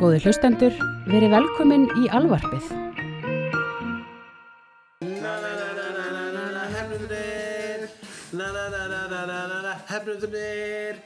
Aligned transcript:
Góði 0.00 0.18
hlustendur, 0.24 0.72
verið 1.06 1.30
velkomin 1.36 1.84
í 2.00 2.08
alvarpið. 2.16 2.64
Hefnundir 9.92 10.96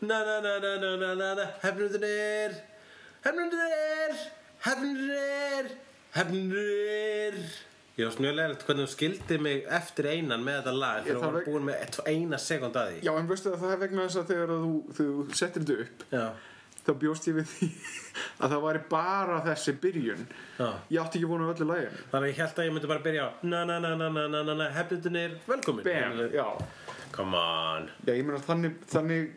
Na 0.00 0.18
na 0.24 0.46
Ég 7.96 8.04
var 8.04 8.12
snjölega 8.12 8.56
hvernig 8.66 8.84
þú 8.84 8.92
skildi 8.92 9.36
mig 9.40 9.62
eftir 9.72 10.06
einan 10.10 10.42
með 10.44 10.58
þetta 10.58 10.72
lag 10.76 10.98
þegar 11.06 11.16
þú 11.16 11.22
það 11.22 11.30
var 11.30 11.38
vek- 11.38 11.46
búin 11.48 11.64
með 11.70 12.00
eina 12.12 12.38
sekund 12.44 12.76
að 12.76 12.90
því. 12.90 12.98
Já, 13.06 13.12
en 13.20 13.30
veistu 13.30 13.52
að 13.54 13.62
það 13.62 13.72
er 13.72 13.80
vegna 13.86 14.04
þess 14.04 14.18
að 14.20 14.26
þegar 14.32 14.52
þú, 14.52 14.74
þú 14.98 15.06
settir 15.40 15.64
þetta 15.64 15.86
upp 15.86 16.04
Já, 16.12 16.26
þá 16.86 16.90
bjóst 17.02 17.28
ég 17.30 17.38
við 17.38 17.48
því 17.54 17.68
að 18.44 18.52
það 18.52 18.64
væri 18.66 18.82
bara 18.90 19.38
þessi 19.46 19.74
byrjun. 19.86 20.26
Já. 20.60 20.68
Ég 20.92 21.00
átti 21.06 21.18
ekki 21.22 21.30
vona 21.32 21.48
öllu 21.54 21.68
læginu 21.70 22.04
Þannig 22.12 22.20
að 22.20 22.28
ég 22.34 22.38
held 22.42 22.60
að 22.60 22.68
ég 22.68 22.76
myndi 22.76 22.92
bara 22.92 23.04
byrja 23.08 23.24
á 23.24 23.30
Na 23.48 23.64
na 23.64 23.78
na 23.80 23.94
na 23.96 24.08
na 24.12 24.26
na 24.28 24.42
na 24.50 24.54
na 24.60 24.68
Hefnundir 24.76 25.38
Velkomin 25.48 25.88
Bam, 25.88 26.20
já. 26.36 26.46
Come 27.16 27.40
on. 27.40 27.88
Já, 28.04 28.12
ég 28.12 28.24
meina 28.28 28.42
þannig, 28.44 28.76
þannig 28.92 29.32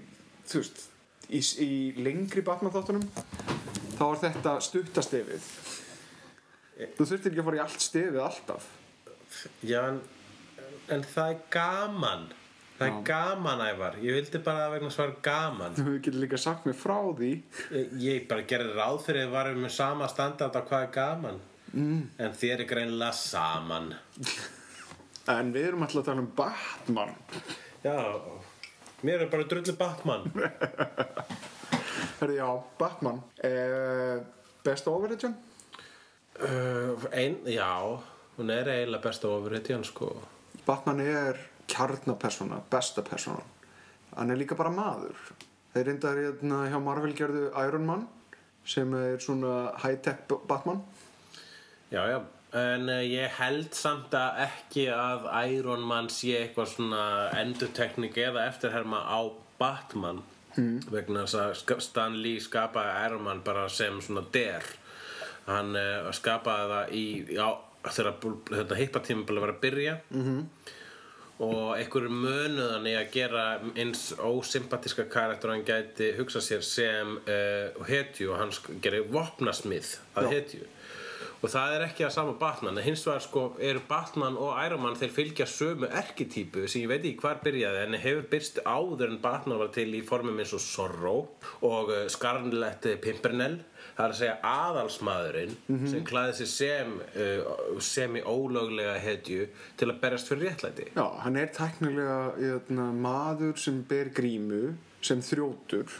þú 0.51 0.59
veist, 0.65 0.83
í, 1.31 1.39
í 1.63 1.71
lengri 2.03 2.43
Batman 2.43 2.75
þáttunum 2.75 3.07
þá 3.95 4.03
er 4.11 4.19
þetta 4.27 4.57
stuttastefið 4.67 5.47
Þú 6.79 7.05
þurftir 7.09 7.31
ekki 7.33 7.41
að 7.43 7.47
fara 7.49 7.59
í 7.59 7.63
allt 7.65 7.83
stefið 7.83 8.19
alltaf. 8.23 8.67
Já, 9.67 9.79
en, 9.89 9.97
en 10.95 11.01
það 11.11 11.33
er 11.33 11.41
gaman. 11.53 12.27
Það 12.79 12.85
er 12.87 12.93
Já. 12.93 12.99
gaman, 13.09 13.61
Ævar. 13.67 13.97
Ég 13.99 14.15
vildi 14.15 14.39
bara 14.45 14.67
að 14.69 14.73
vegna 14.77 14.91
svara 14.95 15.15
gaman. 15.25 15.73
Þú 15.75 15.95
getur 15.97 16.21
líka 16.23 16.39
sagt 16.39 16.67
mér 16.69 16.77
frá 16.79 16.95
því. 17.17 17.31
Ég, 17.75 17.89
ég 18.05 18.27
bara 18.29 18.45
gerði 18.47 18.77
ráð 18.77 19.01
fyrir 19.09 19.25
að 19.27 19.33
varum 19.35 19.59
með 19.65 19.73
sama 19.75 20.07
standard 20.11 20.55
á 20.55 20.61
hvað 20.63 20.85
er 20.85 20.93
gaman. 20.95 21.41
Mm. 21.73 21.99
En 22.23 22.37
þér 22.39 22.63
er 22.63 22.69
greinilega 22.71 23.11
saman. 23.19 23.91
En 25.29 25.51
við 25.53 25.67
erum 25.73 25.83
alltaf 25.85 26.01
að 26.05 26.07
tala 26.07 26.23
um 26.23 26.31
Batman. 26.39 27.11
Já, 27.83 27.97
mér 29.03 29.25
er 29.27 29.33
bara 29.35 29.49
drullu 29.51 29.75
Batman. 29.83 30.31
Herði, 32.21 32.39
já, 32.39 32.47
Batman. 32.79 33.19
Eh, 33.43 34.23
Besta 34.63 34.91
overhitjan? 34.95 35.35
Uh, 36.43 37.05
Ein, 37.11 37.39
já 37.45 37.99
Hún 38.39 38.49
er 38.55 38.69
eiginlega 38.71 39.03
besta 39.03 39.27
ofurhetjan 39.27 39.83
sko. 39.83 40.13
Batman 40.65 41.01
er 41.03 41.39
kjarnapersona, 41.67 42.61
besta 42.71 43.03
persona 43.03 43.43
hann 44.19 44.31
er 44.33 44.39
líka 44.39 44.57
bara 44.57 44.71
maður. 44.73 45.19
Þeir 45.73 45.85
reyndar 45.87 46.19
hérna 46.19 46.63
hjá 46.69 46.79
Marvel 46.81 47.13
gerðu 47.17 47.49
Iron 47.65 47.85
Man 47.87 48.07
sem 48.67 48.91
er 48.97 49.21
svona 49.23 49.71
high-tech 49.81 50.25
Batman. 50.49 50.81
Já, 51.89 52.03
já, 52.09 52.19
en 52.57 52.89
uh, 52.89 52.99
ég 53.05 53.37
held 53.39 53.71
samt 53.77 54.13
að 54.17 54.43
ekki 54.45 54.89
að 54.93 55.29
Iron 55.53 55.85
Man 55.89 56.09
sé 56.13 56.35
eitthvað 56.41 56.73
svona 56.75 57.05
endurtekning 57.39 58.17
eða 58.17 58.49
eftirherma 58.49 59.05
á 59.09 59.19
Batman. 59.61 60.25
Mm. 60.57 60.79
vegna 60.89 61.27
þess 61.29 61.37
að 61.69 61.81
Stan 61.85 62.15
Lee 62.19 62.41
skapaði 62.41 63.03
Iron 63.05 63.21
Man 63.23 63.43
bara 63.45 63.67
sem 63.69 63.99
svona 64.01 64.23
der 64.33 64.65
hann 65.49 65.75
uh, 65.79 66.11
skapaði 66.15 66.69
það 66.73 66.93
í, 66.95 67.05
já, 67.35 67.47
þegar 67.89 68.77
hippatíma 68.79 69.39
var 69.39 69.55
að 69.55 69.61
byrja. 69.63 69.97
-hmm. 70.11 70.43
og 71.39 71.77
einhverju 71.77 72.09
mönuðan 72.11 72.87
í 72.91 72.95
að 72.99 73.11
gera 73.13 73.43
eins 73.75 74.09
ósympatiska 74.19 75.05
karakter 75.07 75.53
hann 75.53 75.63
gæti 75.63 76.11
hugsa 76.17 76.41
sér 76.43 76.61
sem 76.61 77.15
uh, 77.15 77.85
hetju 77.87 78.33
og 78.33 78.41
hann 78.41 78.51
gerir 78.81 79.07
vopnasmið 79.07 79.95
að 80.15 80.33
hetju. 80.33 80.65
Og 81.39 81.47
það 81.47 81.73
er 81.77 81.83
ekki 81.85 82.03
að 82.03 82.11
sama 82.11 82.33
Batman 82.35 82.75
en 82.75 82.83
hins 82.83 83.05
vegar 83.07 83.23
sko 83.23 83.43
eru 83.63 83.79
Batman 83.87 84.35
og 84.35 84.57
Iron 84.59 84.81
Man 84.83 84.97
þeir 84.99 85.13
fylgja 85.15 85.45
sömu 85.47 85.87
erkitípu 85.87 86.65
sem 86.67 86.83
ég 86.83 86.91
veit 86.91 87.05
ekki 87.05 87.23
hvar 87.23 87.39
byrjaði 87.45 87.85
en 87.85 87.95
hefur 88.03 88.27
byrst 88.33 88.59
áður 88.65 89.13
en 89.13 89.21
Batman 89.23 89.61
var 89.61 89.71
til 89.71 89.87
í 89.95 90.03
formum 90.03 90.39
eins 90.43 90.51
og 90.57 90.59
Zorro 90.59 91.15
og 91.63 91.93
uh, 91.95 92.01
Scarlet 92.11 92.89
Pimpernel 92.99 93.61
það 93.99 94.05
er 94.05 94.13
að 94.13 94.19
segja 94.21 94.35
aðalsmaðurinn 94.47 95.55
sem 95.91 96.03
klæði 96.07 96.35
sig 96.37 96.51
sem 96.53 96.93
uh, 97.03 97.79
semi 97.83 98.21
ólöglega 98.23 98.93
hetju 99.03 99.47
til 99.79 99.89
að 99.89 99.97
berjast 100.03 100.31
fyrir 100.31 100.47
réttlæti 100.47 100.85
já, 100.93 101.03
hann 101.25 101.39
er 101.41 101.49
teknilega 101.55 102.19
hérna, 102.37 102.85
maður 102.95 103.59
sem 103.59 103.81
ber 103.89 104.13
grímu 104.15 104.61
sem 105.03 105.19
þrjótur 105.23 105.99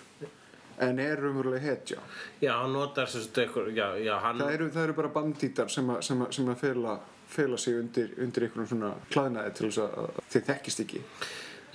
en 0.79 1.03
er 1.03 1.19
raunverulega 1.19 1.59
hetja 1.65 1.99
Já, 2.39 2.53
hann 2.61 2.71
notar 2.71 3.11
sem 3.11 3.25
sagt 3.25 3.41
eitthvað, 3.43 3.73
já, 3.75 3.89
já, 3.99 4.13
hann 4.23 4.39
það 4.39 4.55
eru, 4.55 4.69
það 4.77 4.87
eru 4.87 4.97
bara 5.01 5.13
bandítar 5.19 5.75
sem 5.75 5.91
að, 5.91 5.99
sem 6.07 6.23
að, 6.23 6.31
sem 6.37 6.53
að 6.53 6.63
fela, 6.63 6.95
fela 7.27 7.59
sig 7.59 7.75
undir, 7.81 8.15
undir 8.23 8.47
einhvern 8.47 8.71
svona 8.71 8.95
klæðnaði 9.11 9.53
til 9.57 9.67
þess 9.67 9.83
að 9.83 10.23
þið 10.31 10.49
þekkist 10.53 10.83
ekki 10.85 11.03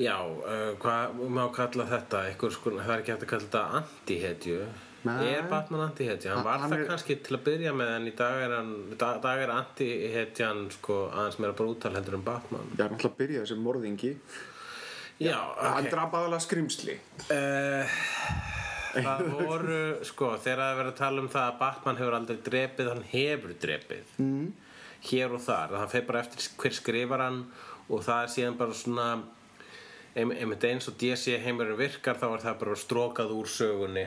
Já, 0.01 0.17
uh, 0.27 0.73
hvað 0.83 1.21
má 1.31 1.45
kalla 1.55 1.85
þetta? 1.87 2.25
Einhver, 2.27 2.51
sko, 2.51 2.73
það 2.81 2.97
er 2.97 3.03
ekki 3.05 3.13
hægt 3.13 3.27
að 3.27 3.31
kalla 3.31 3.45
þetta 3.45 3.61
anti-hetju. 3.79 4.57
Nei. 5.05 5.35
Er 5.35 5.43
Batman 5.51 5.81
anti-hetja? 5.91 6.31
Hann 6.33 6.39
Hann- 6.39 6.45
var 6.47 6.59
hann 6.63 6.71
það 6.73 6.81
er- 6.85 6.89
kannski 6.89 7.17
til 7.23 7.37
að 7.37 7.43
byrja 7.45 7.73
með 7.77 7.91
en 7.97 8.07
í 8.09 8.15
dag 8.17 8.43
er, 8.47 8.55
hann, 8.57 8.75
dag, 8.99 9.39
er 9.45 9.51
anti-hetjan 9.53 10.71
sko, 10.73 11.11
aðeins 11.13 11.39
meira 11.39 11.53
brútal 11.59 11.93
heldur 11.95 12.15
en 12.15 12.23
Batman. 12.25 12.71
ég 12.77 12.81
er 12.81 12.91
náttúrulega 12.91 13.13
að 13.13 13.19
byrja 13.21 13.47
sem 13.47 13.59
morðingi 13.65 14.15
Já, 15.21 15.37
hann 15.61 15.85
ok. 15.87 15.91
draf 15.91 16.13
aðalega 16.19 16.41
skrimsli 16.47 16.97
Uh, 17.31 17.87
það 18.95 19.23
voru, 19.45 19.79
sko, 20.07 20.33
þegar 20.39 20.59
það 20.63 20.73
er 20.73 20.81
verið 20.81 20.93
að 20.93 20.99
tala 21.03 21.21
um 21.25 21.29
það 21.29 21.47
að 21.53 21.59
Batman 21.59 21.97
hefur 22.01 22.17
aldrei 22.19 22.37
drepið, 22.49 22.89
hann 22.93 23.05
hefur 23.13 23.55
drepið. 23.65 24.05
Mm. 24.23 24.53
Hér 25.05 25.33
og 25.37 25.41
þar. 25.45 25.73
Það 25.75 25.89
fer 25.95 26.05
bara 26.09 26.21
eftir 26.25 26.51
hver 26.63 26.73
skrifar 26.81 27.21
hann 27.27 27.41
og 27.91 28.01
það 28.07 28.23
er 28.25 28.31
síðan 28.35 28.57
bara 28.57 28.73
svona 28.73 29.09
ein- 30.17 30.33
einmitt 30.33 30.65
eins 30.65 30.89
og 30.89 30.97
DC 30.99 31.35
heimurinn 31.45 31.77
virkar 31.77 32.17
þá 32.17 32.29
er 32.39 32.45
það 32.47 32.59
bara 32.63 32.77
strókað 32.81 33.35
úr 33.35 33.51
sögunni 33.51 34.07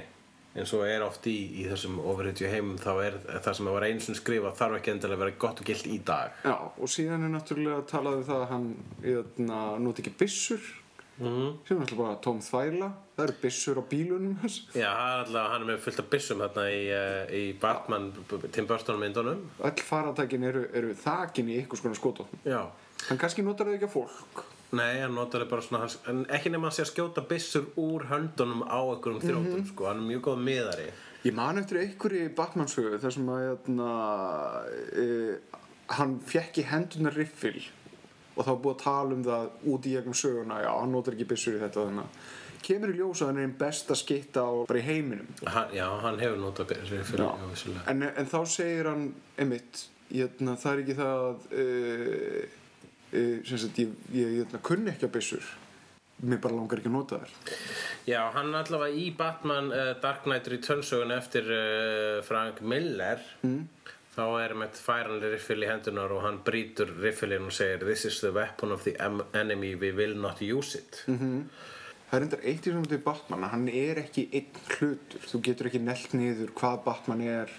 eins 0.57 0.73
og 0.75 0.85
er 0.87 1.05
oft 1.05 1.27
í, 1.29 1.35
í 1.61 1.67
þessum 1.69 1.99
ofurhetju 2.01 2.49
heimum 2.51 2.79
þá 2.81 2.91
er 3.05 3.19
það 3.45 3.59
sem 3.59 3.69
var 3.69 3.85
einu 3.87 4.03
sinni 4.03 4.19
skrifað 4.19 4.57
þarf 4.57 4.79
ekki 4.79 4.93
endilega 4.93 5.19
að 5.19 5.23
vera 5.25 5.37
gott 5.43 5.61
og 5.61 5.69
gilt 5.69 5.87
í 5.89 5.99
dag. 6.07 6.41
Já, 6.43 6.55
og 6.57 6.91
síðan 6.91 7.27
er 7.27 7.33
náttúrulega 7.35 7.85
talað 7.91 8.19
um 8.19 8.27
það 8.31 8.43
að 8.43 8.51
hann 8.55 8.67
hérna, 9.05 9.61
noti 9.83 10.05
ekki 10.05 10.17
byssur. 10.23 10.73
Mm. 11.17 11.55
sem 11.65 11.73
er 11.73 11.79
náttúrulega 11.81 12.03
bara 12.03 12.19
tóm 12.21 12.41
þvæla. 12.45 12.89
Það 13.15 13.23
eru 13.23 13.35
byssur 13.41 13.79
á 13.81 13.83
bílunum 13.89 14.35
hans. 14.43 14.57
Já, 14.77 14.91
alltaf, 14.93 15.47
hann 15.53 15.63
er 15.63 15.69
með 15.71 15.79
fullt 15.85 16.01
af 16.03 16.11
byssum 16.11 16.43
þarna 16.45 16.65
í, 16.69 16.83
uh, 16.93 17.23
í 17.33 17.45
Batman 17.61 18.11
Tim 18.53 18.67
Burton 18.69 19.01
myndunum. 19.01 19.47
Öll 19.65 19.87
faratækin 19.87 20.45
eru, 20.45 20.67
eru 20.77 20.93
þakin 20.97 21.49
í 21.49 21.57
einhvers 21.63 21.81
konar 21.81 21.97
skotofn 21.97 22.45
Já. 22.45 22.61
Hann 23.07 23.19
kannski 23.21 23.45
notar 23.45 23.69
það 23.69 23.79
ekki 23.79 23.89
að 23.89 23.97
fólk 23.97 24.45
Nei, 24.75 24.99
hann 24.99 25.13
notar 25.15 25.45
það 25.45 25.51
bara 25.53 25.63
svona 25.63 25.81
hans, 25.85 25.97
en 26.11 26.25
ekki 26.35 26.51
nema 26.51 26.67
hann 26.67 26.75
sé 26.75 26.83
að 26.83 26.89
skjóta 26.89 27.23
byssur 27.29 27.69
úr 27.79 28.09
höndunum 28.09 28.65
á 28.67 28.79
einhverjum 28.83 29.21
þrjótum, 29.23 29.61
sko, 29.69 29.85
hann 29.87 30.01
er 30.01 30.09
mjög 30.09 30.25
góð 30.25 30.41
miðari. 30.43 30.87
Ég 31.23 31.37
man 31.37 31.61
eftir 31.61 31.79
einhverju 31.85 32.33
Batman-sögu 32.35 32.99
þar 33.03 33.15
sem 33.15 33.31
að 33.31 33.45
hérna, 33.45 33.91
e, 34.91 35.05
hann 35.95 36.17
fekk 36.33 36.59
í 36.59 36.67
hendunar 36.67 37.15
riffil 37.15 37.61
og 38.35 38.43
var 38.43 38.59
búið 38.65 38.75
að 38.75 38.83
tala 38.83 39.15
um 39.15 39.23
það 39.25 39.71
út 39.71 39.87
í 39.87 39.95
gegnum 39.95 40.19
söguna 40.19 40.59
já, 40.61 40.69
hann 40.75 40.93
notar 40.93 41.15
ekki 41.15 41.29
byssur 41.31 41.55
í 41.57 41.63
þetta 41.63 41.87
þannig 41.87 42.03
að 42.03 42.35
kemur 42.67 42.91
í 42.91 42.99
ljós 42.99 43.21
að 43.23 43.31
hann 43.31 43.39
er 43.39 43.47
einn 43.47 43.57
besta 43.57 43.95
skitta 43.97 44.43
á 44.43 44.51
bara 44.67 44.81
í 44.81 44.85
heiminum. 44.85 45.27
Hann, 45.47 45.73
Já, 45.77 45.87
hann 46.03 46.19
hefur 46.19 46.39
notað 46.41 46.73
byssur 46.73 47.07
fyrir, 47.07 47.23
já, 47.23 47.49
vissulega. 47.53 47.83
En, 47.93 48.07
en 48.11 48.29
þá 48.29 48.39
segir 48.51 48.89
hann 48.91 49.05
einmitt, 49.39 49.83
hérna, 50.11 50.55
það 50.59 50.73
er 50.73 50.83
ekki 50.83 50.97
það 50.97 51.27
að 51.27 51.45
uh, 51.63 52.57
sem 53.11 53.61
sagt, 53.61 53.79
ég, 53.79 53.95
ég 54.15 54.35
hérna, 54.41 54.61
kunni 54.65 54.91
ekki 54.93 55.07
að 55.07 55.15
byssur. 55.17 55.47
Mér 56.25 56.39
bara 56.41 56.57
langar 56.57 56.79
ekki 56.81 56.89
að 56.89 56.95
nota 56.95 57.19
þær. 57.21 57.33
Já, 58.09 58.21
hann 58.33 58.55
allavega 58.57 58.97
í 58.97 59.11
Batman 59.17 59.67
uh, 59.69 59.91
Dark 60.01 60.25
Knight 60.25 60.47
Returns 60.49 60.89
sögun 60.89 61.13
eftir 61.13 61.45
uh, 61.53 62.23
Frank 62.25 62.63
Miller. 62.65 63.21
Mm. 63.45 63.67
þá 64.17 64.23
er 64.41 64.53
með 64.57 64.79
færanlega 64.81 65.35
riffil 65.35 65.61
í 65.61 65.67
hendunar 65.69 66.09
og 66.15 66.23
hann 66.25 66.39
brýtur 66.45 66.89
riffilinn 67.03 67.51
og 67.51 67.53
segir 67.53 67.83
This 67.85 68.07
is 68.09 68.17
the 68.23 68.31
weapon 68.33 68.73
of 68.73 68.81
the 68.87 68.95
em- 68.97 69.27
enemy, 69.37 69.75
we 69.77 69.91
will 69.93 70.15
not 70.17 70.41
use 70.41 70.79
it. 70.79 71.03
Það 71.05 72.15
er 72.17 72.25
endar 72.25 72.43
eitt 72.47 72.65
í 72.65 72.73
til 72.87 73.01
Batman 73.03 73.45
að 73.45 73.53
hann 73.53 73.67
er 73.69 74.01
ekki 74.01 74.25
einn 74.33 74.59
hlutur. 74.73 75.21
Þú 75.27 75.41
getur 75.45 75.69
ekki 75.69 75.83
nelt 75.83 76.13
niður 76.17 76.53
hvað 76.57 76.83
Batman 76.87 77.21
er 77.27 77.53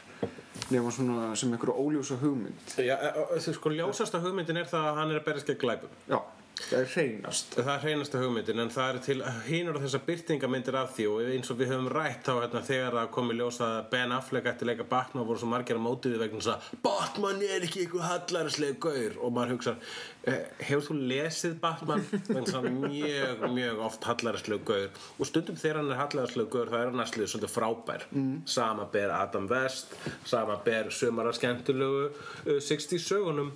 nema 0.71 0.91
svona 0.93 1.31
sem 1.39 1.53
einhverju 1.53 1.75
óljósa 1.85 2.19
hugmynd. 2.21 2.75
Já, 2.85 2.97
uh, 2.97 3.37
uh, 3.37 3.53
sko, 3.55 3.73
ljósasta 3.73 4.21
hugmyndin 4.25 4.61
er 4.61 4.69
það 4.69 4.91
að 4.91 5.01
hann 5.01 5.15
er 5.15 5.21
að 5.21 5.29
berjast 5.31 5.53
gegn 5.53 5.63
glæpum. 5.63 5.95
Já, 6.11 6.19
það 6.59 6.79
er 6.81 6.89
hreinast. 6.93 7.55
Það 7.57 7.71
er 7.73 7.83
hreinasta 7.85 8.21
hugmyndin 8.23 8.63
en 8.63 8.73
það 8.73 8.91
er 8.91 8.99
til 9.07 9.19
hínur 9.47 9.79
á 9.79 9.83
þessar 9.85 10.03
byrtingamyndir 10.09 10.79
af 10.79 10.93
því 10.97 11.07
og 11.13 11.31
eins 11.33 11.53
og 11.53 11.59
við 11.61 11.73
höfum 11.73 11.91
rætt 11.93 12.27
þá 12.27 12.33
hérna, 12.35 12.63
þegar 12.67 12.97
það 12.99 13.11
kom 13.17 13.33
í 13.33 13.37
ljós 13.39 13.61
að 13.65 13.77
Ben 13.93 14.15
Affleck 14.17 14.51
að 14.51 14.65
leika 14.69 14.87
Batman 14.89 15.29
voru 15.29 15.43
svo 15.43 15.51
margir 15.53 15.79
á 15.79 15.83
mótiði 15.83 16.21
vegna 16.23 16.43
þess 16.43 16.55
að 16.55 16.81
Batman 16.87 17.45
er 17.47 17.67
ekki 17.69 17.85
eitthvað 17.85 18.09
hallarislega 18.09 18.79
gaur 18.89 19.19
og 19.23 19.35
maður 19.37 19.55
hugsa 19.55 19.77
eh, 20.25 20.43
hefur 20.71 20.87
þú 20.89 20.99
lesið 21.13 21.57
Batman? 21.63 22.05
Vegna 22.13 22.43
þess 22.43 22.59
að 22.59 22.69
mjög, 22.75 23.47
mjög 23.59 23.85
oft 23.89 24.11
hallarislega 24.11 24.69
gaur 24.73 25.05
og 25.19 25.31
stundum 25.31 25.61
þegar 25.63 25.83
hann 25.83 25.95
er 25.95 26.03
hallarislega 26.03 26.53
gaur 26.57 26.75
það 26.75 26.83
er 26.83 26.93
hann 26.93 27.01
næstlið 27.03 27.33
svolítið 27.33 27.55
frábær. 27.55 28.09
Mm. 28.13 28.35
sama 28.49 28.89
ber 28.93 29.15
Adam 29.15 29.49
West 29.51 29.95
sama 30.29 30.59
ber 30.65 30.93
sömara 30.95 31.33
skemmtilegu 31.37 32.09
uh, 32.09 32.61
60 32.61 33.03
sögunum 33.03 33.53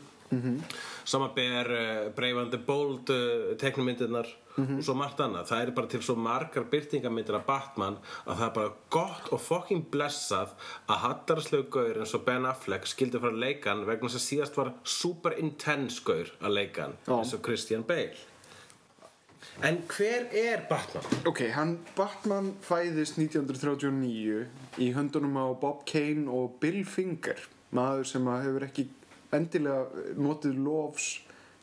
sama 1.05 1.29
ber 1.35 1.71
uh, 1.71 2.09
Brave 2.17 2.39
and 2.41 2.51
the 2.51 2.59
Bold 2.59 3.11
uh, 3.11 3.53
teknumyndirnar 3.61 4.29
og 4.53 4.83
svo 4.85 4.93
margt 4.95 5.21
annað 5.25 5.47
það 5.49 5.63
er 5.63 5.71
bara 5.77 5.89
til 5.89 6.03
svo 6.05 6.15
margar 6.21 6.67
byrtingamyndir 6.69 7.39
af 7.39 7.47
Batman 7.47 7.95
að 8.27 8.35
það 8.37 8.43
er 8.47 8.55
bara 8.59 8.73
gott 8.93 9.31
og 9.33 9.41
fucking 9.41 9.87
blessað 9.93 10.53
að 10.93 11.01
hattarslega 11.07 11.71
gaur 11.73 12.03
eins 12.03 12.13
og 12.19 12.25
Ben 12.27 12.45
Affleck 12.51 12.91
skildi 12.91 13.21
fara 13.23 13.33
að 13.33 13.41
leika 13.47 13.73
hann 13.73 13.87
vegna 13.89 14.11
þess 14.11 14.21
að 14.21 14.27
síðast 14.27 14.59
var 14.61 14.73
super 14.85 15.39
intense 15.41 16.05
gaur 16.05 16.29
að 16.41 16.59
leika 16.59 16.85
hann 16.85 16.99
Já. 17.07 17.15
eins 17.17 17.33
og 17.33 17.43
Christian 17.47 17.87
Bale 17.89 18.29
en 19.63 19.83
hver 19.89 20.29
er 20.33 20.63
Batman? 20.69 21.05
Ok, 21.29 21.43
hann 21.53 21.79
Batman 21.97 22.53
fæðist 22.65 23.19
1939 23.21 24.47
í 24.81 24.93
höndunum 24.97 25.37
á 25.37 25.47
Bob 25.61 25.85
Kane 25.89 26.29
og 26.29 26.59
Bill 26.61 26.83
Finger 26.89 27.41
maður 27.73 28.09
sem 28.09 28.29
að 28.29 28.47
hefur 28.47 28.67
ekki 28.69 28.87
endilega 29.33 30.07
notið 30.21 30.59
lofs 30.63 31.13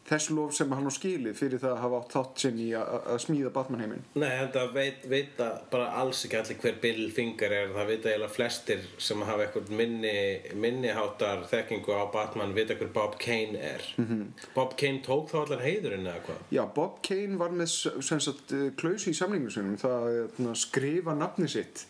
þess 0.09 0.31
lof 0.33 0.53
sem 0.57 0.71
hann 0.73 0.89
á 0.89 0.93
skilið 0.93 1.37
fyrir 1.37 1.61
það 1.61 1.73
að 1.75 1.81
hafa 1.83 1.99
átt 1.99 2.13
þátt 2.15 2.43
sinn 2.43 2.61
í 2.63 2.67
að 2.77 2.93
að 3.13 3.19
smíða 3.25 3.51
Batman 3.53 3.83
heiminn 3.83 4.05
Nei, 4.17 4.29
þetta 4.39 4.63
veit, 4.73 5.03
vita 5.11 5.49
bara 5.71 5.89
alls 6.01 6.23
ekki 6.25 6.39
allir 6.39 6.59
hver 6.63 6.79
Bill 6.83 7.03
Finger 7.15 7.55
er 7.59 7.73
það 7.75 7.91
vita 7.91 8.11
eiginlega 8.11 8.33
flestir 8.33 8.87
sem 9.09 9.25
hafa 9.27 9.45
eitthvað 9.45 9.73
minni, 9.81 10.15
minniháttar 10.63 11.45
þekkingu 11.51 11.93
á 11.93 12.03
Batman 12.13 12.55
vita 12.57 12.77
hver 12.79 12.91
Bob 12.95 13.19
Kane 13.21 13.61
er 13.73 13.85
-hmm. 13.97 14.25
Bob 14.55 14.75
Kane 14.79 15.03
tók 15.05 15.29
þá 15.33 15.37
allar 15.43 15.65
heiðurinn 15.65 16.09
eða 16.09 16.25
hvað? 16.25 16.41
Já, 16.57 16.63
Bob 16.75 17.01
Kane 17.05 17.37
var 17.37 17.53
með 17.53 17.69
sagt 17.69 18.51
eh, 18.51 18.71
klausu 18.77 19.13
í 19.13 19.17
samlingum 19.17 19.53
sinum 19.53 19.77
það 19.77 19.97
að 19.99 20.17
hérna, 20.17 20.55
skrifa 20.55 21.15
nafni 21.15 21.47
sitt 21.47 21.85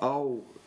á 0.00 0.16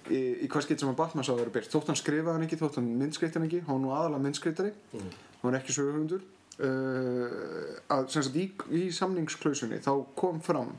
í, 0.10 0.22
í 0.46 0.50
hvað 0.52 0.68
skipt 0.68 0.84
sem 0.84 0.92
að 0.92 1.00
Batman 1.02 1.28
sá 1.28 1.34
að 1.34 1.44
vera 1.44 1.56
byrt 1.58 1.72
þótt 1.74 1.92
hann 1.92 2.00
skrifaði 2.00 2.36
hann 2.36 2.48
ekki, 2.48 2.60
þótt 2.62 2.80
hann 2.80 2.90
myndskreitt 3.00 3.38
hann 3.38 3.48
ekki 3.48 3.62
hann 3.66 3.78
var 3.78 3.84
nú 3.84 3.94
aðalega 3.96 4.26
myndskreittari 4.26 4.74
hann 4.94 5.14
var 5.44 5.60
ekki 5.60 5.76
söguhundur 5.76 6.26
uh, 6.66 7.80
að 7.96 8.12
sem 8.14 8.28
sagt 8.28 8.38
í, 8.42 8.50
í 8.76 8.84
samningsklausunni 8.96 9.82
þá 9.86 9.94
kom 10.20 10.42
fram 10.46 10.76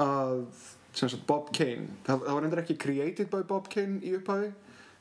að 0.00 0.44
sagt 0.94 1.26
Bob 1.28 1.50
Kane 1.54 1.88
það, 2.06 2.26
það 2.26 2.34
var 2.34 2.46
endur 2.46 2.62
ekki 2.64 2.78
created 2.80 3.30
by 3.32 3.46
Bob 3.48 3.70
Kane 3.72 4.00
í 4.02 4.14
upphafi. 4.18 4.50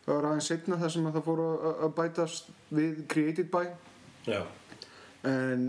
Það 0.06 0.16
var 0.16 0.28
aðeins 0.30 0.48
setna 0.50 0.78
þar 0.80 0.94
sem 0.94 1.06
að 1.06 1.18
það 1.18 1.26
fór 1.28 1.42
að, 1.44 1.68
að 1.86 1.94
bætast 1.98 2.52
við 2.74 3.02
created 3.12 3.50
by. 3.54 3.66
Já, 4.30 4.40
en 5.28 5.66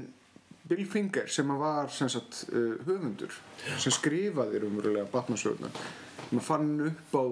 Bill 0.71 0.85
Finger 0.87 1.31
sem 1.33 1.51
að 1.51 1.63
var 1.65 1.91
sem 1.93 2.11
sagt, 2.13 2.45
uh, 2.55 2.77
höfundur 2.87 3.35
sem 3.81 3.95
skrifaði 3.95 4.63
umverulega 4.69 5.09
Batman-söguna 5.11 5.73
maður 6.31 6.47
fann 6.47 6.71
upp 6.87 7.17
á 7.17 7.25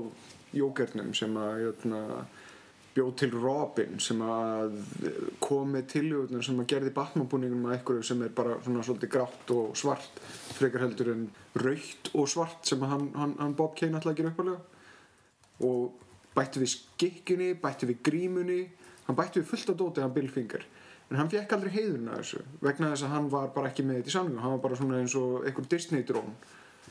jókernum 0.57 1.13
sem 1.17 1.35
að 1.41 1.65
jötna, 1.67 2.03
bjóð 2.97 3.13
til 3.21 3.31
Robin 3.37 3.99
sem 4.03 4.23
að 4.25 4.79
kom 5.45 5.75
með 5.75 5.85
tiljöfnum 5.93 6.43
sem 6.43 6.59
að 6.63 6.71
gerði 6.73 6.95
Batman-búningum 6.97 7.69
að 7.69 7.77
einhverju 7.77 8.07
sem 8.09 8.25
er 8.27 8.33
bara 8.35 8.57
svona 8.65 8.83
svolítið 8.87 9.13
grátt 9.15 9.53
og 9.55 9.77
svart 9.79 10.19
frekar 10.57 10.87
heldur 10.87 11.13
en 11.13 11.29
raukt 11.63 12.11
og 12.15 12.27
svart 12.31 12.67
sem 12.67 12.83
að 12.83 12.95
hann, 12.95 13.07
hann, 13.15 13.37
hann 13.39 13.55
Bob 13.59 13.77
Kane 13.79 14.01
alltaf 14.01 14.17
gera 14.19 14.33
uppalega 14.33 14.59
og 15.69 16.05
bætti 16.35 16.63
við 16.63 16.75
skikkjunni, 16.75 17.53
bætti 17.63 17.89
við 17.91 18.03
grímunni 18.09 18.61
hann 19.07 19.19
bætti 19.19 19.43
við 19.43 19.51
fullt 19.53 19.73
af 19.73 19.79
dóti 19.79 20.05
hann 20.05 20.15
Bill 20.15 20.31
Finger. 20.33 20.67
En 21.09 21.17
hann 21.17 21.31
fekk 21.33 21.55
aldrei 21.57 21.73
heiðurinn 21.73 22.11
að 22.13 22.21
þessu 22.21 22.43
vegna 22.61 22.91
þess 22.93 23.07
að 23.07 23.15
hann 23.15 23.29
var 23.33 23.53
bara 23.55 23.71
ekki 23.71 23.85
með 23.87 24.01
þetta 24.01 24.11
í 24.11 24.15
samlingum 24.15 24.43
hann 24.45 24.57
var 24.57 24.65
bara 24.67 24.81
svona 24.81 24.99
eins 25.01 25.15
og 25.17 25.47
einhver 25.49 25.69
Disney-drón 25.73 26.35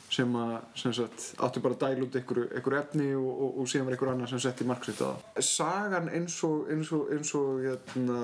sem 0.09 0.35
að 0.39 0.53
sem 0.79 0.93
sagt, 0.95 1.25
átti 1.43 1.61
bara 1.63 1.75
að 1.75 1.81
dæla 1.83 2.05
út 2.05 2.15
einhverju, 2.15 2.77
efni 2.79 3.09
og, 3.17 3.27
og, 3.27 3.57
og 3.59 3.67
síðan 3.67 3.89
var 3.89 3.97
einhver 3.97 4.11
annar 4.13 4.31
sem 4.31 4.39
setti 4.39 4.67
marksitt 4.67 5.01
á. 5.03 5.11
Það 5.35 5.47
sagan 5.49 6.07
eins 6.15 6.37
og, 6.47 6.69
eins 6.71 6.91
og, 6.95 7.11
eins 7.11 7.33
og 7.35 7.59
hérna, 7.65 8.21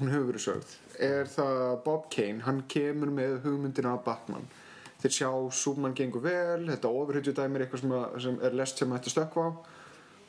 hún 0.00 0.10
hefur 0.10 0.30
verið 0.32 0.46
sögð 0.48 0.76
er 0.98 1.28
það 1.30 1.60
að 1.64 1.76
Bob 1.86 2.06
Kane 2.12 2.44
hann 2.46 2.62
kemur 2.70 3.10
með 3.14 3.38
hugmyndina 3.46 3.94
af 3.94 4.04
Batman. 4.06 4.46
Þeir 4.98 5.14
sjá 5.14 5.30
Súman 5.54 5.94
gengur 5.96 6.24
vel 6.24 6.66
þetta 6.66 6.90
ofurhyggju 6.90 7.34
dæmi 7.36 7.58
er 7.58 7.66
eitthvað 7.66 7.84
sem, 7.84 7.92
að, 7.94 8.16
sem 8.24 8.38
er 8.42 8.56
lest 8.58 8.80
sem 8.80 8.94
hætti 8.94 9.12
stökkva 9.14 9.44
á. 9.46 9.50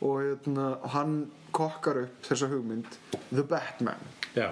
Og 0.06 0.20
hérna, 0.24 0.68
hann 0.94 1.16
kokkar 1.56 2.04
upp 2.06 2.28
þessa 2.28 2.50
hugmynd 2.52 3.00
The 3.32 3.44
Batman. 3.50 4.04
Já, 4.38 4.52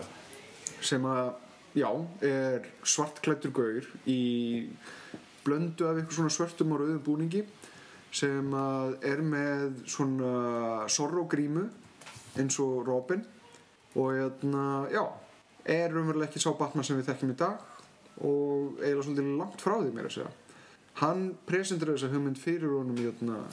sem 0.81 1.06
að, 1.08 1.30
já, 1.78 1.90
er 2.25 2.66
svartklættur 2.84 3.54
gaur 3.56 3.88
í 4.10 4.22
blöndu 5.48 5.88
af 5.88 5.98
eitthvað 5.98 6.20
svona 6.20 6.36
svörtum 6.36 6.76
og 6.76 6.84
rauðum 6.84 7.04
búningi 7.06 7.44
sem 8.14 8.54
að 8.56 8.98
er 9.08 9.24
með 9.24 9.82
svona 9.90 10.88
sorro 10.92 11.26
grímu 11.30 11.66
eins 12.38 12.60
og 12.64 12.86
Robin. 12.88 13.24
Og 13.98 14.14
hérna, 14.14 14.86
já, 14.94 15.04
er 15.66 15.90
raunverulega 15.92 16.30
ekki 16.30 16.42
sá 16.44 16.52
Batman 16.58 16.86
sem 16.86 17.00
við 17.00 17.10
þekkjum 17.10 17.34
í 17.34 17.38
dag 17.40 17.64
og 18.18 18.80
eiginlega 18.82 19.06
svolítið 19.06 19.32
langt 19.40 19.64
frá 19.64 19.76
því 19.80 19.94
mér 19.94 20.10
að 20.10 20.16
segja. 20.18 20.32
Hann 21.02 21.24
presentur 21.50 21.94
þessa 21.94 22.10
hugmynd 22.14 22.40
fyrir 22.42 22.74
honum 22.74 22.98
hérna, 22.98 23.44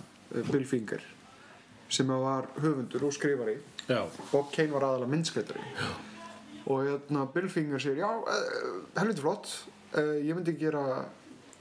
Bill 0.50 0.64
Finger 0.69 1.05
sem 1.93 2.08
að 2.11 2.25
var 2.25 2.49
höfundur 2.58 3.05
og 3.06 3.12
skrifari. 3.14 3.58
Já, 3.85 4.00
Bob 4.31 4.50
Kane 4.52 4.73
var 4.73 4.87
aðalega 4.88 5.12
myndskreitari 5.12 5.64
og 6.64 6.87
hérna 6.87 7.26
Bill 7.35 7.50
Finger 7.52 7.82
segir 7.82 8.00
já, 8.00 8.08
uh, 8.08 8.79
helviti 8.96 9.20
flott. 9.20 9.50
Uh, 9.93 10.17
ég 10.25 10.32
myndi 10.37 10.56
gera 10.58 11.05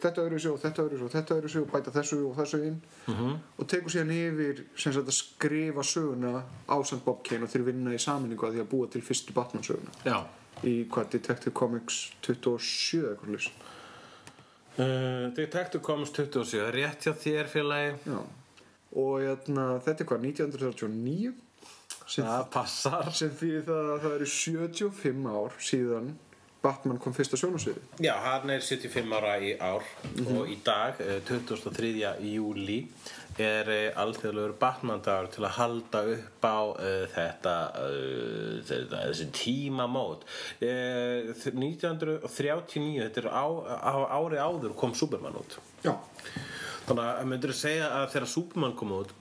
þetta 0.03 0.25
öðru 0.27 0.39
og 0.53 0.59
þetta 0.61 0.85
öðru 0.85 1.05
og 1.07 1.11
þetta 1.15 1.37
öðru 1.39 1.61
og 1.63 1.71
bæta 1.73 1.93
þessu 1.97 2.19
og 2.29 2.35
þessu 2.37 2.59
inn. 2.67 2.77
-hmm. 3.07 3.35
og 3.57 3.67
tekur 3.67 3.91
síðan 3.95 4.13
yfir 4.15 4.63
sem 4.75 4.93
sagt 4.93 5.07
að 5.07 5.17
skrifa 5.19 5.83
söguna 5.83 6.43
á 6.69 6.75
samt 6.85 7.05
Bob 7.05 7.23
Kane 7.23 7.43
og 7.43 7.49
þeir 7.49 7.65
vinna 7.71 7.93
í 7.93 7.99
saminningu 7.99 8.47
að 8.47 8.53
því 8.57 8.61
að 8.65 8.71
búa 8.73 8.87
til 8.91 9.01
fyrstu 9.01 9.33
Batman 9.33 9.63
söguna. 9.63 9.91
Já. 10.05 10.23
í 10.63 10.85
hvað 10.87 11.09
Detective 11.11 11.51
Comics 11.53 12.13
27 12.21 13.01
eða 13.03 13.11
eitthvað 13.15 13.35
lýs 13.35 13.49
Uh, 14.73 15.29
Detective 15.35 15.83
Comics 15.83 16.09
27, 16.11 16.71
rétt 16.73 17.03
hjá 17.05 17.13
þér 17.13 17.45
félagi. 17.45 17.91
Já. 18.09 18.21
Og 18.97 19.19
hérna, 19.21 19.65
þetta 19.85 20.01
er 20.01 20.07
hvað 20.09 20.23
1939 20.25 21.33
sem, 22.07 22.25
Það 22.25 22.47
passar. 22.55 23.11
sem 23.13 23.29
því 23.37 23.51
það 23.67 23.91
að 23.93 24.01
það 24.01 24.15
eru 24.15 24.25
75 24.25 25.27
ár 25.29 25.53
síðan 25.61 26.09
Batman 26.63 26.99
kom 27.01 27.15
fyrst 27.15 27.35
á 27.35 27.37
sjónasviði 27.39 27.81
Já, 28.05 28.13
hann 28.23 28.53
er 28.53 28.63
75 28.63 29.17
ára 29.17 29.35
í 29.43 29.53
ár 29.59 29.83
og 30.23 30.47
í 30.51 30.57
dag, 30.65 31.01
eh, 31.03 31.19
23. 31.27 31.91
júli 32.31 32.79
er 33.41 33.69
eh, 33.73 33.99
alþjóðlegur 33.99 34.55
Batman-dagur 34.61 35.29
til 35.33 35.43
að 35.47 35.55
halda 35.57 36.01
upp 36.13 36.45
á 36.45 36.61
uh, 36.69 37.05
þetta, 37.09 37.55
uh, 37.81 38.59
þetta 38.67 38.99
þessi 39.07 39.27
tímamót. 39.33 40.25
Uh, 40.61 41.33
1939 41.33 43.07
þetta 43.07 43.23
er 43.23 43.29
á, 43.33 43.45
á 43.89 43.95
ári 44.21 44.37
áður 44.37 44.77
kom 44.77 44.93
Superman 44.93 45.39
út. 45.41 45.57
Já, 45.81 45.95
þannig 46.85 47.05
að 47.07 47.31
myndir 47.31 47.55
segja 47.57 47.89
að 47.97 48.11
þegar 48.13 48.33
Superman 48.35 48.77
kom 48.77 48.93
út 49.01 49.15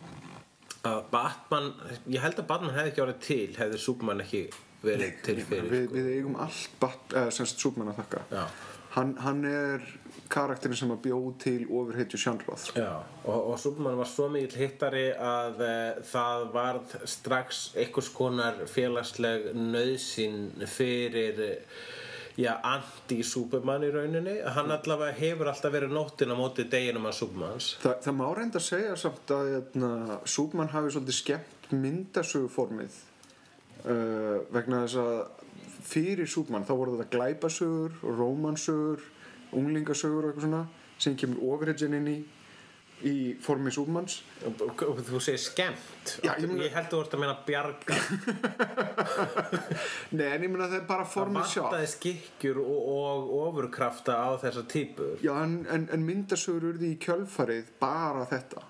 að 0.82 1.00
Batman 1.12 1.72
ég 2.10 2.22
held 2.22 2.40
að 2.40 2.48
Batman 2.50 2.74
hefði 2.74 2.90
ekki 2.90 3.02
árið 3.04 3.18
til 3.22 3.56
hefði 3.58 3.80
Superman 3.80 4.22
ekki 4.24 4.42
verið 4.82 5.18
til 5.26 5.38
fyrir 5.46 5.70
við, 5.70 5.88
við 5.96 6.12
eigum 6.18 6.38
allt 6.42 6.78
bat, 6.82 7.02
eða, 7.12 7.32
sem 7.34 7.48
sagt 7.48 7.64
Superman 7.64 7.92
að 7.94 8.02
þakka. 8.02 8.46
Hann, 8.92 9.14
hann 9.24 9.44
er 9.48 9.84
karakterin 10.32 10.76
sem 10.76 10.90
að 10.92 11.00
bjóð 11.06 11.28
til 11.40 11.58
ofurheitju 11.64 12.20
sjálfráð 12.20 12.66
Já, 12.76 12.90
og, 13.24 13.38
og 13.52 13.58
Superman 13.60 13.98
var 14.00 14.08
svo 14.08 14.28
mikill 14.32 14.60
hittari 14.60 15.06
að 15.12 15.62
e, 15.64 15.72
það 16.08 16.46
varð 16.54 16.94
strax 17.08 17.62
einhvers 17.76 18.10
konar 18.12 18.62
félagsleg 18.70 19.50
nöðsinn 19.56 20.66
fyrir 20.68 21.40
já, 22.36 22.52
anti-Superman 22.56 23.84
í 23.84 23.92
rauninni. 23.92 24.38
Hann 24.56 24.72
allavega 24.72 25.16
hefur 25.18 25.52
alltaf 25.52 25.72
verið 25.74 25.92
nóttin 25.96 26.32
á 26.32 26.36
móti 26.36 26.66
deginum 26.68 27.08
að 27.10 27.18
Supermans 27.20 27.72
Þa, 27.82 27.96
það 28.06 28.18
má 28.20 28.26
reynda 28.38 28.60
að 28.60 28.68
segja 28.68 28.98
samt 29.04 29.34
að 29.36 29.54
hérna, 29.56 29.94
Superman 30.24 30.72
hafi 30.72 30.94
svolítið 30.94 31.18
skemmt 31.20 31.72
myndasöguformið 31.72 33.00
uh, 33.86 34.42
vegna 34.54 34.84
þess 34.84 35.00
að 35.02 35.16
fyrir 35.92 36.30
Superman 36.30 36.66
þá 36.68 36.74
voru 36.78 36.98
þetta 36.98 37.16
glæpasögur, 37.16 37.98
rómansögur 38.20 39.02
unglingasögur 39.52 40.28
og 40.28 40.30
eitthvað 40.30 40.46
svona 40.46 40.62
sem 41.02 41.18
kemur 41.18 41.42
overhedgin 41.52 41.98
inn 41.98 42.08
í 42.12 42.20
í 43.08 43.34
formi 43.42 43.72
Súbmanns 43.74 44.20
Þú 44.42 45.20
segir 45.22 45.40
skemmt? 45.42 46.12
Já, 46.22 46.34
ég 46.38 46.52
Ég 46.62 46.74
held 46.74 46.86
að 46.86 46.92
þú 46.92 47.00
ert 47.02 47.16
að 47.16 47.22
meina 47.22 47.36
bjarga. 47.46 47.96
Nei, 50.16 50.26
en 50.28 50.44
ég 50.46 50.52
meina 50.52 50.68
það 50.68 50.76
er 50.78 50.84
bara 50.90 51.06
Það 51.06 51.14
formið 51.16 51.48
sjálf 51.50 51.66
vantaði 51.68 51.90
skikkjur 51.94 52.60
og, 52.62 52.82
og 52.94 53.32
ofurkrafta 53.40 54.18
á 54.22 54.30
þessar 54.42 54.68
típur 54.70 55.24
Já, 55.24 55.32
en, 55.42 55.56
en, 55.72 55.88
en 55.94 56.06
myndasögur 56.06 56.72
urði 56.72 56.92
í 56.94 57.00
kjölfarið 57.02 57.72
bara 57.82 58.26
þetta 58.30 58.68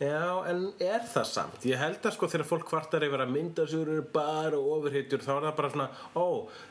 Já, 0.00 0.42
en 0.48 0.62
er 0.82 1.04
það 1.06 1.26
samt? 1.28 1.64
Ég 1.68 1.78
held 1.78 2.02
að 2.02 2.14
sko 2.16 2.28
þegar 2.32 2.48
fólk 2.48 2.64
kvartar 2.70 3.04
yfir 3.06 3.22
að 3.22 3.32
myndasögur 3.36 3.90
eru 3.92 4.04
bara 4.14 4.58
ofurhitjur 4.58 5.22
þá 5.22 5.32
er 5.34 5.44
það 5.44 5.56
bara 5.60 5.70
svona, 5.74 5.88
ó, 6.16 6.26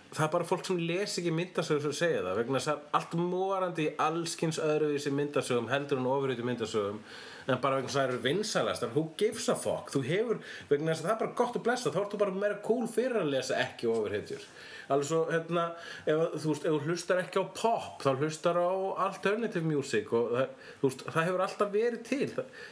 það 0.09 0.25
er 0.25 0.31
bara 0.33 0.47
fólk 0.49 0.65
sem 0.67 0.81
les 0.89 1.17
ekki 1.21 1.33
myndasögur 1.37 1.85
sem 1.85 1.95
segja 1.99 2.23
það 2.25 2.39
vegna 2.41 2.59
þess 2.59 2.71
að 2.73 2.97
allt 2.99 3.15
morandi 3.21 3.85
í 3.85 3.93
allskins 4.07 4.59
öðruvísi 4.65 5.13
myndasögum 5.15 5.69
heldur 5.71 6.01
en 6.01 6.09
ofurhitjur 6.11 6.49
myndasögum 6.49 6.99
en 7.47 7.61
bara 7.63 7.77
vegna 7.79 7.91
þess 7.91 7.95
að 7.95 8.01
það 8.01 8.11
eru 8.11 8.23
vinsælastar. 8.25 8.91
Who 8.97 9.05
gives 9.21 9.47
a 9.49 9.55
fuck, 9.57 9.93
þú 9.93 10.03
hefur 10.09 10.43
vegna 10.73 10.91
þess 10.91 11.05
að 11.05 11.07
það 11.07 11.15
er 11.15 11.23
bara 11.23 11.37
gott 11.43 11.55
að 11.61 11.65
blessa, 11.69 11.93
þá 11.93 12.01
ertu 12.03 12.21
bara 12.25 12.35
meira 12.43 12.59
cool 12.65 12.89
fyrir 12.91 13.21
að 13.21 13.31
lesa 13.37 13.61
ekki 13.63 13.89
ofurhitjur 13.93 14.49
alveg 14.93 15.07
svo, 15.09 15.19
hérna, 15.31 15.65
ef, 16.05 16.21
þú 16.43 16.53
veist, 16.53 16.65
ef 16.65 16.75
þú 16.75 16.79
hlustar 16.87 17.21
ekki 17.23 17.41
á 17.41 17.45
pop, 17.57 18.01
þá 18.03 18.09
hlustar 18.21 18.59
á 18.61 18.71
alternative 19.07 19.65
music 19.65 20.13
og 20.17 20.33
þú 20.81 20.89
veist, 20.89 21.05
það 21.07 21.27
hefur 21.29 21.45
alltaf 21.47 21.71
verið 21.73 22.01
til. 22.07 22.29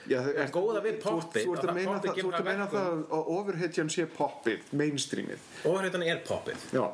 Já, 0.10 0.20
það 0.26 0.42
er 0.44 0.54
góða 0.56 0.84
við 0.86 1.00
poppið 1.04 1.48
Þú 1.48 1.56
ert 1.56 1.68
að 1.68 1.78
meina, 1.80 2.00
það, 2.00 2.20
þú 2.20 2.32
ert 2.32 2.40
að 2.40 2.50
meina 2.50 2.68
það 2.74 2.90
að 3.18 3.32
overhitjan 3.38 3.94
sé 3.94 4.08
poppið, 4.18 4.74
mainstreamið. 4.82 5.48
Ofurheitan 5.64 6.06
er 6.08 6.22
poppið. 6.28 6.68
Já, 6.76 6.86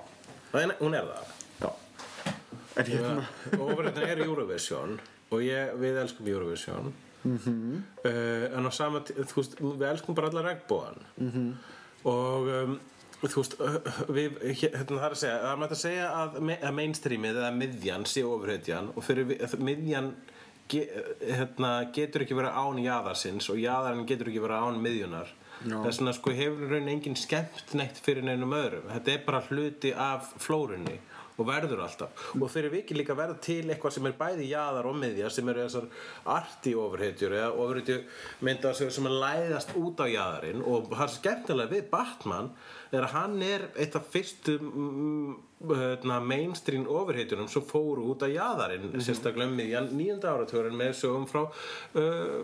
er- 0.62 0.78
Hún 0.80 0.94
er 0.96 1.10
það. 1.12 1.34
Já. 1.62 1.72
En 2.76 2.86
hérna 2.86 3.26
Ofurheitan 3.60 4.10
er 4.10 4.24
Eurovision 4.26 5.00
og 5.32 5.42
ég, 5.42 5.76
við 5.82 6.02
elskum 6.04 6.28
Eurovision. 6.28 6.94
Mm 7.26 7.38
-hmm. 7.38 7.82
uh, 8.06 8.58
en 8.58 8.66
á 8.66 8.72
sama 8.72 9.00
þú 9.00 9.36
veist, 9.36 9.56
við 9.60 9.88
elskum 9.90 10.16
bara 10.16 10.28
alla 10.28 10.42
regnbóðan 10.42 11.00
mm 11.18 11.32
-hmm. 11.32 11.54
og 12.04 12.48
um, 12.48 12.80
þú 13.34 13.42
veist 13.44 13.56
við, 14.18 14.38
hérna, 14.62 15.00
það 15.00 15.06
er 15.08 15.16
að 15.16 15.20
segja 15.22 15.38
það 15.42 15.52
er 15.54 15.60
mætt 15.64 15.76
að 15.76 15.82
segja 15.82 16.08
að, 16.22 16.38
að 16.56 16.76
mainstreamið 16.80 17.40
eða 17.42 17.52
miðjan 17.60 18.06
sé 18.12 18.24
ofurheitjan 18.28 18.92
og 18.96 19.06
fyrir 19.08 19.28
við- 19.32 19.56
miðjan 19.70 20.12
ge, 20.72 20.84
hérna, 21.22 21.72
getur 21.96 22.26
ekki 22.26 22.38
verið 22.40 22.60
án 22.62 22.84
jaðarsins 22.84 23.50
og 23.54 23.60
jaðarinn 23.62 24.06
getur 24.10 24.32
ekki 24.32 24.44
verið 24.46 24.64
án 24.70 24.80
miðjunar. 24.86 25.34
Þess 25.66 26.00
vegna 26.02 26.12
sko 26.18 26.34
hefur 26.36 26.72
raun 26.76 26.90
enginn 26.92 27.16
skemmt 27.18 27.74
neitt 27.80 27.98
fyrir 28.04 28.26
neinum 28.28 28.52
öðrum. 28.58 28.90
Þetta 28.92 29.14
er 29.14 29.22
bara 29.26 29.40
hluti 29.48 29.94
af 29.96 30.34
flórunni 30.44 30.98
og 31.36 31.50
verður 31.50 31.84
alltaf. 31.86 32.28
Og 32.38 32.48
þeir 32.52 32.70
eru 32.70 32.80
ekki 32.80 32.98
líka 32.98 33.18
verða 33.18 33.38
til 33.44 33.64
eitthvað 33.68 33.98
sem 33.98 34.10
er 34.10 34.18
bæði 34.20 34.50
jaðar 34.52 34.90
og 34.90 35.00
miðja 35.00 35.32
sem 35.34 35.50
eru 35.52 35.66
þessar 35.66 35.90
arti 36.36 36.76
ofurhetjur 36.80 37.36
eða 37.40 37.52
ofurhetju 37.54 37.98
mynda 38.48 38.74
sem 38.78 39.10
er 39.10 39.18
læðast 39.26 39.76
út 39.80 40.04
á 40.04 40.08
jaðarinn. 40.08 40.64
Og 40.64 40.94
það 40.94 41.06
er 41.08 41.16
skemmtilega 41.18 41.74
við 41.76 41.90
Batman 41.92 42.54
er 42.96 43.04
að 43.04 43.16
hann 43.16 43.36
er 43.44 43.68
eitt 43.82 43.98
af 43.98 44.08
fyrstu 44.14 44.56
mm, 44.62 45.36
hérna, 45.72 46.20
mainstream 46.24 46.86
ofurhetjunum 46.92 47.50
sem 47.52 47.66
fóru 47.68 48.06
út 48.14 48.24
á 48.24 48.30
jaðarinn 48.30 48.94
sérstaklega 49.04 49.50
um 49.50 49.58
miðjan 49.60 49.92
nýjönda 49.96 50.32
áratugurinn 50.32 50.78
með 50.80 50.94
sögum 51.02 51.28
frá 51.30 51.42
uh, 51.44 52.40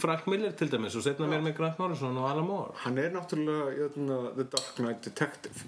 Frank 0.00 0.26
Miller 0.30 0.54
til 0.56 0.70
dæmis 0.72 0.96
og 0.98 1.06
setna 1.06 1.28
mér 1.30 1.44
með 1.44 1.58
Grant 1.60 1.80
Morrison 1.82 2.18
og 2.18 2.28
Alan 2.30 2.48
Moore. 2.48 2.74
Hann 2.82 2.98
er 2.98 3.14
náttúrulega 3.14 3.78
jötna, 3.78 4.20
The 4.34 4.50
Dark 4.56 4.74
Knight 4.80 5.06
Detective. 5.06 5.66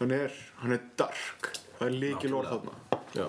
Hann 0.00 0.12
er, 0.12 0.34
hann 0.62 0.76
er 0.76 0.90
dark 1.00 1.65
Það 1.76 1.86
er 1.88 1.98
líkil 2.02 2.34
orð 2.36 2.52
þarna. 2.54 3.00
Já. 3.16 3.26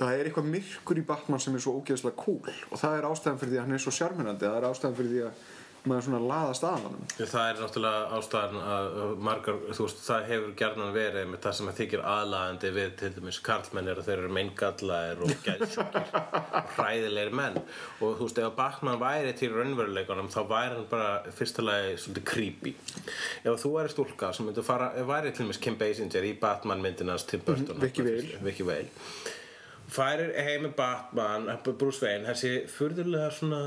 Það 0.00 0.12
er 0.16 0.28
eitthvað 0.28 0.50
myrkur 0.54 1.00
í 1.00 1.06
Batman 1.08 1.42
sem 1.44 1.56
er 1.56 1.62
svo 1.64 1.74
ógeðslega 1.80 2.16
cool 2.16 2.52
og 2.70 2.80
það 2.80 2.94
er 2.96 3.08
ástæðan 3.10 3.40
fyrir 3.40 3.52
því 3.52 3.58
að 3.58 3.66
hann 3.66 3.76
er 3.76 3.82
svo 3.84 3.92
sjarminandi 3.92 4.46
það 4.46 4.56
er 4.56 4.66
ástæðan 4.70 4.96
fyrir 4.96 5.10
því 5.10 5.24
að 5.26 5.42
maður 5.88 6.04
svona 6.06 6.18
laðast 6.28 6.64
að 6.68 6.82
hann 6.84 6.96
Það 7.30 7.44
er 7.50 7.60
náttúrulega 7.60 8.00
ástæðan 8.18 8.58
að 8.60 8.88
að 9.04 9.12
margar, 9.28 9.60
þú 9.76 9.84
veist, 9.86 10.00
það 10.04 10.26
hefur 10.30 10.50
gerðan 10.60 10.90
verið 10.96 11.28
með 11.30 11.40
það 11.46 11.54
sem 11.58 11.70
að 11.70 11.78
þykir 11.80 12.02
aðlaðandi 12.14 12.72
við 12.76 12.90
til 13.00 13.10
dæmis 13.16 13.38
karlmenn 13.46 13.88
er 13.92 14.00
að 14.02 14.08
þeir 14.10 14.18
eru 14.24 14.32
meingallaðir 14.36 15.22
og 15.24 15.34
geðsjúkir 15.46 16.12
og 16.18 16.74
hræðilegir 16.76 17.32
menn. 17.40 17.58
Og 18.04 18.18
þú 18.20 18.28
veist, 18.28 18.42
ef 18.44 18.54
Batman 18.60 19.00
væri 19.00 19.32
til 19.40 19.50
raunveruleikunum 19.56 20.28
þá 20.34 20.40
væri 20.52 20.76
hann 20.76 20.86
bara 20.92 21.32
fyrsta 21.40 21.64
lagi 21.64 21.96
svolítið 22.04 22.28
creepy. 22.34 22.74
Ef 23.46 23.60
þú 23.64 23.72
væri 23.78 23.94
stúlka 23.94 24.32
sem 24.36 24.46
myndi 24.50 24.66
fara, 24.66 24.90
væri 25.08 25.32
til 25.32 25.46
dæmis 25.46 25.62
Kim 25.64 25.78
Basinger 25.80 26.28
í 26.28 26.34
Batman 26.40 26.84
myndinans 26.84 27.24
Tim 27.30 27.40
Burton 27.46 27.76
Mhm, 27.76 27.82
Vicky 27.86 28.02
Vale. 28.04 28.38
Vicky 28.44 28.66
Vale. 28.68 28.92
Færir 29.90 30.28
heim 30.44 30.68
með 30.68 30.74
Batman 30.78 31.48
Bruce 31.80 32.04
Wayne, 32.04 32.28
þessi 32.28 32.52
furðulega 32.70 33.30
svona 33.34 33.62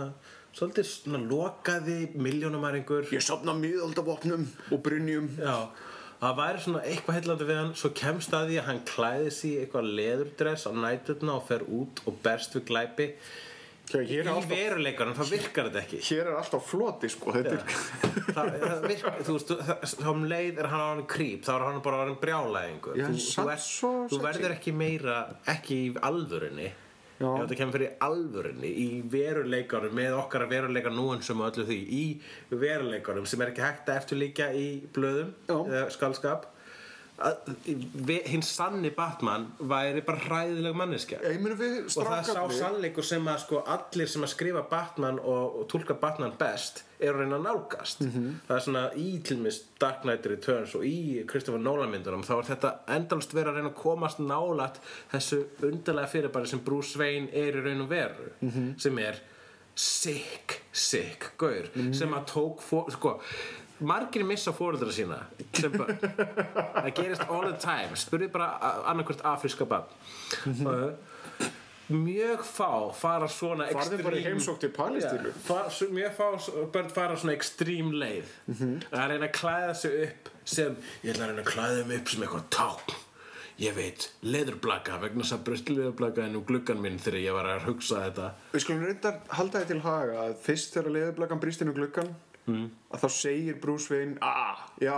svolítið 0.53 0.89
svona 0.89 1.22
lokaði 1.22 1.98
miljónumæringur 2.13 3.10
Ég 3.13 3.24
sopna 3.25 3.55
miðaldavopnum 3.57 4.45
og 4.74 4.83
brynjum. 4.86 5.31
Já, 5.39 5.69
það 6.22 6.36
væri 6.41 6.65
svona 6.65 6.83
eitthvað 6.89 7.17
heillandi 7.19 7.48
við 7.50 7.62
hann. 7.62 7.72
Svo 7.79 7.93
kemst 7.98 8.36
að 8.38 8.51
því 8.51 8.60
að 8.62 8.69
hann 8.69 8.83
klæði 8.89 9.31
í 9.50 9.55
eitthvað 9.63 9.89
leðurdress 10.01 10.69
á 10.69 10.72
næturna 10.83 11.39
og 11.39 11.50
fer 11.50 11.65
út 11.65 12.05
og 12.05 12.22
berst 12.25 12.60
við 12.60 12.69
glæpi. 12.69 13.10
Í 13.93 14.15
er 14.15 14.29
alltaf, 14.31 14.45
veruleikanum, 14.48 15.15
það 15.17 15.31
virkar 15.33 15.67
þetta 15.67 15.81
ekki. 15.81 15.98
Hér 16.07 16.29
er 16.31 16.38
alltaf 16.39 16.69
floti 16.69 17.10
sko 17.12 17.33
Þetta 17.36 17.57
er 17.57 17.65
það, 18.29 18.53
það 18.62 18.86
virkar, 18.88 19.17
þú 19.27 19.36
veist, 19.36 19.51
þá 20.00 20.07
um 20.13 20.24
leið 20.31 20.62
er 20.63 20.69
hann 20.72 20.83
á 20.83 20.88
hann 20.88 21.03
krýp, 21.12 21.41
þá 21.43 21.51
er 21.57 21.65
hann 21.67 21.81
bara 21.83 22.00
á 22.00 22.01
hann 22.05 22.15
brjálæðingur. 22.22 22.95
Já, 23.01 23.10
þú, 23.10 23.17
þú, 23.19 23.57
svo 23.65 23.91
þú 24.13 24.22
verður 24.24 24.55
ekki 24.55 24.74
meira 24.79 25.17
ekki 25.51 25.81
í 25.81 25.91
alvörinni 26.00 26.72
Já. 27.20 27.27
ef 27.29 27.43
þetta 27.43 27.58
kemur 27.60 27.77
fyrir 27.77 27.91
alvörinni 28.03 28.70
í 28.84 28.88
veruleikanum 29.13 29.93
með 29.96 30.15
okkar 30.17 30.48
veruleika 30.50 30.91
núansum 30.93 31.43
og 31.43 31.51
öllu 31.51 31.67
því 31.70 31.79
í 31.93 32.05
veruleikanum 32.50 33.27
sem 33.29 33.43
er 33.43 33.53
ekki 33.53 33.65
hægt 33.65 33.91
að 33.91 34.00
eftirlíkja 34.01 34.50
í 34.58 34.67
blöðum 34.96 35.34
Já. 35.48 35.58
eða 35.62 35.86
skálskap 35.93 36.48
að, 36.48 36.52
hinn 38.27 38.44
sanni 38.46 38.92
Batman 38.96 39.46
væri 39.60 40.01
bara 40.06 40.24
hræðileg 40.25 40.75
manneskja. 40.77 41.22
Ég 41.24 41.39
meina 41.44 41.58
við 41.60 41.77
og 41.88 42.08
það 42.08 42.15
er 42.18 42.25
sá 42.30 42.56
sannleikur 42.60 43.08
sem 43.08 43.30
að 43.32 43.44
sko 43.46 43.62
allir 43.75 44.10
sem 44.12 44.25
að 44.25 44.34
skrifa 44.34 44.63
Batman 44.72 45.22
og, 45.22 45.60
og 45.62 45.68
tólka 45.72 45.96
Batman 46.00 46.36
best 46.39 46.84
eru 47.03 47.18
að 47.18 47.24
reyna 47.24 47.39
að 47.39 47.48
nálgast. 47.48 48.03
Það 48.48 48.56
er 48.58 48.65
svona 48.68 48.84
í 49.00 49.08
til 49.27 49.39
mis 49.44 49.60
Dark 49.82 50.06
Knight 50.08 50.27
Returns 50.32 50.75
og 50.80 50.86
í 50.88 51.24
Christopher 51.30 51.63
Nolan 51.63 51.92
myndunum 51.92 52.24
þá 52.27 52.34
er 52.38 52.50
þetta 52.53 52.74
endalst 52.96 53.36
verið 53.36 53.53
að 53.53 53.60
reyna 53.60 53.74
að 53.74 53.82
komast 53.84 54.24
nálat 54.24 54.80
þessu 55.12 55.44
undarlega 55.68 56.12
fyrirbæri 56.15 56.51
sem 56.51 56.63
Bruce 56.63 57.00
Wayne 57.00 57.32
er 57.32 57.60
í 57.60 57.63
raun 57.65 57.86
og 57.86 57.92
veru 57.92 58.32
sem 58.80 59.00
er 59.03 59.20
sick, 59.75 60.62
sick 60.72 61.32
gaur 61.42 61.70
sem 61.98 62.12
að 62.13 62.27
tók 62.30 62.63
sko 62.94 63.18
margir 63.82 64.24
missa 64.25 64.51
fóreldra 64.56 64.92
sína 64.94 65.22
það 65.53 66.92
gerist 66.96 67.25
all 67.30 67.48
the 67.51 67.58
time. 67.60 67.96
Spurði 67.98 68.30
bara 68.32 68.51
annarkvært 68.92 69.24
afríska 69.25 69.65
bann 69.68 69.88
mjög 71.94 72.42
fá 72.48 72.70
fara 72.96 73.27
svona 73.30 73.65
Farðu 73.75 73.98
bara 74.06 74.18
í 74.18 74.70
Palestínu. 74.74 75.32
Já, 75.34 75.39
fa- 75.46 75.65
s- 75.70 75.89
mjög 75.92 76.13
fá 76.15 76.27
börn 76.74 76.89
fara 76.89 77.18
svona 77.20 77.36
ekstrím 77.36 77.92
leið. 78.00 78.30
Að 78.89 79.10
reyna 79.12 79.27
að 79.27 79.34
klæða 79.36 79.74
sig 79.75 79.98
upp 80.08 80.30
sem 80.46 80.77
ég 81.03 81.12
ætla 81.13 81.25
að 81.27 81.34
reyna 81.34 81.44
að 81.44 81.51
klæða 81.51 81.84
mig 81.89 82.00
upp 82.00 82.10
sem 82.13 82.24
eitthvað 82.24 82.48
tákn. 82.56 82.96
Ég 83.62 83.75
veit, 83.77 84.08
leðurblaka 84.25 84.96
vegna 85.03 85.22
þess 85.22 85.36
að 85.36 85.44
brust 85.46 85.70
leðurblaka 85.70 86.24
inn 86.25 86.39
úr 86.39 86.46
gluggan 86.50 86.80
minn 86.82 86.98
þegar 86.98 87.20
ég 87.22 87.36
var 87.36 87.46
að 87.51 87.68
hugsa 87.68 88.00
þetta. 88.08 88.32
Við 88.56 88.63
skulum 88.63 88.86
reyndar 88.88 89.20
halda 89.30 89.60
því 89.62 89.68
til 89.74 89.82
haga 89.84 90.24
að 90.24 90.34
fyrst 90.48 90.74
þegar 90.74 90.96
leðurblakan 90.96 91.44
brýst 91.44 91.62
inn 91.62 91.70
á 91.70 91.77
gluggan 91.77 92.15
mm. 92.50 92.68
að 92.94 93.04
þá 93.04 93.10
segir 93.16 93.58
Bruce 93.62 93.92
Wayne 93.92 94.18
ah, 94.24 94.62
já, 94.82 94.98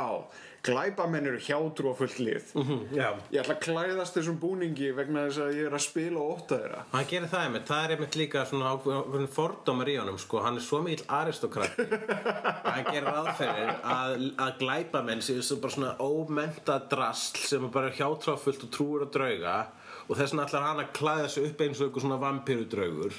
glæpamenn 0.66 1.30
eru 1.30 1.40
hjátrú 1.46 1.94
á 1.94 1.96
fullt 1.98 2.18
lið 2.24 2.54
já. 2.96 3.10
Ég 3.34 3.42
ætla 3.42 3.56
að 3.56 3.62
klæðast 3.66 4.18
þessum 4.18 4.40
búningi 4.42 4.90
vegna 4.98 5.28
þess 5.28 5.44
að 5.46 5.60
ég 5.60 5.70
er 5.70 5.78
að 5.78 5.84
spila 5.86 6.24
og 6.24 6.34
óta 6.40 6.60
þeirra. 6.62 6.82
Hann 6.94 7.08
gerir 7.12 7.32
það 7.34 7.46
einmitt, 7.48 7.68
það 7.70 7.86
er 7.86 7.96
einmitt 7.96 8.20
líka 8.22 8.46
svona 8.50 9.28
fordómar 9.36 9.92
í 9.94 9.98
honum 10.02 10.20
sko, 10.22 10.42
hann 10.46 10.60
er 10.60 10.66
svo 10.66 10.82
mikill 10.86 11.06
aristokrati 11.20 11.88
hann 12.72 12.90
gerir 12.90 13.10
aðferðir 13.14 13.74
að, 13.96 14.28
að 14.48 14.54
glæpa 14.64 15.06
menn 15.06 15.24
séu 15.26 15.46
svo 15.46 15.62
bara 15.64 15.78
svona 15.78 15.96
ómenta 16.02 16.80
drasl 16.92 17.42
sem 17.46 17.66
er 17.68 17.74
bara 17.74 17.94
hjátráfullt 17.96 18.68
og 18.68 18.74
trúur 18.74 19.08
að 19.08 19.18
drauga 19.20 19.58
og 20.06 20.18
þess 20.18 20.34
vegna 20.34 20.46
ætlar 20.46 20.70
hann 20.70 20.84
að 20.84 20.94
klæða 20.96 21.32
sig 21.34 21.50
upp 21.50 21.66
eins 21.66 21.80
og 21.80 21.88
eitthvað 21.88 22.06
svona 22.06 22.22
vampírudraugur 22.22 23.18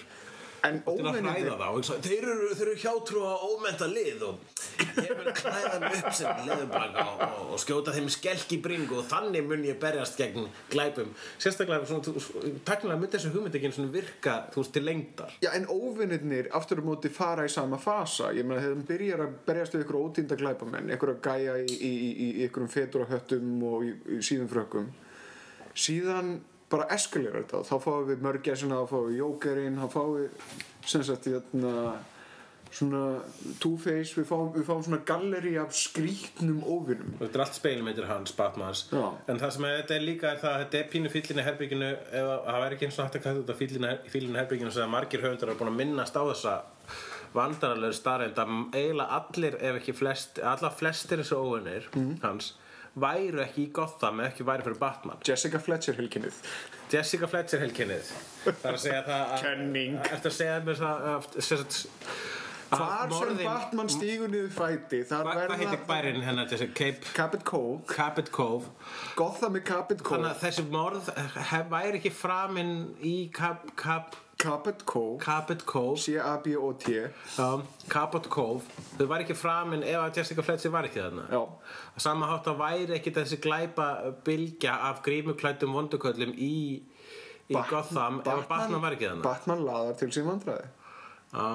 En 0.66 0.80
til 0.84 1.06
að 1.06 1.18
hræða 1.18 1.32
óvinnir 1.32 1.58
þá? 1.60 1.66
Og 1.70 1.86
svo, 1.86 1.96
þeir 2.04 2.26
eru, 2.32 2.48
þeir 2.58 2.70
eru 2.70 2.76
hjátrú 2.82 3.22
á 3.26 3.34
ómenta 3.46 3.88
lið 3.90 4.24
og 4.26 4.40
ég 5.02 5.12
mun 5.18 5.30
klæða 5.40 5.80
mig 5.82 5.96
upp 6.00 6.16
sem 6.18 6.42
liðublaka 6.48 7.04
og, 7.04 7.22
og, 7.26 7.52
og 7.54 7.62
skjóta 7.62 7.94
þeim 7.96 8.10
skelk 8.12 8.54
í 8.56 8.60
bringu 8.66 8.98
og 9.00 9.08
þannig 9.10 9.46
mun 9.46 9.64
ég 9.68 9.78
berjast 9.82 10.20
gegn 10.20 10.50
glæpum. 10.72 11.14
Sérstaklega 11.42 11.88
svona, 11.88 12.52
takkilega 12.68 12.98
myndi 13.00 13.14
þessu 13.16 13.32
hugmyndegin 13.34 13.76
svona 13.76 13.94
virka 13.94 14.36
þú 14.54 14.62
veist 14.62 14.76
til 14.76 14.86
lengdar. 14.86 15.38
Já, 15.44 15.50
en 15.56 15.68
óvinnirnir 15.70 16.50
aftur 16.56 16.82
á 16.82 16.84
móti 16.86 17.12
fara 17.12 17.46
í 17.46 17.52
sama 17.52 17.80
fasa. 17.82 18.32
Ég 18.36 18.46
meina, 18.46 18.62
þegar 18.64 18.76
þeim 18.76 18.86
byrjar 18.92 19.26
að 19.26 19.40
berjast 19.48 19.76
við 19.76 19.86
ykkur 19.86 20.02
ótínda 20.02 20.40
glæpamenn 20.40 20.94
ykkur 20.96 21.16
að 21.16 21.24
gæja 21.26 21.58
í, 21.62 21.66
í, 21.76 21.92
í, 21.96 22.12
í 22.28 22.46
ykkurum 22.48 22.70
fetur 22.72 23.06
á 23.06 23.12
höttum 23.14 23.58
og 23.66 23.86
í, 23.86 23.96
í 24.18 24.22
síðum 24.24 24.50
frökkum 24.50 24.94
síðan 25.76 26.38
bara 26.70 26.88
eskalera 26.96 27.42
þetta. 27.44 27.62
Þá 27.68 27.76
fáum 27.84 28.06
við 28.10 28.22
mörgæsina, 28.26 28.80
þá 28.82 28.88
fáum 28.90 29.08
við 29.10 29.18
jókerinn 29.22 29.78
þá 29.78 29.88
fáum 29.92 30.14
við 30.16 30.28
sem 30.86 31.02
sagt, 31.02 31.24
hérna 31.30 31.96
svona 32.76 33.02
Two-Face, 33.62 34.16
við 34.18 34.26
við 34.56 34.64
fáum 34.66 34.82
svona 34.84 34.98
galleri 35.06 35.52
af 35.62 35.70
skrítnum 35.72 36.58
óvinnum 36.66 37.14
Þetta 37.20 37.38
er 37.38 37.44
allt 37.44 37.54
speilmyndir 37.56 38.08
hans, 38.10 38.32
Batmans. 38.36 38.82
Já. 38.92 39.04
En 39.30 39.38
það 39.40 39.52
sem 39.54 39.64
er, 39.68 39.76
þetta 39.82 39.94
er 39.96 40.04
líka 40.04 40.32
er 40.32 40.40
það 40.42 40.52
að 40.56 40.62
þetta 40.64 40.78
er 40.82 40.90
pínu 40.92 41.12
fílinu 41.14 41.44
herbygginu 41.46 41.90
ef 41.94 42.26
að- 42.26 42.44
það 42.48 42.60
væri 42.64 42.76
ekki 42.76 42.86
eins 42.88 42.98
og 42.98 43.04
hægt 43.06 43.16
að 43.20 43.22
kalla 43.28 43.42
þetta 43.44 43.58
fílinu, 43.62 43.92
fílinu 44.16 44.40
herbygginu 44.42 44.72
sem 44.72 44.90
margir 44.90 45.22
höfundar 45.24 45.48
eru 45.48 45.58
búin 45.62 45.72
að 45.72 45.78
minnast 45.80 46.18
á 46.18 46.22
þessa 46.26 46.56
vandaralegu 47.36 47.94
starrend 47.94 48.38
að 48.42 48.52
eiginlega 48.74 49.20
allir, 49.20 49.56
ef 49.60 49.80
ekki 49.80 49.94
flest 49.94 50.38
alla 50.42 50.70
flestir 50.70 51.18
þessu 51.22 51.36
óvinnir 51.38 51.88
Mhm. 51.94 52.20
hans 52.22 52.52
væru 52.96 53.42
ekki 53.44 53.66
í 53.66 53.72
Gotham 53.76 54.20
ef 54.24 54.32
ekki 54.34 54.46
væri 54.48 54.64
fyrir 54.66 54.78
Batman. 54.80 55.18
Jessica 55.28 55.58
Fletcher 55.60 55.98
hilkinnið 56.00 56.38
Jessica 56.92 57.26
Fletcher 57.28 57.60
helkinnið 57.60 58.08
Það 58.46 58.64
er 58.70 58.72
að 58.78 58.82
segja 58.86 59.02
það 59.10 59.20
að 59.34 59.42
Kenning. 59.42 59.98
Ertu 60.06 60.30
að 60.32 60.36
segja 60.38 60.60
mér 60.64 60.80
það 60.80 61.06
Hvar 62.66 63.12
sem 63.14 63.36
Batman 63.46 63.88
stígur 63.92 64.30
niður 64.32 64.48
fæti 64.56 64.98
Hva- 65.06 65.20
Hvað 65.22 65.36
verða 65.38 65.56
heitir 65.60 65.82
bærin 65.86 66.22
hennar 66.26 66.48
Cabot 67.14 67.44
Cove. 67.46 67.76
Cabot 67.86 68.30
Cove. 68.34 68.64
Gotham 69.16 69.54
er 69.56 69.60
Cabot 69.68 70.00
Þannig 70.02 70.08
Cove. 70.08 70.32
að 70.32 70.40
þessi 70.42 70.64
morð 70.72 71.10
væri 71.70 72.00
ekki 72.00 72.10
framinn 72.12 72.72
í 73.06 73.30
Cap, 73.32 73.68
Cap, 73.78 74.16
Cabot 74.46 74.84
Cove. 74.88 75.18
Cabot 75.24 75.64
Cove. 75.68 75.98
C-A-B-O-T 76.04 76.92
Cabot 77.92 78.28
Cove. 78.32 78.62
Þau 78.96 79.06
væri 79.10 79.26
ekki 79.26 79.36
framinn 79.38 79.82
ef 79.86 79.98
að 80.04 80.20
Jessica 80.20 80.44
Fletcher 80.46 80.72
var 80.74 80.88
ekki 80.88 81.02
þarna. 81.02 81.26
Já. 81.32 81.42
Sama 82.06 82.28
hátt 82.30 82.48
að 82.52 82.60
væri 82.62 82.96
ekki 82.98 83.12
þessi 83.16 83.40
glæpa 83.44 83.88
bylgja 84.26 84.78
af 84.90 85.02
grímuklættum 85.06 85.74
vonduköllum 85.76 86.32
í, 86.36 86.52
í 87.50 87.54
Bat- 87.56 87.70
Gotham 87.74 88.22
ef 88.22 88.32
að 88.36 88.48
Batman 88.50 88.82
var 88.86 88.96
ekki 88.96 89.10
þarna. 89.10 89.26
Batman 89.26 89.64
laðar 89.66 89.98
til 90.00 90.10
sín 90.14 90.28
vandræði. 90.30 90.68
Já. 91.34 91.48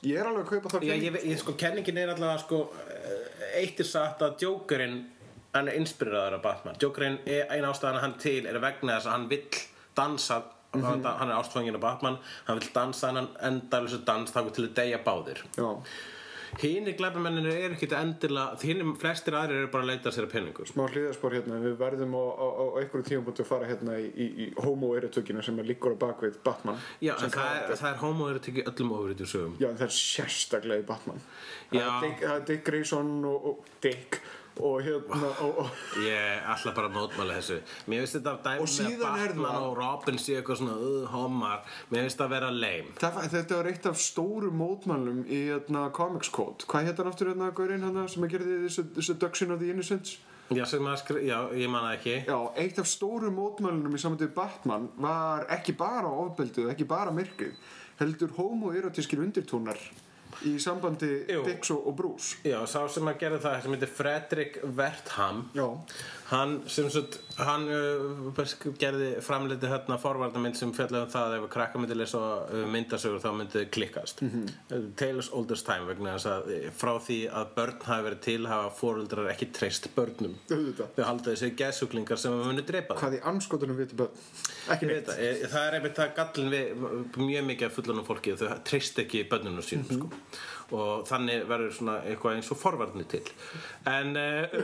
Ég 0.00 0.16
er 0.16 0.28
alveg 0.30 0.46
að 0.46 0.52
kaupa 0.54 0.70
það 0.72 0.84
Já, 0.88 0.94
ég, 0.96 1.16
ég, 1.28 1.38
sko, 1.42 1.52
kenningin 1.60 1.98
er 2.00 2.14
alltaf 2.14 2.46
sko, 2.46 2.60
eh, 2.88 3.48
eitt 3.60 3.80
er 3.82 3.88
satt 3.88 4.22
að 4.24 4.38
Jokerinn 4.46 5.02
hann 5.52 5.68
er 5.68 5.76
inspireraður 5.80 6.38
af 6.38 6.42
Batman. 6.44 6.78
Jokerinn, 6.80 7.18
er, 7.26 7.46
ein 7.50 7.66
ástæðan 7.66 7.98
að 7.98 8.04
hann 8.06 8.16
til 8.22 8.46
er 8.46 8.58
vegna 8.62 8.96
þess 8.96 9.08
að 9.10 9.16
hann 9.16 9.28
vill 9.28 9.60
dansa 9.98 10.38
hann, 10.76 11.04
hann 11.04 11.30
er 11.30 11.36
ástfangin 11.40 11.74
af 11.74 11.82
Batman 11.82 12.20
hann 12.46 12.60
vill 12.60 12.70
dansa 12.74 13.12
hann 13.12 13.28
endalösu 13.42 14.04
dans 14.06 14.30
þá 14.30 14.40
til 14.54 14.68
að 14.68 14.74
deyja 14.78 15.02
báðir. 15.04 15.42
Já, 15.58 15.68
hínir 16.58 16.96
glæpamennir 16.98 17.46
eru 17.52 17.76
ekkert 17.76 17.92
endilega 17.94 18.56
hínir 18.62 18.94
flestir 18.98 19.36
aðrir 19.38 19.60
eru 19.62 19.68
bara 19.70 19.84
að 19.86 19.92
leita 19.92 20.12
sér 20.14 20.26
að 20.26 20.32
penningur 20.32 20.66
smá 20.70 20.82
hliðarspor 20.88 21.36
hérna 21.36 21.60
Við 21.62 21.76
verðum 21.78 22.16
á, 22.18 22.24
á, 22.26 22.46
á 22.50 22.64
einhverju 22.80 23.06
tímapunktu 23.06 23.44
að 23.44 23.50
fara 23.52 23.68
hérna 23.70 23.98
í, 24.02 24.08
í, 24.10 24.26
í 24.44 24.48
homo-erotökina 24.58 25.44
sem 25.46 25.60
er 25.62 25.68
líkur 25.70 25.94
á 25.94 26.02
bakvið 26.02 26.40
Batman. 26.46 26.80
Já, 26.98 27.14
en 27.18 27.30
það 27.34 27.52
er, 27.54 27.76
það 27.82 27.92
er 27.92 28.02
homo 28.02 28.28
eru 28.32 28.42
tekið 28.46 28.72
öllum 28.72 28.92
ofrið 28.98 29.22
í 29.22 29.30
sögum 29.30 29.56
Já, 29.62 29.68
en 29.70 29.78
það 29.78 29.86
er 29.86 29.96
sérstaklega 30.00 30.82
í 30.82 30.88
Batman. 30.90 31.24
Já. 31.70 31.80
Það 31.80 31.86
er 31.86 32.04
Dick, 32.06 32.26
er 32.34 32.44
Dick 32.50 32.66
Grayson 32.66 33.16
og, 33.30 33.50
og 33.52 33.72
Dick 33.86 34.20
og 34.68 34.76
hérna 34.86 35.30
og, 35.44 35.58
og, 35.64 35.70
Ég 36.04 36.46
ætla 36.54 36.72
bara 36.76 36.90
að 36.90 36.96
mótmála 36.96 37.36
þessu. 37.38 37.58
Mér 37.90 38.04
finnst 38.04 38.16
þetta 38.18 38.34
af 38.34 38.40
dæmi 38.46 38.64
Og 38.64 38.70
með 38.70 39.02
Batman 39.02 39.46
það- 39.46 39.66
og 39.66 39.76
Robin 39.80 40.20
séu 40.22 40.36
eitthvað 40.38 40.60
svona 40.62 40.76
uh, 40.76 41.06
homar 41.14 41.64
Mér 41.90 42.06
finnst 42.06 42.20
það 42.20 42.26
að 42.26 42.34
vera 42.36 42.50
það, 43.00 43.20
Þetta 43.36 43.60
var 43.60 43.70
eitt 43.72 43.90
af 43.90 44.00
stóru 44.06 44.50
mótmælum 44.62 45.22
í 45.26 45.40
hérna, 45.50 45.90
Comics 45.92 46.30
Code. 46.30 46.66
Hvað 46.70 46.90
hétt 46.90 47.02
hann 47.02 47.12
aftur 47.12 47.32
hérna, 47.32 47.50
Gaurinn, 47.54 47.84
hérna, 47.86 48.08
sem 48.08 48.24
að 48.26 48.36
gerði 48.36 48.58
þessu, 48.66 48.86
þessu 48.96 49.18
Duction 49.20 49.54
of 49.54 49.60
the 49.60 49.70
Innocents? 49.70 50.18
Já, 50.50 50.64
skri... 50.66 51.26
Já, 51.28 51.46
ég 51.54 51.70
man 51.70 51.84
það 51.86 51.92
ekki. 51.98 52.14
Já, 52.26 52.38
eitt 52.58 52.78
af 52.82 52.88
stóru 52.90 53.30
mótmælunum 53.30 53.94
í 53.94 54.00
samvæntið 54.02 54.32
Batman 54.34 54.88
var 54.98 55.46
ekki 55.54 55.76
bara 55.78 56.10
ofbeldið, 56.10 56.72
ekki 56.72 56.88
bara 56.90 57.12
myrkrið 57.14 57.54
heldur 58.00 58.32
homoerotískir 58.38 59.20
undirtónar 59.20 59.78
í 60.48 60.54
sambandi 60.62 61.10
Jú. 61.28 61.42
Dix 61.44 61.70
og, 61.74 61.86
og 61.90 61.96
Bruce 61.98 62.36
Já, 62.46 62.58
sá 62.66 62.86
sem 62.88 63.08
að 63.10 63.18
gera 63.24 63.38
það 63.42 63.62
sem 63.62 63.72
heitir 63.76 63.92
Fredrik 63.96 64.58
Wertham 64.76 65.44
Já. 65.56 65.66
Hann 66.30 66.60
sem 66.70 66.86
sagt 66.94 67.16
hann 67.40 67.64
uh, 67.66 68.40
gerði 68.78 69.08
framleiti 69.24 69.66
hérna 69.66 69.96
forvarnamynd 69.98 70.54
sem 70.56 70.70
fjallaði 70.76 71.08
um 71.08 71.10
það 71.10 71.24
að 71.26 71.36
ef 71.38 71.46
að 71.46 71.52
krakka 71.56 71.80
myndi 71.82 71.96
lesa 71.98 72.20
uh, 72.20 72.60
myndasögur 72.70 73.22
þá 73.24 73.30
myndi 73.34 73.64
klikkast 73.74 74.22
mm 74.22 74.30
-hmm. 74.30 74.84
Taylor's 75.00 75.30
Oldest 75.34 75.66
Time 75.66 75.88
vegna 75.88 76.14
þess 76.14 76.26
að 76.30 76.50
eh, 76.54 76.70
frá 76.70 76.92
því 77.02 77.18
að 77.40 77.46
börn 77.56 77.80
hafi 77.88 78.04
verið 78.06 78.20
til 78.28 78.46
hafa 78.46 78.70
fóruldrar 78.80 79.30
ekki 79.32 79.50
treyst 79.52 79.88
börnum 79.96 80.36
þau 80.48 81.04
halda 81.04 81.30
þessi 81.32 81.50
geðsuglingar 81.56 82.16
sem 82.18 82.32
muni 82.32 82.62
drepa 82.62 82.94
þau. 82.94 83.00
Hvað 83.00 83.18
í 83.18 83.20
anskotunum 83.32 83.76
viti 83.76 83.96
börn? 83.98 84.14
Ekki 84.70 84.86
neitt 84.86 85.06
það, 85.50 85.66
er 85.66 85.74
einmitt 85.74 85.96
það 85.98 86.14
gallin 86.16 86.50
við 86.50 86.66
mjög 87.16 87.44
mikið 87.50 87.66
af 87.66 87.72
fullunum 87.74 88.06
fólki 88.06 88.36
þau 88.38 88.54
treyst 88.64 88.98
ekki 88.98 89.24
bönnunum 89.30 89.62
sínum 89.66 89.86
Mhm. 89.90 89.98
sko. 89.98 90.10
Og 90.76 91.06
þannig 91.08 91.44
verður 91.50 91.72
svona 91.74 91.96
eitthvað 92.06 92.38
eins 92.38 92.50
og 92.52 92.58
forvarnir 92.60 93.08
til. 93.10 93.22
En 93.90 94.12
uh, 94.18 94.56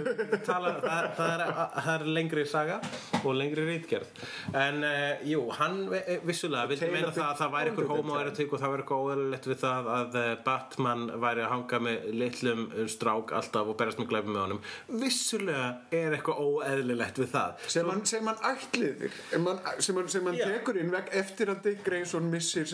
tala, 0.47 0.75
það, 0.85 1.09
það, 1.19 1.33
er, 1.35 1.55
það 1.77 1.93
er 1.95 2.07
lengri 2.17 2.45
saga 2.49 2.79
og 3.23 3.31
lengri 3.37 3.67
rítgerð 3.67 4.25
en 4.57 4.85
uh, 4.87 5.25
jú, 5.27 5.43
hann 5.57 5.81
eh, 5.97 6.19
vissulega 6.27 6.69
vildi 6.71 6.91
meina 6.93 7.13
það 7.15 7.31
að 7.31 7.41
það 7.41 7.55
væri 7.57 7.75
Big- 7.77 7.91
homoerotík 7.91 8.55
og 8.55 8.63
það 8.63 8.75
væri 8.75 8.85
eitthvað 8.85 9.07
óeðlilegt 9.07 9.51
við 9.51 9.61
það 9.63 9.91
að 9.97 10.19
Batman 10.47 11.07
væri 11.27 11.45
að 11.45 11.53
hanga 11.55 11.83
með 11.87 12.07
litlum 12.23 12.65
strák 12.93 13.35
alltaf 13.41 13.73
og 13.73 13.79
berast 13.81 14.01
með 14.01 14.11
glæfum 14.13 14.35
með 14.37 14.43
honum. 14.45 14.63
Vissulega 15.03 15.69
er 15.95 16.17
eitthvað 16.17 16.43
óeðlilegt 16.45 17.21
við 17.23 17.33
það. 17.35 17.67
Sem 17.77 17.91
hann, 17.91 18.05
sem 18.09 18.31
hann 18.31 18.43
ætliðir 18.53 19.17
man, 19.43 19.61
sem 19.83 19.99
hann, 19.99 20.39
tekur 20.39 20.79
inn 20.81 20.93
veg 20.93 21.11
eftir 21.17 21.51
að 21.53 21.63
Dick 21.67 21.85
Grayson 21.87 22.31
missir 22.31 22.67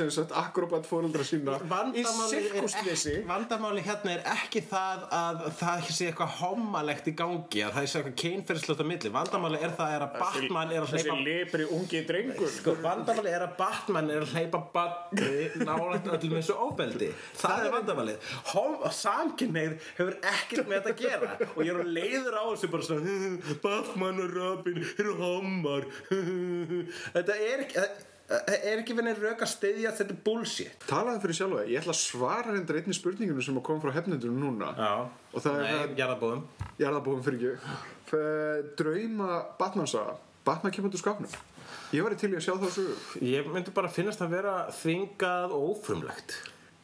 akrobat 0.42 0.86
fóreldra 0.88 1.24
sína 1.26 1.58
í 1.96 2.04
sirkusleysi 2.04 3.21
vandamáli 3.28 3.82
hérna 3.86 4.14
er 4.16 4.22
ekki 4.32 4.62
það 4.70 5.04
að 5.16 5.42
það 5.58 5.88
sé 5.88 6.08
eitthvað 6.10 6.36
hommalegt 6.40 7.08
í 7.10 7.14
gangi 7.18 7.62
að 7.66 7.76
það 7.76 7.86
sé 7.86 8.00
eitthvað 8.00 8.16
kynferðslegt 8.22 8.82
á 8.82 8.86
milli. 8.90 9.12
Vandamáli 9.16 9.60
er 9.62 9.74
það 9.78 9.94
er 9.96 10.04
að 10.06 10.18
Batman 10.18 10.74
er 10.74 10.84
að 10.86 10.92
þessi 10.92 11.08
hleypa 11.08 11.26
libri 11.28 11.68
ungi 11.78 12.02
drengur. 12.08 12.52
Sko, 12.56 12.76
vandamáli 12.84 13.32
er 13.32 13.46
að 13.46 13.56
Batman 13.60 14.12
er 14.12 14.26
að 14.26 14.36
hleypa 14.36 14.62
batni 14.76 15.66
nálægt 15.66 16.10
öllum 16.16 16.36
þessu 16.38 16.58
ofbeldi. 16.66 17.10
Það 17.40 17.66
er 17.66 17.76
vandamálið. 17.76 18.30
Samkynneið 19.02 19.76
hefur 19.96 20.16
ekkert 20.32 20.70
með 20.70 20.78
þetta 20.78 20.94
að 20.94 21.02
gera. 21.02 21.50
Og 21.52 21.60
ég 21.66 21.74
er 21.74 21.82
að 21.82 21.92
leiður 21.96 22.38
á 22.38 22.44
þessu 22.52 22.72
bara 22.72 22.88
svona 22.88 23.58
Batman 23.62 24.24
og 24.24 24.36
Robin 24.36 24.80
eru 24.92 25.18
hommar. 25.20 25.86
Þetta 27.12 27.36
er 27.36 27.66
ekki 27.66 27.78
það 27.78 28.00
er 28.52 28.80
ekki 28.80 28.96
verið 28.98 29.22
rauk 29.26 29.44
að 29.44 29.52
styðja 29.52 29.94
þetta 29.98 30.14
er 30.16 30.20
bullshit? 30.26 30.88
Talaðu 30.88 31.22
fyrir 31.24 31.38
sjálfa 31.40 31.62
þig, 31.62 31.70
ég 31.72 31.82
ætla 31.82 31.94
að 31.94 32.00
svara 32.00 32.56
reyndar 32.56 32.80
einni 32.80 32.96
spurningunum 32.96 33.46
sem 33.46 33.60
að 33.60 33.66
koma 33.68 33.84
frá 33.84 33.96
hefnendunum 33.98 34.42
núna. 34.46 34.72
Já, 34.78 34.92
og 35.32 35.46
það 35.46 35.60
er 35.60 35.64
Nei, 35.66 35.72
það 35.72 35.96
jarðabóðum 36.02 36.44
jarðabóðum 36.82 37.24
fyrir 37.28 37.48
ekki. 37.52 37.80
Drauma 38.80 39.40
Batman 39.60 39.90
saga. 39.90 40.18
Batman 40.46 40.74
kemur 40.74 40.92
úr 40.92 41.02
skapnum 41.02 41.40
ég 41.92 42.04
var 42.04 42.14
til 42.16 42.32
í 42.32 42.38
að 42.38 42.44
sjá 42.46 42.54
það 42.56 42.72
sögu. 42.76 42.96
Ég 43.28 43.48
myndi 43.52 43.72
bara 43.74 43.90
finnast 43.92 44.22
að 44.24 44.34
vera 44.36 44.54
þvingað 44.72 45.54
og 45.56 45.66
ófrumlegt. 45.74 46.36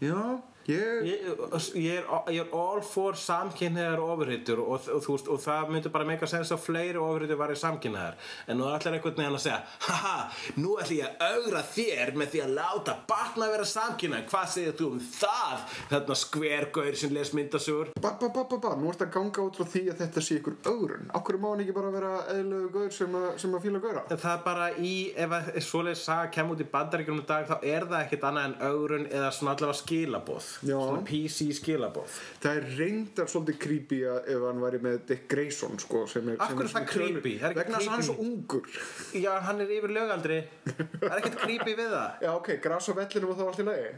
Já, 0.05 0.21
ég, 0.69 1.07
Ég, 1.09 1.25
er, 1.29 2.07
ég 2.33 2.41
er 2.43 2.51
all 2.53 2.83
for 2.85 3.17
samkynniðar 3.19 4.01
ofurhýttur 4.05 4.61
og, 4.63 4.89
og, 4.93 5.05
veist, 5.09 5.29
og 5.33 5.41
það 5.43 5.71
myndi 5.73 5.93
bara 5.95 6.07
meika 6.09 6.29
sens 6.29 6.53
að 6.55 6.61
fleiri 6.67 7.01
ofurhýttur 7.01 7.39
væri 7.41 7.57
samkynniðar 7.61 8.19
en 8.49 8.59
nú 8.61 8.67
ætlar 8.69 8.97
einhvern 8.99 9.17
veginn 9.17 9.39
að 9.39 9.45
segja 9.47 9.61
haha, 9.87 10.15
nú 10.61 10.75
ætla 10.83 10.99
ég 10.99 11.09
að 11.09 11.37
augra 11.39 11.63
þér 11.73 12.13
með 12.21 12.33
því 12.35 12.43
að 12.45 12.55
láta 12.59 12.97
batna 13.09 13.49
vera 13.53 13.69
samkynniðar 13.73 14.27
hvað 14.33 14.53
segir 14.55 14.77
þú 14.83 14.91
um 14.93 15.01
það 15.09 15.65
þarna 15.95 16.19
skvergaur 16.23 16.99
sem 17.01 17.15
les 17.17 17.33
myndasögur? 17.39 17.93
Ba, 18.03 18.13
ba, 18.21 18.29
ba, 18.35 18.45
ba, 18.53 18.61
ba, 18.67 18.75
nú 18.81 18.93
ert 18.93 19.07
að 19.07 19.13
ganga 19.17 19.47
út 19.49 19.59
frá 19.59 19.69
því 19.73 19.85
að 19.95 20.03
þetta 20.05 20.25
sé 20.29 20.39
ykkur 20.43 20.59
ögrun 20.73 21.09
okkur 21.19 21.41
má 21.43 21.49
hann 21.55 21.65
ekki 21.65 21.77
bara 21.79 21.95
vera 21.95 22.13
eðlögu 22.35 22.71
gaur 22.77 22.93
sem, 22.99 23.17
að- 23.23 23.39
sem 23.43 23.57
að 23.57 23.65
fíla 23.67 23.83
gaura? 23.85 24.05
En 24.13 24.21
það 24.21 24.35
er 24.37 24.45
bara 24.45 24.69
í, 24.77 24.95
ef 25.17 25.35
að 25.39 25.51
svoleiðis 25.65 26.05
saga 26.09 26.29
kemur 26.35 26.59
út 26.59 26.63
í 26.65 26.69
bandaríkjum 26.73 27.23
í 27.23 27.27
dag 27.29 27.49
þá 27.49 27.57
er 27.65 27.87
það 27.89 28.05
ekkert 28.05 28.29
annað 28.29 28.49
en 28.51 28.57
augrun 28.69 29.07
eða 29.09 29.31
svona 29.35 29.55
allavega 29.57 29.79
skilaboð. 29.83 30.49
Já. 30.58 30.58
Svona 30.61 31.03
PC 31.07 31.49
skilaboð. 31.59 32.19
Það 32.43 32.61
er 32.61 32.69
reyndar 32.79 33.31
svolítið 33.31 33.59
creepy 33.63 33.99
ef 34.09 34.45
hann 34.45 34.63
væri 34.63 34.81
með 34.85 35.01
Dick 35.11 35.27
Grayson 35.31 35.79
sko, 35.83 36.05
sem 36.11 36.29
er, 36.33 36.39
sem 36.43 36.63
er 36.65 36.73
það 36.75 36.89
creepy? 36.93 37.35
Það 37.43 37.51
er 37.51 37.59
vegna 37.61 37.79
þess 37.79 37.89
að 37.89 37.95
hann 37.95 38.05
er 38.05 38.09
svo 38.09 38.17
ungur. 38.25 38.79
Já, 39.19 39.31
hann 39.47 39.65
er 39.65 39.75
yfir 39.79 39.95
lögaldri 39.95 40.41
Það 40.69 41.09
er 41.09 41.17
ekkert 41.21 41.41
creepy 41.45 41.77
við 41.79 41.93
það. 41.95 42.09
Já 42.27 42.31
ok, 42.35 42.53
gras 42.65 42.91
á 42.91 42.93
vellinum 42.99 43.35
og 43.35 43.41
þá 43.41 43.45
allt 43.49 43.63
í 43.63 43.69
lagi. 43.69 43.91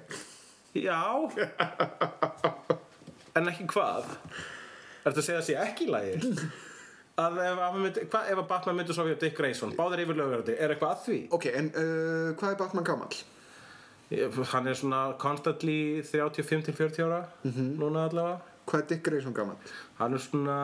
Já. 0.81 1.01
En 3.39 3.47
ekki 3.47 3.69
hvað? 3.71 4.11
Ertu 5.07 5.23
að 5.23 5.25
segja 5.25 5.41
að 5.41 5.47
sé 5.47 5.57
ekki 5.63 5.87
í 5.87 5.93
lagi? 5.93 6.19
Að 7.21 7.37
ef, 7.45 7.59
að 7.67 7.77
myndi, 7.77 8.03
hva, 8.11 8.23
ef 8.33 8.39
að 8.41 8.49
Batman 8.49 8.79
myndi 8.79 8.95
svo 8.97 9.05
við 9.07 9.19
Dick 9.21 9.37
Grayson 9.37 9.75
báðir 9.77 10.05
yfir 10.07 10.19
lögaldri, 10.19 10.55
er 10.57 10.73
eitthvað 10.73 10.95
að 10.95 11.03
því? 11.05 11.19
ok, 11.37 11.47
en 11.59 11.69
uh, 11.75 12.31
hvað 12.41 12.55
er 12.55 12.59
Batman 12.63 12.87
gamall? 12.87 13.19
Hann 14.11 14.67
er 14.67 14.75
svona 14.75 15.01
constantly 15.19 16.03
35 16.03 16.65
til 16.67 16.75
40 16.75 17.05
ára 17.07 17.21
núna 17.79 18.09
allavega. 18.09 18.41
Hvað 18.67 18.81
er 18.83 18.87
Dick 18.91 19.05
Grayson 19.07 19.35
gamall? 19.35 19.57
Hann 19.99 20.15
er 20.15 20.19
svona 20.19 20.57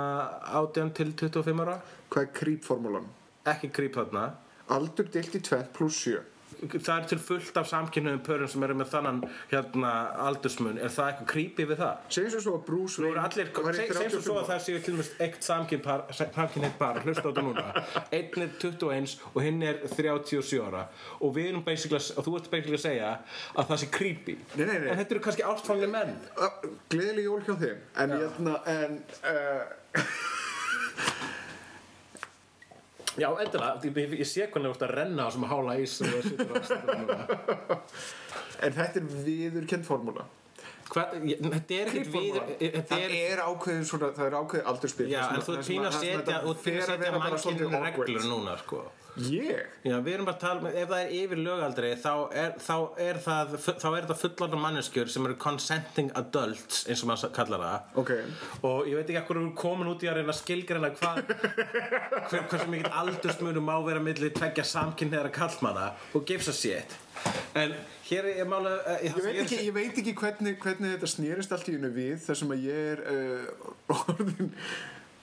18 0.61 0.91
til 0.95 1.13
25 1.15 1.63
ára. 1.63 1.81
Hvað 2.11 2.23
er 2.23 2.33
creep-formúlan? 2.41 3.07
Ekki 3.47 3.71
creep 3.71 3.95
þarna. 3.95 4.33
Aldur 4.69 5.07
deilt 5.15 5.35
í 5.39 5.43
2 5.47 5.63
pluss 5.75 6.03
7 6.07 6.36
það 6.77 6.93
er 6.97 7.09
til 7.11 7.19
fullt 7.23 7.61
af 7.61 7.69
samkynniðum 7.71 8.23
pörum 8.27 8.51
sem 8.51 8.67
eru 8.67 8.77
með 8.79 8.91
þannan 8.95 9.21
hérna 9.51 9.93
aldursmun. 10.27 10.79
Er 10.81 10.93
það 10.95 11.11
eitthvað 11.11 11.31
creepy 11.33 11.67
við 11.71 11.83
það? 11.83 12.05
segjum 12.17 12.33
svo 12.35 12.43
svo 12.47 12.55
að 12.57 12.65
Bruce 12.71 13.05
Wayne 13.05 13.27
segjum 13.31 14.25
svo 14.25 14.37
35 14.37 14.41
að 14.41 14.51
það 14.51 14.63
séu 14.67 14.83
til 14.87 14.97
dæmis 14.97 15.13
eitt 15.27 15.49
samkynnið 15.49 16.77
par, 16.81 17.03
hlusta 17.05 17.27
á 17.27 17.31
þetta 17.31 17.47
núna. 17.47 17.67
Einn 18.07 18.47
er 18.47 18.55
21 18.63 19.17
og 19.33 19.41
hinn 19.45 19.63
er 19.67 19.83
37 19.93 20.63
ára. 20.65 20.87
Og 21.21 21.35
við 21.37 21.51
erum 21.53 21.67
basically, 21.67 22.03
og 22.17 22.27
þú 22.27 22.37
ert 22.41 22.51
basically 22.53 22.81
að 22.81 22.85
segja 22.87 23.13
að 23.57 23.73
það 23.73 23.83
sé 23.83 23.91
creepy. 23.99 24.39
Nei, 24.57 24.65
nei, 24.65 24.79
nei. 24.79 24.91
en 24.93 25.01
þetta 25.03 25.17
eru 25.17 25.25
kannski 25.27 25.47
ástfangni 25.47 25.91
menn. 25.93 26.17
Gleðileg 26.93 27.29
jól 27.29 27.43
hjá 27.47 27.55
þeim. 27.63 27.85
En 28.03 28.17
hérna 28.17 28.57
En 28.67 28.99
uh, 29.25 30.03
Já, 33.17 33.29
endilega, 33.43 33.77
ég, 33.85 34.17
ég, 34.21 34.29
sé 34.29 34.47
hvernig 34.47 34.73
þú 34.73 34.77
ert 34.77 34.87
að 34.87 34.95
renna 34.99 35.27
á 35.27 35.29
sem 35.33 35.47
að 35.47 35.53
hála 35.55 35.77
ís 35.81 35.95
og 36.01 36.11
það 36.11 36.51
á 36.53 36.57
stundum 36.71 37.05
núna. 37.05 37.87
En 38.67 38.77
þetta 38.77 39.01
er 39.01 39.07
viðurkend 39.27 39.89
formúla. 39.89 40.27
Þetta 40.87 41.75
er 41.75 41.89
ekkert 41.91 42.13
við 42.13 42.37
þetta 42.61 42.83
Það 42.93 43.03
er, 43.03 43.15
er 43.33 43.41
ákveðið 43.43 43.89
svona 43.89 44.11
Það 44.15 44.29
er 44.29 44.37
ákveðið 44.39 44.69
aldurspil 44.71 45.09
já, 45.11 45.23
en 45.27 45.43
þú 45.43 45.57
ert 45.57 45.67
pín 45.67 45.89
að 45.89 45.97
setja 45.97 46.37
þú 46.45 46.53
ert 46.53 46.63
pín 46.63 46.77
að 46.79 46.93
setja 46.93 47.11
mannkynni 47.17 47.81
reglur 47.83 48.29
núna, 48.31 48.55
sko 48.61 48.85
Ég? 49.17 49.63
Já, 49.87 49.95
við 50.05 50.13
erum 50.13 50.29
bara 50.29 50.37
að 50.37 50.43
tala 50.43 50.65
með, 50.65 50.75
ef 50.83 50.91
það 50.91 51.03
er 51.03 51.15
yfir 51.17 51.41
lögaldri 51.41 51.93
þá 52.03 52.11
er, 52.43 52.51
þá 52.61 52.75
er 53.07 53.21
það 53.25 53.55
þá 53.65 53.87
er 53.89 54.09
það 54.11 54.21
fullorðna 54.23 54.61
manneskjur 54.65 55.13
sem 55.13 55.29
eru 55.29 55.39
consenting 55.41 56.13
adults, 56.21 56.83
eins 56.85 57.05
og 57.05 57.11
maður 57.11 57.33
kallar 57.39 57.65
það. 57.65 57.89
Ok. 58.03 58.13
Og 58.69 58.91
ég 58.91 59.01
veit 59.01 59.09
ekki 59.09 59.23
hvað 59.23 59.33
við 59.33 59.41
erum 59.41 59.51
komin 59.63 59.93
út 59.93 60.05
í 60.05 60.11
að 60.11 60.21
reyna 60.21 60.35
að 60.35 60.41
skilgreina 60.43 60.93
hvað 61.01 61.23
hver, 62.29 62.47
hversu 62.51 62.71
mikill 62.73 62.93
aldursmunum 63.03 63.69
má 63.71 63.75
vera 63.87 64.03
milli 64.05 64.33
tveggja 64.37 64.67
samkynniðara 64.69 65.33
kallmanna 65.35 65.91
og 66.13 66.29
gives 66.29 66.53
a 66.53 66.57
shit 66.57 66.97
en 67.57 67.73
hér 68.09 68.29
er 68.37 68.49
mála 68.49 68.75
uh, 68.77 68.99
Ég 69.05 69.17
veit 69.23 69.41
ekki, 69.45 69.61
ég 69.67 69.75
veit 69.75 70.01
ekki 70.03 70.15
hvernig, 70.17 70.59
hvernig 70.63 70.97
þetta 70.97 71.11
snýrist 71.11 71.55
allt 71.57 71.71
í 71.71 71.77
unni 71.79 71.91
við 71.95 72.21
þar 72.27 72.41
sem 72.43 72.53
að 72.55 72.67
ég 72.67 72.91
er 72.93 73.03
uh, 73.13 73.97
orðin 73.97 74.53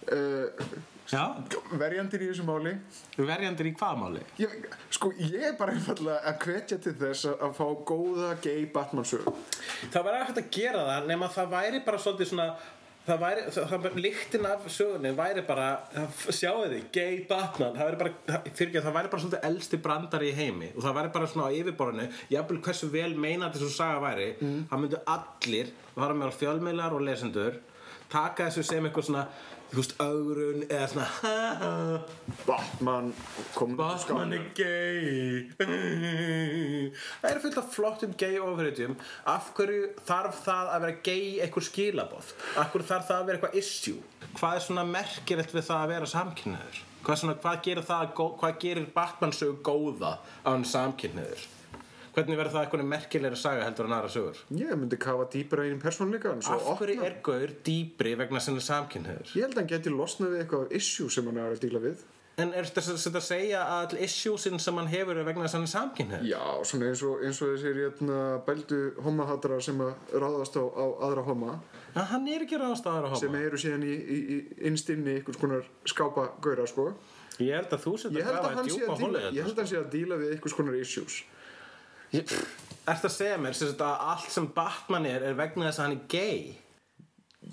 uh, 0.10 0.65
Já, 1.13 1.23
verjandir 1.78 2.23
í 2.26 2.30
þessu 2.32 2.45
máli. 2.47 2.73
Verjandir 3.19 3.69
í 3.69 3.73
hvað 3.78 3.97
máli? 4.02 4.21
ég, 4.41 4.54
Sko, 4.93 5.12
ég 5.19 5.49
er 5.52 5.58
bara 5.60 5.76
einfallega 5.78 6.21
að 6.32 6.45
hvetja 6.47 6.80
til 6.82 6.95
þess 6.97 7.28
að, 7.30 7.36
að 7.47 7.58
fá 7.60 7.65
góða 7.89 8.30
gay 8.41 8.63
Batman 8.73 9.06
sög 9.08 9.28
Það 9.93 10.08
væri 10.08 10.23
hægt 10.23 10.39
að 10.41 10.54
gera 10.58 10.86
það 10.89 11.12
nema 11.12 11.30
það 11.34 11.52
væri 11.54 11.84
bara 11.86 12.02
svolítið 12.02 12.32
svona 12.32 12.47
það 13.04 13.19
væri, 13.19 13.43
það, 13.52 13.65
það, 13.73 13.97
líktin 13.99 14.47
af 14.47 14.67
sögunni 14.71 15.12
væri 15.17 15.43
bara, 15.47 15.67
sjáu 16.32 16.63
þið 16.71 16.86
gay 16.95 17.17
Batman, 17.30 17.76
það 17.76 17.89
væri 17.89 17.99
bara 18.02 18.41
fyrir 18.56 18.86
það 18.86 18.97
væri 18.97 19.12
bara 19.12 19.23
svolítið 19.26 19.47
elsti 19.49 19.80
brandari 19.84 20.32
í 20.32 20.38
heimi 20.38 20.71
og 20.71 20.86
það 20.86 20.97
væri 20.99 21.13
bara 21.17 21.30
svona 21.34 21.49
á 21.52 21.56
yfirborðinu 21.60 22.08
jafnvel 22.32 22.62
hversu 22.63 22.89
vel 22.93 23.12
meinandi 23.19 23.60
svo 23.60 23.69
saga 23.73 23.99
væri 24.06 24.30
það 24.39 24.84
myndu 24.86 25.04
allir, 25.17 25.73
það 25.93 26.04
var 26.06 26.17
með 26.21 26.38
fjölmiðlar 26.39 26.95
og 26.95 27.06
lesendur 27.10 27.60
taka 28.13 28.47
þessu 28.47 28.63
sem 28.67 28.88
eitthvað 28.88 29.10
svona 29.10 29.26
þú 29.74 29.82
veist, 29.82 29.94
augrun 30.04 30.64
eða 30.68 30.88
svona 30.92 31.08
Batman 32.48 33.10
Batman 33.80 34.36
er 34.38 34.46
gay 34.58 35.50
Það 37.24 37.30
er 37.32 37.42
fullt 37.44 37.60
af 37.62 37.72
flottum 37.74 38.14
gay 38.20 38.38
ofriðjum 38.42 38.96
Af 39.34 39.50
hverju 39.58 39.90
þarf 40.08 40.44
það 40.46 40.72
að 40.76 40.86
vera 40.86 40.98
gay 41.10 41.26
eitthvað 41.46 41.68
skilaboð? 41.70 42.34
Af 42.54 42.70
hverju 42.74 42.90
þarf 42.92 43.10
það 43.10 43.18
að 43.20 43.30
vera 43.30 43.40
eitthvað 43.40 43.60
issue? 43.64 44.00
Hvað 44.38 44.60
er 44.60 44.66
svona 44.68 44.86
merkilegt 44.90 45.56
við 45.58 45.68
það 45.70 45.82
að 45.82 45.94
vera 45.96 46.12
samkynniður? 46.14 46.84
Hvað, 47.04 47.20
svona, 47.20 47.36
hvað 47.44 47.58
gerir 47.66 47.90
gerir 48.62 48.86
Batman 48.96 49.36
sögu 49.36 49.60
góða 49.66 50.14
á 50.46 50.50
hann 50.54 50.64
samkynniður? 50.68 51.50
Hvernig 52.13 52.38
verður 52.38 52.54
það 52.54 52.65
eitthvað 52.65 52.89
merkilegri 52.91 53.38
saga 53.41 53.62
heldur 53.65 53.88
en 53.89 53.95
aðra 53.97 54.10
sögur? 54.13 54.41
Ég 54.54 54.73
myndi 54.78 54.99
kafa 55.02 55.23
dýpra 55.34 55.63
inn 55.65 55.80
í 55.80 55.82
persónleika 55.82 56.36
Af 56.38 56.67
hverju 56.78 57.06
er 57.08 57.15
gaur 57.26 57.54
dýpri 57.65 58.12
vegna 58.19 58.41
sinni 58.43 58.62
samkynniður? 58.62 59.32
Ég 59.34 59.47
held 59.47 59.56
að 59.56 59.63
hann 59.63 59.71
geti 59.71 59.93
losnað 59.93 60.36
við 60.36 60.43
eitthvað 60.43 60.76
issue 60.78 61.10
sem 61.13 61.26
hann 61.32 61.39
er 61.41 61.56
að 61.56 61.63
díla 61.65 61.82
við 61.82 62.04
En 62.41 62.49
er 62.58 62.65
þetta 62.65 63.19
að 63.19 63.26
segja 63.28 63.60
að 63.62 63.91
all 63.93 63.99
issuesin 64.08 64.62
sem 64.62 64.78
hann 64.80 64.88
hefur 64.89 65.19
er 65.21 65.26
vegna 65.28 65.45
að 65.45 65.58
er 65.60 65.69
samkynniður? 65.69 66.23
Já, 66.26 66.41
svona 66.65 66.88
eins 66.89 67.04
og, 67.06 67.19
eins 67.21 67.41
og 67.45 67.52
þessir 67.52 67.78
hérna, 67.78 68.21
bældu 68.47 68.80
homahatara 69.06 69.60
sem 69.62 69.82
að 69.86 70.15
ráðast 70.17 70.58
á, 70.58 70.65
á 70.65 70.86
aðra 71.10 71.26
homa 71.28 71.60
En 71.93 72.08
hann 72.10 72.26
er 72.34 72.45
ekki 72.45 72.58
ráðast 72.58 72.89
aðra 72.89 73.12
hóma 73.12 73.21
sem 73.21 73.38
eru 73.38 73.60
síðan 73.62 73.86
í, 73.86 73.93
í, 73.93 74.17
í 74.17 74.38
innstinni 74.69 75.19
einhvers 75.19 75.38
konar 75.38 75.67
skápa 75.86 76.32
gaura 76.41 76.65
sko. 76.69 76.88
Ég 77.38 77.54
held 77.54 77.69
að 77.73 77.86
þú 77.86 77.93
setja 78.02 78.26
að 78.26 78.39
að 78.39 78.58
hann 78.58 78.65
sé 78.65 78.80
djúpa 78.80 78.95
að 78.95 79.06
hólið 79.06 79.30
ég 79.30 79.45
held 79.45 79.54
að 79.54 79.62
hann 79.62 79.69
sé 79.69 79.78
að 79.78 79.88
díla 79.93 80.17
við 80.23 80.34
einhvers 80.34 80.58
konar 80.58 80.80
issues 80.82 81.21
Ertu 82.13 83.08
að 83.08 83.13
segja 83.15 83.38
mér 83.39 83.56
sem 83.58 83.71
að 83.80 84.04
allt 84.12 84.32
sem 84.34 84.47
Batman 84.56 85.06
er 85.10 85.23
er 85.30 85.34
vegna 85.39 85.69
þess 85.69 85.80
að 85.80 85.86
hann 85.88 85.95
er 85.97 86.04
gay? 86.12 86.56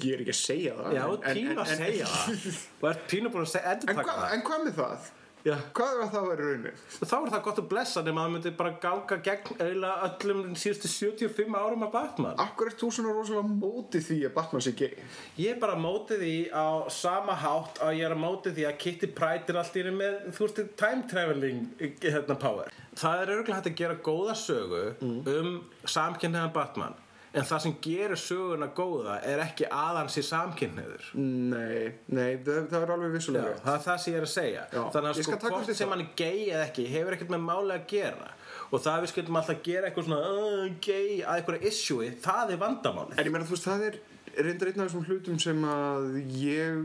Ég 0.01 0.15
er 0.17 0.21
ekki 0.25 0.35
að 0.35 0.41
segja 0.41 0.75
það 0.79 0.93
Já, 0.97 1.05
en- 1.07 1.23
en- 1.31 1.37
pínu 1.39 1.63
að 1.65 1.71
segja 1.77 2.07
það 2.07 2.59
og 2.83 2.89
ert 2.91 3.07
pínu 3.11 3.31
búin 3.35 3.47
að 3.47 3.53
segja 3.55 3.77
það 3.81 4.35
en 4.35 4.43
hvað 4.47 4.65
með 4.67 4.75
það? 4.81 5.09
Já. 5.41 5.55
Hvað 5.77 5.95
er 5.95 6.11
það 6.13 6.19
að 6.21 6.27
vera 6.31 6.47
raunin? 6.51 6.81
Þá 7.01 7.15
er 7.17 7.31
það 7.33 7.43
gott 7.47 7.61
að 7.63 7.69
blessa 7.71 8.03
nema 8.05 8.21
að 8.21 8.27
það 8.27 8.35
myndi 8.35 8.53
bara 8.59 8.73
ganga 8.83 9.17
gegn 9.25 9.55
eiginlega 9.57 10.09
öllum 10.09 10.43
síðustu 10.61 10.91
75 10.93 11.57
árum 11.57 11.85
af 11.87 11.93
Batman 11.95 12.43
Akkur 12.45 12.69
er 12.69 12.77
þú 12.81 12.91
svona 12.93 13.15
rosalega 13.17 13.55
móti 13.63 14.03
því 14.05 14.19
að 14.29 14.35
Batman 14.37 14.65
sé 14.67 14.75
gay? 14.77 14.93
Ég 15.41 15.55
er 15.55 15.61
bara 15.63 15.79
á 15.79 15.81
móti 15.81 16.21
því 16.21 16.35
á 16.53 16.69
sama 16.93 17.39
hátt 17.41 17.81
að 17.81 17.97
ég 18.03 18.09
er 18.11 18.17
á 18.17 18.21
móti 18.21 18.53
því 18.57 18.69
að 18.69 18.79
Kitty 18.85 19.13
Pryde 19.17 19.55
er 19.55 19.61
allt 19.63 19.81
í 19.81 19.85
einu 19.85 19.95
með, 19.97 20.19
þú 20.37 20.47
veist, 20.47 20.63
time 20.81 21.09
traveling 21.09 21.63
hérna, 22.05 22.37
power. 22.41 22.73
Það 23.01 23.23
er 23.25 23.35
örgulega 23.39 23.61
hægt 23.63 23.71
að 23.73 23.79
gera 23.81 24.01
góða 24.11 24.37
sögu 24.37 24.83
um 25.01 25.55
samkynniðan 25.89 26.53
Batman 26.53 26.99
en 27.31 27.47
það 27.47 27.63
sem 27.65 27.75
gerir 27.85 28.19
söguna 28.19 28.69
góða 28.75 29.17
er 29.27 29.43
ekki 29.45 29.69
að 29.71 29.99
hann 30.01 30.11
sé 30.11 30.23
samkynniður. 30.27 31.11
Nei, 31.21 31.93
nei, 32.11 32.41
það, 32.47 32.67
það 32.73 32.79
er 32.81 32.93
alveg 32.97 33.11
Já, 33.11 33.15
vissulega 33.17 33.55
það 33.63 33.75
er 33.77 33.85
það 33.87 34.01
sem 34.03 34.13
ég 34.13 34.19
er 34.19 34.27
að 34.27 34.33
segja. 34.35 34.67
Já, 34.75 34.83
Þannig 34.97 35.11
að 35.11 35.21
sko 35.21 35.41
hvort 35.45 35.73
sem 35.81 35.95
hann 35.95 36.05
er 36.05 36.13
gay 36.19 36.45
eða 36.49 36.67
ekki 36.67 36.87
hefur 36.91 37.17
ekkert 37.17 37.35
með 37.37 37.45
máli 37.47 37.77
að 37.77 37.89
gera. 37.95 38.31
Og 38.71 38.83
það 38.83 38.93
að 38.93 39.05
við 39.05 39.13
skildum 39.13 39.41
alltaf 39.41 39.65
gera 39.67 39.89
eitthvað 39.91 40.09
svona 40.09 40.31
uh, 40.31 40.69
gay 40.83 41.09
að 41.21 41.41
einhverja 41.41 41.71
issue 41.71 42.13
það 42.27 42.55
er 42.55 42.63
vandamálið. 42.65 43.19
En 43.19 43.29
ég 43.29 43.35
meina 43.35 43.49
þú 43.49 43.57
veist, 43.57 43.69
það 43.71 43.87
er 43.89 44.01
reyndar 44.47 44.71
einn 44.71 44.83
af 44.83 44.89
þessum 44.91 45.09
hlutum 45.09 45.43
sem 45.43 45.67
að 45.71 46.09
ég 46.39 46.85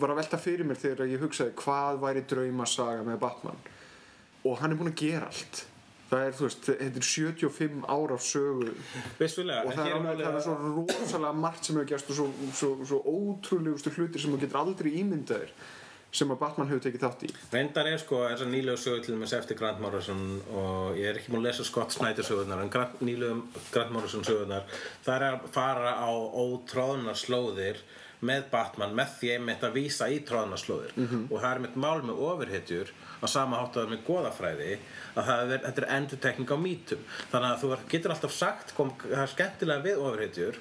var 0.00 0.12
að 0.12 0.20
velta 0.20 0.40
fyrir 0.40 0.66
mér 0.68 0.78
þegar 0.78 1.10
ég 1.10 1.22
hugsaði 1.22 1.54
hvað 1.58 2.02
væri 2.02 2.26
draumasaga 2.30 3.06
með 3.06 3.22
Batman. 3.22 3.64
Og 4.46 4.60
hann 4.60 4.74
er 4.74 4.78
búinn 4.78 4.92
að 4.92 5.02
gera 5.02 5.30
allt 5.30 5.66
það 6.10 6.26
er, 6.26 6.36
þú 6.38 6.46
veist, 6.46 6.68
þetta 6.68 7.00
er 7.02 7.08
75 7.12 7.88
ára 7.96 8.18
af 8.18 8.26
sögu. 8.26 8.74
Vissulega, 9.18 9.64
og 9.64 9.74
það 9.74 9.88
er, 9.88 9.96
alveg, 9.96 10.22
það 10.22 10.38
er 10.40 10.46
svo 10.46 10.58
rosalega 10.76 11.32
margt 11.46 11.66
sem 11.66 11.80
hefur 11.80 11.90
gerst 11.94 12.12
og 12.12 12.20
svo, 12.20 12.28
svo, 12.60 12.70
svo 12.92 13.00
ótrúlegustu 13.16 13.94
hlutir 13.96 14.22
sem 14.22 14.34
þú 14.34 14.44
getur 14.44 14.62
aldrei 14.62 14.94
ímyndaðir 15.00 15.52
sem 16.16 16.30
að 16.32 16.38
Batman 16.40 16.70
hefur 16.70 16.84
tekið 16.86 17.02
þátt 17.02 17.24
í. 17.26 17.30
Reyndar 17.52 17.88
er 17.90 18.00
sko 18.00 18.22
þessar 18.22 18.48
nýlegu 18.48 18.80
sögur 18.80 19.02
til 19.04 19.16
dæmis 19.16 19.34
eftir 19.36 19.58
Grant 19.58 19.82
Morrison 19.82 20.22
og 20.54 20.96
ég 20.96 21.10
er 21.10 21.18
ekki 21.20 21.34
múin 21.34 21.42
að 21.42 21.48
lesa 21.50 21.66
Scott 21.66 21.92
Snyder 21.92 22.24
sögurnar 22.26 22.62
en 22.62 22.72
Grant, 22.72 23.02
nýlegum 23.04 23.42
Grant 23.74 23.92
Morrison 23.92 24.24
sögurnar 24.24 24.64
það 25.04 25.14
er 25.16 25.26
að 25.28 25.48
fara 25.52 25.96
á 26.00 26.08
ótróðnar 26.08 27.18
slóðir 27.20 27.82
með 28.24 28.44
Batman 28.50 28.94
með 28.96 29.10
því 29.20 29.30
einmitt 29.36 29.64
að 29.66 29.74
vísa 29.76 30.06
í 30.08 30.20
tróðnar 30.24 30.60
slóðir 30.62 30.92
Mhm. 30.96 31.26
og 31.30 31.40
það 31.42 31.50
er 31.54 31.58
mitt 31.66 31.76
mál 31.76 32.00
með 32.02 32.22
ofurhetjur 32.28 32.90
á 33.22 33.26
sama 33.28 33.56
hátt 33.60 33.76
að 33.76 33.80
það 33.80 33.86
er 33.86 33.92
með 33.96 34.04
goðafræði 34.06 34.78
að 35.16 35.52
er, 35.52 35.58
þetta 35.66 35.82
er 35.82 35.88
endurtekning 35.96 36.48
á 36.52 36.56
mítum 36.56 37.02
þannig 37.32 37.50
að 37.50 37.60
þú 37.62 37.78
getur 37.92 38.10
alltaf 38.14 38.32
sagt 38.32 38.74
kom, 38.76 38.90
það 39.02 39.22
er 39.22 39.32
skemmtilega 39.34 39.82
við 39.84 39.96
ofurhetjur 40.06 40.58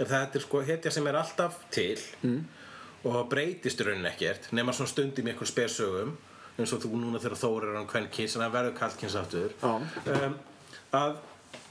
þetta 0.00 0.34
er 0.34 0.40
sko 0.44 0.60
hetja 0.64 0.90
sem 0.90 1.06
er 1.06 1.14
alltaf 1.20 1.58
til 1.70 1.98
mm. 2.22 2.44
og 3.04 3.28
breytist 3.32 3.80
í 3.80 3.84
rauninni 3.88 4.08
ekkert 4.12 4.52
nema 4.52 4.72
svona 4.72 4.88
stundum 4.92 5.26
í 5.26 5.32
einhver 5.32 5.48
spesögum 5.48 6.16
eins 6.60 6.72
og 6.76 6.82
þú 6.82 6.92
núna 7.00 7.20
þegar 7.20 7.38
Þór 7.40 7.64
er 7.70 7.76
hann 7.78 7.86
kvenkins 7.88 8.36
en 8.36 8.42
það 8.44 8.52
verður 8.58 8.78
kallkins 8.78 9.14
aftur 9.16 9.52
Já. 9.62 9.80
um, 10.26 10.34
að 10.92 11.16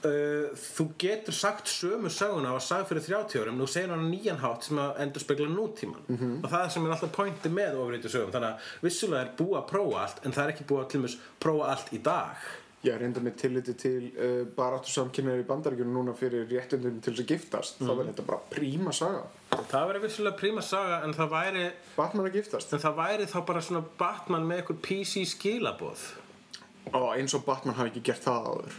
uh, 0.06 0.54
þú 0.56 0.86
getur 1.02 1.34
sagt 1.36 1.68
sömu 1.72 2.10
söguna 2.14 2.54
og 2.56 2.62
sagði 2.64 2.88
fyrir 2.92 3.06
30 3.10 3.42
árum 3.44 3.58
nú 3.60 3.68
segir 3.68 3.90
hann 3.94 4.06
á 4.06 4.12
nýjan 4.14 4.40
hátt 4.44 4.64
sem 4.70 4.78
að 4.80 5.02
endur 5.06 5.24
spekla 5.26 5.48
nútíman 5.52 6.06
Mhm. 6.08 6.40
og 6.44 6.50
það 6.52 6.66
er 6.66 6.70
sem 6.70 6.86
er 6.86 6.92
alltaf 6.96 7.12
pointi 7.16 7.50
með 7.50 7.76
ofrýttu 7.84 8.10
sögum 8.14 8.32
þannig 8.32 8.50
að 8.56 8.72
vissulega 8.88 9.22
er 9.26 9.36
búið 9.38 9.60
að 9.62 9.68
prófa 9.74 10.00
allt 10.06 10.26
en 10.26 10.32
það 10.32 10.44
er 10.48 10.54
ekki 10.56 10.68
búið 10.72 10.86
að 10.86 10.92
dæmis 10.96 11.18
prófa 11.40 11.70
allt 11.76 11.94
í 11.94 12.02
dag. 12.04 12.36
Er 12.82 12.96
reynda 12.98 13.20
með 13.20 13.34
tilliti 13.36 13.74
til 13.76 14.04
uh, 14.16 14.46
baráttu 14.56 14.88
samkynnaðir 14.88 15.42
í 15.44 15.48
bandaríkjunum 15.50 15.98
núna 16.00 16.14
fyrir 16.16 16.46
réttundum 16.48 17.02
til 17.04 17.12
þess 17.12 17.26
að 17.26 17.28
giftast 17.34 17.82
þá 17.82 17.90
verður 17.92 18.08
þetta 18.14 18.26
bara 18.30 18.40
príma 18.54 18.94
saga. 18.96 19.24
Það 19.68 19.88
væri 19.90 20.02
vissulega 20.06 20.38
príma 20.40 20.62
saga 20.64 21.02
en 21.04 21.12
það 21.14 21.30
væri 21.34 21.66
Batman 21.98 22.30
að 22.30 22.38
giftast. 22.40 22.72
en 22.74 22.80
það 22.80 22.96
væri 23.02 23.26
þá 23.28 23.46
bara 23.46 23.62
svona 23.68 23.84
Batman 24.00 24.48
með 24.48 24.62
eitthvað 24.62 24.80
PC 24.88 25.26
skilaboð. 25.28 26.06
Og 26.94 27.10
eins 27.20 27.34
og 27.36 27.44
Batman 27.46 27.76
hafi 27.76 27.92
ekki 27.92 28.02
gert 28.14 28.24
það 28.24 28.48
áður 28.48 28.78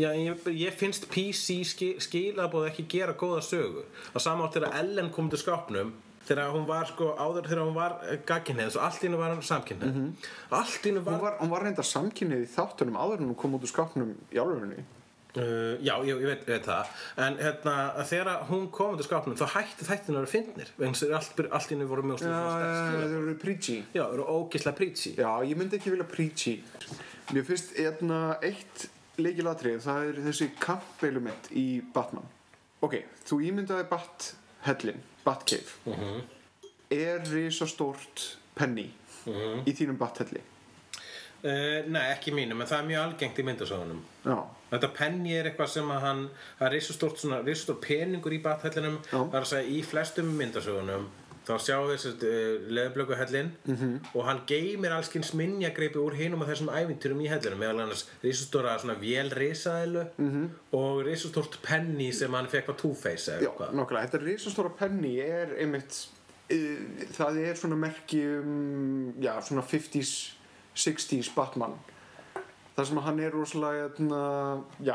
Já, 0.00 0.08
ég, 0.16 0.46
ég 0.56 0.72
finnst 0.78 1.08
PC 1.12 1.58
ski, 1.68 1.90
skilabóð 2.00 2.70
ekki 2.70 2.86
gera 2.88 3.12
góða 3.18 3.42
sögu 3.44 3.84
á 4.16 4.18
sama 4.22 4.46
átt 4.46 4.56
þegar 4.56 4.78
Ellen 4.80 5.10
kom 5.12 5.28
til 5.32 5.40
skápnum 5.42 5.92
þegar 6.26 6.54
hún 6.54 6.64
var 6.68 6.88
sko 6.88 7.10
áður 7.18 7.48
þegar 7.50 7.66
hún 7.66 7.76
var 7.76 7.98
gagginneið 8.28 8.78
og 8.78 8.86
allt 8.86 9.02
í 9.02 9.08
hennu 9.08 9.20
var 9.20 9.34
hann 9.34 9.44
samkynneið 9.44 10.00
allt 10.54 10.86
í 10.86 10.92
hennu 10.92 11.02
Hún 11.04 11.12
var, 11.18 11.22
var, 11.26 11.38
hún 11.42 11.52
var 11.52 11.66
reynda 11.66 11.84
samkynnið 11.84 12.44
í 12.46 12.50
þáttunum 12.54 12.98
áður 12.98 13.22
en 13.24 13.30
hún 13.32 13.38
kom 13.42 13.56
út 13.58 13.66
úr 13.66 13.72
skápnum 13.72 14.14
í 14.32 14.40
álurinu. 14.40 14.84
Uh, 15.32 15.78
já, 15.80 15.94
ég, 16.04 16.18
ég, 16.20 16.26
veit, 16.28 16.42
ég 16.44 16.50
veit 16.52 16.66
það 16.68 16.88
en 17.24 17.38
hérna, 17.40 17.76
þegar 18.04 18.42
hún 18.50 18.66
kom 18.72 18.92
út 18.92 19.00
úr 19.00 19.06
skápnum 19.08 19.36
þá 19.40 19.46
hætti 19.54 19.86
þættinu 19.88 20.20
að 20.20 20.26
vera 20.36 20.90
þess 20.92 21.06
að 21.06 21.14
allt, 21.16 21.44
allt 21.56 21.70
í 21.70 21.72
hennu 21.72 21.86
voru 21.88 22.04
mjög 22.04 22.20
stíl 22.20 22.32
það 22.32 23.14
eru 23.20 23.36
preachy. 23.40 23.78
já, 23.96 24.02
eru 24.04 24.26
ógislega 24.28 24.76
preachy 24.76 25.14
Já, 25.16 25.30
ég 25.48 25.56
myndi 25.56 25.80
ekki 25.80 25.94
vilja 25.94 26.08
preachy. 26.08 26.58
Mér 27.32 27.48
finnst 27.48 27.72
einna 27.80 28.20
eitt 28.44 28.90
leikilatrið, 29.20 29.80
það 29.84 30.06
er 30.08 30.20
þessi 30.28 30.48
kampelement 30.62 31.50
í 31.58 31.66
Batman. 31.94 32.28
Ok, 32.82 32.98
þú 33.28 33.40
ímyndaði 33.48 33.88
Bat-hellin, 33.90 35.02
Batcave. 35.26 36.22
Er 36.92 37.20
risastórt 37.28 38.32
penny 38.58 38.88
í 39.66 39.74
þínum 39.76 40.00
Bat-helli? 40.00 40.42
uh, 41.42 41.78
nei, 41.90 42.02
ekki 42.12 42.32
mínum, 42.34 42.60
en 42.62 42.68
það 42.70 42.80
er 42.80 42.88
mjög 42.90 43.04
algengt 43.06 43.38
í 43.38 43.46
myndasögunum 43.46 44.02
Já. 44.22 44.36
Þetta 44.72 44.88
penni 44.96 45.34
er 45.36 45.48
eitthvað 45.50 45.72
sem 45.74 45.90
að 45.92 46.04
hann 46.06 46.20
það 46.58 46.66
er 46.68 46.74
risastórt 46.76 47.82
peningur 47.82 48.32
í 48.32 48.40
bathellinum 48.44 49.00
það 49.10 49.34
er 49.34 49.40
að 49.42 49.50
segja 49.50 49.72
í 49.74 49.82
flestum 49.84 50.30
myndasögunum 50.38 51.08
þá 51.46 51.52
sjáum 51.58 51.88
við 51.90 51.98
þessi 51.98 52.28
uh, 52.28 52.70
leðblöku 52.76 53.16
hellin 53.18 53.50
-hmm. 53.66 53.94
og 54.14 54.26
hann 54.28 54.42
geymir 54.46 54.94
allskins 54.94 55.32
minjagreipi 55.38 55.98
úr 55.98 56.16
hinum 56.18 56.44
og 56.44 56.50
þessum 56.50 56.70
ævinturum 56.70 57.20
í 57.24 57.28
hellinum 57.30 57.58
meðal 57.58 57.84
annars 57.84 58.06
risastóra 58.22 58.78
svona 58.78 58.98
vélrisaðilu 59.00 60.04
-hmm. 60.18 60.48
og 60.72 61.04
risastórt 61.06 61.58
penni 61.62 62.12
sem 62.12 62.34
hann 62.34 62.48
fekk 62.48 62.70
á 62.70 62.74
Two-Face 62.74 63.40
Já, 63.42 63.52
nokkulega. 63.72 64.06
Þetta 64.06 64.24
risastóra 64.24 64.70
penny 64.78 65.18
er 65.18 65.56
einmitt, 65.58 66.08
uh, 66.52 66.78
það 67.18 67.38
er 67.38 67.54
svona 67.56 67.76
merki 67.76 68.22
um, 68.26 69.14
já, 69.20 69.40
svona 69.42 69.62
50s, 69.62 70.34
60s 70.74 71.34
Batman. 71.34 71.74
Það 72.76 72.86
sem 72.88 72.98
að 72.98 73.04
hann 73.04 73.20
er 73.20 73.34
rosalega, 73.34 73.88
hérna, 73.88 74.20
já, 74.80 74.94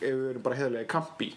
ef 0.00 0.14
við 0.14 0.28
erum 0.30 0.42
bara 0.42 0.56
heðalega 0.56 0.86
kampi. 0.86 1.32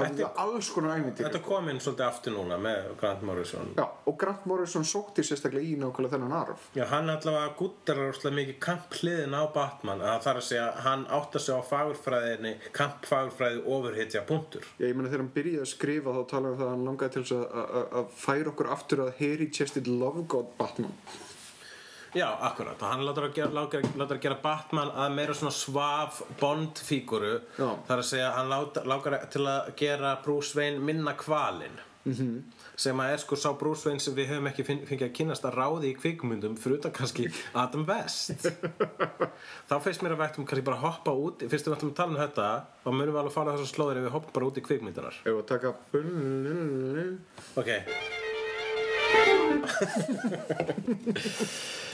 Er 0.00 0.38
alls 0.40 0.70
konar 0.72 0.96
æmyndir. 0.96 1.26
Þetta 1.26 1.42
kom 1.44 1.68
inn 1.68 1.80
svolítið 1.82 2.06
aftur 2.06 2.34
núna 2.36 2.56
með 2.62 2.92
Grant 3.00 3.24
Morrison 3.28 3.72
Já, 3.76 3.84
og 3.84 4.16
Grant 4.20 4.46
Morrison 4.48 4.86
sótti 4.88 5.24
sérstaklega 5.26 5.66
í 5.66 5.74
nákvæmlega 5.80 6.16
þennan 6.16 6.36
arf. 6.38 6.68
Já, 6.76 6.84
hann 6.92 7.10
allavega 7.12 7.52
guttar 7.58 8.00
rosalega 8.00 8.38
mikið 8.38 8.58
kampliðin 8.66 9.36
á 9.36 9.42
Batman 9.54 10.04
að 10.04 10.22
það 10.24 10.32
er 10.32 10.40
að 10.42 10.48
segja 10.48 10.68
að 10.68 10.80
hann 10.86 11.04
átta 11.18 11.42
sig 11.42 11.58
á 11.58 11.60
fagurfræðinni 11.72 12.54
kampfagurfræði 12.78 13.64
ofurhitja 13.76 14.24
punktur 14.28 14.64
Já, 14.78 14.86
ég 14.88 14.96
meina 14.96 15.10
þegar 15.10 15.24
hann 15.24 15.34
byrjaði 15.36 15.66
að 15.66 15.72
skrifa 15.74 16.16
þá 16.16 16.22
talaði 16.32 16.52
um 16.52 16.62
það 16.62 16.68
að 16.68 16.72
hann 16.76 16.86
langaði 16.88 17.14
til 17.18 17.36
að, 17.36 17.44
að, 17.62 17.84
að 18.00 18.16
færa 18.22 18.54
okkur 18.54 18.72
aftur 18.76 19.04
að 19.06 19.12
Hairy 19.20 19.50
Chested 19.52 19.90
Love 19.90 20.26
God 20.32 20.56
Batman. 20.58 20.96
Já, 22.12 22.26
akkurat, 22.44 22.76
og 22.76 22.90
hann 22.92 23.06
látur 23.06 23.24
að 23.24 23.38
gera, 23.38 23.50
látur, 23.56 23.86
látur 23.96 24.18
að 24.18 24.24
gera 24.26 24.36
Batman 24.42 24.90
að 25.00 25.14
meira 25.16 25.32
svona 25.36 25.52
svaf 25.56 26.18
Bond-fíguru 26.42 27.30
er 27.56 27.94
að 27.94 28.04
segja 28.04 28.26
að 28.28 28.34
hann 28.36 28.50
látur, 28.52 28.84
látur 28.90 29.16
til 29.32 29.46
að 29.48 29.70
gera 29.80 30.10
Bruce 30.24 30.52
Wayne 30.58 30.82
minna 30.84 31.14
kvalinn 31.16 31.78
-hmm. 32.04 32.12
Mhm. 32.12 32.42
sem 32.76 32.96
að 32.98 33.12
er 33.12 33.16
sko 33.18 33.36
sá 33.36 33.58
Bruce 33.58 33.88
Wayne 33.88 34.00
sem 34.00 34.14
við 34.14 34.26
höfum 34.26 34.46
ekki 34.50 34.64
fengið 34.64 35.02
að 35.02 35.12
kynast 35.12 35.44
að 35.44 35.54
ráði 35.54 35.86
í 35.92 35.94
kvikmyndum 35.96 36.56
fyrir 36.56 36.78
utan 36.78 36.92
kannski 36.92 37.30
Adam 37.54 37.84
West. 37.86 38.30
Þá 39.68 39.80
finnst 39.80 40.02
mér 40.02 40.12
að 40.12 40.18
vektum 40.18 40.46
kannski 40.46 40.64
bara 40.64 40.76
hoppa 40.76 41.12
út 41.12 41.38
fyrst 41.48 41.66
við 41.66 41.74
ætlum 41.76 41.90
að 41.90 41.96
tala 41.96 42.10
um 42.10 42.16
þetta 42.16 42.64
þá 42.84 42.90
munum 42.90 43.14
við 43.14 43.18
alveg 43.20 43.32
fara 43.32 43.52
þessar 43.52 43.74
slóðir 43.74 43.96
ef 43.96 44.04
við 44.04 44.12
hoppum 44.12 44.32
bara 44.32 44.46
út 44.46 44.58
í 44.58 44.60
kvikmyndunar 44.60 45.14
Ef 45.24 45.32
að 45.32 45.46
taka... 45.46 45.68
Ok 47.56 47.68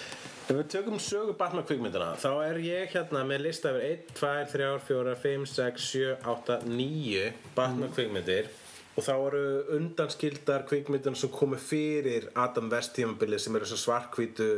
Ef 0.49 0.57
við 0.57 0.69
tökum 0.73 0.95
sögu 0.97 1.35
Batman 1.37 1.65
kvikmyndina 1.69 2.15
þá 2.17 2.31
er 2.47 2.59
ég 2.65 2.95
hérna 2.95 3.21
með 3.29 3.43
lista 3.45 3.69
yfir 3.75 3.83
1, 3.85 4.13
2, 4.17 4.29
3, 4.55 4.69
4, 4.87 5.17
5, 5.25 5.43
6, 5.51 5.89
7, 5.91 6.15
8, 6.33 6.55
9 6.65 7.27
Batman 7.59 7.93
kvikmyndir. 7.93 8.49
Og 8.97 9.05
þá 9.05 9.13
eru 9.15 9.43
undanskildar 9.77 10.65
kvikmyndir 10.71 11.19
sem 11.21 11.31
komu 11.31 11.59
fyrir 11.61 12.31
Adam 12.33 12.73
West 12.73 12.97
tímabilið 12.97 13.45
sem 13.45 13.59
eru 13.61 13.69
svo 13.69 13.77
svarkvítu 13.83 14.49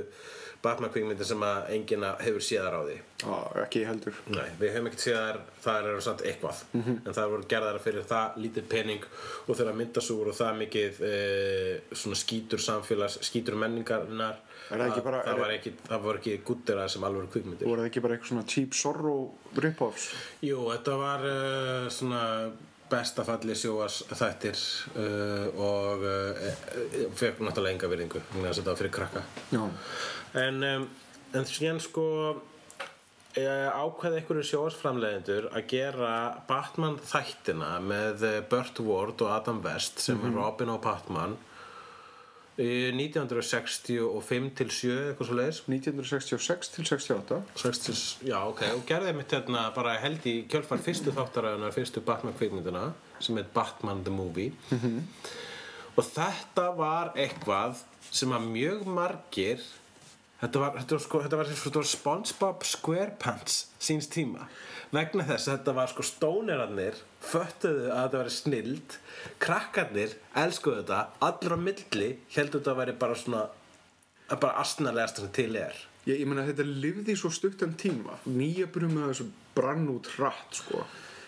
Batman 0.63 0.93
kvikmyndir 0.95 1.27
sem 1.27 1.43
að 1.43 1.75
enginn 1.75 2.07
hefur 2.23 2.47
séðar 2.47 2.79
á 2.79 2.83
því. 2.87 2.97
Já, 3.25 3.35
ekki 3.65 3.83
heldur. 3.89 4.23
Nei, 4.31 4.47
við 4.63 4.75
höfum 4.77 4.93
ekkert 4.93 5.05
séð 5.09 5.19
þær, 5.19 5.43
það 5.67 5.91
eru 5.91 6.07
samt 6.07 6.25
eitthvað. 6.31 6.63
En 7.09 7.19
það 7.19 7.35
voru 7.35 7.51
gerðar 7.51 7.81
fyrir 7.83 8.07
það 8.15 8.39
lítið 8.45 8.71
pening 8.77 9.11
og 9.11 9.59
þeirra 9.59 9.75
myndasúr 9.83 10.31
og 10.31 10.39
það 10.39 10.63
mikið 10.63 11.03
e, 11.11 11.15
svona 11.91 12.23
skítur 12.23 12.63
samfélags, 12.63 13.19
skítur 13.27 13.59
menningarinnar 13.59 14.39
það 14.71 15.03
bara- 15.05 15.23
það, 15.27 15.39
var 15.43 15.53
ekki, 15.57 15.73
það 15.89 16.03
voru 16.07 16.21
ekki 16.23 16.35
guttir 16.47 16.83
sem 16.89 17.07
alveg 17.09 17.31
kvikmyndir 17.35 17.69
Voru 17.71 17.83
það 17.83 17.91
ekki 17.91 18.03
bara 18.07 18.17
eitthvað 18.17 18.33
svona 18.33 18.47
cheap 18.55 18.77
sorrow 18.79 19.23
rip-offs? 19.57 20.11
Jú, 20.47 20.59
þetta 20.71 20.99
var 21.01 21.27
uh, 21.27 21.89
svona 21.91 22.23
bestafalli 22.91 23.55
sjóas 23.59 24.01
þættir 24.11 24.59
uh, 24.99 25.49
og 25.55 26.07
uh, 26.07 26.47
uh, 26.51 27.11
fekk 27.19 27.43
náttúrulega 27.47 27.77
enga 27.77 27.91
virðingu 27.93 28.23
þetta 28.35 28.71
var 28.73 28.81
fyrir 28.81 28.95
krakka 28.95 29.25
Já. 29.55 29.65
En, 30.41 30.63
um, 30.63 30.89
en 31.35 31.47
síðan 31.51 31.83
sko 31.83 32.07
ákveði 33.31 34.19
einhverju 34.21 34.43
sjóasframleiðendur 34.49 35.45
að 35.55 35.67
gera 35.71 36.15
Batman 36.49 36.97
þættina 36.99 37.77
með 37.85 38.25
eh, 38.27 38.41
Burt 38.51 38.81
Ward 38.83 39.23
og 39.23 39.31
Adam 39.31 39.61
West 39.63 40.01
sem 40.03 40.19
er 40.27 40.35
Robin 40.35 40.73
og 40.75 40.81
Batman 40.83 41.37
1965 42.61 44.51
til 44.59 44.71
7 44.75 44.91
eitthvað 44.93 45.29
svo 45.29 45.37
leiðis 45.39 45.61
1966 45.65 46.73
til 46.75 46.89
68. 46.89 47.39
60, 47.63 48.03
já 48.29 48.37
ok, 48.43 48.65
og 48.77 48.83
gerði 48.89 49.15
mitt 49.17 49.33
hérna 49.33 49.69
bara 49.77 49.97
held 50.03 50.27
í 50.29 50.35
kjölfar 50.51 50.83
fyrstu 50.85 51.15
þáttaræðunar 51.17 51.73
fyrstu 51.77 52.03
Batman 52.05 52.37
kvikmyndina 52.37 52.91
sem 53.21 53.39
heit 53.41 53.53
Batman 53.57 54.05
the 54.05 54.13
Movie. 54.13 54.53
Og 55.97 56.05
þetta 56.07 56.71
var 56.77 57.15
eitthvað 57.19 57.81
sem 58.11 58.33
að 58.33 58.51
mjög 58.53 58.87
margir 58.89 59.65
þetta 60.41 60.63
var, 60.63 60.77
þetta 60.81 60.97
var, 60.97 61.05
sko, 61.05 61.23
þetta 61.25 61.41
var, 61.41 61.51
þetta 61.65 61.81
var 61.81 61.91
Spongebob 61.91 62.67
SquarePants 62.67 63.59
síns 63.81 64.09
tíma 64.13 64.49
vegna 64.95 65.27
þess 65.29 65.49
að 65.49 65.55
þetta 65.59 65.77
var 65.77 65.93
sko 65.93 66.07
stónerarnir 66.07 66.99
föttuðu 67.23 67.91
að 67.91 68.03
þetta 68.03 68.23
var 68.23 68.33
snild 68.35 68.97
krakkarnir 69.43 70.17
elskuðu 70.45 70.83
þetta 70.83 71.01
allir 71.29 71.55
á 71.55 71.59
milli 71.69 72.11
heldur 72.35 72.61
þetta 72.61 72.75
að 72.75 72.83
veri 72.83 72.97
bara 73.05 73.21
svona 73.23 73.47
bara 74.31 74.59
astnalegast 74.63 75.23
sem 75.23 75.33
til 75.35 75.55
er 75.59 75.87
Ég, 76.09 76.23
ég 76.23 76.29
meina 76.29 76.47
þetta 76.49 76.65
lifði 76.65 77.13
í 77.13 77.19
svo 77.19 77.29
stuttan 77.35 77.75
tíma. 77.79 78.17
Nýja 78.25 78.71
brumið 78.73 79.11
þessu 79.11 79.27
brann 79.57 79.89
út 79.93 80.09
hratt, 80.15 80.63
sko. 80.63 80.85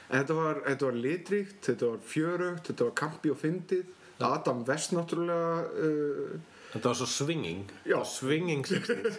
En 0.08 0.22
þetta 0.22 0.36
var, 0.38 0.62
þetta 0.64 0.88
var 0.88 0.96
litríkt, 1.06 1.58
þetta 1.66 1.90
var 1.90 2.06
fjörugt, 2.08 2.70
þetta 2.70 2.86
var 2.88 2.94
kampi 3.02 3.32
og 3.32 3.38
fyndið. 3.42 3.92
Adam 4.22 4.64
West 4.68 4.96
náttúrulega... 4.96 5.60
Uh, 5.76 6.48
Þetta 6.72 6.88
var 6.88 6.96
svo 6.96 7.08
swinging. 7.10 7.64
Swinging 8.08 8.62
60s 8.64 9.18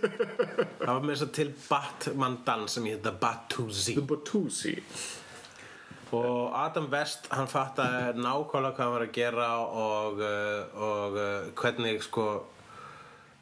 Það 0.79 0.87
var 0.87 1.03
með 1.03 1.11
þess 1.11 1.25
að 1.25 1.33
til 1.37 1.49
Batman 1.67 2.39
dans 2.47 2.77
sem 2.77 2.87
ég 2.89 2.97
heita 2.97 3.13
Batusi 3.21 3.93
The 3.97 4.05
Batusi. 4.09 4.73
Og 6.13 6.53
Adam 6.57 6.89
West, 6.93 7.29
hann 7.33 7.49
fattaði 7.49 8.21
nákvæmlega 8.21 8.75
hvað 8.75 8.83
hann 8.83 8.95
var 8.95 9.05
að 9.05 9.13
gera 9.15 9.47
og, 9.65 10.19
uh, 10.21 10.81
og 10.89 11.15
uh, 11.17 11.47
hvernig 11.57 12.03
sko 12.05 12.27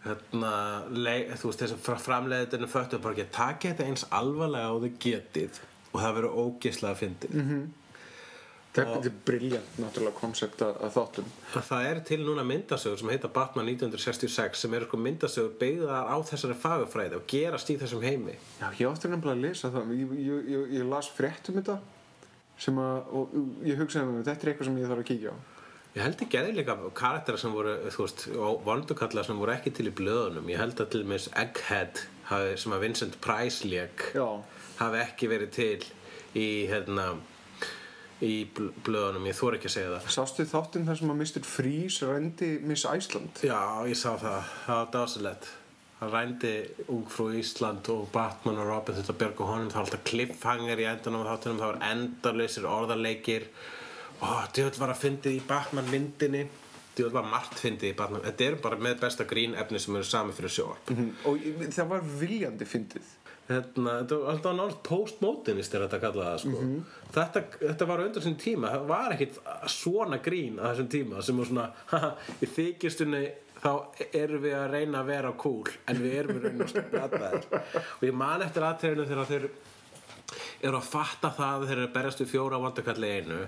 hérna, 0.06 0.54
leik, 0.96 1.34
þú 1.40 1.52
veist 1.52 1.66
þessum 1.66 2.00
framleiðinu 2.06 2.70
föttu 2.72 3.00
bara 3.04 3.16
ekki 3.16 3.28
að 3.28 3.36
taka 3.36 3.74
þetta 3.74 3.90
eins 3.90 4.08
alvarlega 4.08 4.72
og 4.76 4.86
þau 4.86 5.04
getið. 5.04 5.62
Og 5.92 6.00
það 6.00 6.18
verður 6.18 6.40
ógislega 6.46 6.96
að 6.96 7.02
fyndið. 7.04 7.38
Mm 7.38 7.48
Þetta 8.72 9.00
er 9.04 9.16
briljant 9.28 9.80
náttúrulega 9.82 10.16
koncept 10.16 10.62
að, 10.64 10.78
þáttum. 10.96 11.32
Það 11.52 11.88
er 11.90 11.98
til 12.08 12.20
núna 12.24 12.46
myndasögur 12.48 13.02
sem 13.02 13.10
heita 13.12 13.28
Batman 13.36 13.68
1966 13.68 14.62
sem 14.64 14.76
eru 14.78 14.88
sko 14.88 15.00
myndasögur 15.02 15.58
beigðar 15.60 16.08
á 16.08 16.16
þessari 16.30 16.56
fagufræði 16.56 17.18
og 17.20 17.26
gerast 17.28 17.72
í 17.74 17.76
þessum 17.82 18.06
heimi 18.06 18.38
Já, 18.62 18.70
ég 18.80 18.86
átti 18.88 19.12
nefnilega 19.12 19.36
að 19.36 19.44
lesa 19.44 19.72
það. 19.74 19.92
Ég, 20.00 20.14
ég, 20.24 20.46
ég, 20.54 20.70
ég 20.78 20.88
las 20.88 21.12
frétt 21.12 21.52
um 21.52 21.60
þetta 21.60 21.80
sem 22.62 22.80
að, 22.80 23.12
og 23.18 23.36
ég 23.68 23.82
hugsaði 23.82 24.08
með 24.08 24.30
þetta 24.30 24.48
er 24.48 24.54
eitthvað 24.54 24.70
sem 24.70 24.80
ég 24.80 24.92
þarf 24.94 25.04
að 25.04 25.10
kíkja 25.12 25.34
á. 25.36 25.38
Ég 25.92 26.06
held 26.06 26.22
ekki 26.24 26.38
eða 26.40 26.52
líka 26.56 26.76
karaktera 26.96 27.40
sem 27.42 27.52
voru, 27.52 27.74
þú 27.92 28.06
veist, 28.06 28.22
vondukallar 28.64 29.28
sem 29.28 29.40
voru 29.42 29.52
ekki 29.52 29.74
til 29.76 29.90
í 29.90 29.96
blöðunum. 29.98 30.48
Ég 30.48 30.62
held 30.62 30.80
að 30.80 30.94
til 30.94 31.02
dæmis 31.04 31.26
Egghead, 31.36 32.06
hafi, 32.30 32.54
sem 32.62 32.72
að 32.72 32.86
Vincent 32.86 33.18
Price 33.20 33.68
Já. 33.68 34.28
hafi 34.80 35.02
ekki 35.02 35.28
verið 35.28 35.52
til 35.58 35.82
í, 36.32 36.46
hérna, 36.72 37.10
í 38.22 38.46
bl- 38.56 38.72
blöðunum. 38.86 39.26
Ég 39.30 39.38
þór 39.38 39.58
ekki 39.58 39.70
að 39.70 39.76
segja 39.76 39.94
það. 39.96 40.12
Sástu 40.16 40.46
þáttinn 40.52 40.86
þar 40.88 41.00
sem 41.02 41.10
að 41.14 41.20
Mr. 41.24 41.44
Freeze 41.48 42.06
rændi 42.10 42.50
Miss 42.70 42.86
Iceland? 42.86 43.42
Já, 43.46 43.60
ég 43.90 43.98
sá 43.98 44.14
það. 44.22 44.52
Það 44.68 44.80
var 44.82 44.90
dásalett. 44.96 45.50
Hann 46.02 46.12
rændi 46.16 46.54
ungfrú 46.90 47.28
Ísland 47.38 47.90
og 47.94 48.08
Batman 48.14 48.58
og 48.58 48.66
Robin 48.72 48.96
þetta 48.98 49.14
björgu 49.22 49.46
honum. 49.46 49.70
Það 49.70 49.78
var 49.82 49.86
alltaf 49.86 50.04
cliffhanger 50.10 50.82
í 50.82 50.88
endanum 50.90 51.28
þáttunum. 51.28 51.60
Það 51.62 51.74
var 51.76 51.84
endalausir 51.92 52.66
orðarleikir. 52.66 53.46
Ó, 54.22 54.30
djöfull 54.54 54.80
var 54.82 54.94
að 54.96 55.02
fyndið 55.06 55.38
í 55.38 55.44
Batman 55.50 55.90
myndinni. 55.94 56.48
Veit 57.02 57.14
bara 57.16 57.26
margt 57.32 57.56
fyndi 57.58 57.88
í 57.90 57.96
Batman 57.98 58.22
Þetta 58.22 58.44
er 58.46 58.56
bara 58.62 58.76
með 58.78 59.00
besta 59.02 59.24
grín 59.26 59.56
efni 59.58 59.80
sem 59.80 59.96
eru 59.96 60.06
sami 60.06 60.34
fyrir 60.38 60.52
sjóarp 60.54 60.90
og 61.26 61.38
ég- 61.40 61.72
það 61.74 61.88
var 61.88 62.02
viljandi 62.20 62.66
fyndið 62.68 63.08
Hérna, 63.52 63.94
þetta 64.02 64.18
var 64.18 64.32
alltaf 64.32 64.56
náttúrulega 64.58 64.82
post-modernist 64.88 65.76
er 65.76 65.86
þetta 65.86 65.98
að 66.00 66.04
kalla 66.06 66.28
það 66.30 66.42
sko. 66.44 66.66
þetta, 67.18 67.44
þetta 67.62 67.88
var 67.92 68.04
undir 68.06 68.22
þessum 68.22 68.38
tíma 68.42 68.74
það 68.74 68.90
var 68.92 69.16
ekkit 69.16 69.40
svona 69.76 70.20
grín 70.24 70.60
á 70.62 70.66
þessum 70.70 70.92
tíma 70.96 71.26
sem 71.26 71.42
var 71.42 71.50
svona 71.52 71.68
haha, 71.94 72.12
í 72.40 72.52
þykjustunni 72.56 73.24
þá 73.62 73.72
erum 74.18 74.46
við 74.46 74.56
að 74.58 74.70
reyna 74.74 75.02
að 75.02 75.12
vera 75.12 75.34
cool 75.42 75.74
en 75.92 76.02
við 76.02 76.16
erum 76.22 76.40
í 76.40 76.44
raun 76.46 76.66
og 76.66 76.72
stjórnaðar 76.72 77.44
og 78.00 78.06
ég 78.08 78.16
man 78.18 78.46
eftir 78.46 78.66
aðtrefinu 78.66 79.10
þegar 79.10 79.30
þeir 79.30 79.50
eru 80.62 80.78
að 80.80 80.88
fatta 80.88 81.34
það 81.38 81.68
þeir 81.68 81.78
eru 81.78 81.90
að 81.90 81.96
berjast 81.98 82.24
við 82.24 82.32
fjóra 82.32 82.62
vandakalli 82.62 83.10
í 83.10 83.20
einu 83.20 83.42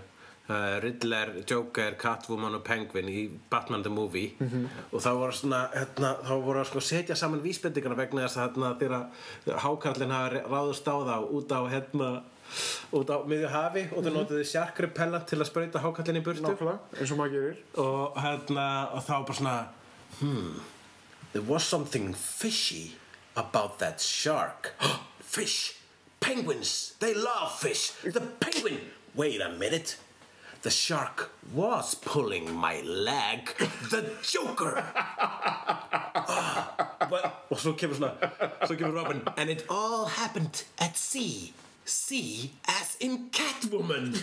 uh, 0.49 0.79
Riddler, 0.84 1.32
Joker, 1.49 1.95
Catwoman 1.99 2.58
og 2.58 2.63
Penguin 2.67 3.10
í 3.12 3.23
Batman 3.51 3.86
the 3.86 3.91
Movie. 3.93 4.34
Og 4.91 4.99
þá 5.03 5.10
voru 5.19 5.38
svona 5.38 5.63
hérna, 5.73 6.15
þá 6.23 6.34
voru 6.43 6.62
að 6.63 6.69
sko 6.71 6.84
setja 6.84 7.17
saman 7.19 7.43
vísbendingarna 7.43 7.99
vegna 7.99 8.27
þess 8.27 8.39
að 8.41 8.45
hérna, 8.49 8.73
þegar 8.82 9.63
hákarlinn 9.65 10.15
hafa 10.15 10.43
ráðust 10.47 10.88
á 10.89 10.95
þá 11.10 11.17
út 11.39 11.56
á 11.56 11.62
hérna 11.71 12.12
út 12.93 13.10
á 13.10 13.17
miðju 13.25 13.49
hafi 13.49 13.82
og 13.95 14.03
þau 14.06 14.12
notuðu 14.13 14.43
shark 14.45 14.77
repellent 14.84 15.25
til 15.29 15.39
að 15.39 15.49
sprauta 15.49 15.82
hákarlinn 15.82 16.19
í 16.19 16.25
burtu. 16.25 16.43
Nákvæmlega, 16.45 16.99
eins 16.99 17.13
og 17.15 17.19
maður 17.21 17.36
gerir. 17.38 17.63
Og 17.82 18.21
hérna 18.21 18.67
og 18.93 19.08
þá 19.08 19.15
bara 19.23 19.39
svona 19.39 19.58
hmm 20.19 20.62
there 21.34 21.41
was 21.41 21.63
something 21.63 22.13
fishy 22.13 22.95
about 23.36 23.79
that 23.79 23.99
shark. 23.99 24.73
Fish! 25.19 25.79
Penguins! 26.19 26.93
They 26.99 27.13
love 27.13 27.51
fish! 27.51 27.91
The 28.03 28.21
penguin! 28.21 28.79
Wait 29.15 29.41
a 29.41 29.49
minute 29.49 29.97
the 30.63 30.69
shark 30.69 31.32
was 31.54 31.95
pulling 31.95 32.54
my 32.54 32.82
leg 32.82 33.54
the 33.91 34.02
joker 34.23 34.84
ah, 36.15 36.71
og 37.52 37.60
svo 37.60 37.73
kemur 37.76 37.95
svona 37.99 38.13
svo 38.65 38.76
kemur 38.80 38.95
Robin 38.95 39.21
and 39.38 39.49
it 39.49 39.65
all 39.69 40.06
happened 40.06 40.63
at 40.80 40.97
sea 40.97 41.54
Sea 41.86 42.49
as 42.65 42.95
in 43.02 43.30
Catwoman. 43.30 44.15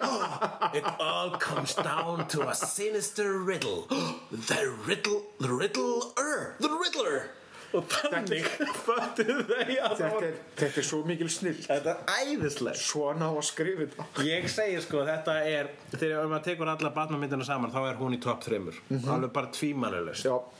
Oh, 0.00 0.70
it 0.72 0.84
all 0.98 1.30
comes 1.32 1.74
down 1.74 2.26
to 2.28 2.48
a 2.48 2.54
sinister 2.54 3.38
riddle. 3.38 3.86
The 4.30 4.74
riddle, 4.86 5.22
the 5.38 5.52
riddler, 5.52 6.56
the 6.58 6.70
riddler. 6.70 7.28
og 7.74 7.88
þannig 7.90 8.46
föttuð 8.86 9.40
þau 9.48 9.58
að 9.58 9.96
það 9.98 10.14
var 10.14 10.28
þetta 10.60 10.82
er 10.82 10.86
svo 10.90 11.00
mikil 11.08 11.28
snill 11.32 11.56
þetta 11.64 11.94
er 11.96 12.22
æðisleg 12.26 12.78
svona 12.80 13.30
á 13.30 13.32
að 13.32 13.46
skrifa 13.48 13.86
þetta. 13.86 14.06
Ég 14.28 14.48
segi 14.52 14.78
sko 14.84 15.02
þetta 15.08 15.36
er 15.50 15.72
þegar 15.96 16.30
maður 16.30 16.46
tekur 16.50 16.72
alla 16.74 16.92
batnamyndina 17.00 17.48
saman 17.48 17.74
þá 17.74 17.80
er 17.90 18.00
hún 18.00 18.16
í 18.16 18.20
top 18.22 18.44
3 18.44 18.60
mm 18.60 18.70
-hmm. 18.70 19.10
alveg 19.14 19.32
bara 19.32 19.52
tvímanulegst 19.58 20.30
og 20.30 20.52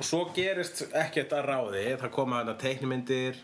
svo 0.00 0.24
gerist 0.34 0.84
ekkert 0.92 1.32
að 1.32 1.46
ráði. 1.50 1.84
Það 1.98 2.10
koma 2.14 2.40
þarna 2.40 2.58
teiknmyndir 2.62 3.40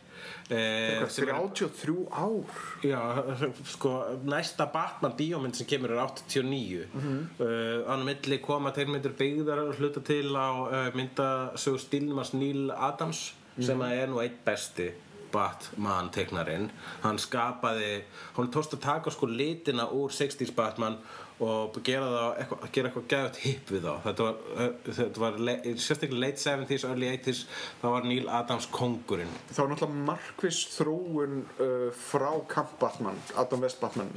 Eh, 0.50 1.00
83 1.08 2.06
ár 2.10 2.44
já, 2.82 3.24
sko, 3.64 4.04
næsta 4.24 4.66
Batman 4.66 5.14
bíómynd 5.16 5.56
sem 5.56 5.66
kemur 5.66 5.90
er 5.90 6.00
89 6.04 6.88
mm 6.92 7.00
-hmm. 7.00 7.44
uh, 7.44 7.92
ánum 7.92 8.04
milli 8.04 8.38
koma 8.38 8.70
teirmyndir 8.70 9.12
byggðar 9.16 9.72
hluta 9.78 10.00
til 10.00 10.36
á 10.36 10.50
eh, 10.72 10.88
uh, 10.88 10.94
myndasögur 10.94 11.80
Stilmas 11.80 12.32
Neil 12.32 12.70
Adams 12.70 13.32
mm 13.32 13.62
-hmm. 13.62 13.66
sem 13.66 13.80
er 13.80 14.06
nú 14.06 14.20
eitt 14.20 14.44
besti 14.44 14.92
Batman 15.32 16.10
teiknarinn 16.10 16.70
hann 17.02 17.18
skapaði, 17.18 18.04
hann 18.36 18.50
tóst 18.50 18.74
að 18.74 18.80
taka 18.80 19.10
sko 19.10 19.26
litina 19.26 19.88
úr 19.90 20.10
60's 20.10 20.54
Batman 20.54 20.96
og 21.42 21.78
gera 21.82 22.06
það 22.06 22.36
eitthvað, 22.38 22.66
gera 22.74 22.90
eitthvað 22.90 23.06
gæðut 23.10 23.38
hipp 23.42 23.70
við 23.74 23.86
þá. 23.88 23.94
Þetta 24.04 24.26
var, 24.26 24.74
þetta 24.86 25.22
var 25.24 25.38
le, 25.48 25.54
sérstaklega 25.82 26.20
late 26.22 26.42
70s, 26.44 26.84
early 26.86 27.08
80s 27.10 27.40
þá 27.80 27.86
var 27.88 28.06
Neil 28.06 28.28
Adams 28.30 28.68
kongurinn 28.74 29.32
þá 29.48 29.58
er 29.64 29.72
náttúrulega 29.72 30.04
markviss 30.10 30.68
þróun 30.76 31.40
uh, 31.42 31.88
frá 32.04 32.28
Camp 32.52 32.76
Batman 32.78 33.18
Adam 33.40 33.66
West 33.66 33.82
Batman. 33.82 34.12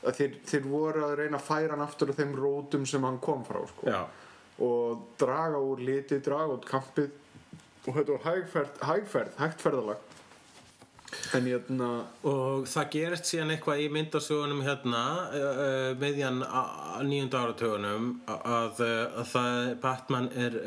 Þeir, 0.00 0.36
þeir 0.48 0.68
voru 0.68 1.06
að 1.08 1.16
reyna 1.22 1.40
að 1.40 1.48
færa 1.48 1.74
hann 1.74 1.84
aftur 1.84 2.12
á 2.12 2.18
þeim 2.20 2.36
rótum 2.36 2.84
sem 2.88 3.04
hann 3.04 3.18
kom 3.24 3.42
frá 3.48 3.60
sko. 3.72 3.96
Og 4.64 5.08
draga 5.20 5.60
úr 5.64 5.80
liti, 5.84 6.20
draga 6.24 6.56
út 6.58 6.68
kampið. 6.68 7.10
Og 7.88 7.96
þetta 7.96 8.16
var 8.16 8.24
hægferð, 8.28 8.80
hægferð 8.84 9.36
hægt 9.40 9.62
ferðalag 9.64 10.09
en 11.34 11.46
hérna 11.50 11.88
Og 12.24 12.66
það 12.70 12.90
gerist 12.94 13.30
síðan 13.30 13.50
eitthvað 13.56 13.80
í 13.84 13.88
myndasögunum 13.94 14.60
hérna 14.66 15.02
miðjan 16.00 16.42
á- 16.44 16.98
á 16.98 17.00
níunda 17.02 17.40
áratögunum 17.44 18.10
að, 18.28 18.80
uh, 18.80 19.20
að 19.22 19.26
það 19.34 19.74
Batman 19.80 20.28
er 20.36 20.58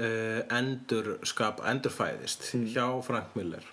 endurskap, 0.59 1.61
endurfæðist 1.73 2.49
hjá 2.73 2.87
Frank 3.05 3.35
Miller 3.35 3.63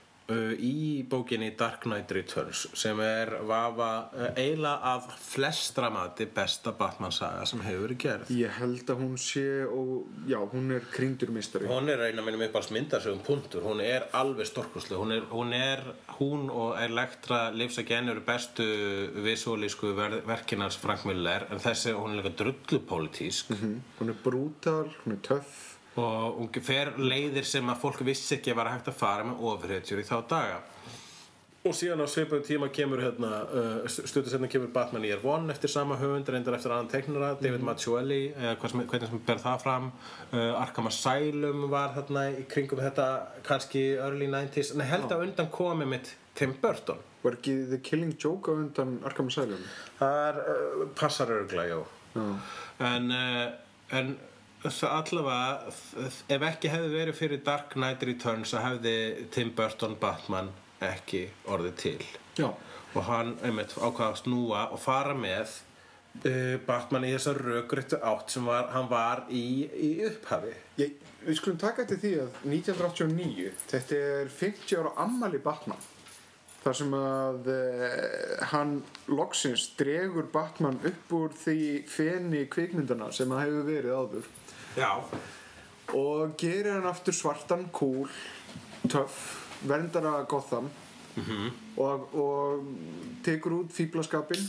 í 0.60 1.02
bókinni 1.10 1.52
Dark 1.58 1.86
Knight 1.88 2.12
Returns 2.14 2.66
sem 2.78 3.00
er 3.04 3.32
vafa 3.48 3.90
uh, 4.12 4.26
eiginlega 4.34 4.94
af 4.94 5.08
flestra 5.20 5.90
mati 5.92 6.26
besta 6.30 6.74
Batman 6.78 7.14
saga 7.14 7.46
sem 7.48 7.62
hefur 7.64 7.86
verið 7.88 8.02
gerð. 8.04 8.32
Ég 8.36 8.58
held 8.60 8.92
að 8.92 9.02
hún 9.04 9.16
sé 9.20 9.46
og 9.66 10.26
já, 10.30 10.38
hún 10.52 10.74
er 10.76 10.86
kringdur 10.92 11.32
mistari 11.34 11.68
Hún 11.70 11.90
er 11.92 12.06
eina 12.08 12.24
minnum 12.24 12.46
upp 12.46 12.60
alls 12.60 12.70
myndasögum 12.74 13.24
punktur. 13.26 13.64
Hún 13.66 13.82
er 13.84 14.08
alveg 14.16 14.48
storkuslu 14.50 15.00
hún 15.00 15.16
hún, 15.30 15.54
hún 16.18 16.50
og 16.50 16.78
Elektra 16.80 17.50
Livs 17.50 17.78
Again 17.78 18.08
eru 18.12 18.22
bestu 18.26 18.66
visualísku 19.24 19.94
ver 19.96 20.20
verkinars 20.26 20.78
Frank 20.80 21.04
Miller 21.08 21.46
en 21.50 21.62
þessi 21.62 21.94
hún 21.96 22.14
er 22.14 22.22
líka 22.22 22.36
drullupólitísk 22.42 23.50
hún 23.54 24.12
er 24.12 24.18
brútal, 24.24 24.88
hún 25.04 25.16
er 25.16 25.22
töff 25.26 25.69
og 25.98 26.36
hún 26.38 26.62
fer 26.62 26.92
leiðir 26.98 27.46
sem 27.48 27.66
að 27.70 27.80
fólk 27.82 28.04
vissi 28.06 28.36
ekki 28.36 28.52
að 28.52 28.60
vera 28.60 28.74
hægt 28.76 28.92
að 28.92 29.00
fara 29.00 29.26
með 29.26 29.48
ofurhetjur 29.50 30.02
í 30.02 30.06
þá 30.06 30.18
daga. 30.30 30.60
Og 31.60 31.74
síðan 31.76 32.00
á 32.00 32.08
svipum 32.08 32.40
tíma 32.40 32.70
kemur 32.72 33.02
hérna, 33.04 33.30
uh, 33.52 33.82
stuttu 33.84 34.30
setna 34.32 34.48
kemur 34.48 34.70
Batman 34.72 35.04
Year 35.04 35.20
One 35.20 35.52
eftir 35.52 35.68
sama 35.68 35.98
höfund 36.00 36.30
reyndar 36.32 36.54
eftir 36.56 36.72
annan 36.72 36.88
teiknara, 36.88 37.34
David 37.36 37.66
Mazzuelli 37.68 38.30
eða 38.30 38.54
hvað 38.62 38.72
sem, 38.72 38.84
hvernig 38.88 39.10
sem 39.10 39.20
ber 39.26 39.42
það 39.42 39.58
fram. 39.66 39.90
Uh, 40.32 40.54
Arkham 40.56 40.88
Asylum 40.88 41.66
var 41.68 41.92
þarna 41.98 42.22
í 42.32 42.46
kringum 42.48 42.80
þetta 42.80 43.10
kannski 43.44 43.82
early 43.98 44.30
90s 44.32 44.72
en 44.72 44.86
held 44.88 45.12
að 45.12 45.26
undan 45.26 45.52
komi 45.52 45.90
mitt 45.90 46.14
Tim 46.38 46.56
Burton. 46.62 47.04
Var 47.20 47.36
ekki 47.36 47.58
The 47.74 47.82
Killing 47.84 48.16
Joke 48.16 48.48
á 48.48 48.56
undan 48.56 48.96
Arkham 49.04 49.28
Asylum? 49.28 49.68
Það 50.00 50.22
er, 50.30 50.40
uh, 50.40 50.88
passar 50.96 51.34
örglega, 51.42 51.76
já. 51.76 51.84
Já, 52.16 52.26
en, 52.88 53.12
uh, 53.12 53.98
en 54.00 54.14
það 54.64 54.96
allavega 54.96 55.72
ef 56.36 56.44
ekki 56.50 56.72
hefði 56.72 56.90
verið 56.92 57.16
fyrir 57.16 57.44
Dark 57.44 57.76
Knight 57.76 58.04
Returns 58.04 58.52
að 58.54 58.66
hefði 58.66 58.96
Tim 59.32 59.54
Burton 59.56 59.96
Batman 60.00 60.50
ekki 60.84 61.26
orðið 61.48 61.78
til. 61.80 62.00
Já. 62.38 62.50
og 62.94 63.04
hann 63.06 63.36
einmitt 63.46 63.76
ákvaða 63.76 64.08
að 64.10 64.20
snúa 64.24 64.62
og 64.74 64.80
fara 64.82 65.12
með 65.14 65.52
uh, 66.24 66.56
Batman 66.66 67.06
í 67.06 67.12
þessa 67.14 67.34
rökréttu 67.36 68.00
átt 68.02 68.34
sem 68.34 68.48
var, 68.48 68.70
hann 68.74 68.88
var 68.90 69.24
í, 69.28 69.44
í 69.70 69.90
upphafi. 70.08 70.56
Ég, 70.80 70.96
við 71.22 71.38
skulum 71.38 71.60
taka 71.60 71.84
eftir 71.84 72.00
því 72.02 72.12
að 72.24 72.42
1989 72.48 73.54
þetta 73.70 74.02
er 74.10 74.34
50 74.40 74.80
ára 74.80 74.94
ammali 75.04 75.40
Batman 75.44 75.88
þar 76.60 76.76
sem 76.76 76.96
að 76.98 77.50
uh, 77.54 78.48
hann 78.50 78.74
loksins 79.08 79.70
dregur 79.78 80.26
Batman 80.32 80.80
upp 80.90 81.14
úr 81.16 81.36
því 81.44 81.60
feni 81.88 82.44
kvikmyndana 82.52 83.12
sem 83.16 83.30
það 83.30 83.46
hefur 83.46 83.68
verið 83.70 83.96
áður 83.96 84.30
já, 84.76 84.92
og 85.94 86.36
gerir 86.38 86.72
hann 86.76 86.86
aftur 86.90 87.16
svartan, 87.16 87.66
cool, 87.74 88.08
töff 88.88 89.18
verndara 89.66 90.22
Gotham 90.28 90.70
og, 91.76 92.14
og 92.14 92.68
tekur 93.24 93.58
út 93.58 93.74
fíblaskapin 93.74 94.46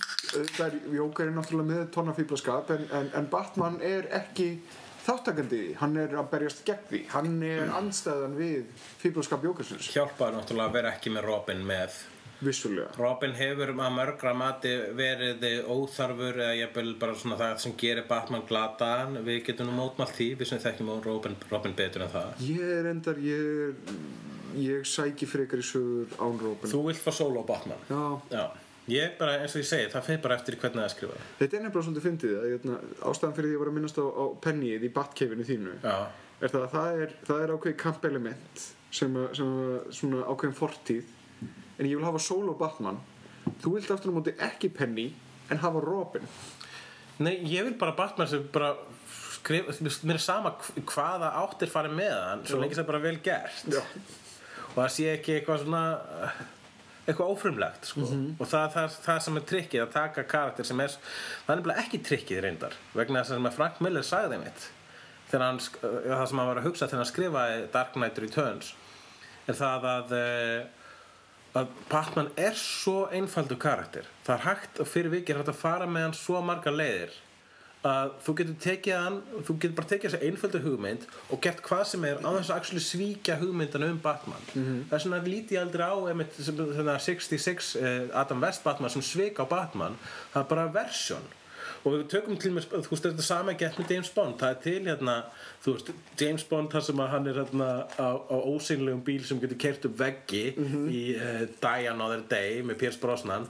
það 0.54 0.62
er 0.68 0.78
Jóker 0.96 1.28
er 1.28 1.34
náttúrulega 1.36 1.68
með 1.68 1.90
tonna 1.92 2.14
fíblaskap 2.16 2.70
en, 2.76 2.86
en, 2.96 3.10
en 3.18 3.28
Batman 3.32 3.80
er 3.84 4.08
ekki 4.22 4.54
þáttakandi 5.02 5.62
hann 5.82 5.98
er 5.98 6.14
að 6.20 6.30
berjast 6.32 6.64
gegn 6.68 6.88
því. 6.90 7.02
Hann 7.16 7.38
er 7.46 7.72
andstæðan 7.74 8.38
við 8.38 8.88
fíblaskap 9.02 9.46
Jókersins. 9.48 9.90
Hjálpaði 9.96 10.38
náttúrulega 10.38 10.70
að 10.70 10.78
vera 10.78 10.96
ekki 10.96 11.14
með 11.16 11.28
Robin 11.30 11.64
með 11.66 11.98
vissulega. 12.46 12.90
Robin 12.98 13.34
hefur 13.38 13.72
að 13.74 13.94
mörgra 13.96 14.34
mati 14.38 14.72
verið 14.98 15.44
óþarfur 15.70 16.40
eða 16.42 16.56
jafnvel 16.62 16.96
bara 17.02 17.16
svona 17.20 17.38
það 17.40 17.60
sem 17.66 17.76
gerir 17.82 18.08
Batman 18.10 18.44
glataðan. 18.50 19.20
Við 19.28 19.44
getum 19.50 19.70
nú 19.72 19.78
mótmælt 19.78 20.16
því. 20.18 20.30
Við 20.42 20.50
sem 20.52 20.64
þekkjum 20.64 20.92
Robin, 21.06 21.38
Robin 21.52 21.76
betur 21.78 22.06
en 22.08 22.12
það. 22.16 22.34
Ég 22.48 22.74
er 22.80 22.90
endar 22.92 23.22
ég, 23.22 23.46
er, 23.68 24.02
ég 24.62 24.90
sæki 24.90 25.30
frekar 25.30 25.62
í 25.62 25.68
sögur 25.68 26.12
án 26.20 26.42
Robin. 26.42 26.72
Þú 26.74 26.84
vilt 26.90 27.04
fá 27.06 27.12
solo 27.16 27.46
Batman. 27.48 27.80
Já, 27.92 28.02
Já, 28.34 28.44
ég 28.92 29.14
bara, 29.22 29.38
eins 29.44 29.54
og 29.56 29.62
ég 29.62 29.70
segi, 29.70 29.88
það 29.94 30.08
fyrir 30.10 30.22
bara 30.26 30.40
eftir 30.40 30.58
hvernig 30.60 30.82
það 30.84 30.92
skrifað. 30.96 31.30
Þetta 31.40 31.58
er 31.60 31.64
nefnilega 31.68 31.86
svolítið 31.88 32.06
fyndið 32.10 32.36
að, 32.42 32.50
hérna, 32.56 32.80
ástæðan 33.12 33.36
fyrir 33.38 33.50
því 33.52 33.56
ég 33.56 33.62
var 33.62 33.70
að 33.72 33.76
minnast 33.78 34.02
á, 34.02 34.06
á 34.10 34.24
Pennyið 34.44 34.86
í 34.88 34.92
Batcaveinu 34.98 35.46
þínu 35.48 35.76
Já, 35.86 35.96
er 36.42 36.54
það 36.56 36.66
að 36.66 36.72
það 36.76 37.02
er, 37.06 37.14
það 37.30 37.44
er 37.46 37.54
ákveðið 37.56 37.78
kampelement 37.86 38.64
sem, 38.92 39.16
að- 39.22 39.36
sem 39.38 39.52
að, 39.62 39.76
svona 40.02 40.24
ákveðin 40.34 40.58
fortíð 40.58 41.12
en 41.82 41.90
ég 41.90 41.98
vil 41.98 42.06
hafa 42.06 42.22
solo 42.22 42.54
Batman. 42.60 43.02
Þú 43.64 43.76
vilt 43.76 43.90
aftur 43.94 44.14
á 44.14 44.18
móti 44.20 44.36
ekki 44.38 44.70
Penny 44.78 45.10
en 45.52 45.60
hafa 45.64 45.82
Robin. 45.84 46.26
Nei, 47.22 47.36
ég 47.50 47.66
vil 47.68 47.76
bara 47.82 47.96
Batman 47.98 48.30
sem 48.30 48.46
bara 48.54 48.72
skrif, 49.42 49.68
mér 50.06 50.18
er 50.20 50.22
sama 50.22 50.54
hv- 50.62 50.82
hvaða 50.94 51.34
áttir 51.42 51.70
farið 51.74 51.96
með 51.98 52.16
hann 52.28 52.42
svo 52.48 52.60
lengi 52.62 52.78
sem 52.78 52.86
bara 52.88 53.02
vel 53.04 53.18
gert. 53.26 53.64
Já. 53.74 53.82
og 54.72 54.76
það 54.80 54.92
sé 54.96 55.08
ekki 55.18 55.34
eitthvað 55.40 55.64
svona 55.66 55.82
uh, 56.26 56.36
eitthvað 57.10 57.32
ófrumlegt 57.34 57.90
sko. 57.90 58.06
og 58.40 58.46
það, 58.48 58.68
það, 58.76 58.94
það 59.08 59.18
sem 59.26 59.40
er 59.42 59.48
trikkið 59.50 59.82
að 59.84 59.90
taka 59.98 60.24
karakter 60.32 60.68
sem 60.70 60.80
er 60.86 60.94
það 60.94 61.50
er 61.56 61.60
nefnilega 61.60 61.84
ekki 61.84 62.00
trikkið 62.08 62.40
reyndar 62.46 62.78
vegna 62.96 63.24
þess 63.26 63.36
að 63.42 63.58
Frank 63.58 63.82
Miller 63.84 64.06
sagði 64.08 64.38
þeim 64.38 64.62
þegar 65.32 65.44
hann, 65.48 65.60
uh, 65.60 65.98
það 66.14 66.24
sem 66.32 66.42
hann 66.44 66.50
var 66.54 66.62
að 66.62 66.68
hugsa 66.70 66.88
þegar 66.88 67.02
hann 67.04 67.10
skrifaði 67.12 67.58
Dark 67.74 67.98
Knight 67.98 68.22
Returns 68.24 68.72
er 69.52 69.58
það 69.60 69.90
að 69.92 70.16
uh, 70.22 70.81
að 71.58 71.74
Batman 71.92 72.30
er 72.40 72.56
svo 72.56 73.10
einfaldur 73.12 73.60
karakter. 73.60 74.08
Það 74.26 74.38
er 74.38 74.46
hægt 74.46 74.80
og 74.80 74.88
fyrir 74.88 75.14
vikið 75.18 75.42
hægt 75.42 75.52
að 75.52 75.60
fara 75.60 75.90
með 75.90 76.08
hann 76.08 76.18
svo 76.18 76.42
margar 76.46 76.76
leiðir 76.76 77.18
að 77.88 78.12
þú 78.22 78.34
getur 78.38 78.58
tekið 78.62 78.98
hann 78.98 79.16
þú 79.48 79.54
getur 79.56 79.76
bara 79.80 79.90
tekið 79.90 80.14
þessi 80.14 80.28
einföldu 80.28 80.60
hugmynd 80.62 81.06
og 81.34 81.42
gert 81.42 81.64
hvað 81.66 81.84
sem 81.90 82.04
er 82.06 82.20
á 82.22 82.30
þess 82.36 82.54
að 82.54 82.82
svíkja 82.86 83.38
hugmyndan 83.42 83.88
um 83.88 84.00
Batman. 84.04 84.44
Það 84.54 84.98
er 84.98 85.04
svona 85.06 85.22
lítið 85.26 85.62
aldrei 85.64 85.88
á 85.90 85.98
einmitt, 86.12 86.38
sem, 86.38 86.62
svona 86.62 87.00
66 87.02 87.72
eh, 87.82 88.04
Adam 88.22 88.44
West 88.46 88.64
Batman 88.64 88.94
sem 88.94 89.06
svik 89.06 89.42
á 89.42 89.46
Batman. 89.50 89.98
Það 90.34 90.44
er 90.44 90.50
bara 90.54 90.68
versjón 90.76 91.26
og 91.82 91.96
við 91.96 92.04
tökum 92.14 92.38
til 92.38 92.52
með, 92.54 92.68
þú 92.70 92.94
veist, 92.94 93.06
þetta 93.08 93.26
sama 93.26 93.54
gett 93.58 93.78
með 93.80 93.94
James 93.96 94.12
Bond, 94.14 94.38
það 94.42 94.54
er 94.54 94.60
til 94.66 94.80
hérna 94.86 95.16
þú 95.64 95.76
veist, 95.76 95.92
James 96.22 96.44
Bond 96.50 96.74
þar 96.74 96.84
sem 96.88 97.02
að 97.02 97.12
hann 97.16 97.30
er 97.32 97.40
hérna 97.42 97.70
á, 97.98 98.10
á 98.22 98.38
ósynlegum 98.38 99.04
bíl 99.06 99.22
sem 99.26 99.40
getur 99.42 99.60
kert 99.62 99.88
upp 99.90 99.96
veggi 99.98 100.44
í 100.54 101.04
uh, 101.16 101.46
Die 101.64 101.88
Another 101.90 102.26
Day 102.30 102.60
með 102.66 102.82
Pierce 102.84 103.02
Brosnan. 103.02 103.48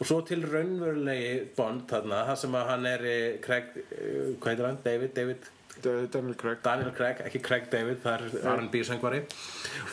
Og 0.00 0.08
svo 0.08 0.22
til 0.26 0.42
raunverulegi 0.48 1.34
Bond 1.56 1.84
þarna, 1.90 2.22
þar 2.30 2.40
sem 2.40 2.56
að 2.58 2.70
hann 2.72 2.88
er 2.90 3.04
eh, 3.06 3.26
Craig, 3.44 3.68
uh, 3.84 4.32
hvað 4.40 4.48
heitir 4.50 4.68
hann? 4.70 4.80
David, 4.86 5.12
David? 5.18 5.50
Da- 5.84 6.06
Daniel 6.14 6.38
Craig. 6.40 6.62
Daniel 6.64 6.94
Craig, 6.96 7.20
ekki 7.26 7.42
Craig 7.44 7.68
David, 7.72 8.00
það 8.02 8.24
er 8.24 8.48
R&B 8.54 8.80
söngvari. 8.88 9.20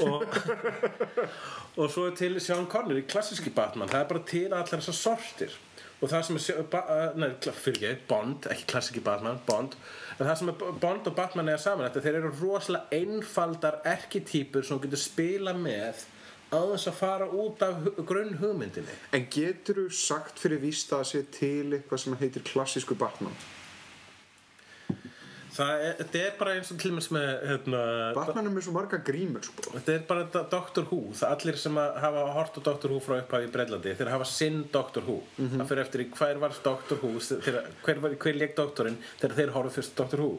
Og, 0.06 0.24
og 1.82 1.92
svo 1.92 2.08
er 2.08 2.16
til 2.18 2.40
Sean 2.40 2.70
Connery, 2.72 3.04
klassíski 3.10 3.52
Batman. 3.54 3.92
Það 3.92 4.06
er 4.06 4.10
bara 4.14 4.24
til 4.32 4.48
allar 4.48 4.72
þessar 4.78 4.98
sortir 4.98 5.60
og 6.02 6.10
það 6.10 6.24
sem 6.28 6.40
er 6.40 6.62
uh, 6.80 7.20
nei, 7.20 7.30
fyrir 7.62 7.92
ekki, 7.92 8.08
Bond, 8.10 8.48
ekki 8.52 8.68
klassíski 8.74 9.04
Batman, 9.06 9.42
Bond 9.48 9.78
en 10.18 10.26
það 10.26 10.34
sem 10.40 10.52
er 10.54 10.80
Bond 10.82 11.12
og 11.12 11.18
Batman 11.18 11.52
er 11.54 11.62
saman 11.62 11.88
þetta 11.88 12.06
þeir 12.08 12.20
eru 12.22 12.34
rosalega 12.42 13.02
einfaldar 13.02 13.80
erkitýpur 13.94 14.66
sem 14.66 14.78
þú 14.78 14.88
getur 14.88 15.04
spila 15.04 15.54
með 15.58 16.04
á 16.52 16.60
þess 16.74 16.90
að 16.92 17.00
fara 17.00 17.30
út 17.32 17.64
af 17.64 17.86
grunn 18.08 18.36
hugmyndinni 18.42 18.98
En 19.16 19.30
getur 19.32 19.86
þú 19.86 19.88
sagt 19.96 20.42
fyrir 20.42 20.62
víst 20.66 20.92
að 20.96 21.08
sé 21.14 21.24
til 21.32 21.72
eitthvað 21.78 22.06
sem 22.06 22.18
heitir 22.20 22.46
klassísku 22.50 22.98
Batman? 23.00 23.36
Það 25.56 25.84
er, 25.88 26.02
er 26.22 26.36
bara 26.40 26.54
eins 26.58 26.72
og 26.74 26.80
til 26.82 26.92
og 26.92 26.98
með 26.98 27.10
með 27.16 27.30
hérna, 27.50 27.82
Batman 28.18 28.50
er 28.50 28.56
með 28.56 28.66
svo 28.68 28.76
marga 28.76 29.00
grímur 29.08 29.44
sko. 29.46 29.66
Þetta 29.74 29.96
er 29.96 30.06
bara 30.10 30.46
Doctor 30.54 30.88
Who. 30.90 31.02
Það 31.18 31.36
allir 31.36 31.60
sem 31.64 31.82
hafa 32.06 32.24
hort 32.38 32.58
á 32.58 32.62
Doctor 32.70 32.94
Who 32.94 33.02
frá 33.04 33.18
upphafi 33.20 33.50
í 33.50 33.52
Breitlandi 33.56 33.96
þeir 34.00 34.14
hafa 34.14 34.30
sinn 34.30 34.64
Doctor 34.74 35.06
Who. 35.08 35.20
Það 35.42 35.68
fyrir 35.74 35.84
eftir 35.86 36.06
í 36.06 36.08
hver 36.16 36.42
var 36.46 36.58
Doctor 36.66 37.04
Who 37.04 37.14
þegar, 37.28 37.70
hver, 37.84 38.02
var, 38.06 38.18
hver 38.26 38.42
leik 38.42 38.56
doktorinn 38.58 38.98
þegar 39.20 39.38
þeir 39.42 39.54
horfðu 39.58 39.76
fyrst 39.80 40.00
Doctor 40.00 40.26
Who. 40.26 40.32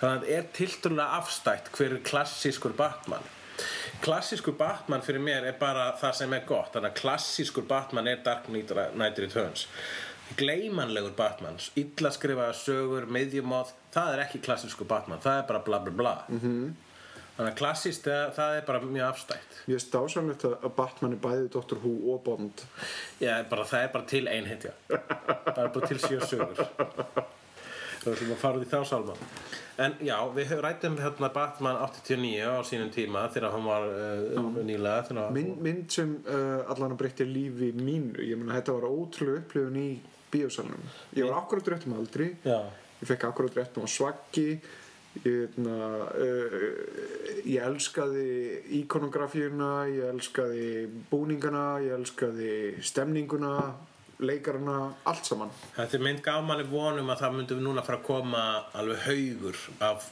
Þannig 0.00 0.14
að 0.14 0.24
það 0.24 0.32
er 0.38 0.48
tilturlega 0.56 1.20
afstætt 1.20 1.74
hver 1.76 1.98
er 1.98 2.02
klassískur 2.06 2.76
Batman. 2.78 3.28
Klassískur 4.00 4.54
Batman 4.56 5.02
fyrir 5.04 5.20
mér 5.20 5.44
er 5.50 5.56
bara 5.60 5.90
það 6.00 6.14
sem 6.22 6.32
er 6.32 6.46
gott 6.48 6.72
þannig 6.72 6.94
að 6.94 7.00
klassískur 7.02 7.66
Batman 7.68 8.08
er 8.08 8.22
Dark 8.24 8.48
Knight 8.48 9.20
Returns 9.20 9.66
gleimanlegur 10.38 11.14
Batman 11.16 11.58
illa 11.80 12.12
skrifaða 12.14 12.54
sögur, 12.56 13.08
meðjumóð 13.10 13.72
það 13.94 14.14
er 14.14 14.22
ekki 14.26 14.42
klassískur 14.44 14.88
Batman, 14.90 15.22
það 15.22 15.40
er 15.40 15.48
bara 15.48 15.64
bla 15.66 15.80
bla 15.84 15.92
bla. 15.92 16.14
-hmm. 16.28 16.70
þannig 17.36 17.52
að 17.52 17.58
klassíst 17.58 18.04
það, 18.04 18.32
það 18.38 18.56
er 18.56 18.64
bara 18.66 18.80
mjög 18.80 19.08
afstætt. 19.08 19.60
Ég 19.66 19.74
er 19.74 19.84
stásamlegt 19.86 20.44
að 20.44 20.72
Batman 20.76 21.12
er 21.12 21.22
bæði 21.26 21.48
Dr. 21.48 21.76
Who 21.82 22.14
og 22.14 22.22
Bond. 22.24 22.64
Já, 23.20 23.42
bara, 23.50 23.64
það 23.64 23.82
er 23.82 23.92
bara 23.92 24.04
til 24.04 24.28
einhetja 24.28 24.72
það 24.88 25.64
er 25.64 25.68
bara 25.68 25.86
til 25.86 25.98
sjö 25.98 26.20
sögur. 26.20 26.66
Það 28.00 28.12
er 28.12 28.16
sem 28.16 28.30
að 28.32 28.38
fara 28.40 28.56
út 28.56 28.64
í 28.64 28.70
þá 28.70 28.84
salma. 28.88 29.14
En 29.80 29.94
já, 30.04 30.16
við 30.36 30.52
rættum 30.60 30.96
hérna 31.00 31.28
Batman 31.32 31.76
89 31.76 32.48
á 32.48 32.60
sínum 32.64 32.90
tíma 32.92 33.26
þegar 33.32 33.52
hann 33.54 33.64
var 33.64 33.86
uh, 33.88 34.56
nýlega 34.64 35.26
Mynd, 35.32 35.60
mynd 35.64 35.92
sem 35.92 36.14
uh, 36.24 36.64
allan 36.68 36.92
að 36.92 37.00
breytti 37.02 37.24
lífi 37.28 37.70
mínu. 37.76 38.20
Ég 38.24 38.40
meina 38.40 38.58
þetta 38.58 38.76
var 38.76 38.88
ótrúlega 38.88 39.40
upplifun 39.40 39.78
í 39.80 39.90
bíósalunum 40.30 40.86
Ég 41.16 41.26
var 41.26 41.40
akkurat 41.42 41.68
rétt 41.72 41.86
um 41.88 41.98
aldri. 41.98 42.30
Já, 42.44 42.60
Ég 43.00 43.08
fekk 43.08 43.24
akkurat 43.30 43.54
rétt 43.56 43.76
um 43.80 43.86
að 43.86 43.92
svaggi. 43.94 44.60
Ég, 45.26 45.56
na, 45.58 45.76
uh, 46.06 46.66
ég 47.42 47.64
elskaði 47.66 48.60
íkonografíuna, 48.78 49.70
ég 49.90 50.04
elskaði 50.12 50.68
búningana, 51.10 51.80
ég 51.82 51.96
elskaði 51.96 52.52
stemninguna, 52.84 53.56
leikarana, 54.22 54.76
allt 55.10 55.26
saman. 55.26 55.50
þetta 55.74 55.98
er 55.98 56.04
mynd 56.04 56.30
manni 56.46 56.68
vonum 56.70 57.10
að 57.10 57.24
það 57.24 57.36
myndum 57.40 57.64
núna 57.64 57.82
fara 57.82 57.98
að 57.98 58.06
koma 58.06 58.44
alveg 58.72 59.02
haugur 59.08 59.58
af 59.80 60.06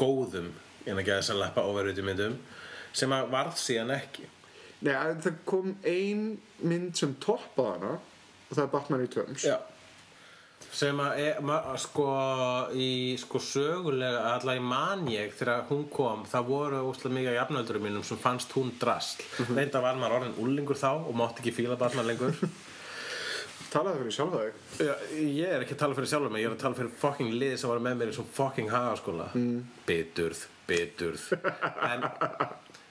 góðum 0.00 0.50
en 0.86 0.98
ekki 0.98 1.12
að 1.12 1.20
þess 1.20 1.34
að 1.36 1.42
lappa 1.44 1.66
overuti 1.70 2.02
myndum 2.02 2.38
sem 2.92 3.12
að 3.12 3.30
varð 3.30 3.56
síðan 3.60 3.94
ekki. 3.94 4.26
Nei, 4.80 4.94
að 4.96 5.20
það 5.28 5.40
kom 5.44 5.74
ein 5.86 6.24
mynd 6.64 6.96
sem 6.98 7.14
toppaði 7.22 7.76
hana 7.76 7.98
og 8.50 8.56
það 8.56 8.64
er 8.66 8.72
Batman 8.74 9.04
Returns. 9.04 9.46
Já 9.46 9.58
sem 10.70 10.98
að 11.02 11.18
er, 11.18 11.38
ma- 11.42 11.74
sko 11.80 12.06
í 12.78 13.16
sko 13.18 13.40
sögulega 13.42 14.34
allar 14.36 14.58
í 14.60 14.62
man 14.62 15.06
ég 15.10 15.32
þegar 15.34 15.64
hún 15.70 15.86
kom 15.92 16.22
það 16.30 16.50
voru 16.50 16.82
óslega 16.90 17.16
mikið 17.16 17.30
af 17.32 17.38
jafnöldurum 17.40 17.86
mínum 17.88 18.04
sem 18.06 18.20
fannst 18.20 18.52
hún 18.54 18.70
drasl 18.80 19.24
reynda 19.50 19.82
var 19.82 19.98
maður 19.98 20.20
orðin 20.20 20.36
úlingur 20.44 20.78
þá 20.78 20.92
og 20.92 21.16
mátti 21.18 21.42
ekki 21.42 21.56
fíla 21.62 21.78
barna 21.80 22.06
lengur 22.06 22.36
Talaði 23.70 24.00
fyrir 24.00 24.14
sjálfa 24.16 24.38
þig. 24.42 24.54
Já, 24.82 24.94
ég 25.14 25.52
er 25.54 25.62
ekki 25.62 25.76
að 25.76 25.82
tala 25.84 25.94
fyrir 25.94 26.10
sjálfur 26.10 26.32
mig 26.34 26.42
ég 26.42 26.48
er 26.48 26.56
að 26.56 26.62
tala 26.64 26.78
fyrir 26.78 26.94
fucking 26.98 27.36
lið 27.38 27.52
sem 27.60 27.70
var 27.70 27.82
með 27.84 28.00
mér 28.00 28.10
í 28.10 28.14
svona 28.16 28.34
fucking 28.34 28.72
hagaskóla 28.72 29.28
mm. 29.38 29.60
biturð, 29.86 30.40
biturð 30.66 31.28
en 31.90 32.06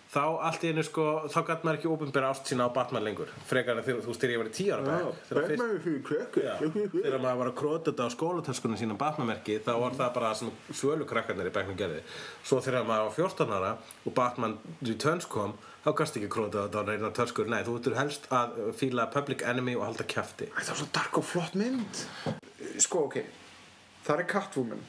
þá 0.10 0.22
allt 0.47 0.64
í 0.66 0.70
einu 0.74 0.82
sko 0.88 1.03
þá 1.30 1.38
gæti 1.45 1.66
maður 1.68 1.78
ekki 1.78 1.89
ópenbæra 1.93 2.30
ást 2.34 2.47
sína 2.49 2.66
á 2.66 2.74
Batman 2.74 3.03
lengur 3.05 3.30
frekar 3.45 3.78
en 3.78 3.84
þú 3.86 4.16
þegar 4.18 4.32
ég 4.34 4.39
var 4.41 4.49
í 4.49 4.53
tíu 4.57 4.72
ára 4.74 4.95
fyrst- 5.30 5.51
Batman 5.51 5.76
fyrir 5.84 6.01
krökkur. 6.07 6.47
Þegar 7.03 7.22
maður 7.22 7.39
var 7.43 7.49
að 7.51 7.57
króta 7.62 7.91
þetta 7.91 8.07
á 8.10 8.16
skólatöskunum 8.16 8.80
sína 8.82 8.97
Batman-merki 8.97 9.60
þá 9.62 9.72
var 9.84 9.93
það 9.99 10.14
bara 10.18 10.32
sem 10.39 10.51
svölu 10.74 11.05
krakkarnir 11.05 11.51
í 11.51 11.53
bekknum 11.60 11.78
gerði 11.78 12.01
svo 12.43 12.57
þegar 12.66 12.89
maður 12.89 13.05
var 13.12 13.18
14 13.22 13.53
ára 13.60 13.72
og 14.10 14.14
Batman 14.18 14.57
Returns 14.82 15.30
kom 15.30 15.53
þá 15.86 15.93
gast 16.01 16.18
ekki 16.18 16.28
króta 16.34 16.66
þetta 16.66 16.82
á 16.82 16.84
neina 16.89 17.12
töskur 17.16 17.47
nei, 17.53 17.62
þú 17.64 17.78
ert 17.78 17.93
helst 18.01 18.26
að 18.34 18.57
fíla 18.82 19.05
Public 19.14 19.45
Enemy 19.45 19.78
og 19.78 19.86
halda 19.91 20.03
kjafti 20.10 20.49
Það 20.57 20.74
er 20.74 20.80
svo 20.82 20.89
dark 20.97 21.18
og 21.22 21.24
flott 21.30 21.53
mynd. 21.55 22.01
Sko, 22.82 23.05
ok. 23.07 23.22
Það 24.10 24.20
er 24.20 24.28
Catwoman. 24.34 24.82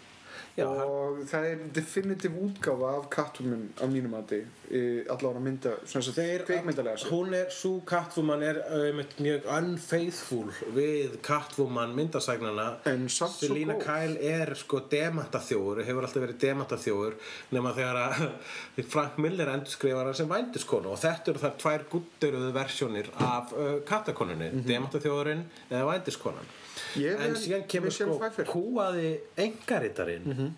Já, 0.58 0.66
og 0.66 1.20
það 1.30 1.46
er 1.50 1.60
definitív 1.74 2.38
útgáfa 2.40 2.94
af 2.98 3.10
Catwoman 3.12 3.68
á 3.78 3.84
mínum 3.86 4.16
mati 4.16 4.40
allavega 4.70 5.40
mynda, 5.42 5.72
svona 5.82 6.04
þess 6.06 6.18
að 6.20 6.44
kveikmyndalega 6.46 7.10
hún 7.10 7.32
er, 7.34 7.48
svo 7.54 7.80
Catwoman 7.86 8.42
er 8.46 8.60
um, 8.76 9.00
mjög 9.18 9.48
unfaithful 9.56 10.44
við 10.76 11.16
Catwoman 11.26 11.94
myndasægnana 11.96 12.68
En 12.90 13.08
samt 13.10 13.34
svo 13.38 13.50
Selina 13.50 13.74
góð. 13.78 13.86
Kyle 13.86 14.30
er 14.30 14.54
sko 14.58 14.82
demantaþjóður 14.92 15.82
hefur 15.88 16.06
alltaf 16.06 16.24
verið 16.26 16.40
demantaþjóður 16.44 17.18
nema 17.56 17.74
þegar 17.78 18.00
að 18.04 18.24
Frank 18.94 19.18
Miller 19.22 19.50
endurskrifar 19.56 20.10
hann 20.10 20.18
sem 20.20 20.30
vændiskonu 20.30 20.94
og 20.94 21.02
þetta 21.02 21.34
eru 21.34 21.44
þar 21.44 21.58
tvær 21.64 21.86
gutturuðu 21.94 22.54
versjónir 22.54 23.12
af 23.18 23.54
uh, 23.54 23.76
kattakonunni, 23.86 24.52
mm 24.54 24.68
demantaþjóðurinn 24.70 25.46
eða 25.70 25.86
vændiskonan. 25.88 26.50
Ég 26.98 27.20
en 27.20 27.34
síðan 27.38 27.66
kemur 27.70 27.92
sko 27.94 28.18
kúaði 28.50 29.20
engarittarinn 29.36 30.26
Mhm. 30.26 30.50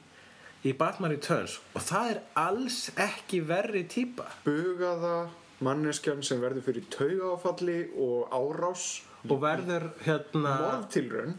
í 0.65 0.73
Batman 0.79 1.11
Returns 1.11 1.59
og 1.75 1.83
það 1.83 2.11
er 2.11 2.21
alls 2.37 2.91
ekki 2.97 3.41
verri 3.47 3.85
típa. 3.85 4.25
Bugaða 4.45 5.29
manneskjan 5.61 6.23
sem 6.25 6.41
verður 6.41 6.63
fyrir 6.63 6.85
taugáfalli 6.91 7.91
og 7.97 8.31
árás. 8.31 9.03
Og 9.29 9.39
verður 9.41 9.91
hérna 10.05 10.57
morðtilraun. 10.59 11.35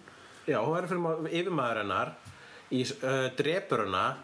Já, 0.48 0.60
hún 0.64 0.76
verður 0.76 0.88
fyrir 0.90 1.34
yfirmaður 1.42 1.78
hennar 1.82 2.14
í 2.72 2.84
uh, 3.04 3.30
drepur 3.36 3.86
hana 3.86 4.16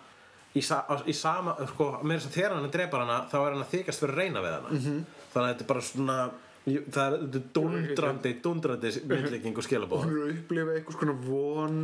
í, 0.55 0.61
sa, 0.63 0.85
á- 0.89 1.03
í 1.07 1.13
sama, 1.13 1.55
sko, 1.67 1.99
með 2.03 2.19
þess 2.19 2.27
að 2.29 2.35
þegar 2.37 2.53
hann 2.55 2.71
drepar 2.71 2.99
hana 3.05 3.17
þá 3.31 3.35
er 3.45 3.51
hann 3.53 3.63
að 3.63 3.73
þykast 3.73 3.99
fyrir 3.99 4.15
reyna 4.15 4.39
við 4.41 4.53
hana. 4.55 4.69
-hmm. 4.69 5.03
þannig 5.33 5.49
að 5.49 5.51
þetta 5.53 5.61
er 5.61 5.67
bara 5.73 5.81
svona 5.81 6.31
það 6.69 7.17
er, 7.17 7.41
dundrandi, 7.55 8.33
dundrandi 8.43 8.93
myndlíking 9.09 9.59
og 9.59 9.65
skilabóð 9.65 10.05
hún 10.05 10.15
er 10.15 10.25
að 10.25 10.33
upplifa 10.37 10.75
einhvers 10.77 10.99
konar 11.01 11.19
von 11.25 11.79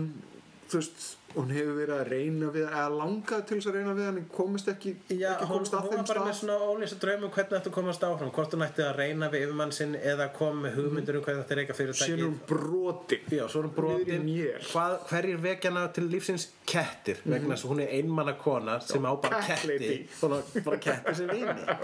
þú 0.71 0.81
veist, 0.81 1.05
hún 1.35 1.53
hefur 1.55 1.79
verið 1.79 1.95
að 1.99 2.11
reyna 2.13 2.51
við 2.55 2.67
eða 2.69 2.85
langað 2.95 3.45
til 3.49 3.59
þess 3.59 3.71
að 3.71 3.79
reyna 3.79 3.95
við 3.97 4.09
hann 4.09 4.21
en 4.21 4.27
komist 4.35 4.71
ekki, 4.71 4.95
Já, 5.11 5.31
ekki 5.35 5.49
hún, 5.49 5.55
komist 5.55 5.75
hún 5.75 5.79
að 5.79 5.89
var 5.89 5.95
þeim 5.95 6.09
bara 6.11 6.25
með 6.25 6.35
stað 6.35 6.41
svona 6.41 6.69
ólýsa 6.69 6.99
draumum 7.01 7.33
hvernig 7.35 7.59
ætti 7.59 7.71
að 7.71 7.77
komast 7.79 8.05
áfram 8.07 8.33
hvort 8.35 8.55
hún 8.55 8.65
ætti 8.65 8.85
að 8.85 8.99
reyna 8.99 9.31
við 9.33 9.45
yfirmann 9.45 9.75
sinn 9.75 9.97
eða 9.99 10.29
koma 10.35 10.65
með 10.65 10.79
hugmyndur 10.79 11.19
um 11.19 11.25
hvernig 11.25 11.45
síðan 11.45 11.59
er 11.59 11.75
fyrirtæki 11.75 12.23
hún 12.23 12.39
brotin. 12.47 13.19
Já, 13.31 13.45
hún 13.47 14.25
mél. 14.25 14.63
Hvað, 14.69 14.95
hverjir 15.09 15.41
vekjana 15.43 15.85
til 15.93 16.07
lífsins? 16.09 16.47
Kettir 16.65 17.21
vegna 17.25 17.53
þess 17.53 17.65
að 17.65 17.73
hún 17.73 17.83
er 17.83 17.93
einmanna 17.99 18.35
kona 18.39 18.79
sem 18.83 19.05
á 19.05 19.13
bara 19.21 19.41
ketti. 19.45 20.07
bara 20.21 20.79
ketti 20.81 21.15
sem 21.19 21.29
vini. 21.29 21.77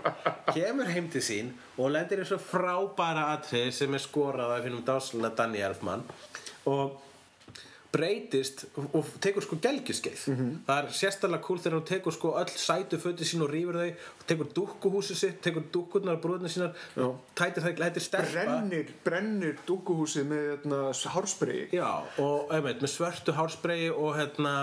Kemur 0.52 0.92
heim 0.92 1.10
til 1.12 1.24
sín 1.26 1.54
og 1.78 1.94
lendir 1.94 2.24
í 2.24 2.28
svo 2.28 2.40
frábæra 2.42 3.30
atrið 3.36 3.72
sem 3.76 3.94
er 3.94 4.04
skorað 4.04 4.56
af 4.58 4.66
hennum 4.66 4.84
dásluna 4.88 5.34
Danny 5.36 5.62
Elfman. 5.66 6.06
Og 6.70 7.11
breytist 7.92 8.64
og 8.80 9.08
tekur 9.24 9.44
sko 9.44 9.58
gelgjuskeið 9.64 10.22
það 10.68 10.78
er 10.78 10.94
sérstaklega 10.96 11.44
cool 11.44 11.60
þegar 11.60 11.78
hún 11.78 11.88
tekur 11.90 12.16
sko 12.16 12.34
öll 12.40 12.54
sætu 12.56 13.00
föti 13.02 13.28
sín 13.28 13.44
og 13.44 13.52
rýfur 13.52 13.80
þau 13.82 13.90
og 13.92 14.28
tekur 14.30 14.52
dúkkuhúsið 14.56 15.20
sitt, 15.22 15.42
tekur 15.44 15.66
dúkkurnar 15.74 16.16
og 16.16 16.24
brúðnar 16.24 16.54
sínar, 16.54 16.72
Já. 16.96 17.10
tætir 17.36 17.66
það, 17.66 17.84
lætir 17.84 18.06
stelpa. 18.06 18.46
Brennir, 18.46 18.94
brennir 19.04 19.60
dúkuhúsið 19.68 20.30
með 20.32 20.48
hérna, 20.54 20.82
hárspreyi 21.18 21.68
Já, 21.76 21.92
og 22.24 22.56
einmitt, 22.56 22.82
með 22.82 22.96
svörtu 22.96 23.36
hárspreyi 23.36 23.92
og 23.92 24.16
hérna 24.20 24.56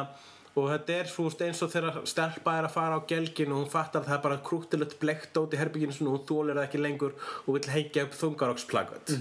og 0.58 0.68
þetta 0.72 0.94
er 0.94 1.10
svo 1.10 1.26
veist, 1.28 1.42
eins 1.44 1.60
og 1.64 1.70
þegar 1.72 1.98
stelpa 2.08 2.54
er 2.58 2.66
að 2.68 2.74
fara 2.74 2.98
á 2.98 3.08
gelginu 3.08 3.54
og 3.54 3.62
hún 3.62 3.70
fattar 3.72 4.02
að 4.02 4.10
það 4.10 4.16
er 4.16 4.24
bara 4.24 4.40
krúttilegt 4.48 4.96
blekt 5.02 5.38
át 5.38 5.54
í 5.54 5.60
herbygginu 5.60 5.94
og 6.08 6.14
hún 6.16 6.24
þólir 6.28 6.58
það 6.58 6.66
ekki 6.66 6.82
lengur 6.82 7.14
og 7.44 7.50
vill 7.56 7.72
hengja 7.74 8.06
upp 8.06 8.16
þungaroksplaggat 8.18 9.14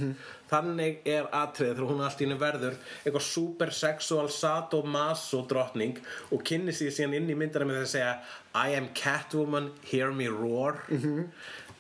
þannig 0.52 1.02
er 1.08 1.28
atriðið 1.36 1.78
þegar 1.78 1.92
hún 1.92 2.04
allt 2.06 2.22
í 2.22 2.26
henni 2.26 2.40
verður 2.42 2.76
eitthvað 3.04 3.26
super 3.28 3.74
sexual 3.76 4.28
sadomaso 4.34 5.44
drottning 5.50 6.02
og 6.32 6.44
kynni 6.48 6.76
sig 6.76 6.94
síðan 6.96 7.18
inn 7.20 7.32
í 7.34 7.38
myndina 7.40 7.68
með 7.68 7.84
að 7.84 7.94
segja 7.96 8.14
I 8.58 8.76
am 8.80 8.90
Catwoman, 8.98 9.72
hear 9.86 10.12
me 10.16 10.30
roar. 10.32 10.82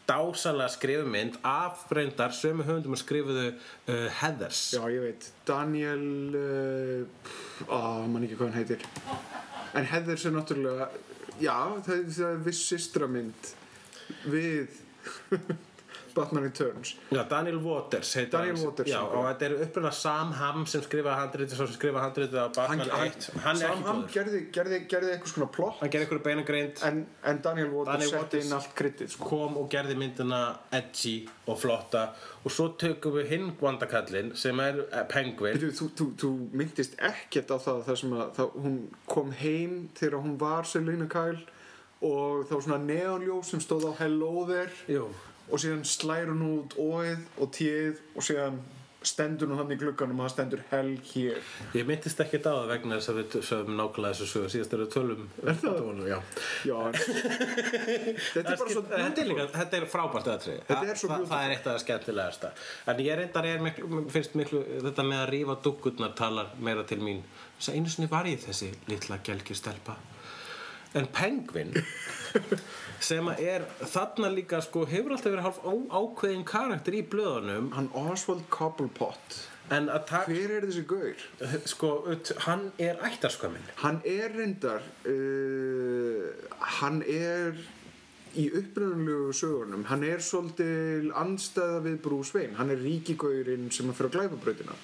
Dásalega 0.07 0.71
skrifumynd 0.71 1.35
af 1.43 1.81
reyndar 1.91 2.31
sömu 2.31 2.63
höfundum 2.63 2.95
að 2.95 3.01
skrifuðu 3.01 3.47
uh, 3.49 4.05
Heathers. 4.21 4.61
Já, 4.77 4.85
ég 4.93 5.03
veit, 5.03 5.27
Daniel 5.47 6.05
uh, 6.37 7.33
á, 7.67 8.07
mann 8.07 8.23
ekki 8.23 8.37
hvað 8.39 8.53
hann 8.53 8.59
heitir. 8.61 8.85
En 9.75 9.89
Heathers 9.89 10.23
er 10.29 10.35
náttúrulega 10.37 10.87
já, 11.43 11.57
það, 11.85 12.07
það 12.15 12.29
er 12.29 12.43
viss 12.47 12.67
systramynd 12.71 13.51
við 14.31 14.77
Batman 16.17 16.47
Returns. 16.47 16.93
Já, 17.13 17.21
Daniel 17.29 17.59
Waters 17.63 18.13
Daniel 18.31 18.55
hann. 18.57 18.65
Waters, 18.65 18.89
Já, 18.91 18.99
og 19.05 19.27
þetta 19.29 19.47
er 19.47 19.55
uppruna 19.67 19.91
Sam 19.95 20.33
Hamm 20.37 20.65
sem 20.69 20.83
skrifaði 20.85 21.21
handritið 21.21 21.61
sem 21.61 21.71
skrifaði 21.75 22.03
handritið 22.05 22.39
á 22.41 22.47
Batman 22.57 22.83
1 22.87 23.29
Hann 23.45 23.61
er 23.61 23.73
Sam 23.73 23.83
góður. 23.85 24.07
gerði, 24.15 24.41
gerði, 24.55 24.79
gerði 24.91 25.13
eitthvað 25.15 25.33
svona 25.33 25.49
plott. 25.57 25.79
Hann 25.81 25.93
gerði 25.93 26.09
ykkur 26.09 26.23
beinagreind 26.27 26.83
en, 26.89 27.03
en 27.31 27.41
Daniel 27.45 27.69
Waters 27.75 28.11
setti 28.13 28.41
inn 28.43 28.55
allt 28.57 28.73
kryddið 28.77 29.13
sko. 29.15 29.29
kom 29.29 29.59
og 29.61 29.69
gerði 29.73 29.97
myndina 29.99 30.41
edgy 30.75 31.15
og 31.47 31.59
flotta. 31.61 32.07
Og 32.43 32.53
svo 32.53 32.69
tökum 32.79 33.17
við 33.17 33.31
hinn 33.33 33.51
vandakallinn 33.59 34.33
sem 34.39 34.59
er 34.63 34.81
eh, 34.87 35.03
Penguin. 35.11 35.59
Þú, 35.59 35.89
þú, 35.97 36.09
þú, 36.21 36.31
myndist 36.57 36.95
ekkert 37.03 37.51
á 37.51 37.57
það 37.59 37.81
þar 37.89 38.01
sem 38.01 38.17
að 38.17 38.33
það, 38.37 38.57
hún 38.65 38.77
kom 39.09 39.31
heim 39.41 39.77
þegar 39.97 40.23
hún 40.23 40.37
var 40.41 40.67
Selina 40.69 41.07
Kyle 41.11 41.43
og 42.05 42.45
var 42.51 42.61
svona 42.61 42.77
neonljós 42.83 43.51
sem 43.51 43.63
stóð 43.63 43.89
á 43.89 43.93
Hello 44.03 44.45
There. 44.47 44.71
Jú, 44.91 45.07
og 45.51 45.61
síðan 45.63 45.85
slæður 45.87 46.33
hún 46.33 46.47
út 46.57 46.75
óið 46.81 47.21
og 47.43 47.53
tíð 47.55 48.01
og 48.15 48.25
síðan 48.27 48.57
stendur 49.07 49.47
hún 49.51 49.59
hann 49.61 49.69
í 49.71 49.77
glugganum 49.79 50.19
og 50.19 50.25
það 50.25 50.33
stendur 50.33 50.61
hell 50.71 50.89
hér. 51.11 51.37
Ég 51.77 51.85
myndist 51.87 52.19
ekki 52.23 52.39
á 52.43 52.49
það 52.49 52.65
vegna 52.71 52.97
þess 52.97 53.11
að 53.11 53.19
við 53.19 53.35
sögum 53.49 53.77
nákvæmlega 53.77 54.17
þessu 54.17 54.27
sögu 54.31 54.49
síðast 54.51 54.73
eru 54.75 54.87
tölum 54.91 55.21
Er 55.43 55.59
það? 55.61 56.01
Já. 56.09 56.17
Já 56.67 56.75
en- 56.87 56.97
þetta 58.33 58.41
er 58.41 58.59
bara 58.63 58.73
svo 58.73 58.83
þetta 58.89 59.23
er, 59.23 59.53
þetta 59.53 59.81
frábært 59.93 60.29
aðtrið 60.33 60.59
Þetta 60.67 60.81
er 60.81 61.01
Þa, 61.03 61.21
það 61.31 61.45
er 61.45 61.55
eitt 61.55 61.63
af 61.63 61.71
það 61.71 61.81
skemmtilegasta. 61.85 62.51
En 62.91 63.01
ég 63.05 63.21
reyndar 63.21 63.49
er 63.53 63.63
miklu, 63.69 64.03
finnst 64.17 64.35
miklu 64.41 64.63
þetta 64.89 65.07
með 65.07 65.23
að 65.23 65.31
rífa 65.35 65.59
dúkkurnar 65.69 66.17
talar 66.17 66.51
meira 66.59 66.83
til 66.89 66.99
mín. 67.05 67.23
Þess 67.59 67.71
að 67.71 67.79
einu 67.79 67.95
sinni 67.95 68.11
var 68.11 68.27
ég 68.33 68.43
þessi 68.43 68.73
litla 68.91 69.21
gelgjustelpa 69.23 69.95
en 70.97 71.07
Penguin 71.13 71.73
sem 73.03 73.29
að 73.29 73.43
er 73.45 73.67
þarna 73.83 74.31
líka 74.33 74.61
sko 74.65 74.85
hefur 74.89 75.15
alltaf 75.15 75.33
verið 75.33 75.45
hálf 75.45 75.61
ákveðin 75.91 76.47
karakter 76.47 76.97
í 76.97 77.03
blöðunum. 77.11 77.71
Hann 77.75 77.91
Oswald 77.97 78.47
Cobblepot. 78.53 79.39
Hver 79.67 80.51
er 80.55 80.63
þessi 80.63 80.85
gaur? 80.87 81.23
sko, 81.67 81.89
hann 82.45 82.69
er 82.79 83.01
ættarskömmin. 83.03 83.65
Hann 83.83 83.99
er 84.07 84.31
reyndar 84.31 84.85
uh, 85.09 86.29
hann 86.79 87.01
er 87.03 87.57
í 88.37 88.45
uppröðunlegu 88.53 89.33
sögurnum 89.35 89.85
hann 89.89 90.03
er 90.05 90.21
svolítil 90.21 91.09
andstæða 91.17 91.81
við 91.87 91.95
Bruce 92.05 92.35
Wayne. 92.35 92.57
Hann 92.59 92.71
er 92.73 92.83
ríkigaurinn 92.83 93.71
sem 93.73 93.89
að 93.89 93.99
fyrir 93.99 94.11
að 94.11 94.17
glæpa 94.17 94.41
brautina 94.43 94.77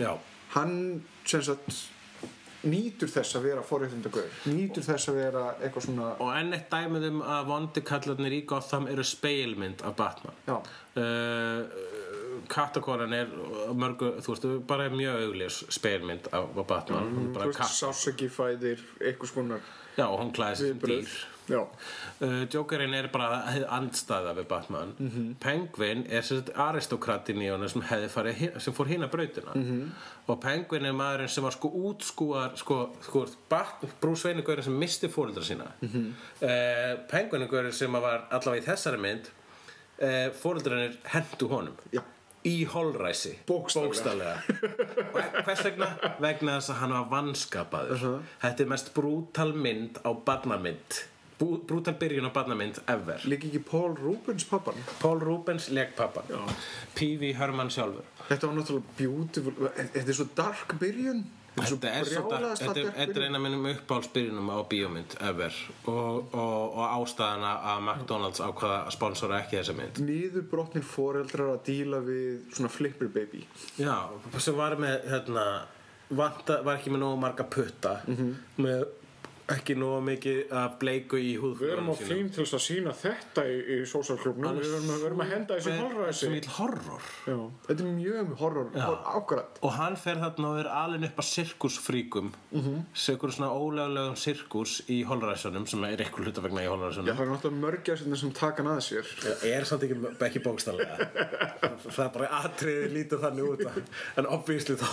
já, 0.00 0.12
hann 0.54 1.02
sem 1.28 1.42
sagt 1.44 1.82
nýtur 2.62 3.10
þess 3.10 3.36
að 3.38 3.46
vera 3.48 3.64
forréttindagaur 3.66 4.36
nýtur 4.52 4.84
þess 4.86 5.10
að 5.10 5.18
vera 5.18 5.42
eitthvað 5.58 5.86
svona 5.88 6.12
og 6.22 6.30
enn 6.36 6.54
eitt 6.56 6.68
dæmið 6.70 7.08
um 7.08 7.20
að 7.34 7.50
vondi 7.50 7.82
kallarnir 7.88 8.36
í 8.36 8.40
Gotham 8.48 8.86
eru 8.92 9.04
speilmynd 9.06 9.82
af 9.86 9.96
Batman. 9.98 10.38
Uh, 10.92 11.62
kattakonan 12.52 13.12
er 13.16 13.30
mörgu, 13.74 14.12
þú 14.22 14.34
veist, 14.34 14.48
bara 14.68 14.88
mjög 14.92 15.26
augljós 15.26 15.60
speilmynd 15.72 16.30
af, 16.32 16.48
Batman. 16.68 17.12
Er 17.32 17.36
þú 17.36 17.50
veist, 17.50 17.60
katt. 17.60 17.76
sásaki 17.76 18.28
fæðir 18.32 18.82
eitthvað 19.00 19.32
svona 19.32 19.60
já, 19.96 20.06
og 20.06 20.18
hún 20.20 20.32
klæði 20.36 20.56
sig 20.56 20.72
sem 20.72 20.82
viðbrögð. 20.82 21.06
dýr 21.06 21.31
uh, 21.50 22.44
Jokerinn 22.52 22.94
er 22.94 23.08
bara 23.12 23.42
hið 23.50 23.64
andstæða 23.66 24.34
við 24.38 24.46
Batman. 24.50 24.94
Mhm. 24.98 25.34
Penguin 25.42 26.04
er 26.10 26.22
sem 26.22 26.38
sagt 26.38 26.52
aristokratin 26.56 27.42
í 27.42 27.50
honum 27.50 27.68
sem, 27.68 27.82
farið, 27.82 28.60
sem 28.62 28.74
fór 28.76 28.86
hina 28.92 29.08
brautina. 29.08 29.54
Mhm. 29.54 29.90
og 30.28 30.40
Penguin 30.40 30.86
er 30.86 30.92
maðurinn 30.94 31.28
sem 31.28 31.42
var 31.44 31.50
sko 31.52 31.68
útskúar 31.68 32.56
sko, 32.56 32.94
sko 33.02 33.26
gaurinn 33.50 34.62
sem 34.62 34.78
misti 34.78 35.08
fóreldra 35.08 35.42
sína. 35.42 35.72
Mhm. 35.80 36.14
uh, 36.42 36.96
Penguin 37.10 37.42
er 37.42 37.48
gaurinn 37.48 37.72
sem 37.72 37.92
var 37.92 38.28
allavega 38.30 38.62
í 38.62 38.66
þessari 38.66 39.00
mynd 39.00 39.30
uh, 40.02 40.30
fóreldrarnir 40.30 40.96
hendu 41.04 41.48
honum. 41.48 41.76
Já, 41.92 42.02
í 42.44 42.64
holræsi. 42.66 43.36
Bókstaflega. 43.46 44.36
og 45.12 45.44
hvers 45.44 45.64
vegna? 45.64 45.88
vegna 46.22 46.58
þess 46.58 46.70
að 46.70 46.80
hann 46.82 46.94
var 46.96 47.08
vannskapaður 47.10 48.06
þetta 48.42 48.64
er 48.64 48.70
mest 48.72 48.92
brútal 48.94 49.52
mynd 49.54 49.98
á 50.06 50.10
barnamynd 50.26 51.02
brútal 51.68 51.96
byrjun 52.00 52.28
á 52.28 52.32
barnamynd 52.34 52.80
ever. 52.86 53.20
Líka 53.28 53.48
ekki 53.48 53.62
Paul 53.66 53.94
Rubens 53.98 54.46
pappan? 54.48 54.80
Paul 55.02 55.20
Rubens 55.22 55.68
leik 55.74 55.94
pappan. 55.98 56.28
P.V. 56.94 57.34
Herman 57.38 57.70
sjálfur. 57.72 58.08
Þetta 58.28 58.48
var 58.48 58.58
náttúrulega 58.58 58.98
beautiful 58.98 59.70
þetta 59.78 60.08
er 60.08 60.18
svo 60.18 60.28
dark 60.36 60.76
byrjun. 60.80 61.24
Þetta 61.52 61.88
er 61.90 62.06
er 62.08 63.10
er, 63.12 63.24
eina 63.26 63.36
af 63.36 63.42
minnum 63.44 63.66
uppáhaldsbyrjunum 63.68 64.48
á 64.48 64.64
bíómynd 64.70 65.16
ever. 65.20 65.52
Og, 65.84 66.32
og, 66.32 66.78
og 66.78 66.86
ástæðana 66.96 67.50
að 67.74 67.82
McDonalds 67.82 68.40
ákvaða 68.40 68.78
að 68.86 68.94
sponsora 68.96 69.40
ekki 69.42 69.58
þessa 69.58 69.74
mynd. 69.76 70.00
Niður 70.06 70.46
brotnir 70.48 70.86
foreldrar 70.88 71.52
að 71.58 71.60
díla 71.68 72.00
við 72.06 72.46
svona 72.56 72.72
flipper 72.72 73.12
baby. 73.12 73.44
Já, 73.76 73.98
sem 74.40 74.56
var 74.56 74.78
með 74.80 75.04
hérna, 75.12 75.44
vanta, 76.08 76.62
var 76.64 76.80
ekki 76.80 76.94
með 76.94 77.04
nógu 77.04 77.20
marga 77.26 77.48
putta 77.52 77.98
með 78.56 78.88
ekki 79.52 79.74
nógu 79.78 80.00
mikið 80.06 80.52
af 80.62 80.76
bleiku 80.80 81.18
í 81.20 81.32
húðflöðunum 81.40 81.90
sínum. 82.00 82.30
til 82.34 82.44
þess 82.44 82.56
að 82.58 82.62
sína 82.66 82.92
þetta 83.02 83.44
í, 83.48 83.56
í 83.74 83.76
sósarklubnum 83.90 84.58
við 84.58 84.68
verum, 84.72 84.90
að, 84.94 85.02
verum 85.06 85.22
að 85.24 85.32
henda 85.32 85.58
þessu 85.58 85.72
Með- 85.72 85.82
horror 85.82 86.12
sem 86.18 86.32
vill 86.36 86.50
horror. 86.56 87.08
Já, 87.26 87.36
þetta 87.68 87.86
er 87.86 87.92
mjög 87.96 88.32
horror, 88.42 88.70
ákvæmt 89.16 89.60
og 89.62 89.72
hann 89.78 89.96
fer 89.96 90.20
þarna 90.22 90.52
og 90.52 90.60
er 90.62 90.70
alveg 90.82 91.08
upp 91.10 91.22
að 91.22 91.28
sirkusfríkum. 91.32 92.32
Mm 92.52 92.60
-hmm. 92.60 92.80
svona 93.32 93.50
óleglegum 93.52 94.16
sirkus 94.16 94.82
í 94.88 95.02
holræsunum 95.04 95.66
sem 95.66 95.84
er 95.84 95.98
eitthvað 95.98 96.24
hluta 96.26 96.40
vegna 96.42 96.60
í 96.60 96.64
Já, 96.64 96.70
holræsunum 96.70 97.16
það 97.16 97.22
er 97.26 97.32
náttúrulega 97.32 97.62
mörgjast 97.66 98.16
sem 98.20 98.32
taka 98.32 98.62
hann 98.62 98.76
að 98.76 98.80
sér. 98.80 99.06
Er 99.44 99.64
samt 99.64 99.82
ekki, 99.82 99.96
ekki 100.26 100.42
bókstallega 100.42 100.96
það 101.96 102.04
er 102.06 102.12
bara 102.14 102.28
atriði 102.42 102.88
lítið 102.96 103.22
þannig 103.24 103.48
út 103.52 103.64
að- 103.66 103.82
en 104.16 104.26
obvísli 104.26 104.76
þá 104.76 104.92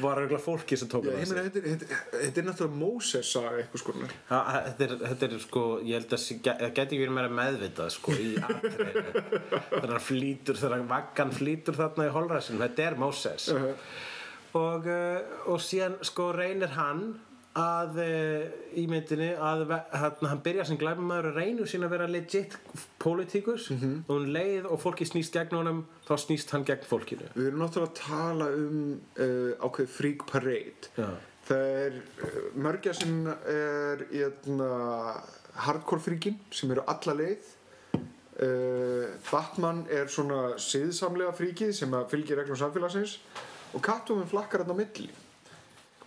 var 0.00 0.22
fólki 0.44 0.76
sem 0.76 0.88
tók 0.88 1.04
það 1.04 1.20
ég 1.20 1.28
meina, 1.30 1.42
þetta, 1.48 1.58
er- 1.58 2.26
náttúrulega 2.48 2.80
Moses 2.80 3.32
eitthvað 3.60 3.79
Ha- 4.30 4.60
Þetta 4.66 4.86
er, 4.86 4.94
þetta 5.12 5.28
er 5.30 5.38
sko, 5.44 5.64
ég 5.86 6.00
held 6.00 6.14
að 6.16 6.26
það 6.60 6.74
geti 6.80 7.00
verið 7.00 7.16
meira 7.18 7.32
meðvitað 7.40 7.90
sko 7.96 8.14
í 8.18 8.28
atriðinu 8.42 9.24
þegar 9.70 9.94
hann 9.96 10.06
flýtur, 10.10 10.60
þegar 10.64 10.86
vaggan 10.94 11.34
flýtur 11.40 11.78
þarna 11.80 12.06
í 12.10 12.14
holræsinu, 12.18 12.62
þetta 12.66 12.86
er 12.90 13.00
Moses 13.06 13.48
og, 14.58 14.86
uh, 14.86 15.42
og 15.52 15.60
síðan 15.62 15.98
sko 16.06 16.30
reynir 16.36 16.72
hann 16.76 17.04
að 17.58 17.96
uh, 17.98 18.44
í 18.78 18.84
myndinni 18.86 19.32
að 19.42 19.64
hann, 19.90 20.20
hann 20.30 20.42
byrja 20.44 20.64
sem 20.68 20.78
glæmumæður 20.78 21.32
og 21.32 21.38
reynir 21.40 21.66
sín 21.70 21.82
að 21.82 21.90
vera 21.96 22.06
legit 22.06 22.54
politíkus 23.02 23.64
og 23.74 24.12
hún 24.12 24.28
leið 24.34 24.68
og 24.70 24.78
fólki 24.84 25.06
snýst 25.08 25.34
gegn 25.34 25.56
honum 25.58 25.80
þá 26.06 26.12
snýst 26.22 26.52
hann 26.54 26.62
gegn 26.68 26.86
fólkinu. 26.86 27.26
Við 27.34 27.48
erum 27.50 27.64
náttúrulega 27.64 27.90
að 27.90 27.98
tala 28.04 28.46
um 28.54 28.78
uh, 29.18 29.66
ákveð 29.66 29.90
Freak 29.96 30.24
Parade. 30.30 30.92
Já. 30.94 31.08
Það 31.50 31.68
er 31.82 31.96
uh, 31.98 32.34
mörgja 32.62 32.92
sem 32.94 33.24
er 33.26 34.04
hérna, 34.12 34.68
hardcore 35.66 36.04
fríkin 36.04 36.36
sem 36.54 36.70
eru 36.70 36.84
alla 36.86 37.16
leið. 37.18 37.48
Uh, 38.40 39.10
Batman 39.26 39.82
er 39.92 40.06
svona 40.08 40.54
siðsamlega 40.62 41.34
fríkið 41.36 41.74
sem 41.76 41.96
fylgir 42.12 42.38
reglum 42.38 42.56
samfélagsins 42.56 43.18
og 43.74 43.82
Catwoman 43.84 44.30
flakkar 44.30 44.62
hann 44.62 44.72
á 44.72 44.78
milli. 44.78 45.10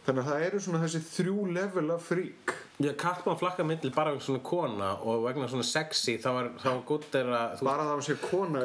Þannig 0.03 0.23
að 0.23 0.29
það 0.31 0.45
eru 0.47 0.61
svona 0.63 0.83
þessi 0.83 1.03
þrjú 1.11 1.49
level 1.59 1.85
af 1.93 2.07
frík 2.07 2.55
Já, 2.81 2.89
Katman 2.97 3.37
flakka 3.37 3.61
milli 3.63 3.91
bara 3.93 4.15
vegna 4.15 4.25
svona 4.25 4.39
kona 4.41 4.87
og 5.05 5.27
vegna 5.27 5.45
svona 5.45 5.65
sexy 5.67 6.15
þá 6.17 6.29
er 6.31 6.47
þá 6.57 6.69
gutt 6.89 7.17
er 7.19 7.27
að 7.29 7.51
þú 7.59 7.67
bara 7.67 7.85
það 7.85 7.93
að 7.93 8.01
sé 8.07 8.15
kona 8.23 8.63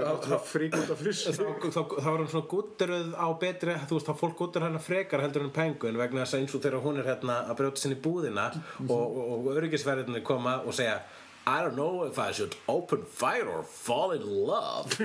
frík 0.49 0.77
út 0.79 0.93
af 0.95 1.03
frissi 1.03 1.35
þá, 1.37 1.43
þá, 1.61 1.83
þá 1.93 2.09
er 2.09 2.17
hann 2.17 2.31
svona 2.33 2.51
gutteruð 2.55 3.11
á 3.21 3.29
betri 3.43 3.75
þú 3.83 3.99
veist, 3.99 4.09
þá 4.09 4.23
fólk 4.23 4.39
guttur 4.41 4.65
hennar 4.65 4.85
frekar 4.87 5.25
heldur 5.27 5.45
en 5.45 5.53
penguin 5.53 6.01
vegna 6.01 6.25
þess 6.25 6.39
að 6.39 6.45
eins 6.47 6.57
og 6.57 6.65
þegar 6.65 6.85
hún 6.87 7.03
er 7.03 7.11
hérna 7.13 7.37
að 7.45 7.61
brjóta 7.61 7.83
sinni 7.85 8.01
búðina 8.09 8.49
og, 8.87 8.97
og, 8.97 9.31
og 9.37 9.51
öryggisverðinni 9.59 10.25
koma 10.25 10.57
og 10.65 10.79
segja 10.81 11.03
I 11.49 11.63
don't 11.63 11.77
know 11.77 12.03
if 12.05 12.19
I 12.19 12.31
should 12.33 12.55
open 12.69 13.05
fire 13.05 13.49
or 13.49 13.63
fall 13.63 14.11
in 14.13 14.23
love. 14.51 14.93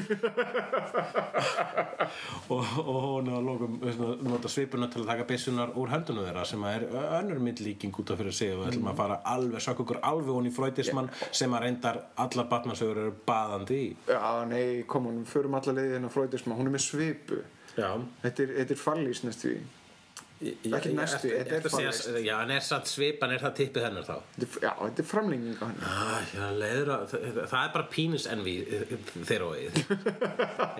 Og, 2.53 2.59
og 2.77 2.97
hún 3.03 3.29
að 3.31 3.45
lokum 3.47 3.77
veist, 3.81 4.01
nota 4.27 4.49
svipuna 4.51 4.89
til 4.91 5.01
að 5.01 5.09
taka 5.09 5.25
byssunar 5.29 5.71
úr 5.79 5.89
höndunum 5.93 6.25
þeirra 6.27 6.43
sem 6.45 6.65
er 6.67 6.83
önnur 6.91 7.39
myndlíking 7.41 7.95
út 8.01 8.11
af 8.13 8.19
fyrir 8.19 8.35
sig 8.35 8.51
og 8.53 8.59
við 8.59 8.73
ætlum 8.73 8.89
að 8.91 8.99
fara 8.99 9.17
alveg, 9.33 9.63
sökka 9.63 9.85
okkur 9.85 10.01
alveg 10.09 10.33
hún 10.35 10.49
í 10.49 10.53
flóitismann 10.53 11.09
sem 11.31 11.55
að 11.55 11.63
reyndar 11.65 12.01
allar 12.25 12.49
batnarsögur 12.51 12.99
eru 13.05 13.13
baðandi 13.27 13.79
í. 13.79 13.87
Já, 14.11 14.25
nei, 14.49 14.83
kom 14.89 15.07
hún, 15.09 15.23
förum 15.29 15.55
alla 15.59 15.77
leiðið 15.77 15.95
hérna 15.97 16.11
fröðisma, 16.13 16.59
hún 16.59 16.69
er 16.69 16.75
með 16.75 16.85
svipu. 16.89 17.39
Já. 17.77 17.89
Þetta 18.25 18.45
er, 18.45 18.53
þetta 18.59 18.77
er 18.77 18.83
fallís 18.83 19.23
næstu 19.23 19.53
því 19.53 19.82
Ekki 20.43 20.93
næstu, 20.97 21.31
svipan, 22.89 23.33
er 23.33 23.43
það 23.43 23.55
tippið 23.59 23.87
hennar 23.87 24.07
þá? 24.07 24.15
Já, 24.43 24.71
þetta 24.81 25.03
er 25.03 25.07
framlenging 25.07 25.57
á 25.59 25.65
henni. 25.65 25.87
Ah, 25.87 26.29
það, 26.33 27.57
er 27.61 27.73
bara 27.77 27.87
pínus 27.91 28.27
envi 28.31 28.55
þeirra 29.23 29.49
og 29.49 29.57
við 29.57 29.71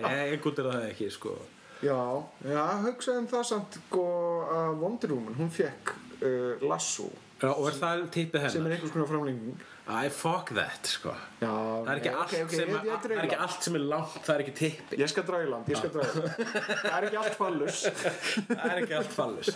Ég 0.04 0.40
gútir 0.44 0.68
það 0.70 0.88
ekki, 0.90 1.10
sko. 1.14 1.36
Já, 1.84 2.00
já, 2.48 2.62
hugsaði 2.84 3.20
um 3.20 3.28
það 3.28 3.46
samt 3.50 3.78
sko 3.80 4.08
að 4.54 4.80
Wonder 4.80 5.14
Woman, 5.16 5.36
hún 5.36 5.52
fekk 5.52 5.94
uh, 6.22 6.64
Lasso 6.64 7.10
Já, 7.42 7.50
og 7.50 7.66
er 7.68 7.74
það 7.78 8.02
tippið 8.14 8.44
sem 8.48 8.60
hennar? 8.60 8.70
er 8.70 8.76
einhvers 8.78 8.92
konar 8.94 9.08
framlenging. 9.10 9.62
Æ, 9.84 10.08
fuck 10.16 10.48
that, 10.56 10.86
sko. 10.88 11.10
Já, 11.42 11.48
Það 11.84 11.88
er 11.92 11.98
ekki, 12.00 12.10
ok, 12.14 12.20
allt, 12.22 12.34
ok, 12.46 12.52
sem, 12.56 12.70
ég, 12.70 12.74
ég, 12.74 12.84
það 12.86 12.94
er 12.94 13.02
dreif 13.04 13.18
ekki 13.24 13.34
land. 13.36 13.42
allt 13.44 13.66
sem 13.66 13.74
er 13.76 13.82
langt, 13.90 14.14
það 14.24 14.34
er 14.34 14.42
ekki 14.44 14.54
tippi 14.60 14.98
Ég 15.02 15.10
skal 15.12 15.26
draga 15.28 15.44
í 15.44 15.50
land, 15.50 15.68
ég 15.68 15.76
skal 15.76 15.92
draga 15.92 16.08
í 16.08 16.22
land. 16.22 16.54
Það 16.84 16.94
er 16.96 17.06
ekki 17.08 17.18
allt 17.20 17.36
fallus. 17.40 17.82
Það 18.54 18.64
er 18.70 18.80
ekki 18.80 18.96
allt 19.00 19.12
fallus. 19.12 19.50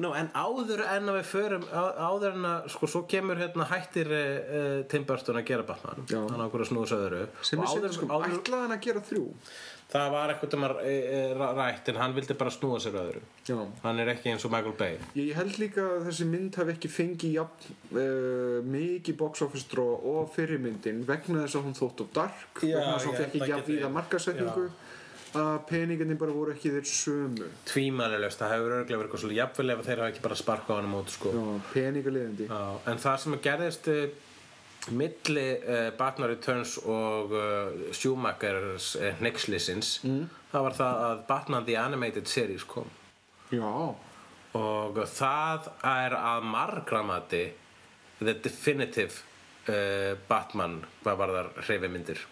Nú, 0.00 0.12
en 0.16 0.30
áður 0.32 0.84
en 0.86 1.12
að 1.12 1.18
við 1.18 1.28
förum 1.28 1.66
á- 1.68 1.94
áður 2.08 2.38
en 2.38 2.48
að, 2.54 2.70
sko, 2.72 2.88
svo 2.94 3.02
kemur 3.12 3.42
hérna 3.42 3.68
hættir 3.68 4.14
uh, 4.16 4.80
Tim 4.88 5.04
Burton 5.08 5.42
að 5.42 5.46
gera 5.50 5.66
Batman. 5.68 6.06
Já. 6.08 6.22
hann 6.32 6.46
ákveður 6.46 6.64
að 6.64 6.96
að 6.96 7.04
öðru 7.06 7.22
sem 7.44 7.60
er 7.60 7.68
sem 7.68 7.82
áður, 7.82 7.96
sko, 7.98 8.08
áður, 8.16 8.38
ætlaði 8.38 8.64
hann 8.64 8.76
að 8.78 8.82
gera 8.88 9.04
þrjú 9.12 9.26
það 9.92 10.06
var 10.14 10.32
eitthvað 10.32 10.54
um 10.56 10.64
að 10.68 10.78
e, 10.88 10.92
e, 11.12 11.18
rætt 11.36 11.90
en 11.92 11.98
hann 12.00 12.14
vildi 12.16 12.36
bara 12.40 12.52
snúa 12.54 12.78
sér 12.82 12.96
öðru. 13.02 13.22
Já. 13.48 13.56
Hann 13.82 14.00
er 14.02 14.12
ekki 14.14 14.32
eins 14.32 14.46
og 14.48 14.54
Michael 14.54 14.76
Bay. 14.78 14.96
Ég 15.18 15.34
held 15.36 15.58
líka 15.60 15.84
að 15.98 16.06
þessi 16.08 16.28
mynd 16.30 16.56
hafi 16.60 16.74
ekki 16.76 16.90
fengið 16.92 17.36
jafn, 17.36 17.76
uh, 17.92 18.56
mikið 18.72 19.18
box 19.20 19.44
office 19.44 19.68
draw 19.72 19.92
og 20.14 20.32
fyrirmyndin 20.36 21.04
vegna 21.08 21.44
þess 21.44 21.60
að 21.60 21.68
hún 21.68 21.78
þótt 21.78 22.04
of 22.06 22.10
dark 22.16 22.64
Já, 22.64 22.78
vegna 22.78 22.96
þess 22.96 23.04
að 23.04 23.10
hún 23.10 23.20
fekk 23.20 23.28
ekki 23.36 23.52
jafn 23.52 23.62
geti- 23.62 23.76
víða 23.76 23.92
markasetningu 23.98 24.66
að 25.32 25.54
peningarnir 25.68 26.18
bara 26.20 26.34
voru 26.36 26.52
ekki 26.52 26.72
þeir 26.74 26.88
sömu. 26.88 27.46
Tvímælilegst, 27.68 28.40
það 28.42 28.52
hefur 28.52 28.74
örglega 28.78 28.98
verið 28.98 29.06
eitthvað 29.06 29.22
svolítið 29.22 29.40
jafnvel 29.40 29.72
ef 29.72 29.86
þeir 29.86 30.02
hafa 30.02 30.12
ekki 30.12 30.24
bara 30.26 30.40
sparkað 30.42 30.76
á 30.76 30.78
hann 30.80 30.96
út 30.98 31.14
sko. 31.14 31.32
Já, 31.32 31.46
peningarliðandi 31.72 32.48
Já, 32.50 32.60
en 32.92 33.00
það 33.00 33.16
sem 33.22 33.38
gerðist 33.46 33.88
milli 34.90 35.46
uh, 35.62 35.90
Batman 35.98 36.30
Returns 36.32 36.76
og 36.78 37.30
uh, 37.30 37.92
Schumachers 37.94 38.96
uh, 38.98 39.12
Nixlisins 39.22 40.00
mm. 40.02 40.24
það 40.50 40.64
var 40.66 40.78
það 40.78 41.02
að 41.08 41.20
Batman 41.28 41.66
The 41.68 41.76
Animated 41.78 42.30
Series 42.30 42.64
kom. 42.66 42.88
Já, 43.52 43.68
og 44.58 45.02
það 45.12 45.68
er 45.86 46.16
að 46.16 46.48
margramati 46.48 47.44
the 48.22 48.34
definitive 48.34 49.28
Batman 50.28 50.80
hvað 51.04 51.18
var 51.20 51.32
þar 51.36 51.48
hreyfimyndir. 51.62 52.22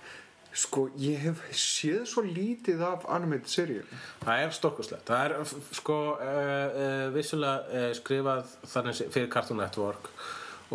Sko 0.51 0.89
ég 0.99 1.21
hef 1.23 1.45
séð 1.55 2.01
svo 2.11 2.25
lítið 2.27 2.81
af 2.83 3.05
animated 3.15 3.53
seríu 3.53 3.85
Það 4.25 4.43
er 4.43 4.57
stórkoslegt. 4.57 5.05
Það 5.07 5.23
er 5.29 5.53
sko 5.79 5.99
vissulega 7.15 7.85
skrifað 8.01 8.51
fyrir 9.13 9.31
Cartoon 9.31 9.63
Network 9.63 10.11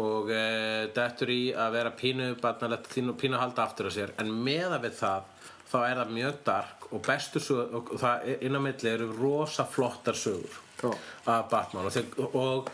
og 0.02 0.32
uh, 0.32 0.86
dettur 0.96 1.32
í 1.32 1.41
að 1.56 1.78
vera 1.78 1.91
pínu 1.96 2.32
barnalegt, 2.41 2.89
pínu, 2.91 3.16
pínu 3.20 3.38
að 3.38 3.46
halda 3.46 3.66
aftur 3.66 3.89
af 3.89 3.96
sér. 3.96 4.16
En 4.22 4.32
meða 4.43 4.80
við 4.84 4.98
það 5.00 5.30
þá 5.72 5.78
er 5.82 6.00
það 6.02 6.16
mjög 6.18 6.41
dark 6.48 6.88
og 6.91 7.04
bestu 7.06 7.41
sögur 7.43 7.78
og 7.80 7.93
það 8.02 8.32
inn 8.36 8.58
á 8.60 8.62
milli 8.64 8.91
eru 8.91 9.12
rosa 9.16 9.66
flottar 9.68 10.18
sögur 10.20 10.60
Já. 10.82 10.91
af 11.32 11.48
Batman. 11.52 11.88
Og, 11.88 11.96
þeir, 11.96 12.28
og 12.36 12.70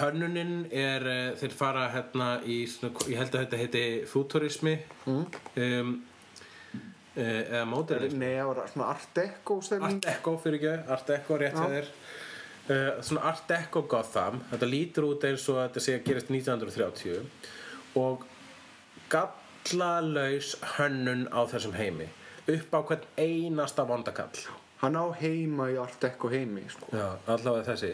hönnunin 0.00 0.54
er 0.70 1.08
uh, 1.08 1.24
þeir 1.40 1.56
fara 1.56 1.88
hérna 1.94 2.30
í 2.46 2.62
svona, 2.70 2.94
ég 3.10 3.20
held 3.20 3.34
að 3.34 3.44
þetta 3.44 3.60
heiti 3.64 3.84
futurismi. 4.10 4.78
Mm. 5.06 5.26
um, 5.66 5.92
uh, 7.16 7.42
eða 7.42 7.66
módernismi. 7.68 8.22
Nei, 8.22 8.32
það 8.38 8.52
var 8.52 8.72
svona 8.74 8.90
art 8.94 9.12
deco 9.18 9.60
Art 9.80 10.02
Deco 10.06 10.36
fyrir 10.42 10.60
ekki, 10.60 10.92
Art 10.94 11.10
Deco 11.10 11.40
rétt 11.40 11.58
hjá 11.58 11.74
þér 11.74 11.94
uh, 12.70 13.00
svona 13.02 13.26
Art 13.32 13.44
Deco 13.50 13.84
Gotham 13.90 14.40
þetta 14.52 14.70
lítur 14.70 15.10
út 15.10 15.26
eins 15.28 15.48
og 15.50 15.60
þetta 15.64 15.84
sé 15.84 15.98
að 15.98 16.06
gerast 16.06 16.32
1930 16.32 17.98
og 18.00 18.24
gallalaus 19.10 20.54
hönnun 20.76 21.26
á 21.34 21.40
þessum 21.50 21.76
heimi 21.76 22.08
upp 22.50 22.74
á 22.74 22.80
hvern 22.86 23.04
einasta 23.18 23.84
vondakall. 23.86 24.46
Hann 24.80 24.96
á 24.96 25.06
heima 25.20 25.68
í 25.70 25.76
art 25.80 26.00
deco 26.00 26.30
heimi 26.32 26.64
sko. 26.72 26.88
Já, 26.96 27.12
allavega 27.28 27.74
þessi. 27.74 27.92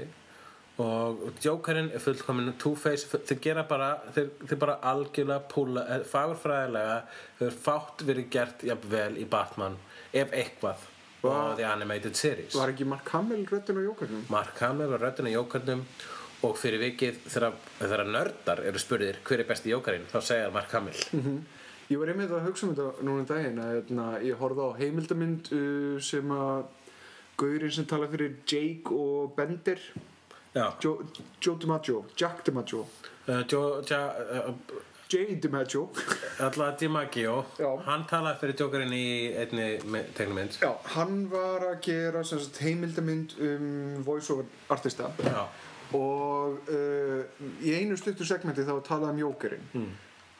Og 0.82 1.22
Jokerinn 1.40 1.88
er 1.96 2.02
fullkomin 2.04 2.52
Two-Face, 2.60 3.08
þeir 3.24 3.38
gera 3.42 3.62
bara 3.68 3.94
þeir, 4.12 4.28
þeir 4.44 4.58
bara 4.60 4.74
algjörlega 4.90 5.48
púla 5.48 5.86
eh, 5.94 6.02
fagurfræðilega, 6.04 6.98
þeir 7.38 7.56
fátt 7.64 8.04
verið 8.04 8.28
gert 8.34 8.66
jafnvel 8.68 9.16
í 9.16 9.24
Batman 9.32 9.78
ef 10.12 10.34
eitthvað 10.36 10.84
Va- 11.28 11.40
og 11.50 11.56
The 11.58 11.66
Animated 11.70 12.16
Series. 12.18 12.54
Var 12.54 12.72
ekki 12.74 12.86
Mark 12.88 13.08
Hamill 13.14 13.44
röddin 13.50 13.78
á 13.78 13.82
jókarnum? 13.86 14.22
Mark 14.32 14.58
Hamill 14.64 14.90
var 14.94 15.04
röddinn 15.06 15.28
í 15.30 15.34
jókarnum 15.36 15.84
og 16.46 16.56
fyrir 16.60 16.78
vikið 16.82 17.20
þegar, 17.32 17.54
þegar 17.80 18.04
nördar 18.12 18.60
eru 18.68 18.78
spurðir 18.82 19.20
hver 19.26 19.40
er 19.44 19.48
besti 19.48 19.72
jókarinn 19.72 20.08
þá 20.12 20.18
segja 20.22 20.50
Mark 20.54 20.70
Hamill. 20.76 20.98
Ég 21.88 22.00
var 22.00 22.10
einmitt 22.10 22.32
að 22.34 22.48
hugsa 22.48 22.66
um 22.66 22.74
þetta 22.74 23.04
núna 23.06 23.22
um 23.22 23.26
daginn 23.30 23.60
að 23.62 23.72
hérna, 23.76 24.06
ég 24.26 24.40
horfði 24.40 24.64
á 24.66 24.70
heimildamynd 24.80 25.50
uh, 25.54 26.00
sem 26.02 26.32
að 26.34 26.64
gaurinn 27.38 27.72
sem 27.76 27.86
tala 27.86 28.08
fyrir 28.10 28.34
Jake 28.48 28.90
og 28.96 29.34
Bender. 29.36 29.78
Joe, 30.56 31.04
Joe 31.44 31.58
DiMaggio, 31.60 32.00
Jack 32.16 32.42
DiMaggio. 32.46 32.86
Uh, 33.28 33.42
Joe, 33.44 33.82
ja, 33.90 34.00
uh, 34.48 34.54
Jay 35.08 35.36
DiMaggio. 35.42 35.88
Alla 36.40 36.72
DiMaggio. 36.80 37.34
Já. 37.58 37.68
hann 37.86 38.06
talaði 38.10 38.40
fyrir 38.40 38.62
jókarinn 38.64 38.94
í 38.96 39.06
einni 39.38 39.66
tegnumynd 40.16 40.58
Já, 40.58 40.72
hann 40.96 41.28
var 41.30 41.62
að 41.68 41.76
gera 41.86 42.24
sagt, 42.26 42.58
heimildamynd 42.64 43.36
um 43.38 43.68
voiceover 44.06 44.48
artista. 44.74 45.12
Já, 45.22 45.44
og 45.94 46.72
uh, 46.72 47.22
í 47.62 47.76
einu 47.78 47.98
stuttu 48.00 48.26
segmenti 48.26 48.66
þá 48.66 48.74
var 48.74 48.88
talað 48.88 49.14
um 49.14 49.22
jókerinn 49.22 49.68
mm. 49.70 49.92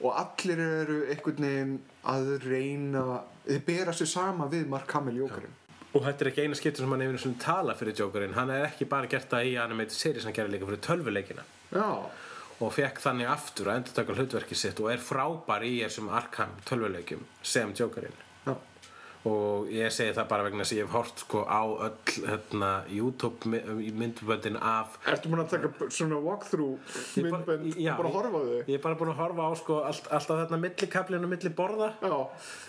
og 0.03 0.19
allir 0.25 0.65
eru 0.65 0.99
einhvern 1.15 1.47
veginn 1.47 1.77
að 2.11 2.33
reyna 2.43 3.05
þið 3.47 3.63
bera 3.71 3.95
sér 3.95 4.11
sama 4.11 4.51
við 4.51 4.67
Mark 4.73 4.91
Hamill 4.99 5.23
jókerinn 5.23 5.55
og 5.97 6.05
þetta 6.05 6.25
er 6.25 6.31
ekki 6.33 6.45
eina 6.45 6.59
skiptur 6.59 6.85
sem 6.85 6.93
hann 6.93 7.05
hefur 7.07 7.35
tala 7.41 7.75
fyrir 7.79 7.97
jókarinn 7.97 8.35
hann 8.37 8.51
er 8.53 8.67
ekki 8.69 8.89
bara 8.91 9.09
gert 9.11 9.31
það 9.31 9.53
í 9.53 9.57
animated 9.63 9.97
series 9.97 10.27
hann 10.27 10.35
gerir 10.37 10.53
líka 10.53 10.69
fyrir 10.69 10.83
tölvuleikina. 10.85 11.45
Já, 11.73 11.87
og 12.61 12.71
fekk 12.73 13.03
þannig 13.05 13.29
aftur 13.29 13.69
að 13.69 13.81
endur 13.83 13.97
taka 13.99 14.15
hlutverki 14.17 14.57
sitt 14.57 14.79
og 14.81 14.89
er 14.95 15.03
frábær 15.03 15.65
í 15.69 15.75
þessum 15.83 16.09
Arkham 16.17 16.55
tölvuleikjum 16.69 17.21
sem 17.45 17.75
jókarinn 17.77 18.15
já, 18.47 18.55
og 19.29 19.67
ég 19.75 19.91
segi 19.93 20.15
það 20.17 20.29
bara 20.31 20.47
vegna 20.47 20.65
að 20.65 20.73
ég 20.79 20.87
hef 20.87 20.95
hort 20.95 21.21
sko 21.25 21.43
á 21.45 21.61
öll 21.67 22.15
hérna, 22.31 22.71
YouTube 22.89 23.51
my- 23.53 23.91
myndböndin 24.01 24.57
af 24.63 24.97
Ertu 25.11 25.29
búin 25.33 25.43
að 25.45 25.51
taka 25.57 25.91
svona 25.91 26.21
walkthrough 26.23 26.79
Ég 27.19 27.27
myndbönd? 27.27 27.67
Og 27.77 27.99
bara 28.01 28.15
horfa 28.17 28.41
á 28.41 28.45
þau? 28.47 28.63
ég 28.71 28.75
er 28.79 28.85
bara 28.87 28.99
búin 29.03 29.13
að 29.13 29.21
horfa 29.21 29.51
á 29.51 29.53
sko 29.61 29.81
allt, 29.91 30.09
alltaf 30.09 30.41
þarna 30.45 30.61
milli 30.65 30.89
kaplinu 30.97 31.29
milli 31.35 31.53
borða 31.61 31.91
Já, 32.01 32.17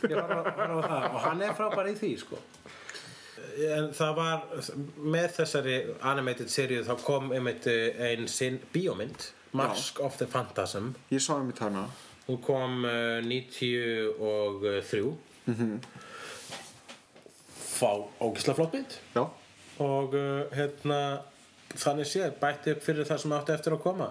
ég 0.10 0.18
horfa 0.18 0.42
á 0.44 0.78
það. 0.90 1.08
Og 1.14 1.22
hann 1.30 1.46
er 1.48 1.56
frábær 1.62 1.92
í 1.94 1.96
því 2.02 2.12
sko. 2.26 2.42
En 3.72 3.88
það 3.96 4.12
var 4.18 4.44
með 5.02 5.32
þessari 5.40 5.78
animated 6.06 6.50
seríu 6.52 6.84
þá 6.86 6.94
kom 7.06 7.32
einmitt 7.34 7.66
ein 7.70 8.28
sinn 8.30 8.60
bíómynd 8.74 9.32
Mask 9.54 10.00
of 10.04 10.18
the 10.18 10.28
Phantasm. 10.28 10.94
Ég 11.14 11.24
sá 11.24 11.36
um 11.38 11.50
í 11.52 11.56
tana 11.56 11.88
hún 12.28 12.42
kom 12.44 12.84
uh, 12.84 13.22
93 13.24 15.18
mm 15.48 15.80
fá 17.78 17.92
ógislega 18.20 18.56
flott 18.58 18.74
mynd. 18.74 18.94
Já, 19.14 19.24
og 19.86 20.16
uh, 20.18 20.50
hérna 20.50 21.00
þannig 21.78 22.08
séð 22.10 22.32
bætti 22.42 22.74
upp 22.74 22.82
fyrir 22.82 23.06
það 23.06 23.20
sem 23.22 23.36
átti 23.38 23.54
eftir 23.54 23.76
að 23.76 23.84
koma. 23.84 24.08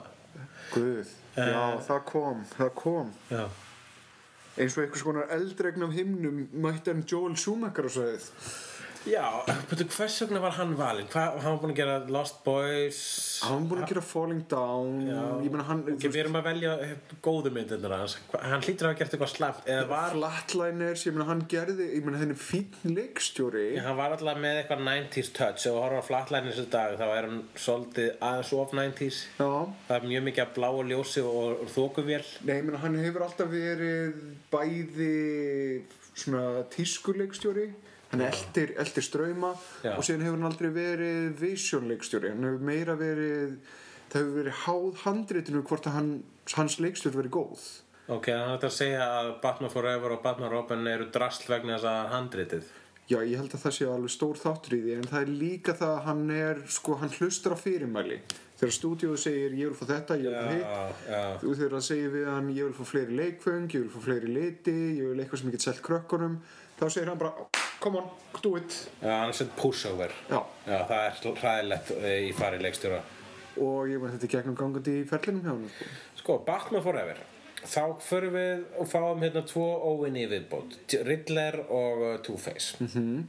Guð, 0.71 1.11
já, 1.35 1.65
það 1.89 2.01
kom, 2.07 2.45
það 2.53 2.71
kom. 2.79 3.11
Já, 3.33 3.43
eins 4.55 4.77
og 4.77 4.85
einhvers 4.85 5.05
konar 5.09 5.35
eldregnum 5.35 5.93
himnum 5.97 6.45
mætti 6.55 6.95
hann 6.95 7.03
Joel 7.11 7.35
Schumacher 7.41 7.91
á 7.91 7.93
sveið 7.97 8.31
Já. 9.07 9.27
Betur, 9.71 9.87
hvers 9.95 10.17
vegna 10.25 10.41
var 10.43 10.57
hann 10.57 10.73
valinn? 10.79 11.07
Hvað, 11.13 11.37
hann 11.45 11.55
var 11.55 11.61
búinn 11.63 11.75
að 11.75 11.81
gera 11.81 11.97
Lost 12.11 12.41
Boys? 12.47 13.01
Hann 13.47 13.61
var 13.61 13.69
búin 13.71 13.85
að 13.85 13.93
gera 13.93 14.03
Falling 14.03 14.43
Down. 14.51 14.97
Já. 15.07 15.21
ég 15.45 15.55
meina 15.55 15.67
hann 15.69 15.85
Ok, 15.95 16.07
við 16.09 16.21
erum 16.25 16.39
að 16.41 16.49
velja 16.51 16.75
eh, 16.83 16.95
góðu 17.25 17.53
myndirnar 17.55 17.97
hans. 18.01 18.17
Hann 18.35 18.65
hlýtur 18.67 18.89
að 18.89 18.93
hafa 18.93 19.01
gert 19.03 19.17
eitthvað 19.17 19.33
slæmt 19.33 19.71
Eða 19.77 19.87
var 19.93 20.17
Flatliners, 20.17 21.07
ég 21.07 21.17
meina 21.17 21.29
hann 21.31 21.45
gerði 21.51 21.89
ég 21.93 22.07
meina 22.07 22.23
henni 22.23 22.39
fínn 22.41 22.97
leikstjóri. 22.97 23.67
Já, 23.77 23.85
hann 23.87 23.99
var 24.01 24.17
alltaf 24.17 24.43
með 24.43 24.63
eitthvað 24.63 24.85
90s 24.91 25.33
touch. 25.39 25.69
Og 25.71 25.81
horfa 25.85 26.03
á 26.03 26.09
flatliners 26.11 26.61
í 26.63 26.67
dag 26.73 26.97
þá 26.99 27.07
er 27.07 27.29
hann 27.31 27.41
svolítið 27.59 28.11
aðeins 28.27 28.53
of 28.57 28.75
90s 28.77 29.23
Já, 29.39 29.49
það 29.89 29.97
er 29.97 30.07
mjög 30.11 30.27
mikið 30.29 30.45
af 30.45 30.53
bláu 30.57 30.83
ljósi 30.87 31.23
og, 31.27 31.63
og 31.65 31.73
þókuvél 31.73 32.23
nei, 32.47 32.59
ég 32.59 32.67
meina 32.67 32.83
hann 32.83 32.99
hefur 33.01 33.27
alltaf 33.27 33.51
verið 33.53 34.21
bæði 34.53 35.11
svona 36.17 36.65
tískuleikstjóri 36.73 37.67
hann 38.13 38.23
eldir, 38.29 38.75
eldir 38.79 39.05
ströyma 39.05 39.51
og 39.95 40.05
síðan 40.07 40.27
hefur 40.27 40.39
hann 40.39 40.49
aldrei 40.51 40.71
verið 40.75 41.35
visionleikstjóri, 41.43 42.31
hann 42.35 42.47
hefur 42.47 42.71
meira 42.71 42.95
verið 43.01 43.59
það 44.13 44.21
hefur 44.21 44.39
verið 44.39 44.63
háð 44.65 45.03
handritinu 45.03 45.65
hvort 45.67 45.91
að 45.91 45.99
hann, 45.99 46.15
hans 46.55 46.79
leikstjóri 46.83 47.21
verið 47.21 47.37
góð. 47.37 47.67
Ok, 48.07 48.31
hætti 48.31 48.69
að 48.69 48.75
segja 48.77 49.07
að 49.19 49.33
Batman 49.43 49.73
Forever 49.73 50.15
og 50.15 50.23
Batman 50.23 50.53
Robin 50.53 50.87
eru 50.87 51.09
drasl 51.11 51.49
vegna 51.51 51.75
þess 51.75 51.89
að 51.91 52.13
handritið. 52.15 52.75
Já, 53.07 53.21
ég 53.23 53.39
held 53.39 53.53
að 53.55 53.63
það 53.63 53.75
sé 53.77 53.87
alveg 53.87 54.11
stór 54.11 54.39
þáttur 54.41 54.75
í 54.75 54.81
því 54.83 54.95
en 54.97 55.09
það 55.11 55.21
er 55.21 55.33
líka 55.43 55.75
það 55.79 55.93
að 55.93 56.07
hann 56.09 56.23
er 56.35 56.63
sko, 56.75 56.97
hann 56.99 57.13
hlustar 57.19 57.55
á 57.55 57.59
fyrirmæli. 57.59 58.17
Þegar 58.57 58.75
stúdíóðu 58.75 59.19
segir 59.21 59.55
ég 59.59 59.69
vil 59.71 59.77
fá 59.79 59.85
þetta, 59.91 60.17
ég 60.23 60.33
vil 60.33 60.39
fá 60.41 60.55
hitt. 60.55 61.43
þú 61.43 61.53
þegar 61.53 61.75
það 61.77 61.85
segir 61.87 62.13
við 62.15 62.27
hann 62.33 62.49
ég 62.57 62.67
vil 62.71 62.77
fá 62.79 62.91
fleiri 62.91 63.19
leikföng, 63.21 63.69
ég 63.75 63.85
vil 63.85 63.93
fá 63.93 64.05
fleiri 64.07 64.33
liti 64.33 64.77
ég 64.97 65.11
vil 65.11 65.21
eitthvað 65.21 65.43
sem 65.43 65.51
ég 65.51 65.57
get 65.59 65.67
selt 65.67 65.83
krökkunum 65.87 66.39
þá 66.81 66.85
segir 66.89 67.13
hann 67.13 67.21
bara, 67.21 67.47
come 67.81 68.01
on, 68.01 68.09
do 68.43 68.57
it. 68.57 68.77
Já, 69.01 69.13
hann 69.21 69.29
er 69.29 69.37
sett 69.37 69.55
pushover. 69.57 70.13
Já, 70.31 70.41
já, 70.67 70.79
það 70.89 71.05
er 71.05 71.39
hræðilegt 71.43 71.95
eh, 72.01 72.19
í 72.29 72.33
fari 72.37 72.61
leikstjóra. 72.63 73.01
Og 73.63 73.89
ég 73.89 74.03
veit 74.03 74.13
þetta 74.17 74.29
er 74.29 74.35
gegnum 74.35 74.59
gangandi 74.59 74.99
í 75.01 75.07
ferlinum 75.09 75.45
hjá 75.45 75.53
hann 75.53 75.71
sko. 75.71 75.95
sko, 76.21 76.39
Batman 76.49 76.85
Forever. 76.85 77.23
Þá 77.67 77.83
förum 78.05 78.37
við 78.37 78.67
og 78.79 78.91
fáum 78.91 79.23
hérna 79.25 79.43
tvo 79.49 79.65
óvinni 79.91 80.27
í 80.27 80.29
viðbót. 80.31 80.77
Riddler 81.07 81.63
og 81.65 82.05
uh, 82.05 82.13
Two-Face. 82.23 82.77
-hmm. 82.85 83.25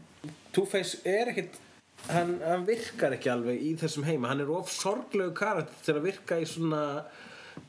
Two-Face 0.54 1.00
er 1.08 1.32
ekkit 1.32 1.56
hann, 2.12 2.36
hann 2.44 2.68
virkar 2.68 3.16
ekki 3.16 3.32
alveg 3.32 3.64
í 3.64 3.72
þessum 3.80 4.06
heima. 4.06 4.28
Hann 4.34 4.44
er 4.44 4.52
of 4.52 4.70
sorglegu 4.72 5.34
karat 5.34 5.72
til 5.86 5.96
að 5.96 6.06
virka 6.12 6.38
í 6.38 6.46
svona 6.46 6.84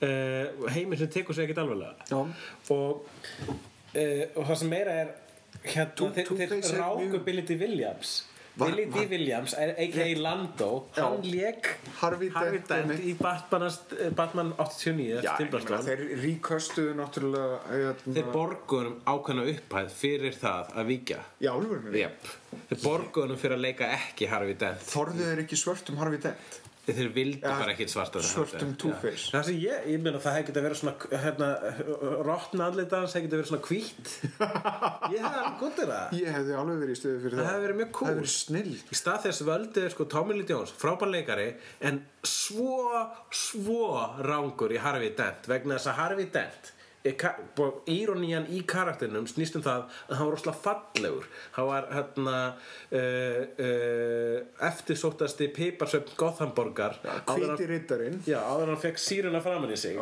uh, 0.03 0.69
heimi 0.75 0.99
sem 0.99 1.09
tekur 1.09 1.35
sig 1.35 1.47
ekkit 1.47 1.63
alveglega 1.63 1.95
Já. 2.11 2.21
og, 2.75 3.09
uh, 3.95 4.25
og 4.37 4.45
það 4.45 4.55
sem 4.63 4.73
meira 4.73 4.99
er 5.05 5.15
hérna, 5.65 6.11
þeir, 6.15 6.75
ráku 6.79 7.25
Billy 7.25 7.43
D. 7.43 7.57
Williams 7.61 8.19
Var- 8.59 8.71
Billy 8.73 8.85
D. 8.87 8.91
var- 8.91 9.09
Williams, 9.13 9.55
a.k.a. 9.55 10.07
Lando 10.19 10.89
hann 10.97 11.23
lék 11.23 11.69
Harvey 12.01 12.31
Dent, 12.69 12.91
í 12.99 13.13
Batman 13.19 14.53
89 14.59 15.23
Já, 15.23 15.31
eftir 15.31 15.31
ég 15.31 15.39
Tim 15.39 15.47
meina, 15.47 15.51
Burton 15.53 15.85
þeir 15.87 16.03
ríköstuðu 16.25 16.95
náttúrulega 16.99 17.61
hérna, 17.71 18.15
Þeir 18.17 18.31
borguðum 18.35 18.97
ákveðna 19.15 19.45
upphæð 19.55 19.93
fyrir 20.01 20.39
það 20.43 20.73
að 20.75 20.91
víkja 20.91 21.21
Já, 21.39 21.53
alveg 21.55 22.01
yep. 22.03 22.33
Þeir 22.73 22.83
borguðum 22.83 23.39
fyrir 23.39 23.59
að 23.61 23.65
leika 23.69 23.93
ekki 23.95 24.31
Harvey 24.33 24.59
Dent 24.59 24.83
Þorðu 24.91 25.29
þeir 25.31 25.45
ekki 25.45 25.61
svörtum 25.63 26.03
Harvey 26.03 26.19
Dent 26.27 26.59
Þeir 26.89 27.09
vildu 27.13 27.41
Ja, 27.45 27.53
bara 27.61 27.73
ekki 27.75 27.87
svarta 27.93 28.23
svörtum 28.25 28.71
Two-Face. 28.81 29.29
Það 29.35 29.43
sem 29.49 29.59
ég, 29.61 29.89
ég 29.93 30.01
meina 30.05 30.21
það 30.25 30.37
hefði 30.39 30.47
getið 30.49 30.61
að 30.63 30.67
vera 30.69 30.79
svona 30.81 31.21
hérna, 31.25 31.49
Rottna 32.29 32.69
andlita 32.71 33.01
hans 33.03 33.17
hefði 33.17 33.27
getið 33.29 33.37
að 33.37 33.43
vera 33.43 33.51
svona 33.51 33.67
hvít 33.69 34.13
Ég 35.15 35.27
hefði 35.27 35.43
alveg 35.43 35.59
gott 35.63 35.83
er 35.85 35.91
það. 35.93 36.17
Ég 36.23 36.33
hefði 36.39 36.57
alveg 36.63 36.81
verið 36.85 36.95
í 36.95 37.01
stöðu 37.03 37.21
fyrir 37.25 37.37
það 37.37 37.45
Það. 37.45 37.53
hefði 37.53 37.67
verið 37.69 37.81
mjög 37.83 37.93
cool. 37.99 38.09
Það 38.09 38.15
hefði 38.15 38.25
verið 38.25 38.35
snill 38.39 38.75
Í 38.97 38.99
stað 39.03 39.21
þess 39.29 39.45
völdu 39.51 39.85
sko 39.95 40.09
Tommy 40.17 40.39
Lee 40.39 40.49
Jones, 40.49 40.75
frábær 40.81 41.13
leikari 41.13 41.49
en 41.91 42.01
svo, 42.25 42.81
svo 43.45 43.83
rángur 44.25 44.75
í 44.77 44.81
Harvey 44.83 45.13
Dent 45.19 45.49
vegna 45.51 45.77
þess 45.79 45.93
að 45.93 45.99
Harvey 46.03 46.29
Dent 46.35 46.73
íronían 47.07 48.49
í 48.51 48.65
karakterinum 48.69 49.27
snýst 49.31 49.57
um 49.59 49.63
það 49.65 49.85
að 49.87 50.17
hann 50.19 50.27
var 50.27 50.35
rosalega 50.35 50.63
fallegur. 50.65 51.27
Hann 51.55 51.69
var 51.69 51.85
hérna 51.95 52.39
uh, 52.49 53.43
uh, 53.67 54.37
eftirsóttasti 54.69 55.47
piparsöfn 55.55 56.17
Gothamborgar 56.19 56.95
Hvíti 57.29 57.65
rittarinn 57.71 58.19
áður 58.27 58.69
hann 58.75 58.83
fekk 58.83 58.99
síruna 59.03 59.41
framan 59.45 59.73
í 59.73 59.79
sig. 59.79 59.95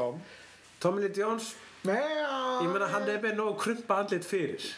Tommy 0.80 1.00
Lee 1.04 1.14
Jones? 1.14 1.46
Mea 1.86 2.62
Ég 2.64 2.70
meina 2.72 2.88
hann 2.90 3.08
er 3.08 3.20
með 3.22 3.36
nógu 3.38 3.54
krumpa 3.60 3.94
andlit 4.02 4.24
fyrir. 4.26 4.62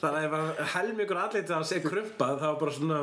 Þannig 0.00 0.06
að 0.06 0.26
ef 0.26 0.32
hann 0.36 0.52
helmingur 0.76 1.18
andlit 1.18 1.48
að 1.48 1.56
hann 1.56 1.68
sé 1.68 1.76
krumpað 1.82 2.34
þá 2.42 2.48
er 2.52 2.58
bara 2.60 2.72
svona 2.78 3.00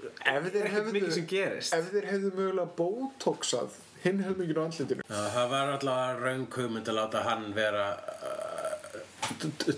Ef 0.00 0.46
þeir 0.52 0.68
hefðu 0.72 0.92
mikið 0.96 1.12
sem 1.12 1.26
gerist. 1.28 1.74
Ef 1.76 1.90
þeir 1.92 2.06
hefðu 2.08 2.30
mögulega 2.32 2.70
botoxað 2.78 3.74
hinn 4.04 4.22
helmingin 4.24 4.60
á 4.60 4.64
andlitinu. 4.66 5.04
Já, 5.06 5.20
það 5.34 5.52
var 5.54 5.74
alltaf 5.74 6.22
raung 6.24 6.46
hugmynd 6.56 6.90
að 6.90 6.98
láta 7.00 7.24
hann 7.26 7.50
vera 7.56 7.86
uh, 7.98 8.70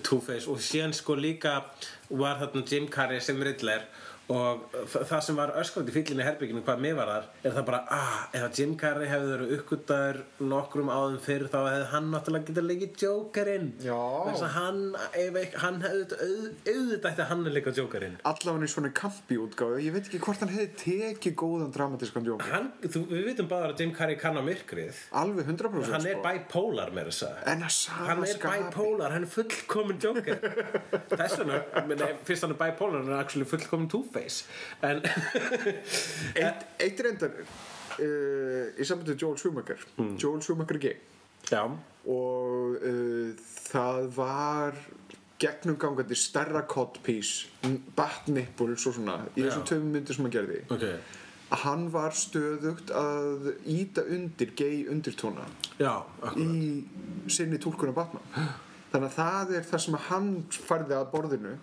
Two-Face. 0.06 0.46
Og 0.50 0.62
síðan 0.62 0.94
sko 0.96 1.16
líka 1.18 1.58
var 2.10 2.40
þarna 2.42 2.64
Jim 2.68 2.88
Carrey 2.92 3.20
sem 3.24 3.40
Riddler 3.42 3.86
og 4.30 4.62
þa- 4.92 5.02
það 5.10 5.20
sem 5.26 5.36
var 5.36 5.50
öskrandi 5.60 5.92
fílinni 5.92 6.22
herbygginu 6.24 6.62
hvað 6.64 6.78
mér 6.84 6.94
var 6.96 7.08
þar 7.10 7.24
er 7.48 7.54
það 7.56 7.64
bara 7.66 7.80
ah, 7.90 8.18
ef 8.32 8.44
að 8.46 8.58
Jim 8.60 8.76
Carrey 8.80 9.08
hefði 9.10 9.30
verið 9.32 9.54
uppgötaður 9.58 10.18
nokkrum 10.52 10.90
áðum 10.94 11.18
fyrr 11.24 11.44
þá 11.52 11.58
hefði 11.66 11.88
hann 11.92 12.10
náttúrulega 12.12 12.46
getað 12.52 12.68
leikið 12.70 13.02
Jokerinn. 13.02 13.66
Já. 13.82 13.98
þess 14.28 14.44
að 14.46 14.54
hann, 14.56 14.80
ef 15.24 15.56
hann 15.64 15.80
hefði 15.82 16.18
auð- 16.22 16.70
auðvitað 16.72 17.10
ætti 17.12 17.26
hann 17.32 17.42
að 17.46 17.56
leika 17.58 17.74
Jokerinn. 17.76 18.16
Allavega 18.30 18.68
í 18.68 18.72
svona 18.72 18.92
kampi 19.02 19.38
útgáfu 19.42 19.82
Ég 19.82 19.92
veit 19.96 20.06
ekki 20.08 20.20
hvort 20.22 20.44
hann 20.44 20.52
hefði 20.54 20.70
tekið 20.84 21.34
góðan 21.42 21.72
dramatískan 21.74 22.24
djók 22.26 22.46
hann, 22.52 22.70
þú, 22.86 23.04
við 23.10 23.26
vitum 23.32 23.48
bara 23.50 23.72
að 23.72 23.80
Jim 23.82 23.92
Carrey 23.96 24.16
kann 24.20 24.38
á 24.38 24.42
myrkrið. 24.46 25.02
Alveg 25.12 25.46
100% 25.50 25.92
hann 25.92 26.06
er 26.06 26.16
sko. 26.16 26.24
bipolar 26.28 26.94
með 26.94 27.10
þess 27.10 27.26
að 27.28 27.52
En 27.52 27.66
að 27.66 27.74
sama 27.76 28.06
hann 28.12 28.22
er 28.22 28.32
skapi- 28.36 28.70
bipolar, 28.70 29.12
hann 29.16 29.26
er 29.26 29.32
fullkomin 29.34 30.00
joker. 30.02 30.38
Þess 31.18 31.38
vegna, 31.42 31.60
fyrst 32.24 32.46
hann 32.46 32.54
er 32.54 32.60
bipolar 32.62 33.02
hann 33.02 33.12
er 33.12 33.20
actually 33.24 33.48
fullkomin 33.48 33.88
two-face 34.12 34.44
en 34.82 35.02
Eitt, 36.42 36.66
eitt 36.80 37.00
reyndar 37.04 37.32
uh, 37.40 38.68
Í 38.78 38.86
sambandi 38.86 39.16
Joel 39.20 39.38
Schumacher. 39.40 39.80
Hmm. 39.96 40.14
Joel 40.20 40.42
Schumacher 40.44 40.78
er 40.78 40.84
gay. 40.86 40.96
Já, 41.50 41.64
Og 42.08 42.76
uh, 42.82 43.32
það 43.68 44.06
var 44.16 44.78
gegnumgangandi 45.42 46.14
stærra 46.14 46.62
codpiece 46.70 47.48
bat 47.96 48.28
nipples 48.30 48.86
og 48.86 48.94
svona 48.94 49.16
í 49.34 49.42
þessum 49.42 49.64
tveim 49.66 49.88
myndir 49.90 50.14
sem 50.14 50.26
hann 50.26 50.34
gerði. 50.34 50.60
Ok. 50.70 50.84
Að 51.52 51.62
hann 51.66 51.86
var 51.92 52.14
stöðugt 52.16 52.92
að 52.96 53.48
íta 53.68 54.04
undir 54.08 54.54
gay 54.56 54.84
undirtóna 54.88 55.44
í 56.38 56.84
sinni 57.28 57.58
túlkunar 57.60 57.94
Batman. 57.96 58.24
Þannig 58.92 59.08
að 59.08 59.16
það 59.18 59.52
er 59.58 59.66
það 59.66 59.82
sem 59.86 59.98
hann 60.08 60.30
færði 60.52 60.96
að 60.98 61.10
borðinu 61.12 61.56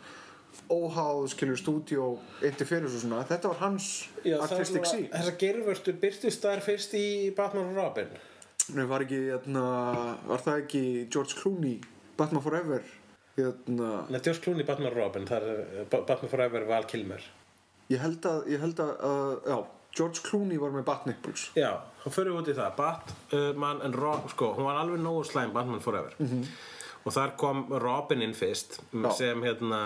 óháð 0.69 1.23
skilur 1.33 1.57
stúdíó 1.59 2.07
interference 2.45 2.95
og 2.95 3.01
svona 3.03 3.23
þetta 3.29 3.49
var 3.53 3.59
hans 3.63 3.87
já, 4.23 4.35
artistic 4.45 4.85
scene. 4.85 5.09
þessar 5.13 5.37
gerfurstu 5.41 5.93
byrtist 6.01 6.45
þær 6.45 6.61
fyrst 6.65 6.93
í 6.99 7.05
Batman 7.37 7.71
og 7.71 7.79
Robin. 7.79 8.11
Nei, 8.75 8.85
var, 8.85 9.01
ekki, 9.01 9.17
hérna, 9.31 9.63
var 10.29 10.43
það 10.45 10.59
ekki 10.63 10.83
George 11.09 11.33
Clooney 11.39 11.79
Batman 12.19 12.43
Forever 12.45 12.83
hérna, 13.39 13.89
Nei, 14.11 14.19
George 14.21 14.43
Clooney 14.43 14.65
Batman 14.67 14.91
og 14.91 14.97
Robin 14.99 15.25
það 15.29 15.47
er 15.49 15.59
eh, 15.65 15.83
Ba- 15.89 16.03
Batman 16.05 16.29
Forever 16.29 16.65
Val 16.69 16.85
Kilmer. 16.91 17.23
Ég 17.89 18.01
held 18.03 18.25
að, 18.29 18.43
ég 18.53 18.61
held 18.61 18.81
að 18.83 18.91
uh, 19.01 19.35
já, 19.49 19.57
George 19.97 20.21
Clooney 20.27 20.59
var 20.61 20.69
með 20.75 20.83
Batnipples 20.85 21.47
já, 21.57 21.71
þá 22.03 22.09
fyrir 22.13 22.35
út 22.37 22.51
í 22.51 22.53
það. 22.59 22.75
Batman 22.77 23.81
and 23.87 23.97
Robin, 23.97 24.29
sko, 24.35 24.51
hún 24.59 24.67
var 24.69 24.77
alveg 24.83 25.01
nógu 25.01 25.23
slæm 25.25 25.55
Batman 25.55 25.81
Forever 25.81 26.13
og 27.05 27.13
þar 27.15 27.35
kom 27.39 27.65
Robin 27.81 28.21
inn 28.21 28.33
fyrst 28.35 28.79
Já. 28.93 29.11
sem 29.15 29.41
hérna 29.43 29.79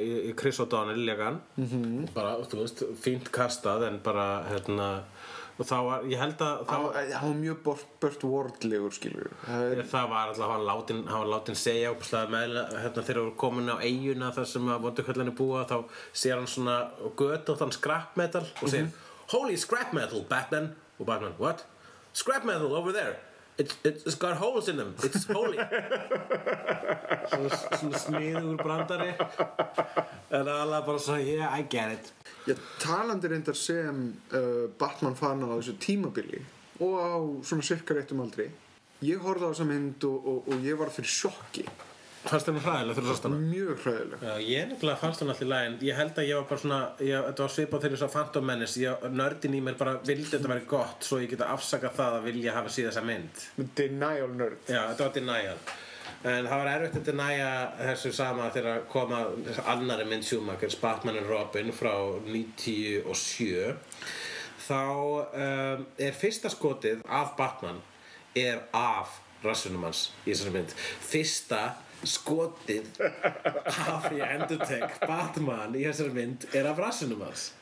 í- 0.00 0.34
Chris 0.36 0.58
O'Donnell 0.60 1.04
legan 1.04 1.40
-hmm. 1.58 2.12
bara, 2.14 2.36
þú 2.44 2.62
veist, 2.62 2.82
fínt 3.02 3.30
kastað 3.30 3.86
en 3.88 3.98
bara, 4.02 4.44
hérna 4.50 5.02
og 5.58 5.64
þá 5.66 5.76
var, 5.84 6.02
ég 6.04 6.18
held 6.18 6.36
að 6.38 6.66
hann 6.68 6.82
var- 6.84 7.34
mjög 7.40 7.62
Burt, 7.64 7.84
Burt 8.00 8.24
Wardlegur 8.24 8.90
skilur 8.92 9.30
það 9.46 9.72
er, 9.72 9.82
það 9.82 10.08
var 10.10 10.28
alltaf 10.28 10.50
hann 10.50 10.66
látin, 10.66 11.06
hann 11.08 11.28
látin 11.30 11.54
segja 11.56 11.92
ópslega 11.94 12.28
með 12.28 12.56
hérna 12.82 13.02
þegar 13.02 13.22
við 13.30 13.36
komin 13.36 13.68
á 13.72 13.76
eiguna 13.80 14.32
þar 14.32 14.44
sem 14.46 14.66
að 14.68 14.80
vondukallinni 14.82 15.34
búa 15.36 15.64
þá 15.64 15.84
sér 16.12 16.34
hann 16.36 16.46
svona 16.46 16.90
göt 17.16 17.48
og 17.48 17.58
þann 17.58 17.72
scrap 17.72 18.16
metal 18.16 18.44
og 18.62 18.68
segir 18.68 18.90
Holy 19.28 19.56
scrap 19.56 19.92
metal 19.92 20.22
Batman 20.28 20.74
og 21.00 21.06
Batman 21.06 21.32
what? 21.38 21.64
Scrap 22.12 22.44
metal 22.44 22.72
over 22.76 22.92
there 22.92 23.16
It's, 23.58 23.76
it's 23.82 24.14
got 24.14 24.36
holes 24.36 24.68
in 24.68 24.76
them, 24.76 24.94
it's 25.02 25.24
holy. 25.24 25.56
Svona, 27.26 27.56
svona 27.74 27.98
sniður 27.98 28.58
brandari. 28.60 29.08
En 30.30 30.46
alveg 30.46 30.84
bara 30.86 31.00
svo, 31.02 31.16
yeah, 31.18 31.50
I 31.50 31.64
get 31.68 31.96
it. 31.96 32.12
Já, 32.46 32.54
talandi 32.78 33.30
reyndar 33.32 33.56
sem 33.58 34.04
uh, 34.30 34.68
Batman 34.78 35.16
fann 35.18 35.42
á 35.42 35.50
þessu 35.56 35.74
tímabili 35.82 36.38
og 36.84 36.94
á 37.02 37.16
svona 37.42 37.66
cirka 37.66 37.96
réttum 37.96 38.22
aldri. 38.22 38.46
Ég 39.02 39.18
horfði 39.24 39.48
á 39.48 39.50
þessa 39.50 39.66
mynd 39.72 40.06
og, 40.06 40.30
og, 40.30 40.46
og 40.52 40.68
ég 40.68 40.78
var 40.78 40.92
fyrir 40.94 41.10
sjokki 41.16 41.66
Fannst 42.26 42.48
þér 42.48 42.56
nú 42.56 42.62
hræðilega 42.64 42.96
fyrir 42.98 43.10
sástana? 43.12 43.40
mjög 43.40 43.82
hræðileg 43.84 44.22
Já, 44.26 44.32
ég 44.42 44.68
nefnilega 44.70 45.00
fannst 45.00 45.22
hún 45.22 45.32
alltaf 45.32 45.46
í 45.46 45.50
lagi 45.50 45.70
en 45.70 45.78
ég 45.86 45.98
held 46.00 46.20
að 46.20 46.28
ég 46.28 46.40
var 46.40 46.46
bara 46.50 46.62
svona, 46.62 46.78
ég, 46.98 47.26
þetta 47.28 47.44
var 47.46 47.54
svipað 47.54 47.84
þegar 47.84 47.96
ég 47.96 48.02
sá 48.02 48.14
Phantom 48.16 48.48
Menace, 48.50 48.80
ég, 48.82 49.08
nördin 49.14 49.56
í 49.56 49.62
mér 49.62 49.78
bara 49.80 49.96
vildi 50.02 50.30
þetta 50.32 50.52
væri 50.52 50.68
gott 50.70 51.06
svo 51.06 51.20
ég 51.22 51.30
geta 51.32 51.50
afsakað 51.54 51.98
það 52.00 52.18
að 52.18 52.28
vilja 52.30 52.56
hafa 52.56 52.72
síða 52.74 52.90
þessa 52.90 53.04
mynd. 53.06 53.44
Denial 53.78 54.30
nerd. 54.34 54.58
Já, 54.66 54.80
þetta 54.90 55.06
var 55.06 55.14
denial. 55.14 55.58
En 56.26 56.46
það 56.48 56.60
var 56.62 56.70
erfitt 56.72 56.96
að 56.98 57.08
denæja 57.10 57.50
þessu 57.78 58.12
sama 58.16 58.48
þegar 58.54 58.86
koma 58.90 59.20
annari 59.70 60.06
mynd 60.08 60.26
Schumachers, 60.26 60.78
Batman 60.80 61.20
and 61.20 61.30
Robin 61.30 61.70
frá 61.76 61.92
97 62.26 63.76
þá 64.66 64.80
um, 64.82 65.84
er 66.02 66.16
fyrsta 66.16 66.50
skotið 66.50 67.04
af 67.06 67.36
Batman 67.38 67.78
er 68.36 68.64
af 68.74 69.20
rassunum 69.44 69.84
hans 69.86 70.08
í 70.24 70.32
þessari 70.32 70.54
mynd. 70.56 70.74
Fyrsta 71.06 71.60
skotið 72.08 73.00
af 73.02 74.10
ég 74.12 74.24
endurtek 74.36 74.98
Batman 75.06 75.74
í 75.78 75.84
þessari 75.88 76.14
mynd 76.16 76.48
er 76.54 76.66
af 76.72 76.78
rassunum 76.82 77.22
hans. 77.26 77.52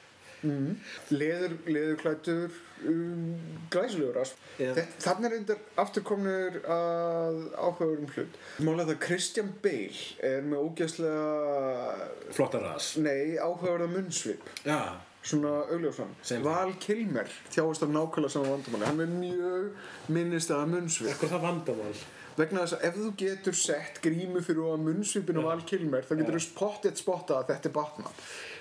Leður, 1.09 1.55
leðurklættur 1.73 2.51
um, 2.85 3.31
glæsilegur 3.73 4.19
rass. 4.19 4.35
Já. 4.61 4.75
Þetta- 4.77 5.01
þarna 5.01 5.29
er 5.31 5.33
reyndar 5.39 5.63
afturkomnir 5.81 6.59
að 6.69 7.39
áhugaverum 7.57 8.11
hlut. 8.13 8.37
Málega 8.61 8.91
það 8.91 8.95
að 8.99 9.01
Christian 9.07 9.55
Bale 9.65 10.05
er 10.29 10.45
með 10.45 10.67
ógeðslega 10.67 12.35
flotta 12.37 12.61
ras 12.61 12.91
nei, 13.01 13.39
áhugaverða 13.41 13.89
munnsvip. 13.95 14.45
Já, 14.69 14.81
svona 15.25 15.55
augljósan. 15.73 16.13
Sem- 16.23 16.45
Val 16.45 16.75
Kilmer 16.85 17.33
þjáist 17.49 17.87
af 17.87 17.95
nákvæmlega 17.97 18.35
saman 18.37 18.53
vandamanni 18.59 18.91
hann 18.91 19.01
er 19.01 19.17
mjög 19.17 20.13
minnist 20.13 20.53
að 20.53 20.67
munnsvip. 20.77 21.17
Hvað 21.17 21.31
er 21.31 21.35
það 21.39 21.47
vandamál? 21.49 21.97
Vegna 22.39 22.65
þess 22.65 22.77
að 22.79 22.89
ef 22.89 22.99
þú 22.99 23.13
getur 23.21 23.57
sett 23.59 24.03
grímu 24.05 24.43
fyrir 24.45 24.67
að 24.73 24.85
munnsvipinu 24.89 25.45
Val 25.47 25.63
Kilmer 25.69 26.05
þá 26.07 26.17
getur 26.19 26.39
þú 26.39 26.43
spottið 26.49 27.01
spotta 27.01 27.39
að 27.41 27.49
þetta 27.53 27.71
er 27.71 27.79
Batman. 27.79 28.21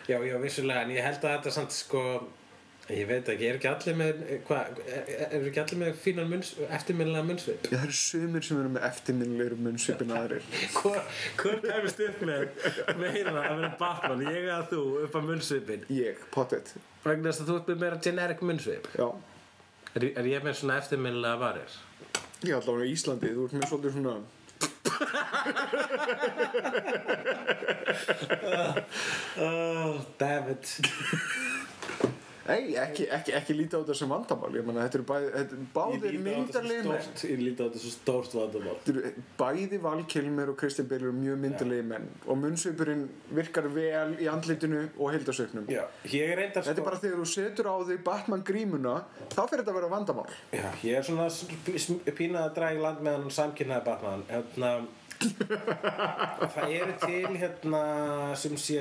Já, 0.10 0.18
já, 0.28 0.38
vissulega, 0.44 0.86
en 0.86 0.96
ég 0.96 1.06
held 1.06 1.22
að 1.24 1.38
þetta 1.38 1.54
samt 1.58 1.76
sko 1.76 2.04
ég 2.92 3.06
veit 3.08 3.30
ekki, 3.32 3.48
er 3.48 3.58
ekki 3.58 3.70
allir 3.70 3.96
með 3.96 4.24
hvað, 4.48 4.80
er, 4.84 5.12
er 5.30 5.46
ekki 5.48 5.62
allir 5.62 5.80
með 5.86 6.00
fínan 6.04 6.32
munns, 6.32 6.50
eftirminnilega 6.68 7.28
munnsvip? 7.30 7.68
Já, 7.70 7.78
það 7.78 7.86
eru 7.88 8.00
sumir 8.00 8.48
sem 8.48 8.60
eru 8.60 8.72
með 8.74 8.88
eftirminnilegur 8.90 9.62
munnsvipin 9.68 10.16
aðrir. 10.18 10.50
Hvor, 10.78 11.00
hvor 11.40 11.62
kæmist 11.64 12.02
upp 12.10 12.26
með 12.28 12.50
meira 13.00 13.38
að 13.40 13.62
vera 13.62 13.72
Batman, 13.80 14.26
ég 14.28 14.42
eða 14.42 14.66
þú 14.74 14.82
upp 15.06 15.16
á 15.16 15.22
munnsvipin 15.30 15.88
Ég, 15.94 16.20
pottet 16.36 16.74
vegna 17.04 17.32
þess 17.32 17.44
að 17.44 17.50
þú 17.50 17.56
ert 17.60 17.72
með 17.72 17.82
meira 17.86 18.02
generic 18.04 18.44
munnsvip? 18.44 18.92
Já. 19.00 19.08
Er, 19.94 20.06
er 20.12 20.30
ég 20.30 20.46
með 20.46 20.60
svona 20.60 20.78
eftirminnilega 20.82 21.40
varir? 21.42 21.80
Ég 22.44 22.52
allavega 22.58 22.90
í 22.90 22.92
Íslandi, 22.92 23.30
þú 23.32 23.44
ert 23.48 23.54
með 23.56 23.68
svolítið 23.72 23.94
svona 23.98 24.16
Oh, 29.44 29.94
David 30.20 30.64
Ei, 32.44 32.74
ekki, 32.76 33.06
ekki, 33.08 33.32
ekki 33.38 33.56
líta 33.56 33.80
á 33.80 33.82
þetta 33.84 33.96
sem 33.96 34.10
vandamál. 34.12 34.50
Ég 34.58 34.66
meina, 34.68 34.84
þetta 34.84 34.98
eru 35.00 35.06
bæði, 35.08 35.28
þetta 35.34 35.56
eru 35.56 35.68
báðir 35.76 36.16
myndarlegir 36.26 36.88
menn. 36.90 37.06
ég 37.30 37.44
líti 37.44 37.64
á 37.64 37.66
þetta 37.66 37.82
svo 37.84 37.92
stórt 37.94 38.36
vandamál. 38.36 38.74
Eru 38.92 39.14
bæði 39.40 39.80
Val 39.84 40.02
Kilmer 40.12 40.52
og 40.52 40.58
Kristján 40.60 40.90
Bale 40.90 41.08
eru 41.08 41.14
mjög 41.16 41.40
myndarlegir 41.46 41.88
menn. 41.88 42.10
Og 42.28 42.40
munnsvipurinn 42.42 43.06
virkar 43.40 43.70
vel 43.72 44.18
í 44.20 44.28
andlitinu 44.32 44.82
og 44.98 45.14
er 46.34 46.42
reyndar 46.42 46.68
Þetta 46.68 46.84
er 46.84 46.90
bara 46.90 47.00
þegar 47.06 47.22
þú 47.24 47.30
setur 47.32 47.72
á 47.72 47.76
þig 47.88 48.04
Batman 48.10 48.44
grímuna 48.48 48.98
þá 49.30 49.40
fyrir 49.40 49.64
þetta 49.64 49.76
að 49.76 49.80
vera 49.80 49.94
vandamál. 49.96 50.28
Já, 50.52 50.68
ég 50.84 51.00
er 51.00 51.08
svona 51.08 51.30
pínað 52.12 52.50
að 52.50 52.54
draga 52.60 52.76
í 52.76 52.84
land 52.84 53.08
með 53.08 53.20
hann 53.22 53.34
samkynnaði 53.40 53.88
Batman. 53.88 54.28
Hérna 54.34 54.74
það 54.74 54.92
eru 56.70 56.96
til 57.04 57.38
hérna 57.42 57.84
sem 58.40 58.56
sé 58.60 58.80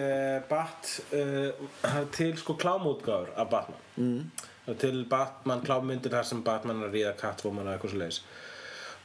Bat 0.50 0.88
uh, 1.16 1.68
það 1.82 2.08
til 2.16 2.32
sko 2.40 2.56
klámútgáður 2.60 3.32
af 3.36 3.50
Batman. 3.52 3.84
Mm. 3.96 4.48
það 4.66 4.78
til 4.86 5.04
Batman 5.10 5.62
klámyndir 5.66 6.12
þar 6.14 6.26
sem 6.28 6.42
Batman 6.46 6.82
er 6.82 6.90
að 6.90 6.98
ríða 6.98 7.14
Catwoman 7.20 7.66
og 7.68 7.74
eitthvað 7.76 7.94
svo 7.94 8.02
leiðis 8.02 8.20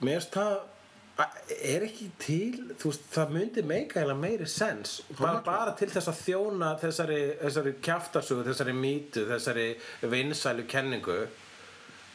mér 0.06 0.20
finnst 0.20 0.36
það 0.38 0.52
að- 1.18 1.40
er 1.74 1.86
ekki 1.88 2.08
til 2.22 2.76
þú 2.78 2.92
veist, 2.92 3.08
það 3.16 3.32
myndi 3.34 3.64
meika 3.66 4.04
eða 4.04 4.14
meiri 4.20 4.46
sens 4.46 5.00
bara, 5.18 5.42
bara 5.42 5.74
til 5.80 5.90
þess 5.90 6.12
að 6.12 6.20
þjóna 6.28 6.70
þessari, 6.84 7.18
þessari 7.42 7.74
kjaftasögu, 7.88 8.46
þessari 8.52 8.76
mýtu 8.78 9.24
þessari 9.32 9.68
vinsælu 10.14 10.68
kenningu 10.70 11.18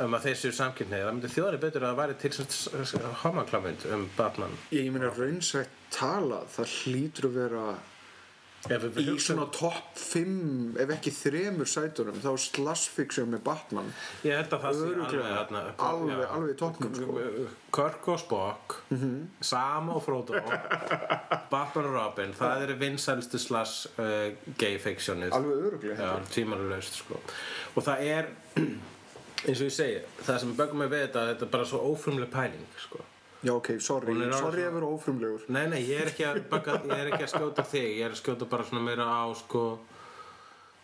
um 0.07 0.17
að 0.19 0.27
þeir 0.29 0.41
séu 0.43 0.53
samkynneið 0.59 1.07
það 1.07 1.15
myndi 1.19 1.33
þjóðari 1.37 1.63
betur 1.63 1.87
að 1.87 1.95
það 1.95 2.03
væri 2.03 2.19
til 2.25 3.07
homaklámynd 3.23 3.87
um 3.97 4.05
Batman. 4.19 4.59
Ég 4.75 4.91
meina 4.95 5.13
raunsætt 5.17 5.81
tala 5.95 6.43
það 6.57 6.77
hlýtur 6.83 7.31
að 7.31 7.41
vera 7.41 7.65
í 8.63 9.17
svona 9.19 9.49
topp 9.51 9.97
5 9.99 10.77
ef 10.85 10.91
ekki 10.95 11.11
þremur 11.17 11.67
sætunum 11.67 12.21
þá 12.23 12.29
slash 12.39 12.93
fiction 12.95 13.27
með 13.33 13.41
Batman. 13.49 13.89
Ég 14.23 14.37
held 14.39 14.55
að 14.55 14.63
það 14.69 14.77
sé 14.79 14.85
alveg 14.87 15.81
Alveg- 15.83 16.21
já. 16.23 16.29
alveg 16.37 16.55
toppnum, 16.61 16.95
sko. 16.95 17.27
Kirk 17.75 18.07
og 18.13 18.21
Spock 18.23 18.77
Sam 19.51 19.91
og 19.97 19.99
Frodo 20.07 20.39
Batman 21.51 21.89
og 21.91 21.97
Robin 21.97 22.37
það 22.39 22.63
eru 22.69 22.79
vinsælstu 22.85 23.43
slash 23.43 23.91
uh, 23.99 24.31
gay 24.63 24.79
fictionið. 24.79 25.35
Alveg 25.35 25.67
öruglega 25.73 25.99
Já, 26.13 26.15
tímanlaust 26.31 27.03
sko. 27.03 27.19
Og 27.75 27.83
það 27.83 28.07
er 28.15 28.31
eins 29.47 29.59
og 29.61 29.67
ég 29.69 29.75
segi 29.75 29.99
það 30.27 30.39
sem 30.45 30.53
bögum 30.59 30.79
mig 30.83 30.91
við 30.93 31.01
þetta 31.07 31.23
þetta 31.33 31.47
er 31.49 31.53
bara 31.57 31.65
svo 31.73 31.79
ófrumleg 31.93 32.31
pæling 32.33 32.67
sko. 32.79 33.01
Já, 33.43 33.51
ok, 33.57 33.69
sorry, 33.83 34.13
Hún 34.13 34.21
er 34.23 34.31
alveg 34.31 34.39
sorry 34.45 34.63
ef 34.63 34.73
vera 34.77 34.87
ófrumlegur. 34.95 35.43
Nei, 35.51 35.65
nei, 35.73 35.81
ég 35.89 36.01
er 36.05 36.11
ekki 36.13 36.25
að, 36.29 36.37
baka, 36.53 36.77
ég 36.87 37.01
er 37.03 37.09
ekki 37.11 37.25
að 37.27 37.33
skjóta 37.33 37.65
þig 37.67 37.89
Ég 37.99 38.05
er 38.07 38.13
að 38.15 38.21
skjóta 38.21 38.47
bara 38.53 38.67
svona 38.69 38.85
meira 38.87 39.03
á 39.03 39.27
sko. 39.41 39.63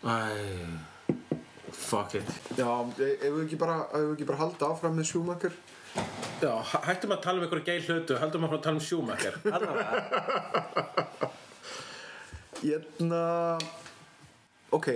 Æ 0.02 0.16
Fuck 1.78 2.14
it. 2.18 2.28
Já, 2.56 2.66
e- 2.98 3.18
ef 3.20 3.32
við 3.36 3.42
ekki 3.44 3.58
bara, 3.60 3.76
ef 3.92 4.00
við 4.08 4.12
ekki 4.16 4.26
bara 4.26 4.38
halda 4.40 4.70
áfram 4.72 4.96
með 4.98 5.06
Schumacher? 5.12 5.52
Já, 6.42 6.50
hæ- 6.72 6.82
hættum 6.88 7.12
að 7.14 7.22
tala 7.22 7.38
um 7.38 7.44
einhverju 7.46 7.64
gay 7.68 7.78
hlutu 7.84 8.16
Hættum 8.18 8.44
að 8.44 8.48
fara 8.48 8.58
að 8.58 8.64
tala 8.66 8.76
um 8.76 8.86
Schumacher. 8.88 9.34
Allavega 9.44 11.28
Hérna 12.62 13.22
Ok 14.74 14.88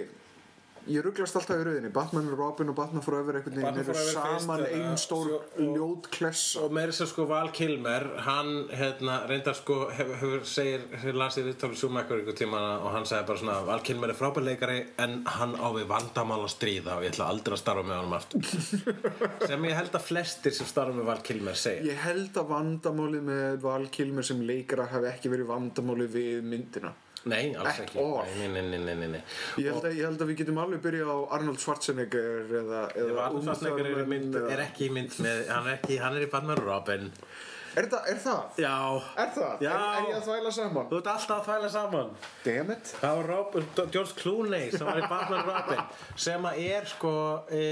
Ég 0.91 1.05
rugglast 1.05 1.37
alltaf 1.39 1.61
í 1.61 1.63
rauðinni 1.63 1.91
Batman 1.95 2.27
og 2.33 2.41
Robin 2.41 2.71
og 2.73 2.75
Batman 2.75 3.05
Forever 3.05 3.37
einhvern 3.39 3.59
veginn 3.61 3.77
eru 3.85 3.95
saman 3.95 4.65
fyrst, 4.65 4.73
ein 4.75 4.89
uh, 4.89 4.97
stór 4.99 5.29
ljót 5.61 6.09
klessa. 6.11 6.65
Og 6.65 6.75
meiri 6.75 6.95
sem 6.97 7.07
sko 7.07 7.27
Val 7.31 7.53
Kilmer 7.55 8.09
Hann, 8.27 8.51
hérna, 8.75 9.21
reyndar 9.31 9.55
sko 9.55 9.77
Hefur, 9.95 10.17
hefur 10.19 10.49
segir, 10.49 10.89
hefur 10.97 11.21
lasið 11.23 11.53
viðtálu 11.53 11.79
Schumacher 11.79 12.25
ykkur 12.25 12.39
tíma 12.41 12.63
og 12.81 12.89
hann 12.97 13.07
sagði 13.07 13.29
bara 13.29 13.43
svona 13.45 13.61
Val 13.69 13.85
Kilmer 13.87 14.11
er 14.11 14.19
frábærleikari 14.19 14.81
en 15.05 15.21
hann 15.37 15.55
á 15.55 15.69
við 15.77 15.87
vandamál 15.93 16.41
að 16.41 16.51
stríða 16.57 16.99
og 16.99 17.07
ég 17.07 17.15
ætla 17.15 17.31
aldrei 17.31 17.57
að 17.57 17.63
starfa 17.63 17.87
með 17.87 18.01
honum 18.01 18.19
aftur. 18.19 18.51
Sem 19.53 19.69
ég 19.71 19.79
held 19.79 20.01
að 20.01 20.07
flestir 20.09 20.57
sem 20.57 20.73
starfa 20.73 20.97
með 20.99 21.09
Val 21.13 21.21
Kilmer 21.31 21.63
segja. 21.63 21.87
Ég 21.93 22.03
held 22.09 22.43
að 22.43 22.51
vandamálið 22.57 23.25
með 23.31 23.63
Val 23.69 23.87
Kilmer 23.95 24.27
sem 24.27 24.43
leikara 24.51 24.91
hafi 24.91 25.13
ekki 25.13 25.31
verið 25.31 25.51
vandamálið 25.55 26.15
við 26.19 26.45
myndina 26.51 26.95
Nei, 27.31 27.53
alls 27.55 27.77
At 27.77 27.85
ekki. 27.85 28.03
Nei, 28.03 28.49
nei, 28.51 28.63
nei, 28.67 28.81
nei, 28.83 28.95
nei, 28.99 29.09
nei. 29.15 29.23
Ég 29.61 29.71
held, 29.71 29.85
að, 29.87 29.95
ég 29.95 30.09
held 30.09 30.25
að 30.25 30.33
við 30.33 30.43
getum 30.43 30.59
alveg 30.63 30.83
byrjað 30.83 31.13
á 31.15 31.19
Arnold 31.39 31.63
Schwarzenegger 31.63 32.51
eða, 32.63 32.83
eða 32.99 33.25
Arnold 33.29 33.47
Schwarzenegger 33.47 33.91
er, 33.93 34.05
mynd, 34.11 34.37
er 34.43 34.67
ekki 34.67 34.89
í 34.89 34.93
mynd 34.97 35.17
með 35.23 35.47
hann 35.53 35.71
er, 35.71 35.79
ekki, 35.79 35.99
hann 36.03 36.19
er 36.19 36.27
í 36.27 36.31
Batman 36.33 36.63
Robin 36.63 37.11
Er 37.73 37.87
það? 37.89 38.09
Er 38.11 38.19
það? 38.21 38.41
Já 38.61 38.73
Er 39.23 39.31
það? 39.33 39.63
Já. 39.65 39.71
Er, 39.73 40.09
ég 40.11 40.17
að 40.19 40.27
þvæla 40.27 40.51
saman? 40.53 40.89
Þú 40.91 40.99
ert 40.99 41.07
alltaf 41.13 41.39
að 41.39 41.47
þvæla 41.47 41.71
saman 41.73 42.11
Damn 42.45 42.73
it 42.75 42.93
Það 42.99 43.17
var 43.19 43.31
Robin, 43.31 43.69
George 43.81 44.17
Clooney 44.19 44.67
sem 44.75 44.89
var 44.91 45.01
í 45.01 45.09
Batman 45.09 45.47
Robin 45.47 45.83
sem 46.27 46.49
að 46.51 46.61
er 46.67 46.89
sko 46.91 47.15
e, 47.49 47.65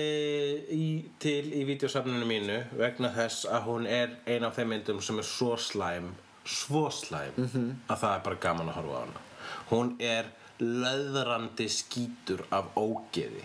í, 0.73 0.87
til 1.21 1.53
í 1.53 1.65
vídeosafninu 1.69 2.29
mínu 2.29 2.61
vegna 2.81 3.13
þess 3.19 3.45
að 3.51 3.67
hún 3.69 3.89
er 3.91 4.17
ein 4.31 4.47
af 4.49 4.57
þeim 4.57 4.73
myndum 4.77 5.03
sem 5.05 5.21
er 5.21 5.29
svo 5.29 5.57
slæm 5.61 6.15
svo 6.49 6.87
slæm 6.95 7.37
-hmm. 7.37 7.73
að 7.93 8.01
það 8.01 8.15
er 8.15 8.25
bara 8.25 8.41
gaman 8.47 8.73
að 8.73 8.81
horfa 8.81 8.97
á 8.97 9.01
hana 9.05 9.30
hún 9.71 9.95
er 10.03 10.29
löðrandi 10.61 11.67
skítur 11.71 12.45
af 12.53 12.75
ógeði. 12.79 13.43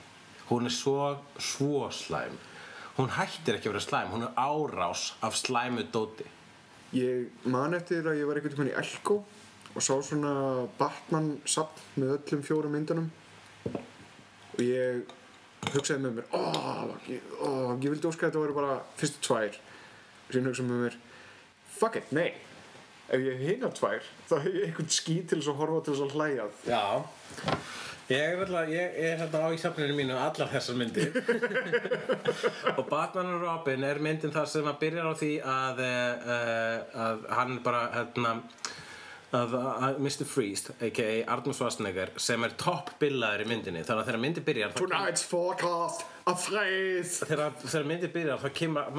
Hún 0.49 0.67
er 0.67 0.73
svo, 0.73 1.15
svo 1.41 1.87
slæm. 1.93 2.35
Hún 2.97 3.11
hættir 3.15 3.57
ekki 3.57 3.69
að 3.69 3.75
vera 3.75 3.83
slæm 3.83 4.13
hún 4.13 4.25
er 4.27 4.37
árás 4.39 5.13
af 5.25 5.35
slæmu 5.39 5.87
dóti. 5.93 6.27
Ég 6.95 7.47
man 7.51 7.75
eftir 7.75 8.05
að 8.07 8.21
ég 8.21 8.29
var 8.29 8.39
einhvern 8.39 8.61
veginn 8.61 8.71
í 8.73 8.79
Elko 8.79 9.19
og 9.75 9.83
sá 9.83 9.93
svona 9.99 10.33
Batman 10.79 11.35
sapn 11.49 11.99
með 11.99 12.15
öllum 12.19 12.45
fjórum 12.45 12.75
myndunum. 12.75 13.09
Og 14.55 14.63
ég 14.63 15.03
hugsaði 15.73 16.05
með 16.05 16.19
mér 16.19 16.31
ó, 16.31 16.43
ég, 17.09 17.25
ó, 17.41 17.75
ég 17.81 17.89
vildi 17.89 18.07
óska 18.07 18.27
að 18.27 18.31
þetta 18.31 18.43
væri 18.45 18.57
bara 18.61 18.79
fyrstu 18.99 19.23
tvær. 19.27 19.59
Síðan 20.29 20.51
hugsa 20.51 20.67
með 20.67 20.83
mér 20.85 20.99
fuck 21.75 21.99
it, 21.99 22.11
nei 22.15 22.29
ef 23.09 23.19
ég 23.21 23.31
hef 23.33 23.47
hinar 23.49 23.73
tvær 23.77 24.11
þá 24.29 24.35
hef 24.39 24.51
ég 24.51 24.67
einhvern 24.69 24.93
skít 24.97 25.31
til 25.31 25.41
þess 25.41 25.53
að 25.53 25.59
horfa 25.63 25.81
til 25.85 25.95
þess 25.95 26.05
að 26.05 26.15
hlæja 26.19 26.45
að. 26.45 26.61
Já 26.69 26.85
Ég 28.05 28.21
er, 28.37 28.51
ég 28.69 28.97
er 29.01 29.15
hérna 29.17 29.39
á 29.41 29.49
í 29.49 29.57
safninu 29.57 29.95
mínu 29.97 30.13
allar 30.13 30.49
þessar 30.51 30.75
myndir 30.77 31.15
og 32.77 32.83
Batman 32.85 33.31
og 33.33 33.39
Robin 33.41 33.85
er 33.87 33.97
myndin 33.97 34.33
þar 34.35 34.51
sem 34.51 34.67
að 34.69 34.77
byrjar 34.83 35.09
á 35.09 35.13
því 35.17 35.29
að, 35.41 35.81
uh, 35.81 36.99
að 37.07 37.25
hann 37.33 37.55
bara 37.65 37.79
hérna 37.95 38.35
að, 39.33 39.55
að 39.57 40.01
Mr. 40.03 40.27
Freeze, 40.29 40.75
a.k.a. 40.79 41.23
Arnur 41.31 41.55
Schwarzenegger 41.57 42.11
sem 42.21 42.43
er 42.45 42.55
topp 42.61 42.93
billaður 43.01 43.45
í 43.45 43.47
myndinni 43.49 43.85
þannig 43.85 44.03
að 44.03 44.09
þegar 44.11 44.21
myndi 44.25 44.43
byrjar 44.49 44.75
Tonight's 44.77 45.25
forecast 45.29 46.05
of 46.29 46.41
phrase 46.41 47.29
þegar, 47.29 47.55
þegar 47.63 47.89
myndi 47.89 48.11
byrjar 48.13 48.43
þá 48.43 48.49
kemur 48.59 48.91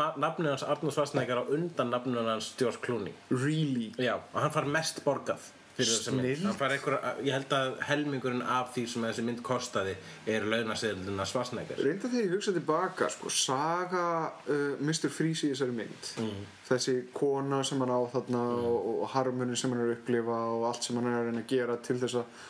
hans 0.50 0.66
Arnur 0.66 0.96
Schwarzenegger 0.96 1.42
á 1.42 1.44
undan 1.58 1.92
nafnið 1.94 2.32
hans 2.32 2.52
George 2.58 2.82
Clooney 2.84 3.14
really 3.30 3.92
Já, 4.00 4.16
og 4.18 4.40
hann 4.42 4.54
far 4.54 4.68
mest 4.78 5.02
borgað 5.06 5.50
fyrir 5.76 5.90
þessa 5.92 6.14
mynd. 6.14 6.24
Snilld. 6.24 6.44
hann 6.46 6.58
far 6.58 6.74
einhver, 6.74 6.96
ég 7.26 7.36
held 7.36 7.54
að 7.56 7.72
helmingurinn 7.90 8.44
af 8.56 8.72
því 8.74 8.84
sem 8.92 9.06
þessi 9.06 9.24
mynd 9.26 9.42
kostaði 9.46 9.94
er 10.32 10.46
launaseðluna 10.48 11.26
Schwarzenegger. 11.28 11.82
Reynda 11.84 12.10
þegar 12.10 12.24
ég 12.24 12.34
hugsa 12.36 12.54
tilbaka 12.56 13.10
sko, 13.12 13.32
saga 13.32 14.04
uh, 14.48 14.76
Mr. 14.80 15.10
Freeze 15.12 15.48
í 15.48 15.54
þessari 15.54 15.76
mynd. 15.76 16.12
Þessi 16.66 16.96
kona 17.14 17.62
sem 17.66 17.82
hann 17.84 17.94
á 17.94 18.00
þarna 18.16 18.44
og, 18.56 18.92
og 18.96 19.08
harmunin 19.14 19.58
sem 19.58 19.72
hann 19.72 19.84
er 19.84 19.92
að 19.92 19.98
upplifa 20.00 20.38
og 20.56 20.68
allt 20.72 20.88
sem 20.88 20.98
hann 20.98 21.10
er 21.12 21.20
að 21.20 21.30
reyna 21.30 21.44
að 21.44 21.52
gera 21.54 21.80
til 21.86 21.98
þess 22.02 22.22
að 22.22 22.46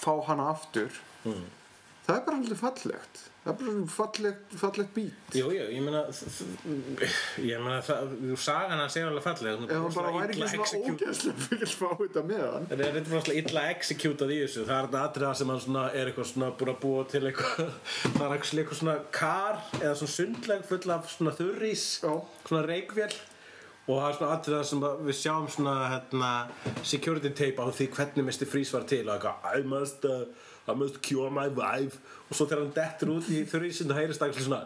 fá 0.00 0.12
hana 0.30 0.50
aftur. 0.54 1.02
Það 1.24 2.16
er 2.16 2.24
bara 2.26 2.40
alltaf 2.40 2.64
fallegt 2.64 3.26
það 3.40 3.50
er 3.50 3.56
bara 3.56 3.72
svona 3.72 3.92
fallegt, 3.94 4.54
fallegt 4.60 4.90
bít 4.92 5.36
Jú, 5.38 5.46
jú, 5.54 5.62
ég 5.72 5.80
meina 5.84 6.02
ég 7.40 7.62
meina 7.64 7.78
það, 7.86 8.10
sagan 8.36 8.82
hans 8.82 8.96
er 9.00 9.06
alveg 9.08 9.24
falleg 9.24 9.48
er 9.48 9.62
ef 9.64 9.80
hann 9.80 9.94
bara 9.96 10.12
væri 10.16 10.34
ekki 10.34 10.66
svona 10.66 10.90
ógæslega 10.90 11.44
fyrir 11.46 11.72
fá 11.80 11.86
þetta 12.02 12.24
með 12.28 12.42
hann 12.44 12.68
Það 12.68 12.84
er 12.84 12.98
eitthvað 13.00 13.16
rosalega 13.16 13.40
illa 13.44 13.64
executað 13.72 14.34
í 14.34 14.38
þessu 14.42 14.66
Það 14.68 14.76
er 14.76 14.90
þetta 14.90 15.04
atriða 15.08 15.32
sem 15.40 15.52
hann 15.54 15.64
svona 15.64 15.86
er 15.88 16.10
eitthvað 16.10 16.28
svona 16.34 16.50
búin 16.60 16.72
að 16.74 16.78
búa 16.84 17.06
til 17.14 17.22
eitthvað 17.30 17.72
Það 18.18 18.26
er 18.26 18.36
eitthvað 18.36 18.78
svona 18.82 18.98
kar 19.16 19.64
eða 19.80 19.96
svona 20.02 20.16
sundleg 20.18 20.68
full 20.68 20.94
af 20.98 21.10
svona 21.14 21.36
þurrís 21.40 21.86
Já. 22.04 22.12
Svona 22.44 22.62
reikvél 22.68 23.18
Og 23.88 23.96
það 23.96 24.06
er 24.10 24.18
svona 24.20 24.36
atriða 24.36 24.62
sem 24.68 24.84
að 24.86 25.00
við 25.08 25.16
sjáum 25.18 25.48
svona 25.50 25.74
hérna, 25.90 26.28
security 26.86 27.32
tape 27.34 27.64
á 27.64 27.66
því 27.72 27.88
hvernig 27.96 28.28
Mr. 28.28 28.46
Freeze 28.46 28.76
var 28.76 28.84
til 28.86 29.08
og 29.08 29.16
eitthvað 29.16 30.28
I 30.68 30.74
must, 30.76 31.00
cure 31.02 31.30
my 31.30 31.48
wife. 31.48 31.98
Og 32.28 32.36
svo 32.36 32.46
þegar 32.46 32.60
hann 32.62 32.74
dettur 32.76 33.14
út 33.16 33.30
í 33.32 33.40
þurrísinn 33.48 33.90
þá 33.90 33.96
heyrist 33.98 34.22
það 34.22 34.36
svona 34.44 34.60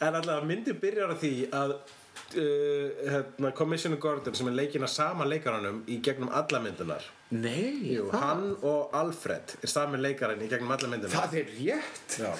En 0.00 0.14
allavega 0.14 0.46
myndin 0.46 0.78
byrjar 0.80 1.10
á 1.12 1.16
því 1.18 1.32
að 1.56 1.74
uh, 1.74 2.86
hérna, 3.10 3.50
Commissioner 3.56 3.98
Gordon 4.02 4.36
sem 4.38 4.48
er 4.50 4.56
leikinn 4.60 4.86
af 4.86 4.92
sama 4.92 5.26
leikaranum 5.28 5.82
í 5.90 5.98
gegnum 6.04 6.30
alla 6.32 6.62
myndunar 6.62 7.08
nei, 7.34 7.94
Jú, 7.94 8.06
hann 8.14 8.54
og 8.66 8.94
Alfred 8.96 9.56
er 9.60 9.70
sami 9.70 10.00
leikarinn 10.00 10.42
í 10.46 10.48
gegnum 10.50 10.72
alla 10.74 10.90
myndunar 10.90 11.14
það 11.16 11.36
er 11.42 11.52
rétt. 11.58 12.16
Já. 12.22 12.32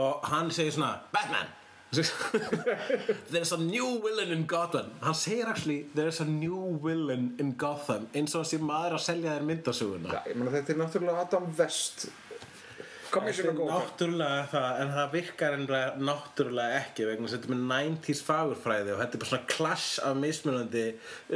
og 0.00 0.26
hann 0.32 0.50
segir 0.54 0.74
svona 0.76 0.94
Batman 1.12 1.52
There's 3.32 3.52
a 3.52 3.60
new 3.60 4.00
villain 4.04 4.32
in 4.34 4.44
Gotham. 4.46 4.92
Hann 5.00 5.16
segir 5.16 5.48
actually 5.48 5.86
There's 5.94 6.20
a 6.20 6.28
new 6.28 6.78
villain 6.82 7.34
in 7.38 7.54
Gotham 7.56 8.08
eins 8.14 8.36
og 8.36 8.44
þessi 8.44 8.60
maður 8.62 8.98
að 8.98 9.04
selja 9.06 9.36
þér 9.36 9.48
ég 10.30 10.38
meina 10.38 10.54
þetta 10.58 10.74
er 10.74 10.80
náttúrulega 10.82 11.26
Adam 11.26 11.50
West 11.58 12.08
Commissioner 13.16 13.56
Gordon 13.58 13.74
Náttúrulega 13.76 14.46
það, 14.52 14.68
en 14.84 14.92
það 14.96 15.12
virkar 15.16 15.56
enlega 15.56 16.06
náttúrulega 16.10 16.80
ekki 16.82 17.08
vegna 17.10 17.26
þess 17.26 17.36
að 17.36 17.40
þetta 17.40 17.50
er 17.50 17.56
með 17.56 17.90
90s 17.96 18.22
fagurfræði 18.26 18.94
og 18.94 19.00
þetta 19.02 19.18
er 19.18 19.22
bara 19.24 19.30
svona 19.32 19.50
clash 19.54 19.88
af 20.06 20.18
mismunandi 20.22 20.84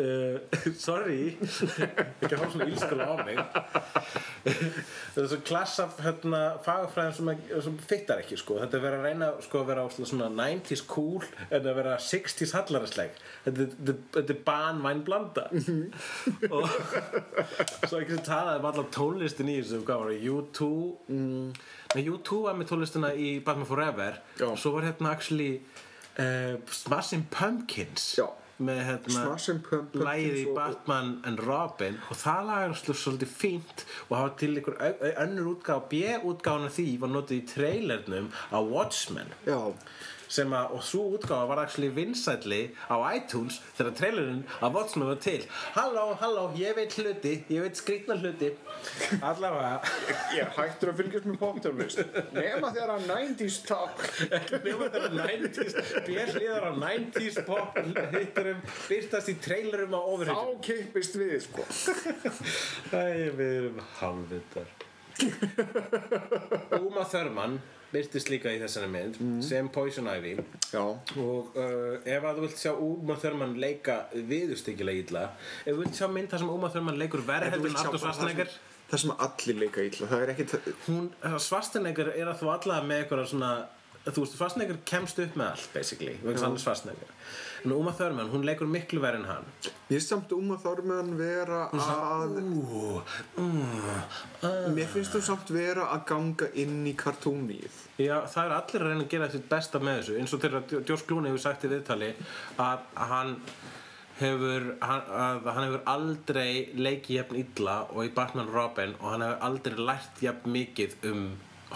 uh, 0.02 0.36
sorry. 0.86 1.20
Ekki 1.40 2.32
að 2.32 2.36
fá 2.40 2.46
svona 2.54 2.70
ílskala 2.70 3.08
á 3.10 3.14
mig. 3.24 3.40
Þetta 4.44 5.24
er 5.24 5.30
svona 5.32 5.46
clash 5.50 5.76
af 5.84 5.98
hérna, 6.04 6.42
fagurfræðin 6.64 7.16
sem, 7.18 7.32
sem 7.66 7.78
fittar 7.90 8.22
ekki 8.22 8.38
sko. 8.40 8.58
þetta 8.62 8.78
er 8.78 8.84
verið 8.84 9.00
að 9.00 9.06
reyna 9.10 9.30
sko, 9.44 9.62
að 9.64 9.70
vera 9.72 9.84
á 9.84 9.88
svona 9.96 10.28
90s 10.32 10.84
cool 10.90 11.24
en 11.50 11.60
að 11.70 11.76
vera 11.80 11.96
60s 12.02 12.54
hallaræsleg 12.56 13.18
þetta, 13.44 13.66
þetta, 13.66 13.94
er- 13.94 14.00
þetta 14.16 14.34
er 14.36 14.40
banvæn 14.46 15.02
blanda 15.06 15.46
og 16.50 16.64
svo 17.88 18.00
ekki 18.00 18.16
sem 18.16 18.24
talaði 18.26 18.62
um 18.62 18.68
allar 18.70 18.88
tónlistin 18.94 19.50
í 19.52 19.58
þessu 19.60 19.82
hvað 19.86 20.02
var 20.04 20.12
það, 20.14 20.26
U2 20.34 20.70
mm. 21.14 21.50
Nei, 21.94 22.04
U2 22.06 22.42
var 22.44 22.54
með 22.54 22.68
tónlistina 22.70 23.08
í 23.18 23.30
Batman 23.44 23.66
Forever. 23.66 24.20
Já. 24.38 24.46
og 24.52 24.58
svo 24.58 24.70
var 24.76 24.82
hérna 24.86 25.10
actually 25.10 25.60
uh, 26.18 26.54
Smashing 26.70 27.24
Pumpkins 27.34 28.12
Já. 28.18 28.28
með 28.60 28.82
hérna 28.86 29.24
og- 30.50 30.54
Batman 30.54 31.10
and 31.24 31.40
Robin. 31.40 31.98
Og 32.10 32.16
það 32.16 32.46
lag 32.46 32.62
er 32.68 32.74
svolítið- 32.78 33.34
fínt 33.40 33.84
og 34.08 34.16
hafa 34.18 34.36
til 34.38 34.60
au- 34.60 35.14
önnur 35.24 35.54
útgáð 35.56 35.82
B-útgáðan 35.90 36.66
af 36.66 36.76
því 36.78 36.98
var 37.00 37.08
notið 37.08 37.42
í 37.42 37.46
trailernum 37.54 38.30
á 38.52 38.58
Watchmen. 38.62 39.32
Já, 39.46 39.72
sem 40.30 40.52
að, 40.54 40.74
og 40.76 40.84
svo 40.86 41.04
útgáfa 41.16 41.48
var 41.50 41.62
actually 41.64 41.90
vinsætli 41.94 42.60
á 42.86 42.96
iTunes 43.10 43.58
þegar 43.78 43.96
trailerinn 43.98 44.42
af 44.60 44.74
Watchmen 44.76 45.10
var 45.10 45.18
til. 45.22 45.42
Halló, 45.74 46.06
halló, 46.20 46.44
ég 46.58 46.76
veit 46.78 46.94
hluti, 47.00 47.34
ég 47.50 47.64
veit 47.66 47.78
skrýtna 47.80 48.16
hluti. 48.20 48.52
Allavega. 49.20 49.80
Ég 50.36 50.44
er 50.44 50.52
hættur 50.54 50.92
að 50.92 51.00
fylgjast 51.00 51.26
með 51.26 51.38
poptónlist. 51.40 52.00
Nema 52.34 52.70
þegar 52.74 52.92
að 52.94 53.08
90s 53.10 53.58
talk. 53.66 54.04
Nema 54.66 54.90
þegar 54.94 55.16
90s 55.18 55.78
björnliðar 56.06 56.68
á 56.70 56.72
90s 56.78 57.40
pop 57.48 57.80
hitturum 58.14 58.62
byrtast 58.88 59.32
í 59.32 59.36
trailerum 59.42 59.96
á 59.96 60.00
þá 60.00 60.12
overhittum 60.14 60.62
kippist 60.64 61.18
við 61.20 61.36
sko. 61.44 61.66
Æ, 62.94 63.30
við 63.36 63.50
erum 63.58 63.82
halvvitar 63.98 64.70
Uma 66.80 67.04
Thurman 67.04 67.58
byrtist 67.90 68.30
líka 68.30 68.52
í 68.54 68.60
þessari 68.62 68.88
mynd 68.92 69.18
sem 69.44 69.68
Poison 69.72 70.06
Ivy. 70.10 70.36
Já, 70.70 70.82
og 70.82 71.56
uh, 71.58 71.96
ef 72.04 72.26
að 72.26 72.38
þú 72.38 72.44
vilt 72.46 72.60
sjá 72.60 72.72
Uma 72.74 73.16
Thurman 73.20 73.56
leika 73.60 73.96
viðurstykkilega 74.14 75.04
illa 75.04 75.24
ef 75.64 75.72
þú 75.72 75.78
vilt 75.82 75.98
sjá 75.98 76.06
mynd 76.12 76.30
þar 76.32 76.44
sem 76.44 76.52
Uma 76.54 76.70
Thurman 76.70 77.00
leikur 77.00 77.24
verð 77.26 77.50
heldur 77.54 77.72
en 77.72 77.80
Artur 77.82 78.02
Schwarzenegger. 78.04 78.54
það 78.92 79.04
sem 79.04 79.14
allir 79.26 79.60
leika 79.64 79.84
illa 79.90 80.10
það 80.12 80.24
er 80.26 80.34
ekkit 80.36 80.56
hún, 80.86 81.10
Schwarzenegger 81.46 82.12
er 82.14 82.30
að 82.30 82.42
þú 82.44 82.52
allavega 82.54 82.88
með 82.90 83.04
eitthvað 83.04 83.28
svona 83.34 83.52
þú 84.06 84.24
veist, 84.24 84.36
Schwarzenegger 84.38 84.82
kemst 84.88 85.22
upp 85.26 85.38
með 85.38 85.54
allt 85.54 85.72
basically, 85.74 86.16
vegna 86.22 86.54
þess 86.54 87.10
en 87.64 87.74
Uma 87.76 87.92
Thurman, 87.96 88.30
hún 88.32 88.46
leikur 88.46 88.68
miklu 88.70 89.02
verð 89.02 89.22
en 89.22 89.28
hann. 89.30 89.48
Mér 89.90 90.02
samt 90.04 90.30
um 90.36 90.52
að 90.54 90.62
Þorman 90.64 91.08
vera 91.18 91.64
að 91.74 92.36
Ú, 92.40 93.00
mm, 93.42 94.74
Mér 94.76 94.90
finnst 94.92 95.16
þú 95.16 95.22
samt 95.26 95.50
vera 95.50 95.88
að 95.90 96.04
ganga 96.12 96.50
inn 96.62 96.84
í 96.86 96.94
kartónið 96.94 97.80
Já, 97.98 98.20
það 98.30 98.44
er 98.44 98.54
allir 98.56 98.84
að 98.84 98.92
reyna 98.92 99.04
að 99.04 99.10
gera 99.16 99.28
sitt 99.32 99.48
besta 99.50 99.80
með 99.82 99.98
þessu. 100.00 100.16
Eins 100.20 100.34
og 100.36 100.44
þegar 100.44 100.64
George 100.70 101.06
Clooney 101.08 101.32
hefur 101.32 101.42
sagt 101.42 101.66
í 101.66 101.72
viðtali 101.72 102.12
að 102.62 102.86
hann 103.10 103.34
hefur 104.20 104.66
hann, 104.84 105.04
að 105.26 105.50
hann 105.50 105.66
hefur 105.66 105.84
aldrei 105.90 106.52
leikið 106.76 107.16
jafn 107.16 107.42
illa 107.42 107.76
og 107.90 108.06
í 108.06 108.14
Batman 108.14 108.50
Robin 108.52 108.94
og 109.00 109.06
hann 109.14 109.26
hefur 109.26 109.46
aldrei 109.48 109.86
lært 109.90 110.22
jafn 110.24 110.54
mikið 110.54 110.96
um 111.10 111.24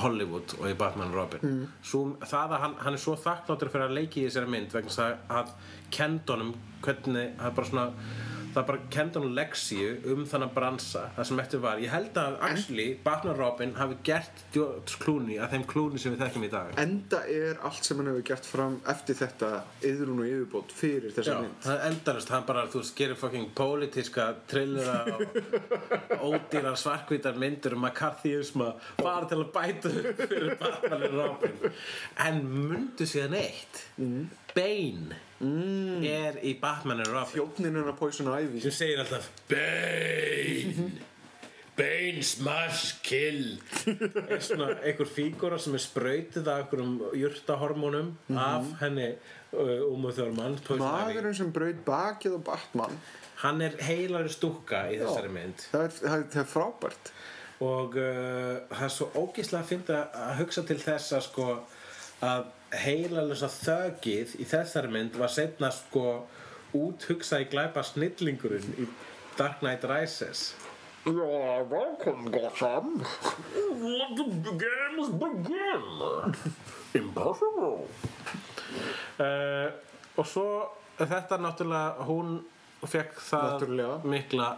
Hollywood 0.03 0.57
og 0.59 0.69
í 0.71 0.75
Batman 0.79 1.13
og 1.13 1.19
Robin 1.21 1.43
mm. 1.47 1.65
Svo, 1.87 2.05
það 2.25 2.55
að 2.57 2.63
hann, 2.65 2.77
hann 2.83 2.97
er 2.99 3.03
svo 3.03 3.17
þakkláttur 3.21 3.71
fyrir 3.73 3.89
að 3.89 3.99
leiki 4.01 4.23
í 4.23 4.29
þessari 4.29 4.53
mynd 4.55 4.75
vegna 4.75 5.11
að 5.41 5.53
kendunum 5.95 6.55
hvernig, 6.85 7.35
það 7.39 7.51
er 7.51 7.59
bara 7.59 7.71
svona 7.71 7.87
það 8.55 8.67
bara 8.71 8.83
kendi 8.95 9.21
hann 9.21 9.35
leksíu 9.37 9.91
um 10.15 10.25
þannig 10.29 10.53
bransa 10.55 11.05
það 11.17 11.29
sem 11.31 11.43
eftir 11.43 11.63
var, 11.65 11.81
ég 11.83 11.93
held 11.93 12.19
að 12.21 12.37
actually 12.49 12.87
Batman 13.05 13.37
Robin 13.39 13.75
hafi 13.79 13.99
gert 14.07 14.45
George 14.55 14.99
Clooney 15.03 15.41
að 15.43 15.57
þeim 15.57 15.67
Clooney 15.73 16.03
sem 16.03 16.15
við 16.15 16.25
þekkjum 16.25 16.47
í 16.47 16.51
dag. 16.53 16.73
Enda 16.85 17.21
er 17.31 17.61
allt 17.67 17.89
sem 17.89 18.01
hann 18.01 18.11
hefur 18.13 18.27
gert 18.31 18.49
fram 18.49 18.79
eftir 18.95 19.19
þetta 19.19 19.51
yðrún 19.91 20.23
og 20.25 20.31
yfirbót 20.31 20.75
fyrir 20.75 21.11
Já, 21.11 21.17
þessa 21.19 21.37
mynd. 21.43 21.59
það 21.67 21.75
er 21.75 21.85
endalist, 21.91 22.33
hann 22.35 22.47
bara, 22.49 22.65
þú 22.73 22.83
veist, 22.83 22.95
gerir 22.99 23.21
fucking 23.21 23.51
pólitíska 23.59 24.29
trillera 24.51 25.19
og 26.23 26.39
ódýrar 26.39 26.79
svarkvítar 26.81 27.39
myndir 27.41 27.77
um 27.77 27.85
McCarthyisma 27.85 28.73
fara 29.01 29.29
til 29.31 29.41
að 29.43 29.53
bæta 29.55 29.93
fyrir 30.25 30.57
Batman 30.61 31.07
Robin. 31.15 31.71
En 32.25 32.43
mundu 32.49 33.07
síðan 33.09 33.39
eitt. 33.41 33.85
Mm. 33.99 34.27
Bane 34.55 35.24
mm. 35.41 36.05
er 36.07 36.39
í 36.47 36.55
Batman 36.61 37.03
og 37.05 37.11
Robin. 37.11 37.33
Þjófnin 37.35 37.75
hennar 37.79 37.99
Poison 37.99 38.31
Ivy. 38.35 38.63
Sem 38.65 38.75
segir 38.75 39.03
alltaf 39.03 39.31
Bane. 39.51 40.89
Bane 41.79 42.23
smash 42.23 43.01
kill. 43.03 43.57
Er 44.29 44.43
svona 44.45 44.77
einhver 44.77 45.11
fígura 45.11 45.59
sem 45.59 45.75
er 45.75 45.83
sprautið 45.83 46.47
af 46.47 46.63
einhverjum 46.63 47.01
jurtahormónum 47.19 48.13
af 48.39 48.69
henni 48.85 49.11
uh, 49.11 49.91
Uma 49.91 50.15
Thurman 50.15 50.59
Poison 50.63 50.85
Ivy. 50.85 50.87
Maðurinn 50.87 51.39
sem 51.41 51.53
braut 51.55 51.85
bakið 51.87 52.39
á 52.39 52.41
Batman. 52.53 52.99
Hann 53.43 53.63
er 53.67 53.75
heilari 53.83 54.31
stúkka 54.31 54.87
í 54.95 55.01
þessari 55.03 55.33
mynd. 55.35 55.67
Það 55.73 55.89
er, 55.89 55.97
það 55.99 56.19
er, 56.19 56.29
það 56.37 56.45
er 56.45 56.53
frábært. 56.53 57.15
Og 57.65 57.97
uh, 57.99 58.53
það 58.71 58.87
er 58.87 58.93
svo 58.95 59.11
ógíslega 59.19 59.65
að 59.65 59.73
finna 59.73 60.05
að 60.29 60.37
hugsa 60.45 60.65
til 60.69 60.79
þess 60.83 61.17
að 61.19 61.27
sko 61.27 61.49
að 62.25 62.47
heilalösa 62.83 63.49
þögið 63.53 64.35
í 64.43 64.47
þessari 64.51 64.91
mynd 64.93 65.17
var 65.21 65.31
setna 65.33 65.71
sko 65.75 66.05
út 66.75 67.07
hugsað 67.09 67.45
í 67.45 67.51
glæpa 67.53 67.83
snillingurinn 67.87 68.75
í 68.83 68.89
Dark 69.39 69.61
Knight 69.63 69.85
Rises 69.91 70.53
Já, 71.05 71.61
velkom 71.69 72.31
Gotham. 72.33 72.95
Let 73.85 74.15
the 74.17 74.53
games 74.57 75.11
begin 75.21 75.85
Impossible 76.97 77.85
uh, 79.21 79.69
Og 80.17 80.25
svo 80.31 80.47
þetta 80.97 81.37
náttúrulega 81.45 82.07
hún 82.09 82.39
fekk 82.89 83.21
það 83.21 83.45
Náttúrulega. 83.51 83.99
mikla 84.15 84.49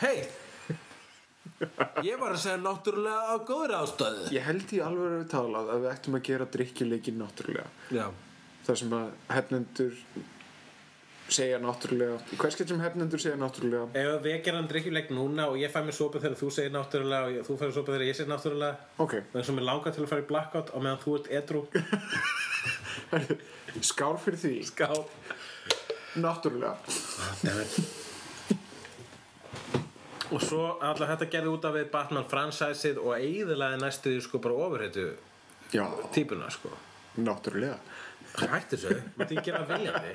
Hei 0.00 0.16
Ég 2.06 2.16
var 2.20 2.32
að 2.32 2.40
segja 2.40 2.56
náttúrulega 2.62 3.20
á 3.30 3.34
góður 3.44 3.74
ástöðu 3.82 4.30
Ég 4.32 4.44
held 4.48 4.70
í 4.72 4.78
alveg 4.84 5.16
að 5.20 5.26
talað 5.34 5.70
að 5.74 5.82
við 5.84 5.90
ættum 5.94 6.16
að 6.16 6.26
gera 6.30 6.46
drikkjuleikin 6.56 7.18
náttúrulega. 7.20 7.68
Já. 7.92 8.06
þar 8.66 8.76
sem 8.80 8.92
að 8.96 9.08
hefnendur 9.36 9.94
segja 11.30 11.58
náttúrulega 11.62 12.16
í 12.34 12.38
hverskett 12.40 12.68
sem 12.72 12.80
hefnendur 12.82 13.20
segja 13.22 13.36
náttúrulega? 13.38 13.86
Ef 13.94 14.16
við 14.24 14.38
gerum 14.48 14.66
drikkjuleik 14.72 15.12
núna 15.14 15.46
og 15.52 15.60
ég 15.60 15.70
fæ 15.70 15.78
mér 15.86 15.94
sopa 15.94 16.18
þegar 16.18 16.38
þú 16.40 16.48
segir 16.56 16.72
náttúrulega 16.74 17.28
og 17.28 17.36
ég- 17.36 17.46
þú 17.46 17.58
færir 17.60 17.74
sopa 17.76 17.92
þegar 17.94 18.06
ég 18.08 18.16
segir 18.18 18.32
náttúrulega 18.32 18.74
ok, 19.04 19.14
Það 19.32 19.40
er 19.40 19.46
sem 19.50 19.58
er 19.62 19.68
langað 19.68 19.94
til 19.94 20.02
að 20.04 20.10
fara 20.14 20.24
í 20.24 20.28
blackout 20.32 20.72
og 20.74 20.82
meðan 20.82 21.02
þú 21.04 21.14
ert 21.20 21.30
edru 21.38 21.60
skál 23.90 24.16
fyrir 24.18 24.40
því. 24.42 24.54
Ská 24.72 24.88
náttúrulega 26.18 26.74
Og 30.30 30.42
svo 30.44 30.62
alltaf 30.78 31.10
þetta 31.10 31.28
gerði 31.32 31.50
út 31.50 31.66
af 31.66 31.74
við 31.74 31.90
Batman 31.90 32.28
franchise-ið 32.30 33.00
og 33.02 33.16
eiginlega 33.16 33.80
næstu 33.80 34.12
því 34.14 34.22
sko 34.26 34.40
bara 34.42 34.58
ofurheitu 34.66 35.06
já, 35.74 35.84
típuna 36.14 36.50
sko. 36.54 36.70
Náttúrulega. 37.18 37.78
Hættu 38.38 38.78
þessu, 38.78 39.00
maður 39.18 39.32
ekki 39.34 39.50
gera 39.50 39.64
viljandi. 39.66 40.12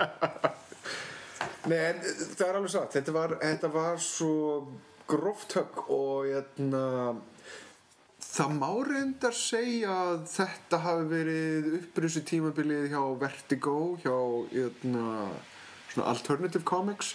Nei, 1.69 1.79
en 1.89 1.99
það 2.05 2.45
er 2.47 2.59
alveg 2.59 2.71
satt. 2.71 2.93
Þetta 2.95 3.15
var, 3.15 3.35
þetta 3.41 3.71
var 3.73 3.97
svo 4.03 4.35
gróft 5.09 5.57
högg 5.57 5.81
og 5.93 6.29
jæna, 6.29 6.85
það 8.25 8.53
má 8.59 8.69
reyndar 8.87 9.35
segja 9.37 9.97
að 10.11 10.23
þetta 10.31 10.79
hafi 10.85 11.09
verið 11.11 11.67
upprýsu 11.81 12.23
tímabilið 12.25 12.87
hjá 12.93 13.01
Vertigo 13.21 13.75
hjá 14.01 14.15
jæna, 14.55 15.27
svona 15.91 16.07
alternative 16.13 16.65
comics 16.67 17.13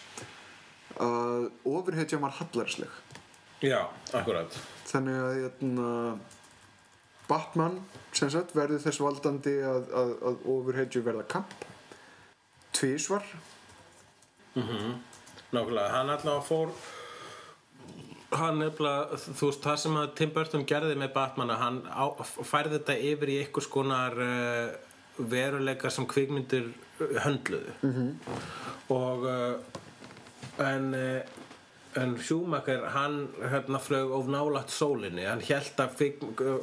að 0.98 1.50
ofurhetja 1.68 2.18
var 2.22 2.34
hallarsleg 2.40 2.90
Já, 3.60 3.84
akkurat. 4.16 4.54
Þannig 4.88 5.18
að 5.20 5.38
jæna, 5.42 5.88
Batman 7.28 7.76
sem 8.16 8.30
sagt 8.32 8.54
verður 8.56 8.80
þess 8.80 9.02
valdandi 9.02 9.52
að, 9.62 9.90
að, 9.92 10.14
að 10.30 10.46
ofurhetju 10.54 11.02
verða 11.04 11.26
kamp. 11.28 11.52
Tvísvar 12.74 13.26
Nákvæmlega, 14.56 15.90
hann 15.92 16.10
alltaf 16.14 16.48
fór 16.48 16.72
hann 18.30 18.60
nefnilega, 18.62 19.18
þú 19.18 19.48
veist, 19.48 19.64
það 19.64 19.78
sem 19.82 19.96
að 19.98 20.12
Tim 20.20 20.32
Burton 20.34 20.66
gerði 20.68 20.96
með 20.98 21.12
Batman 21.16 21.50
að 21.50 21.62
hann 21.64 21.80
á, 21.90 22.04
færði 22.22 22.76
þetta 22.78 22.96
yfir 23.10 23.32
í 23.32 23.38
einhvers 23.42 23.68
konar 23.70 24.16
uh, 24.22 24.70
veruleika 25.18 25.90
sem 25.90 26.06
kvikmyndir 26.10 26.70
uh, 26.70 27.16
höndluðu. 27.24 27.74
-hmm. 27.82 28.12
og 28.94 29.26
uh, 29.26 29.79
en 30.64 30.90
uh, 30.94 31.38
en 31.98 32.14
Schumacher, 32.22 32.84
hann 32.94 33.28
hérna 33.50 33.78
flög 33.82 34.12
of 34.14 34.28
nálægt 34.30 34.70
sólinni, 34.70 35.24
hann 35.26 35.42
held 35.42 35.80
að 35.82 35.96
kvik, 35.98 36.20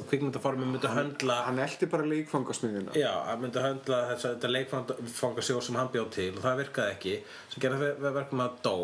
kvikmyndaformi 0.07 0.67
myndi 0.69 0.91
höndla 0.91 1.41
hann 1.49 1.59
eldi 1.59 1.89
bara 1.91 2.07
leikfangasmiðina 2.07 2.95
Já, 2.95 3.11
að 3.27 3.43
myndi 3.43 3.63
höndla 3.63 3.99
þess 4.13 4.29
að 4.29 4.37
þetta 4.37 4.51
leikfangasjóð 4.53 5.61
sem 5.67 5.79
hann 5.81 5.91
bjóð 5.91 6.09
til 6.15 6.29
og 6.31 6.41
það 6.45 6.61
virkaði 6.63 6.95
ekki. 6.95 7.15
Sem 7.51 7.65
gerði 7.65 7.91
verkum 8.05 8.45
að 8.45 8.61
dó 8.63 8.77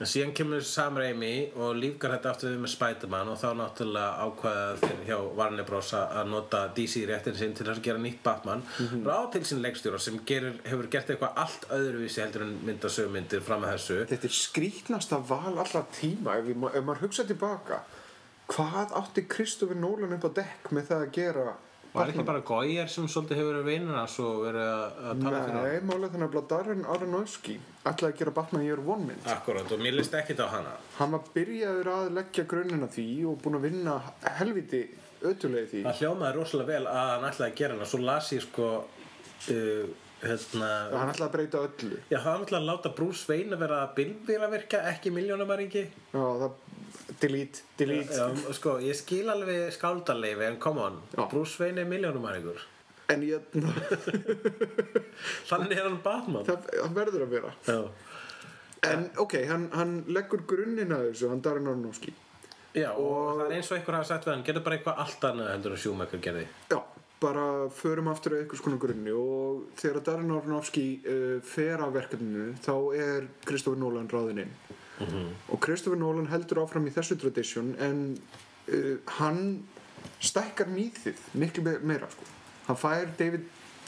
en 0.00 0.06
síðan 0.06 0.32
kemur 0.34 0.62
Sam 0.64 0.96
Raimi 0.98 1.50
og 1.56 1.76
lífgar 1.76 2.14
þetta 2.16 2.30
aftur 2.32 2.50
við 2.54 2.60
með 2.64 2.72
Spider-Man 2.74 3.28
og 3.32 3.38
þá 3.40 3.48
náttúrulega 3.60 4.26
ákvaða 4.26 4.66
þeir 4.82 5.04
hjá 5.08 5.18
Warner 5.36 5.64
Bros. 5.68 5.92
að 5.94 6.26
nota 6.28 6.60
DC 6.76 7.04
réttin 7.08 7.36
sinn 7.36 7.54
til 7.54 7.66
að 7.66 7.82
gera 7.82 7.98
nýtt 7.98 8.22
Batman 8.22 8.62
Mhm. 8.78 9.04
ráð 9.06 9.32
til 9.32 9.40
sín 9.42 9.62
leikstjóra 9.64 9.98
sem 10.00 10.18
gerir, 10.26 10.60
hefur 10.64 10.90
gert 10.90 11.08
eitthvað 11.10 11.36
allt 11.36 11.66
öðruvísi 11.70 12.20
heldur 12.22 12.42
en 12.42 12.58
myndasögmyndir 12.66 13.40
fram 13.42 13.62
að 13.64 13.74
þessu 13.76 14.06
þetta 14.06 14.24
er 14.24 14.36
skrítnasta 14.40 15.18
val 15.28 15.58
allra 15.58 15.84
tíma 15.92 16.38
ef, 16.38 16.44
ég, 16.46 16.56
ef 16.76 16.84
maður 16.84 17.00
hugsa 17.06 17.24
tilbaka 17.24 17.80
hvað 18.50 18.92
átti 18.98 19.26
Kristoffer 19.28 19.76
Nolan 19.78 20.12
upp 20.16 20.24
á 20.26 20.30
dekk 20.42 20.72
með 20.74 20.86
það 20.90 21.02
að 21.06 21.12
gera 21.12 21.52
Var 21.90 22.10
ekki 22.12 22.24
bara 22.26 22.40
Goyer 22.46 22.90
sem 22.90 23.06
svolítið 23.10 23.40
hefur 23.40 23.56
verið 23.56 23.66
vinnur 23.66 23.96
hans 23.98 24.14
og 24.22 24.44
verið 24.44 24.68
að 24.70 24.98
að 25.10 25.22
tala 25.24 25.40
fyrir 25.42 25.56
hann? 25.56 25.64
Nei, 25.66 25.86
málega 25.88 26.12
þannig 26.14 26.36
að 26.40 26.48
Darren 26.52 26.84
Aronofsky 26.94 27.56
ætlaði 27.80 28.12
að 28.12 28.18
gera 28.20 28.34
Batman 28.36 28.66
Year 28.66 28.82
One 28.84 29.08
mynd. 29.08 29.24
Akkurat, 29.34 29.72
og 29.74 29.82
mér 29.82 29.96
líst 29.98 30.14
ekkit 30.14 30.42
á 30.44 30.46
hana. 30.52 30.76
Hann 31.00 31.16
var 31.16 31.24
byrjaður 31.34 31.90
að 31.96 32.12
leggja 32.20 32.44
grunnina 32.52 32.90
því 32.94 33.08
og 33.30 33.40
búinn 33.42 33.58
að 33.58 33.66
vinna 33.66 33.96
helviti 34.38 34.84
ötulegi 35.26 35.72
því. 35.72 35.82
Það 35.88 36.04
hljómaði 36.04 36.38
rosalega 36.38 36.70
vel 36.76 36.92
að 36.92 37.10
hann 37.14 37.26
ætlaði 37.32 37.50
að 37.50 37.58
gera 37.62 37.76
hana. 37.76 37.90
Svo 37.90 38.02
las 38.04 38.30
ég 38.36 38.46
sko 38.46 38.68
uh, 38.78 39.90
hérna, 40.22 40.70
hann 40.94 41.12
ætlaði 41.14 41.26
að 41.26 41.34
breyta 41.34 41.64
öllu. 41.66 42.00
Já, 42.12 42.18
hann 42.28 42.46
ætlaði 42.46 42.62
að 42.62 42.70
láta 42.70 42.94
Bruce 43.00 43.26
Wayne 43.30 43.56
að 43.56 43.64
vera 43.64 43.80
bilbílavirkja, 43.98 44.84
ekki 44.94 45.12
miljónumæringi 45.16 45.86
Já, 45.88 46.22
það, 46.44 46.52
delete, 47.20 47.64
delete. 47.78 48.16
Já, 48.16 48.52
sko, 48.56 48.76
ég 48.84 48.96
skil 48.98 49.30
alveg 49.32 49.70
skáldarleifi 49.76 50.46
en 50.48 50.60
come 50.62 50.86
on, 50.88 51.00
Já. 51.14 51.24
Bruce 51.30 51.60
Wayne 51.62 51.84
er 51.84 51.90
miljónumæringur 51.90 52.62
en 53.10 53.24
ég, 53.26 53.50
Þannig 55.50 55.78
er 55.78 55.86
hann 55.88 55.98
Batman. 56.04 56.46
Það, 56.46 56.68
það 56.76 56.94
verður 56.94 57.24
að 57.26 57.32
vera. 57.34 57.52
Já, 57.66 57.80
en 58.90 59.06
ok, 59.20 59.36
hann, 59.50 59.66
hann 59.76 59.96
leggur 60.14 60.44
grunnina 60.48 61.00
að 61.00 61.10
þessu 61.10 61.32
hann 61.32 61.42
Darren 61.44 61.70
Aronofsky. 61.70 62.14
Já 62.78 62.92
og, 62.92 63.40
það 63.40 63.44
er 63.48 63.56
eins 63.56 63.72
og 63.72 63.80
einhver 63.80 63.98
hafa 63.98 64.10
sagt 64.12 64.28
við 64.28 64.36
hann 64.36 64.46
gerðu 64.46 64.62
bara 64.66 64.78
eitthvað 64.78 65.04
allt 65.04 65.26
annað 65.26 65.52
heldur 65.56 65.74
en 65.74 65.82
Schumacher 65.82 66.22
gerði. 66.22 66.44
Já, 66.70 66.78
bara 67.20 67.46
förum 67.74 68.12
aftur 68.12 68.36
að 68.36 68.44
einhvers 68.44 68.62
konar 68.64 68.82
grunni 68.84 69.14
og 69.16 69.64
þegar 69.80 70.04
Darren 70.06 70.34
Aronofsky 70.36 70.86
uh, 71.02 71.38
fer 71.44 71.82
af 71.82 71.90
verkefninu 71.96 72.52
þá 72.62 72.74
er 72.94 73.26
Kristoffer 73.48 73.80
Nolan 73.80 74.08
ráðinn 74.12 74.44
inn 74.46 74.54
og 75.48 75.60
Kristoffer 75.64 75.98
Nolan 75.98 76.26
heldur 76.28 76.60
áfram 76.64 76.86
í 76.88 76.92
þessu 76.94 77.16
tradition 77.20 77.72
en 77.80 78.02
uh, 78.68 78.96
hann 79.18 79.62
stækkar 80.20 80.68
mýþið 80.68 81.18
miklu 81.40 81.62
me- 81.64 81.78
meira 81.92 82.08
sko. 82.12 82.24
hann 82.66 82.76
fær 82.76 83.08
David 83.18 83.46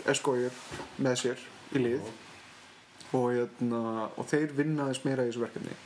S. 0.08 0.20
Goyer 0.24 0.52
með 0.98 1.16
sér 1.22 1.42
í 1.76 1.82
lið 1.84 2.06
og, 3.12 3.26
hérna, 3.34 4.08
og 4.16 4.24
þeir 4.30 4.54
vinna 4.56 4.88
þess 4.88 5.04
meira 5.04 5.26
í 5.26 5.30
þessu 5.30 5.44
verkefni 5.44 5.76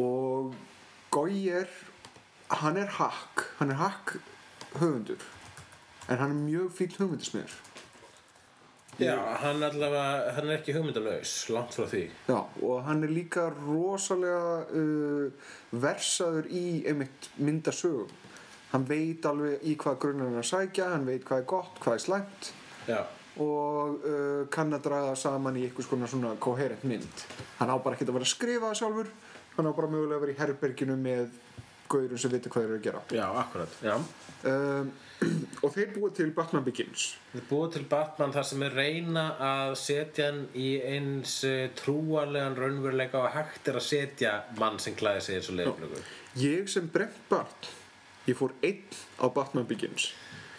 og 0.00 0.54
Goyer 1.12 1.68
hann 2.62 2.76
er 2.80 2.90
hakk 2.96 3.44
hann 3.58 3.70
er 3.74 3.80
hakk 3.82 4.16
höfundur 4.80 5.22
en 6.08 6.18
hann 6.18 6.30
er 6.32 6.40
mjög 6.46 6.72
fíl 6.78 6.92
hugmyndismiður 6.96 7.52
Já, 8.98 9.14
hann 9.40 9.62
allavega, 9.64 10.32
hann 10.36 10.48
er 10.50 10.58
ekki 10.58 10.74
hugmyndalaus, 10.76 11.34
langt 11.54 11.76
frá 11.76 11.86
því. 11.88 12.02
Já, 12.28 12.40
og 12.66 12.82
hann 12.84 13.04
er 13.06 13.12
líka 13.14 13.46
rosalega 13.54 14.66
uh, 14.76 15.54
versaður 15.84 16.50
í 16.50 16.64
einmitt 16.90 17.30
myndasögum. 17.40 18.10
Hann 18.74 18.84
veit 18.86 19.24
alveg 19.26 19.64
í 19.66 19.76
hvað 19.78 19.96
grunnar 20.02 20.28
hann 20.28 20.36
er 20.38 20.44
að 20.44 20.50
sækja 20.50 20.90
hann 20.92 21.08
veit 21.08 21.24
hvað 21.26 21.40
er 21.42 21.48
gott, 21.50 21.80
hvað 21.82 21.96
er 21.96 22.02
slæmt 22.04 22.50
Já, 22.86 23.00
og 23.42 24.04
uh, 24.06 24.44
kann 24.52 24.76
að 24.76 24.84
draga 24.84 25.16
saman 25.18 25.58
í 25.58 25.64
einhvers 25.66 25.88
konar 25.90 26.10
svona 26.10 26.36
koherent 26.38 26.84
mynd. 26.86 27.24
Hann 27.58 27.72
á 27.72 27.76
bara 27.82 27.96
ekki 27.96 28.06
að 28.06 28.14
vera 28.18 28.28
að 28.28 28.34
skrifa 28.34 28.70
sjálfur 28.78 29.10
hann 29.56 29.70
á 29.70 29.72
bara 29.74 29.90
mögulega 29.90 30.18
að 30.18 30.24
vera 30.26 30.34
í 30.34 30.40
herberginu 30.40 30.96
með 31.00 31.32
gaurum 31.90 32.20
sem 32.20 32.32
veitir 32.32 32.52
hvað 32.52 32.64
þeir 32.64 32.70
eru 32.70 32.78
að 32.78 32.86
gera. 32.86 33.00
Já, 33.14 33.26
akkurat 33.42 33.80
Já. 33.84 33.94
Um, 34.50 34.92
og 35.64 35.74
þeir 35.74 35.90
búið 35.94 36.14
til 36.20 36.30
Batman 36.36 36.64
Begins. 36.64 37.06
Við 37.34 37.44
búum 37.50 37.72
til 37.74 37.84
Batman 37.90 38.32
þar 38.34 38.46
sem 38.48 38.64
er 38.64 38.76
reyna 38.78 39.24
að 39.44 39.74
setja 39.80 40.30
hann 40.30 40.40
í 40.56 40.70
eins 40.94 41.34
eh, 41.48 41.66
trúarlegan 41.76 42.56
raunveruleika 42.58 43.20
og 43.20 43.34
hægt 43.34 43.68
er 43.68 43.80
að 43.80 43.86
setja 43.88 44.34
mann 44.60 44.80
sem 44.82 44.96
klæði 44.96 45.26
sig 45.26 45.40
eins 45.40 45.52
og 45.52 45.60
leiflögu. 45.60 46.02
ég 46.40 46.72
sem 46.72 46.88
brent 46.88 47.20
barn 47.28 47.70
ég 48.28 48.38
fór 48.38 48.54
einn 48.64 48.98
á 49.20 49.26
Batman 49.34 49.68
Begins. 49.68 50.10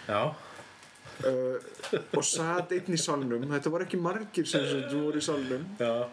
Já, 0.07 0.33
uh, 0.33 1.71
og 2.17 2.25
satt 2.25 2.73
einn 2.75 2.93
í 2.93 2.99
salnum. 2.99 3.45
Þetta 3.53 3.73
var 3.73 3.85
ekki 3.85 3.99
margir 4.01 4.49
sem 4.49 4.65
sem 4.67 4.85
voru 4.91 5.21
í 5.21 5.25
salnum. 5.25 5.65
Já, 5.79 6.09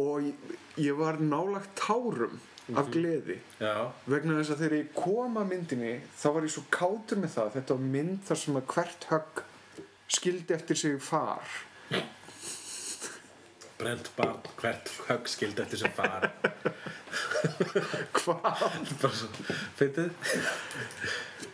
og 0.00 0.24
ég, 0.24 0.56
ég 0.80 0.96
var 0.96 1.20
nálagt 1.20 1.74
tárum 1.80 2.38
af 2.80 2.90
gleði 2.94 3.38
já, 3.60 3.74
vegna 4.06 4.38
þess 4.38 4.54
að 4.54 4.64
þegar 4.64 4.78
ég 4.78 4.94
kom 4.96 5.38
að 5.40 5.50
myndinni 5.52 5.92
þá 6.16 6.26
var 6.36 6.48
ég 6.48 6.54
svo 6.56 6.64
kátur 6.78 7.22
með 7.22 7.36
það 7.36 7.52
þetta 7.58 7.76
var 7.76 7.92
mynd 7.96 8.24
þar 8.28 8.42
sem 8.44 8.58
að 8.60 8.66
hvert 8.74 9.06
högg 9.12 9.44
skildi 10.12 10.58
eftir 10.58 10.82
sig 10.82 10.98
far 11.02 11.60
brent 13.82 14.10
barn, 14.16 14.38
hvert 14.60 14.90
högg 15.08 15.26
skildi 15.26 15.62
eftir 15.64 15.80
sem 15.80 15.94
far. 15.96 16.28
hvað? 18.20 18.60
Bara 19.02 19.16
svo, 19.16 19.30
fyndið? 19.80 20.12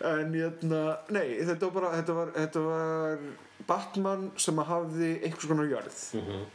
en 0.04 0.34
hérna, 0.34 0.80
nei, 1.14 1.40
þetta 1.42 1.66
var 1.66 1.74
bara 1.74 1.92
þetta 1.96 2.16
var, 2.18 2.32
þetta 2.36 2.62
var 2.62 3.22
Batman 3.68 4.28
sem 4.38 4.60
að 4.62 4.68
hafði 4.70 5.08
einhvers 5.26 5.48
konar 5.50 5.70
jörð 5.72 5.96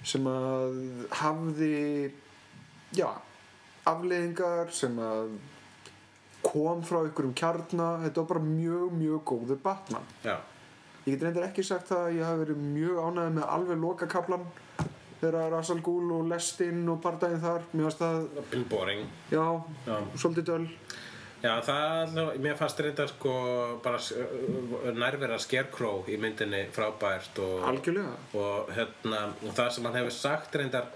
sem 0.07 0.30
að 0.31 0.77
hafði 1.19 1.73
já, 2.95 3.10
afleiðingar 3.89 4.72
sem 4.76 4.97
að 5.03 5.35
kom 6.43 6.81
frá 6.84 6.99
einhverjum 7.05 7.35
kjarna. 7.39 7.89
Þetta 8.03 8.23
var 8.23 8.30
bara 8.34 8.43
mjög, 8.47 8.89
mjög 8.99 9.22
góður 9.31 9.61
Batman. 9.64 10.10
Já, 10.26 10.38
Ég 11.03 11.18
get 11.18 11.23
reyndar 11.26 11.49
ekki 11.49 11.64
sagt 11.68 11.89
það 11.91 12.01
að 12.07 12.14
ég 12.15 12.23
hafi 12.23 12.39
verið 12.45 12.60
mjög 12.64 12.99
ánægð 13.03 13.34
með 13.35 13.47
alveg 13.57 13.80
lokakaplan 13.81 14.43
þegar 15.19 15.49
Rasal 15.51 15.81
Gúl 15.84 16.11
og 16.15 16.30
Lestin 16.31 16.85
og 16.91 17.01
bardaginn 17.03 17.41
þar. 17.43 17.65
Mér 17.73 17.89
fannst 17.89 18.03
það, 18.03 18.22
Bill 18.53 18.64
Boring 18.72 19.01
já, 19.31 19.43
Já. 19.88 19.97
svolítið 20.15 20.45
döl. 20.47 20.69
Já, 21.43 21.51
það 21.68 22.15
mér 22.39 22.55
fannst 22.55 22.80
reynda 22.80 23.07
sko 23.11 23.34
bara 23.84 23.99
uh, 23.99 24.88
nærvera 24.95 25.35
Scarecrow 25.43 26.07
í 26.07 26.15
myndinni 26.23 26.61
frábært 26.72 27.39
og, 27.43 27.57
algjörlega. 27.68 28.15
og 28.39 28.72
hérna, 28.72 29.26
og 29.43 29.51
það 29.60 29.73
sem 29.76 29.89
hann 29.89 29.97
hefur 29.99 30.15
sagt 30.22 30.55
reyndar 30.55 30.88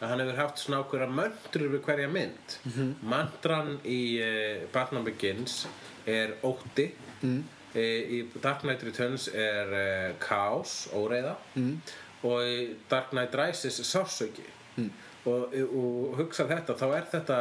að 0.00 0.08
hann 0.08 0.22
hefur 0.24 0.38
haft 0.40 0.60
svona 0.60 0.82
ákveðra 0.82 1.08
möndur 1.12 1.66
við 1.74 1.82
hverja 1.86 2.10
mynd 2.10 2.58
Mhm. 2.64 2.92
Mantran 3.02 3.72
í 3.84 4.00
uh, 4.24 4.66
Batman 4.72 5.04
Begins 5.04 5.66
er 6.08 6.34
ótti 6.42 6.90
mm. 7.22 7.42
í 7.76 8.22
Dark 8.40 8.64
Knight 8.64 8.82
Returns 8.82 9.28
er 9.28 9.74
uh, 9.76 10.16
kaos, 10.18 10.88
óreiða 10.96 11.36
mm. 11.54 11.74
og 12.26 12.40
í 12.48 12.56
Dark 12.88 13.12
Knight 13.12 13.36
Rises 13.36 13.80
sársauki 13.84 14.46
mm. 14.76 14.90
og, 15.28 15.54
og 15.68 16.16
hugsa 16.18 16.48
þetta 16.48 16.78
þá 16.80 16.86
er 16.96 17.06
þetta 17.12 17.38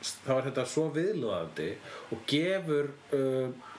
þá 0.00 0.32
er 0.36 0.46
þetta 0.48 0.66
svo 0.68 0.88
viðlúðandi 0.96 1.70
og 2.10 2.26
gefur 2.28 2.90
uh, 3.16 3.69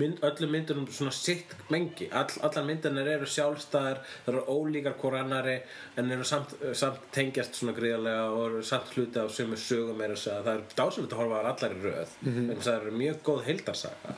mynd, 0.00 0.20
öllum 0.26 0.52
myndunum 0.54 0.86
svona 0.92 1.12
sitt 1.14 1.54
mengi. 1.72 2.08
All, 2.12 2.30
allar 2.46 2.66
myndunar 2.68 3.08
eru 3.14 3.28
sjálfstæðar 3.30 4.02
það 4.26 4.34
eru 4.34 4.44
ólíkar 4.50 4.98
hvor 5.00 5.16
annari 5.18 5.56
en 6.00 6.12
eru 6.14 6.26
samt, 6.28 6.54
samt 6.76 7.08
tengjast 7.14 7.58
svona 7.58 7.76
gríðarlega 7.76 8.28
og 8.32 8.44
eru 8.48 8.62
samt 8.66 8.92
hluti 8.94 9.26
sömu 9.38 9.58
sögum 9.60 10.04
er 10.04 10.14
að 10.16 10.22
segja. 10.26 10.44
Það 10.46 10.54
er 10.54 10.78
dásanlegt 10.78 11.16
að 11.16 11.22
horfa 11.22 11.40
að 11.40 11.50
allar 11.52 11.76
í 11.76 11.82
röð 11.84 12.14
mm 12.20 12.32
-hmm. 12.32 12.50
en 12.50 12.64
það 12.68 12.80
eru 12.80 12.96
mjög 13.02 13.22
góð 13.30 13.44
heildarsaga. 13.48 14.16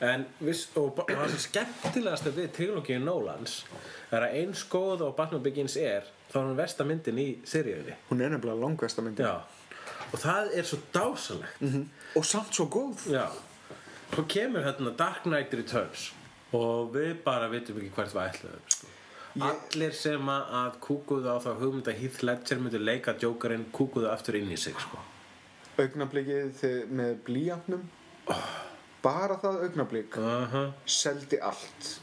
En 0.00 0.24
viss, 0.38 0.68
og, 0.74 0.98
og 0.98 1.10
það 1.10 1.28
sem 1.30 1.42
skemmtilegast 1.44 2.30
við 2.34 2.48
trilogíu 2.56 2.98
Nólans 2.98 3.64
er 4.10 4.24
að 4.26 4.36
eins 4.40 4.64
góð 4.72 5.04
og 5.06 5.16
Batman 5.16 5.42
Begins 5.42 5.76
er 5.76 6.08
þá 6.30 6.36
er 6.40 6.46
hann 6.46 6.56
versta 6.56 6.84
myndin 6.84 7.18
í 7.18 7.28
seríunni. 7.44 7.94
Hún 8.08 8.22
er 8.24 8.32
nefnilega 8.32 8.60
langvesta 8.60 9.02
myndi 9.02 9.22
já. 9.22 9.36
Og 10.10 10.18
það 10.18 10.56
er 10.58 10.66
svo 10.66 10.78
dásanlegt 10.94 12.16
og 12.16 12.26
samt 12.26 12.54
svo 12.54 12.66
góð. 12.66 13.04
Já, 13.12 13.28
svo 14.14 14.24
kemur 14.28 14.64
hérna 14.66 14.92
Dark 14.96 15.22
Knight 15.26 15.54
Returns 15.54 16.08
og 16.56 16.90
við 16.94 17.14
bara 17.24 17.48
vitum 17.52 17.78
ekki 17.78 17.92
hvert 17.94 18.14
við 18.16 18.24
ætluðum 18.26 18.66
sko. 18.74 18.86
Allir 19.46 19.92
sem 19.94 20.26
að 20.34 20.78
kúkuðu 20.82 21.30
á 21.30 21.38
þá 21.38 21.50
hugmynd 21.60 21.86
að 21.92 22.00
Heath 22.02 22.24
Ledger 22.26 22.58
myndi 22.58 22.80
leika 22.82 23.14
Jokerinn 23.22 23.68
kúkuðu 23.70 24.08
aftur 24.10 24.34
inn 24.40 24.50
í 24.50 24.58
sig 24.58 24.74
sko. 24.82 24.98
augnablikið 25.80 26.50
þið- 26.60 26.88
með 26.98 27.12
blíjantnum 27.28 27.84
bara 29.02 29.36
það 29.40 29.62
augnablik 29.64 30.16
uh 30.18 30.56
seldi 30.84 31.38
allt. 31.40 32.00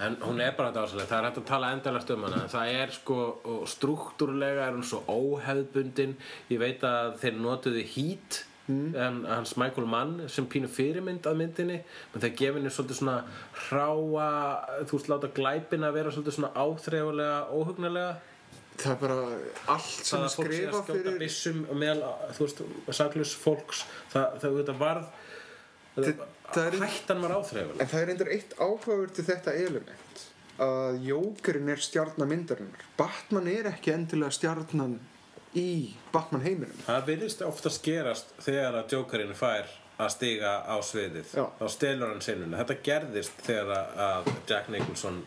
En 0.00 0.14
hún 0.22 0.40
er 0.40 0.52
bara 0.56 0.70
dásaleg, 0.72 1.08
það 1.10 1.18
er 1.18 1.24
hægt 1.26 1.38
að 1.42 1.46
tala 1.46 1.72
endalast 1.74 2.10
um 2.14 2.22
hana. 2.22 2.44
Það 2.48 2.68
er 2.82 2.90
sko, 2.94 3.16
struktúrlega 3.66 4.68
er 4.68 4.72
hún 4.76 4.84
svo 4.86 5.00
óhefðbundin. 5.10 6.14
Ég 6.50 6.58
veit 6.62 6.80
að 6.86 7.16
þeir 7.18 7.34
notuðu 7.42 7.82
Heat 8.68 8.96
en 9.08 9.20
hans 9.28 9.54
Michael 9.60 9.86
Mann 9.90 10.14
sem 10.30 10.46
pínu 10.52 10.68
fyrirmynd 10.70 11.26
að 11.26 11.38
myndinni 11.40 11.78
menn 12.12 12.22
það 12.24 12.34
gefur 12.40 12.58
henni 12.60 12.72
svolítið 12.74 12.98
svona 13.00 13.16
hráa, 13.68 14.28
þú 14.84 14.98
veist 14.98 15.10
láta 15.12 15.30
glæpina 15.38 15.90
vera 15.94 16.12
svolítið 16.14 16.36
svona 16.38 16.50
áþreifulega 16.54 17.38
óhugnalega 17.56 18.10
það 18.78 18.92
er 18.92 19.00
bara 19.02 19.16
allt 19.74 19.88
sem 20.06 20.18
það 20.18 20.20
að 20.20 20.28
að 20.28 20.34
skrifa 20.36 20.82
fyrir 20.92 21.16
byssum 21.24 21.62
meðal, 21.80 22.12
þú 22.36 22.44
veist, 22.46 22.60
saklus 23.00 23.32
fólks 23.42 23.84
það, 24.12 24.38
það, 24.44 24.58
það 24.70 24.82
varð 24.84 25.08
Þi- 25.98 26.12
það 26.54 26.66
hættan 26.84 27.22
var 27.24 27.32
áþreifulega 27.40 27.82
en 27.82 27.90
það 27.90 28.02
er 28.04 28.12
eindir 28.14 28.32
eitt 28.36 28.52
áhugaður 28.62 29.14
til 29.18 29.24
þetta 29.32 29.54
element 29.66 30.26
að 30.62 30.96
Jókerinn 31.06 31.68
er 31.70 31.78
stjarnan 31.82 32.26
myndarinnar. 32.32 32.80
Batman 32.98 33.46
er 33.50 33.68
ekki 33.70 33.92
endilega 33.94 34.34
stjarnan 34.34 34.96
í 35.56 35.94
Batman 36.12 36.44
heiminum. 36.44 36.84
Það 36.86 37.06
virðist 37.12 37.44
ofta 37.46 37.72
skerast 37.72 38.34
þegar 38.44 38.82
að 38.82 38.96
Jokerinn 38.96 39.36
fær 39.38 39.70
að 39.98 40.12
stiga 40.14 40.52
á 40.62 40.76
sviðið. 40.84 41.32
Já. 41.34 41.44
þá 41.58 41.66
stelur 41.74 42.12
hann 42.12 42.22
sinuna 42.22 42.60
þetta 42.60 42.78
gerðist 42.86 43.42
þegar 43.46 43.90
að 43.98 44.30
Jack 44.46 44.70
Nicholson 44.70 45.24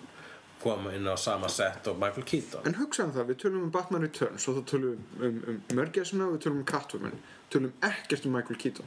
kom 0.61 0.87
inn 0.93 1.09
á 1.09 1.17
sama 1.17 1.49
sett 1.49 1.87
og 1.89 1.97
Michael 1.99 2.25
Keaton. 2.27 2.65
En 2.69 2.77
hugsaðum 2.77 3.15
það, 3.15 3.29
við 3.31 3.39
tölum 3.43 3.63
um 3.65 3.71
Batman 3.73 4.05
Returns 4.05 4.47
og 4.47 4.59
þá 4.59 4.63
tölum 4.69 5.05
við 5.17 5.27
um, 5.27 5.39
um 5.49 5.77
Mörgæsuna 5.79 6.27
og 6.27 6.35
við 6.35 6.43
tölum 6.45 6.61
um 6.61 6.67
Catwoman 6.69 7.17
tölum 7.51 7.73
ekkert 7.85 8.25
um 8.25 8.35
Michael 8.35 8.59
Keaton. 8.59 8.85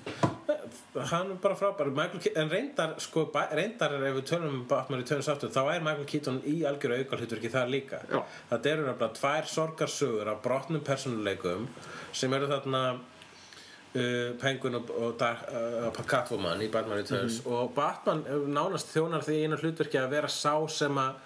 Hann 1.11 1.31
er 1.31 1.41
bara 1.43 1.57
frábær. 1.59 1.91
Michael 1.95 2.39
en 2.41 2.51
reyndar, 2.51 2.95
sko, 3.03 3.27
reyndar 3.32 3.97
ef 3.99 4.16
við 4.19 4.28
tölum 4.31 4.61
um 4.61 4.62
Batman 4.70 5.03
Returns 5.03 5.28
aftur 5.32 5.53
þá 5.55 5.62
er 5.74 5.85
Michael 5.85 6.09
Keaton 6.11 6.41
í 6.49 6.55
algjöru 6.69 7.01
aukalhutverki 7.03 7.51
þar 7.53 7.73
líka. 7.73 8.01
Já. 8.11 8.23
þetta 8.53 8.73
eru 8.73 8.86
nefnilega 8.89 9.19
tvær 9.19 9.51
sorgarsögur 9.55 10.32
af 10.32 10.41
brotnum 10.45 10.85
persónuleikum 10.86 11.69
sem 12.12 12.39
eru 12.39 12.49
þarna 12.53 12.82
uh, 12.95 14.32
Penguin 14.41 14.81
og, 14.81 14.91
og 14.97 15.23
uh, 15.28 16.03
Catwoman 16.09 16.65
í 16.65 16.70
Batman 16.73 17.03
Returns. 17.03 17.43
Og 17.45 17.74
Batman 17.77 18.24
nánast 18.49 18.95
þjónar 18.95 19.27
því 19.27 19.45
einu 19.45 19.61
hlutverki 19.61 20.01
að 20.01 20.12
vera 20.16 20.32
sá 20.32 20.57
sem 20.73 21.05
að 21.05 21.23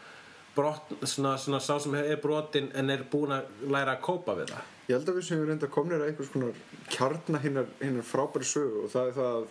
brot, 0.59 0.97
svona, 1.05 1.37
svona 1.41 1.63
sá 1.63 1.79
sem 1.83 1.95
er 2.01 2.19
brotin 2.23 2.73
en 2.79 2.91
er 2.95 3.07
búin 3.13 3.37
að 3.39 3.63
læra 3.71 3.97
að 3.97 4.05
kópa 4.09 4.37
við 4.39 4.53
það. 4.55 4.75
Ég 4.89 4.97
held 4.97 5.13
að 5.13 5.21
við 5.21 5.29
séum 5.29 5.47
reynda 5.49 5.71
komnir 5.73 6.03
að 6.03 6.11
einhvers 6.11 6.33
konar 6.33 6.61
kjarna 6.89 7.43
hinnar, 7.45 7.71
hinnar 7.83 8.07
frábæri 8.09 8.49
sögu 8.49 8.87
og 8.87 8.93
það 8.93 9.11
er 9.11 9.17
það 9.19 9.39
að 9.39 9.49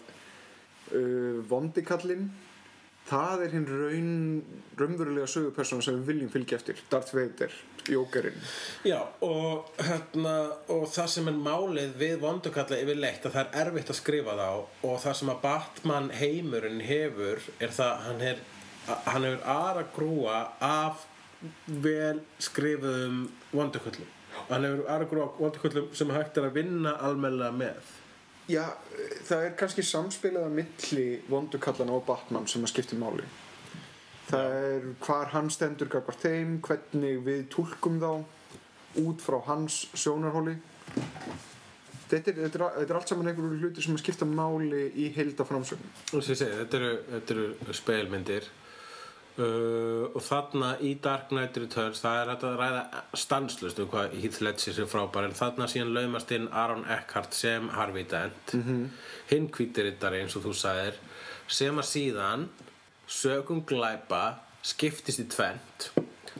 uh, 0.97 1.41
vondikallinn 1.51 2.27
það 3.07 3.43
er 3.45 3.53
hinn 3.55 3.67
raun 3.69 4.09
raunverulega 4.77 5.29
sögupersona 5.31 5.85
sem 5.85 5.97
við 5.99 6.09
viljum 6.11 6.31
fylgja 6.33 6.59
eftir 6.59 6.81
Darth 6.91 7.13
Vader, 7.15 7.53
Jókerinn 7.87 8.37
Já, 8.87 8.99
og, 9.25 9.71
hérna, 9.79 10.35
og 10.73 10.87
það 10.91 11.09
sem 11.13 11.31
er 11.31 11.39
málið 11.47 11.95
við 12.01 12.17
vondukalla 12.23 12.81
yfirleitt 12.81 13.27
að 13.27 13.37
það 13.37 13.45
er 13.45 13.71
erfitt 13.71 13.93
að 13.93 13.99
skrifa 14.01 14.37
þá 14.39 14.49
og 14.49 14.99
það 15.05 15.17
sem 15.21 15.33
að 15.33 15.41
Batman 15.45 16.11
heimurinn 16.19 16.83
hefur 16.87 17.49
er 17.57 17.75
það 17.79 17.93
að 17.93 18.05
hann, 18.07 18.23
er, 18.33 18.43
hann 18.87 19.27
hefur 19.27 19.47
aðra 19.53 19.87
grúa 19.95 20.37
af 20.63 21.07
vel 21.67 22.21
skrifuðum 22.41 23.25
vonduköllum 23.51 24.13
hann 24.49 24.67
hefur 24.67 24.85
aðra 24.91 25.09
grúa 25.09 25.25
af 25.27 25.41
vonduköllum 25.41 25.89
sem 25.97 26.13
hægt 26.15 26.37
er 26.37 26.47
að 26.47 26.59
vinna 26.61 26.93
almennilega 27.03 27.55
með. 27.57 27.91
Já, 28.47 28.63
það 29.27 29.43
er 29.43 29.57
kannski 29.59 29.83
samspilað 29.83 30.47
að 30.47 30.55
milli 30.61 31.07
vondukallana 31.27 31.97
og 31.97 32.05
Batman 32.07 32.47
sem 32.47 32.63
að 32.63 32.71
skipti 32.71 32.99
máli. 32.99 33.25
Það 34.27 34.55
er 34.61 34.87
hvar 35.03 35.31
hann 35.33 35.49
stendur 35.51 35.91
gagvart 35.91 36.23
þeim, 36.23 36.57
hvernig 36.63 37.21
við 37.25 37.45
túlkum 37.51 37.99
þá 37.99 38.11
út 39.03 39.23
frá 39.23 39.37
hans 39.47 39.85
sjónarhóli. 39.95 40.55
Þetta 42.07 42.31
er, 42.31 42.37
þetta 42.45 42.59
er, 42.59 42.63
þetta 42.77 42.93
er 42.93 42.97
allt 43.01 43.11
saman 43.11 43.29
einhverju 43.31 43.59
hluti 43.59 43.83
sem 43.83 43.99
skipta 43.99 44.27
máli 44.27 44.85
í 44.95 45.09
heilda 45.15 45.43
framsögn 45.43 45.89
og 46.15 46.23
þetta 46.23 46.77
eru, 46.79 46.91
þetta 47.09 47.35
eru 47.35 47.75
speilmyndir 47.75 48.47
uh, 49.37 50.07
og 50.13 50.23
þarna 50.23 50.73
í 50.83 50.93
Dark 51.03 51.31
Knight 51.33 51.57
Returns 51.61 52.01
það 52.03 52.21
er 52.21 52.31
að 52.33 52.45
ræða 52.61 53.03
stanslust 53.17 53.81
um 53.83 53.89
hvað 53.91 54.17
Heath 54.21 54.41
Ledger 54.45 54.81
er 54.83 54.89
frábær 54.91 55.27
en 55.27 55.37
þarna 55.37 55.69
síðan 55.71 55.93
laumast 55.95 56.33
inn 56.35 56.49
Aaron 56.51 56.85
Eckhart 56.97 57.37
sem 57.37 57.69
Harvey 57.75 58.07
Dent 58.09 58.53
-hmm. 58.53 58.87
hinn 59.31 59.49
hvítirittari 59.49 60.21
eins 60.21 60.35
og 60.35 60.47
þú 60.47 60.53
sagðir 60.53 60.99
sem 61.47 61.77
að 61.77 61.91
síðan 61.93 62.49
sögum 63.07 63.63
glæpa 63.65 64.39
skiptist 64.61 65.19
í 65.19 65.27
tvent 65.31 65.91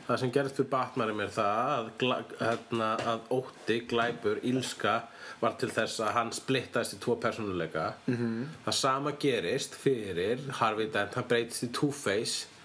það 0.08 0.18
sem 0.20 0.32
gerist 0.32 0.56
fyrir 0.56 0.70
Batmanum 0.72 1.20
er 1.20 1.32
það 1.32 1.90
að, 2.08 2.34
hérna, 2.40 2.90
að 3.12 3.20
ótti, 3.30 3.80
glæpur, 3.88 4.40
ílska 4.42 5.02
var 5.40 5.56
til 5.60 5.70
þess 5.70 6.00
að 6.00 6.14
hann 6.16 6.30
splittaðist 6.32 6.96
í 6.96 7.00
tvo 7.02 7.16
persónuleika 7.20 7.92
-hmm. 8.06 8.46
það 8.64 8.74
sama 8.74 9.12
gerist 9.20 9.74
fyrir 9.74 10.38
Harvey 10.60 10.88
Dent, 10.92 11.14
hann 11.14 11.28
breytist 11.28 11.62
í 11.62 11.72
Two-Face 11.72 12.57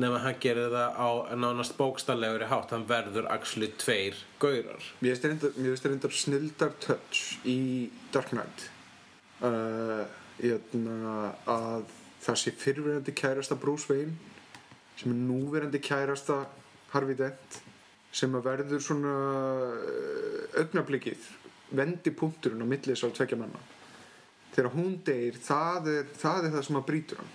nema 0.00 0.18
hann 0.24 0.38
gerir 0.42 0.72
það 0.72 0.96
á 0.98 1.08
nánast 1.38 1.76
bókstalleguri 1.78 2.48
hátt. 2.50 2.72
Hann 2.74 2.86
verður 2.88 3.28
actually 3.30 3.70
tveir 3.78 4.18
gaurar. 4.42 4.82
Mér 5.04 5.18
finnst 5.20 5.52
finnst 5.54 5.86
reyndar 5.86 6.14
snildar 6.14 6.74
touch 6.82 7.38
í 7.46 7.90
Dark 8.14 8.32
Knight. 8.34 8.68
Uh, 9.44 10.02
hérna, 10.40 11.34
að 11.50 11.84
það 12.24 12.40
sé 12.40 12.54
fyrrverandi 12.58 13.14
kærasta 13.14 13.58
Bruce 13.60 13.90
Wayne 13.90 14.16
sem 14.98 15.12
er 15.12 15.20
núverandi 15.28 15.80
kærasta 15.82 16.44
Harvey 16.94 17.18
Dent 17.18 17.60
sem 18.14 18.34
að 18.34 18.46
verður 18.48 18.82
svona 18.82 19.14
uh, 19.74 20.58
augnablikið 20.62 21.30
vendi 21.74 22.14
punkturinn 22.14 22.62
á 22.62 22.66
milli 22.66 22.94
þessar 22.94 23.14
tvekja 23.14 23.38
manna. 23.38 23.62
Þegar 24.54 24.74
hún 24.74 24.98
deyr 25.06 25.38
það 25.42 25.90
er 25.92 26.12
það, 26.14 26.46
er 26.46 26.54
það 26.54 26.68
sem 26.68 26.78
að 26.78 26.86
brýtur 26.90 27.22
hann 27.22 27.32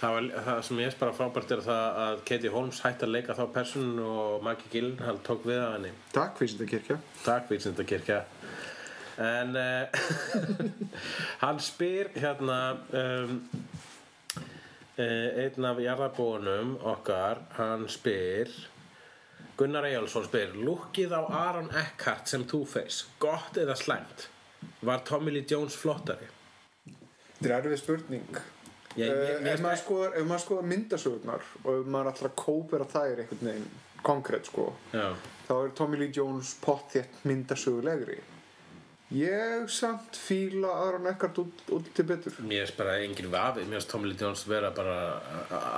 Það, 0.00 0.14
var, 0.14 0.26
það 0.46 0.58
sem 0.64 0.78
ég 0.80 0.86
er 0.88 0.94
bara 0.96 1.12
frábært 1.12 1.50
er 1.52 1.62
það 1.64 1.98
að 2.02 2.20
Katie 2.30 2.50
Holmes 2.54 2.78
hætti 2.80 3.04
að 3.04 3.10
leika 3.12 3.34
þá 3.36 3.42
personu 3.52 4.04
og 4.08 4.44
Maggie 4.46 4.70
Gyllenhaal 4.72 5.18
tók 5.26 5.42
við 5.44 5.58
af 5.60 5.74
henni. 5.74 5.90
Takk, 6.14 6.38
Vísindakirkja. 6.40 6.96
Takk 7.20 7.50
Vísindakirkja. 7.52 8.20
En 9.20 9.58
uh, 9.60 9.98
hann 11.42 11.60
spyr 11.60 12.08
hérna 12.16 12.56
um, 12.96 13.34
uh, 14.96 15.28
einn 15.44 15.66
af 15.68 15.82
jarðabónum 15.84 16.78
okkar 16.94 17.42
hann 17.58 17.84
spyr 17.92 18.48
Gunnar 19.60 19.84
Eyjálsson 19.90 20.24
spyr 20.24 20.54
Lukkið 20.56 21.12
á 21.12 21.20
Aaron 21.28 21.68
Eckhart 21.76 22.32
sem 22.32 22.46
Two-Face 22.48 23.10
Gott 23.20 23.60
eða 23.60 23.76
slæmt? 23.76 24.30
Var 24.80 25.04
Tommy 25.04 25.36
Lee 25.36 25.44
Jones 25.44 25.76
flottari? 25.76 26.30
Þetta 26.88 27.50
er 27.50 27.56
erfið 27.58 27.82
spurning 27.82 28.40
Ég, 29.00 29.12
ég, 29.12 29.36
ég, 29.36 29.52
ef 29.54 29.62
maður 29.64 29.82
skoðar, 29.84 30.42
skoðar 30.44 30.66
myndasögurnar 30.72 31.46
og 31.64 31.70
ef 31.76 31.94
maður 31.94 32.26
að 32.28 32.34
kópera 32.40 32.88
þær 32.90 33.24
einhvern 33.24 33.48
veginn 33.50 33.70
konkrétt 34.04 34.48
sko 34.48 34.70
Já. 34.94 35.12
þá 35.48 35.54
er 35.60 35.72
Tommy 35.76 36.00
Lee 36.00 36.12
Jones 36.14 36.54
pottþétt 36.64 37.24
myndasögulegri. 37.28 38.20
Ég 39.10 39.64
samt 39.74 40.14
fíla 40.14 40.70
Aron 40.84 41.08
Eckhart 41.10 41.38
út, 41.42 41.62
út 41.74 41.88
til 41.94 42.04
betur. 42.06 42.36
Mér 42.46 42.62
finnst 42.62 42.76
bara 42.78 42.92
engin 43.02 43.26
vafi, 43.32 43.64
mér 43.66 43.80
finnst 43.80 43.90
Tommy 43.90 44.06
Lee 44.06 44.18
Jones 44.20 44.44
vera 44.46 44.70
bara 44.70 44.98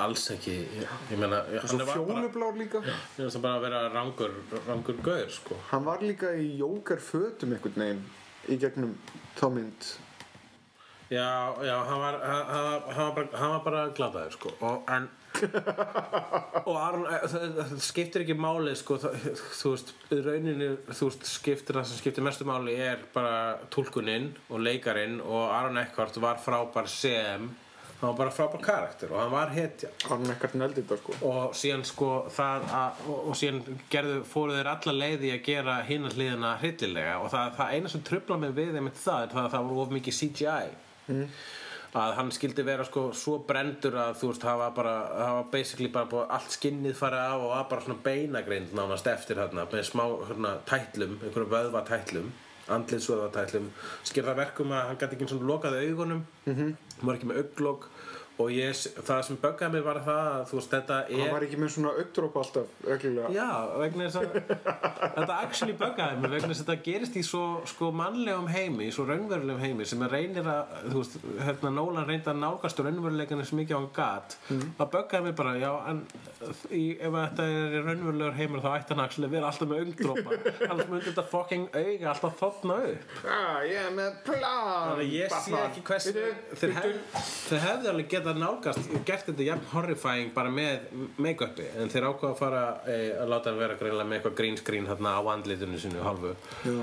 alls 0.04 0.26
ekki, 0.34 0.58
ég, 0.82 1.14
meina, 1.16 1.40
hann 1.48 1.80
var 1.88 2.28
bara, 2.34 2.50
líka. 2.58 2.82
Mér 2.84 2.98
finnst 3.16 3.38
það 3.38 3.46
bara 3.46 3.56
að 3.56 3.64
vera 3.64 3.80
rangur, 3.94 4.36
rangur 4.66 5.00
gaur, 5.06 5.32
sko. 5.32 5.56
hann 5.70 5.88
var 5.88 6.04
líka 6.04 6.34
í 6.36 6.50
jókar 6.60 7.00
fötum 7.00 7.56
einhvern 7.56 7.86
veginn 7.86 8.04
í 8.52 8.60
gegnum 8.60 8.92
þá 9.38 9.46
mynd 9.56 9.92
Já, 11.12 11.28
já, 11.66 11.74
hann 11.88 12.00
var, 12.00 12.14
hann, 12.24 12.46
hann, 12.48 12.64
var- 12.64 12.84
hann 12.96 13.08
var 13.08 13.16
bara, 13.16 13.48
var 13.52 13.64
bara 13.66 13.80
gladaður, 13.96 14.32
sko, 14.38 14.52
og, 14.64 14.86
en, 14.94 15.08
og 16.68 16.76
Aron, 16.80 17.02
eh, 17.10 17.24
það, 17.28 17.42
það 17.58 17.72
skiptir 17.84 18.24
ekki 18.24 18.36
máli, 18.40 18.72
sko, 18.78 18.96
það, 19.02 19.16
þú 19.58 19.72
veist, 19.74 19.90
rauninni, 20.12 20.68
þú 20.88 21.08
veist, 21.10 21.26
skiptir 21.28 21.76
það 21.78 21.88
sem 21.90 22.00
skiptir 22.00 22.24
mestu 22.24 22.46
máli 22.48 22.76
er 22.80 23.02
bara 23.12 23.58
túlkuninn 23.74 24.30
og 24.48 24.62
leikarinn 24.64 25.18
og 25.24 25.50
Aron 25.52 25.80
Eckhart 25.82 26.16
var 26.22 26.40
frábær 26.40 26.88
sem, 26.92 27.48
hann 28.00 28.06
var 28.12 28.16
bara 28.22 28.32
frábær 28.34 28.62
karakter 28.64 29.12
og 29.12 29.20
hann 29.20 29.34
var 29.34 29.52
hetja. 29.54 29.90
Aron 30.08 30.32
Eckhart 30.32 30.56
neldi 30.58 30.80
þetta 30.86 30.98
sko 31.02 31.18
og 31.28 31.52
síðan 31.58 31.84
sko 31.88 32.08
það 32.34 32.70
að, 32.78 33.02
og, 33.08 33.18
og 33.32 33.36
síðan 33.42 33.82
gerðu, 33.92 34.22
fóru 34.32 34.56
þeir 34.56 34.72
alla 34.72 34.96
leiði 35.02 35.34
að 35.36 35.44
gera 35.50 35.76
hina 35.90 36.14
hliðina 36.16 36.54
hryllilega 36.62 37.18
og 37.20 37.28
það, 37.34 37.52
það 37.60 37.76
eina 37.76 37.92
sem 37.96 38.06
trubla 38.08 38.40
mig 38.46 38.56
við 38.56 38.80
einmitt 38.80 38.98
það 39.04 39.26
er 39.28 39.36
það 39.36 39.44
að 39.44 39.52
það 39.58 39.68
voru 39.68 39.84
of 39.84 39.94
mikið 39.98 40.18
CGI 40.22 40.72
að 41.92 42.14
hann 42.16 42.30
skildi 42.32 42.64
vera 42.64 42.84
sko 42.88 43.10
svo 43.16 43.38
brendur 43.48 43.98
að 44.00 44.14
þú 44.20 44.30
veist 44.30 44.46
hafa 44.48 44.70
bara 44.76 44.94
hafa 45.18 45.42
basically 45.52 45.90
bara 45.92 46.08
búið 46.08 46.30
allt 46.36 46.54
skinnið 46.54 46.94
farið 46.96 47.24
af 47.26 47.42
og 47.42 47.52
var 47.52 47.66
bara 47.72 47.84
svona 47.84 48.04
beinagrind 48.06 48.72
nánast 48.76 49.10
eftir 49.12 49.40
þarna 49.40 49.66
með 49.72 49.84
smá 49.90 50.04
hérna, 50.30 50.54
tætlum, 50.68 51.18
einhverju 51.20 51.50
vöðvatætlum 51.52 52.32
andliðsvöðvatætlum 52.72 53.68
skilra 54.08 54.36
verkum 54.38 54.72
að 54.72 54.88
hann 54.88 55.00
gæti 55.02 55.18
ekki 55.18 55.28
svona 55.34 55.50
lokaði 55.50 55.90
augunum 55.90 56.24
mm 56.46 56.54
-hmm. 56.54 56.74
hann 56.96 57.10
var 57.10 57.18
ekki 57.18 57.30
með 57.30 57.42
auglok 57.42 57.88
og 58.40 58.48
ég, 58.52 58.72
það 59.04 59.20
sem 59.26 59.38
böggaði 59.42 59.76
mig 59.76 59.82
var 59.84 59.98
það 60.06 60.20
að 60.32 60.44
þú 60.48 60.56
veist 60.58 60.72
þetta 60.72 60.98
er 61.04 61.20
hann 61.20 61.32
var 61.34 61.44
ekki 61.46 61.58
með 61.60 61.70
svona 61.74 61.90
augdrópa 62.00 62.40
alltaf 62.42 62.86
reglulega. 62.88 63.28
Já, 63.36 63.48
vegna 63.82 64.06
þess 64.06 64.18
að 64.20 64.28
þetta 65.18 65.36
actually 65.36 65.76
buggaði 65.82 66.22
mig 66.22 66.32
vegna 66.32 66.50
þess 66.52 66.62
að 66.62 66.70
þetta 66.70 66.86
gerist 66.86 67.18
í 67.20 67.24
svo 67.28 67.42
sko 67.68 67.90
mannlegum 67.96 68.48
heimi, 68.52 68.88
svo 68.94 69.06
raunverulegum 69.10 69.62
heimi 69.62 69.86
sem 69.88 70.04
er 70.06 70.14
reynir 70.16 70.48
að, 70.48 70.72
þú 70.88 71.02
veist, 71.02 71.18
hérna 71.42 71.72
Nólan 71.76 72.08
reyndi 72.08 72.32
að 72.32 72.40
nálgast 72.42 72.82
raunveruleikana 72.86 73.46
sem 73.48 73.60
mikið 73.60 73.76
á 73.76 73.80
hann 73.82 73.90
gat. 73.96 74.36
Það 74.80 74.92
buggaði 74.96 75.28
mig 75.28 75.36
bara, 75.42 75.54
já 75.60 75.70
en 75.92 76.02
í, 76.72 76.82
ef 76.96 77.18
þetta 77.18 77.48
er 77.52 77.78
raunverulegur 77.90 78.38
heimur 78.40 78.64
þá 78.64 78.70
ætti 78.78 78.96
hann 78.96 79.04
actually 79.04 79.28
að 79.28 79.36
vera 79.36 79.52
alltaf 79.52 79.70
með 79.70 79.84
ungdrópa 79.86 80.40
annars 80.70 80.90
myndi 80.90 81.08
þetta 81.10 81.26
fucking 81.32 81.68
auga 81.76 82.10
alltaf 82.14 82.40
þotna 82.40 82.80
upp. 82.88 83.16
Ah, 83.28 83.60
með 83.92 84.18
plan 84.26 85.02
ég 85.04 85.28
sé 85.28 85.52
Batman. 85.52 85.76
Getað 88.32 88.40
nálgast 88.42 88.88
gert 89.06 89.26
þetta 89.28 89.46
jafn 89.46 89.68
horrifying 89.72 90.32
bara 90.34 90.52
með 90.52 90.88
make-upi 91.22 91.66
en 91.80 91.92
þeir 91.92 92.08
ákvaða 92.08 92.30
að 92.32 92.40
fara 92.40 92.62
e, 92.86 92.96
að 93.20 93.30
láta 93.32 93.50
hann 93.50 93.60
vera 93.60 93.76
greinlega 93.80 94.08
með 94.08 94.18
eitthvað 94.18 94.36
green 94.40 94.58
screen 94.60 94.88
þarna 94.88 95.14
á 95.18 95.22
andlitinu 95.34 95.80
sinu 95.80 96.02
Já. 96.02 96.74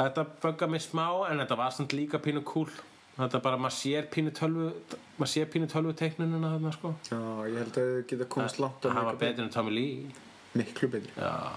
þetta 0.00 0.26
bugga 0.42 0.70
mig 0.70 0.84
smá 0.84 1.06
en 1.28 1.44
þetta 1.44 1.60
var 1.60 1.76
samt 1.76 1.94
líka 1.96 2.20
pínu 2.22 2.44
cool. 2.48 2.72
Þetta 3.14 3.38
bara, 3.44 3.58
maður 3.62 3.76
sér 3.76 4.08
pínu 4.10 4.32
tölvu 4.34 4.72
maður 5.20 5.30
sér 5.30 5.46
pínu 5.52 5.68
tölvu 5.70 5.92
teiknununa 5.94 6.56
þarna 6.56 6.72
sko. 6.74 6.90
Já, 7.06 7.20
ég 7.46 7.60
held 7.62 7.78
að 7.78 7.92
þið 7.92 8.02
geta 8.10 8.26
komast 8.34 8.58
langt 8.62 8.88
hann 8.90 9.06
var 9.06 9.20
betur 9.20 9.46
en 9.46 9.54
Tommy 9.54 9.74
Lee. 9.76 10.10
Miklu 10.58 10.90
betri 10.90 11.14
Já. 11.14 11.54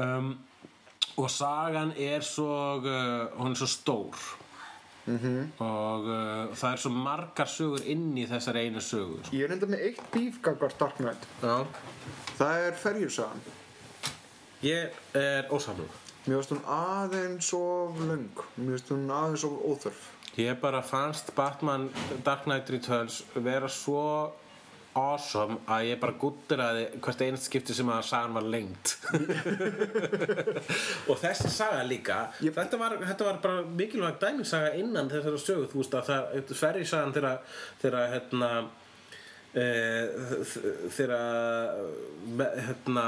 Um, 0.00 0.34
Og 1.18 1.26
sagan 1.28 1.90
er 1.98 2.22
svo 2.24 2.78
uh, 2.80 3.26
hún 3.36 3.52
er 3.52 3.58
svo 3.58 3.68
stór 3.68 4.20
-hmm. 5.18 5.52
og 5.66 6.10
uh, 6.10 6.56
það 6.56 6.72
er 6.72 6.82
svo 6.84 6.90
margar 6.90 7.48
sögur 7.48 7.86
inn 7.86 8.12
í 8.18 8.26
þessari 8.30 8.66
einu 8.66 8.80
sögur 8.80 9.32
ég 9.32 9.46
er 9.46 9.56
enda 9.56 9.66
með 9.66 9.86
eitt 9.88 10.04
bíf 10.12 10.42
gagvart 10.42 10.78
Dark 10.78 11.00
Knight. 11.00 11.26
Já. 11.42 11.66
Það 12.38 12.68
er 12.68 12.78
ferjursagan 12.84 13.42
Ég 14.60 14.92
er 15.16 15.46
ósamlum 15.48 15.88
mér 16.26 16.42
finnst 16.42 16.50
hún 16.52 16.64
aðeins 16.68 17.52
of 17.56 18.00
löng. 18.04 18.42
Mér 18.56 18.76
finnst 18.76 18.90
hún 18.92 19.10
aðeins 19.10 19.44
of 19.44 19.62
óþörf. 19.64 20.00
Ég 20.36 20.60
bara 20.60 20.82
fannst 20.82 21.34
Batman 21.34 21.88
Dark 22.24 22.44
Knight 22.44 22.70
Returns 22.70 23.24
vera 23.34 23.68
svo 23.68 24.32
awesome 24.98 25.58
að 25.70 25.84
ég 25.86 26.00
bara 26.02 26.16
gutturaði 26.18 26.84
hvert 27.04 27.20
einast 27.22 27.46
skipti 27.46 27.74
sem 27.76 27.88
að 27.94 28.02
sagan 28.08 28.34
var 28.34 28.46
lengt 28.50 28.96
og 31.10 31.16
þessi 31.20 31.50
saga 31.54 31.84
líka 31.86 32.16
Ég- 32.42 32.54
þetta, 32.56 32.80
var, 32.80 32.96
þetta 33.06 33.28
var 33.28 33.38
bara 33.44 33.62
mikilvæg 33.66 34.18
dæmisaga 34.22 34.72
innan 34.80 35.10
þessara 35.12 35.42
sögu 35.44 35.68
þú 35.70 35.82
veist 35.82 35.94
að 36.00 36.10
það 36.10 36.54
sverri 36.58 36.86
sagan 36.90 37.14
þegar 37.82 38.14
hérna 38.16 38.50
e, 39.54 39.66
þegar 40.96 41.24
hérna 42.66 43.06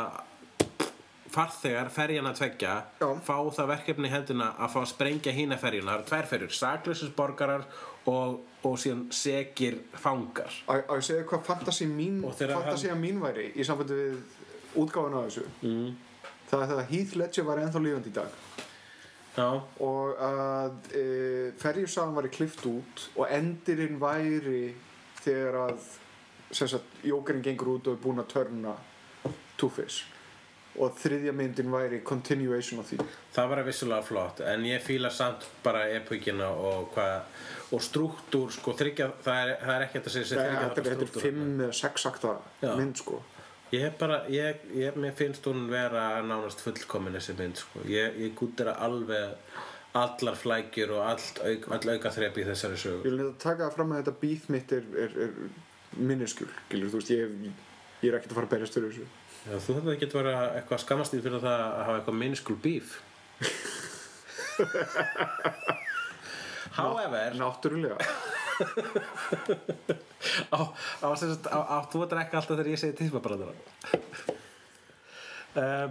farþegar 1.32 1.88
ferjana 1.92 2.34
tveggja 2.36 2.72
Já. 3.00 3.08
fá 3.24 3.36
það 3.56 3.70
verkefni 3.72 4.10
í 4.10 4.12
hendina 4.12 4.50
að 4.60 4.74
fá 4.74 4.80
að 4.82 4.90
sprengja 4.90 5.32
hína 5.32 5.56
ferjuna, 5.60 5.98
það 6.04 6.18
eru 6.18 6.28
og, 8.06 8.40
og 8.66 8.78
síðan 8.78 9.04
segir 9.14 9.76
fangar. 9.94 10.50
Að 10.68 10.82
að 10.88 10.96
ég 11.00 11.06
segja 11.08 11.26
hvað 11.30 11.44
fantasi 11.46 11.86
mín 11.86 12.22
Og 12.24 12.34
þegar 12.38 12.54
hann- 12.56 12.64
fantasía 12.70 12.96
mín 12.98 13.20
væri 13.22 13.52
í 13.54 13.64
sambandi 13.66 13.94
við 13.94 14.18
útgáfuna 14.82 15.22
af 15.22 15.28
þessu. 15.30 15.44
Mm. 15.62 15.96
það 16.50 16.62
er 16.62 16.68
það 16.72 16.78
að 16.82 16.90
Heath 16.92 17.16
Ledger 17.16 17.44
var 17.48 17.58
ennþá 17.62 17.80
lífandi 17.82 18.10
í 18.10 18.12
dag. 18.12 18.38
Já, 19.32 19.46
og 19.80 20.18
að 20.20 20.72
e, 20.92 21.04
ferjursagan 21.56 22.14
væri 22.18 22.28
klift 22.34 22.66
út 22.68 23.06
og 23.16 23.26
endirinn 23.32 23.96
væri 24.00 24.74
þegar 25.22 25.54
að 25.70 25.86
sem 26.52 26.68
sagt, 26.68 26.84
jókerinn 27.08 27.40
gengur 27.42 27.70
út 27.78 27.86
og 27.88 27.94
er 27.96 28.02
búinn 28.02 28.20
að 28.20 28.28
törna 28.34 28.74
Two-Face 29.56 30.04
og 30.78 30.94
þriðja 30.96 31.32
myndin 31.36 31.70
væri 31.72 31.98
continuation 32.04 32.80
of 32.80 32.88
því 32.92 33.00
það 33.34 33.48
var 33.52 33.62
vissulega 33.66 34.02
flott 34.06 34.40
en 34.40 34.64
ég 34.64 34.80
fíla 34.84 35.10
samt 35.12 35.44
bara 35.64 35.86
epokina 35.98 36.48
og 36.50 36.96
og 37.72 37.80
struktúr 37.80 38.50
sko 38.52 38.72
þryggja, 38.76 39.10
það 39.24 39.38
er, 39.42 39.52
það 39.64 39.74
er 39.76 39.82
ekki 39.86 39.98
að 39.98 40.08
þetta 40.12 40.42
er- 40.44 40.62
þetta 40.62 40.80
er 40.82 40.96
strúktúr 40.96 41.22
fimm 41.22 41.60
eða 41.60 41.72
sex 41.74 42.06
akta 42.06 42.34
Já. 42.62 42.74
mynd 42.76 42.96
sko 42.96 43.22
Ég 43.72 43.94
bara, 43.96 44.18
ég, 44.28 44.58
ég, 44.76 44.92
mér 45.00 45.14
finnst 45.16 45.46
hún 45.48 45.62
vera 45.70 46.20
nánast 46.20 46.60
fullkomin 46.60 47.14
þessi 47.16 47.32
mynd 47.38 47.56
sko. 47.56 47.80
Ég, 47.88 48.18
ég 48.20 48.34
gútira 48.36 48.74
alveg 48.84 49.32
allar 49.96 50.36
flækjur 50.36 50.92
og 50.98 51.06
allt, 51.08 51.40
auk, 51.40 51.70
all 51.72 51.94
auka 51.94 52.10
þrepi 52.12 52.44
í 52.44 52.48
þessari 52.50 52.76
Ég 52.76 52.82
sögu. 52.82 53.00
vil 53.06 53.16
nefnt 53.16 53.32
að 53.32 53.46
taka 53.46 53.70
fram 53.72 53.94
að 53.96 54.02
þetta 54.02 54.14
beef 54.20 54.44
mitt 54.52 54.72
er, 54.76 54.84
er, 54.92 55.16
er 55.24 55.32
ég, 57.08 57.32
ég 58.02 58.12
er 58.12 58.18
ekkert 58.18 58.34
að 58.34 58.38
fara 58.42 58.46
að 58.46 58.52
berjast 58.58 58.76
fyrir 58.76 58.92
þessu. 58.92 59.06
Já, 59.42 59.56
þú 59.58 59.74
þetta 59.78 59.94
getur 59.98 60.22
vera 60.22 60.42
eitthvað 60.58 60.82
skammast 60.84 61.14
í 61.16 61.22
fyrir 61.22 61.40
það 61.42 61.60
að 61.62 61.84
hafa 61.86 61.96
eitthvað 61.98 62.20
minnskul 62.20 62.58
bíf. 62.62 62.88
However, 66.78 67.28
Náttúrulega. 67.36 67.96
þú 71.92 71.98
að 72.04 72.10
drekka 72.14 72.34
alltaf 72.38 72.54
þegar 72.54 72.70
ég 72.70 72.80
segi 72.80 72.94
tísmabrandara 73.00 73.54
um, 75.58 75.90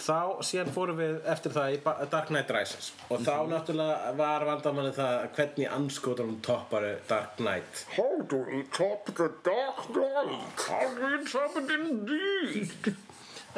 þá 0.00 0.40
síðan 0.46 0.72
fórum 0.74 0.98
við 1.00 1.18
eftir 1.32 1.54
það 1.54 1.74
í 1.74 1.80
Dark 2.12 2.30
Knight 2.32 2.52
Rises 2.54 2.90
og 3.08 3.22
þá 3.26 3.34
náttúrulega 3.50 4.14
var 4.18 4.46
vandamanni 4.48 4.94
það 4.96 5.26
hvernig 5.36 5.74
anskotanum 5.76 6.40
toppari 6.46 6.94
Dark 7.10 7.36
Knight 7.40 7.84
How 7.96 8.22
do 8.32 8.40
we 8.48 8.62
top 8.76 9.12
the 9.14 9.28
dark 9.46 9.84
light? 9.96 10.64
How 10.68 10.88
do 10.96 11.12
we 11.12 11.24
top 11.28 11.60
it 11.60 11.70
indeed? 11.76 12.96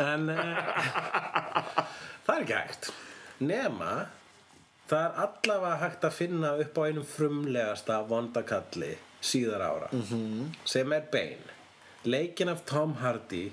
en 0.00 0.28
uh, 0.32 0.58
það 2.26 2.34
er 2.34 2.44
ekki 2.44 2.58
hægt 2.58 2.92
nema 3.42 3.92
það 4.90 5.06
er 5.06 5.24
allavega 5.26 5.80
hægt 5.82 6.06
að 6.08 6.16
finna 6.16 6.52
upp 6.64 6.78
á 6.78 6.82
einum 6.88 7.08
frumlegasta 7.08 7.98
vondakalli 8.08 8.94
síðar 9.22 9.62
ára 9.62 9.88
-hmm. 9.92 10.54
sem 10.64 10.92
er 10.92 11.04
Bane 11.12 11.58
leikin 12.04 12.48
af 12.48 12.64
Tom 12.66 12.94
Hardy 12.94 13.52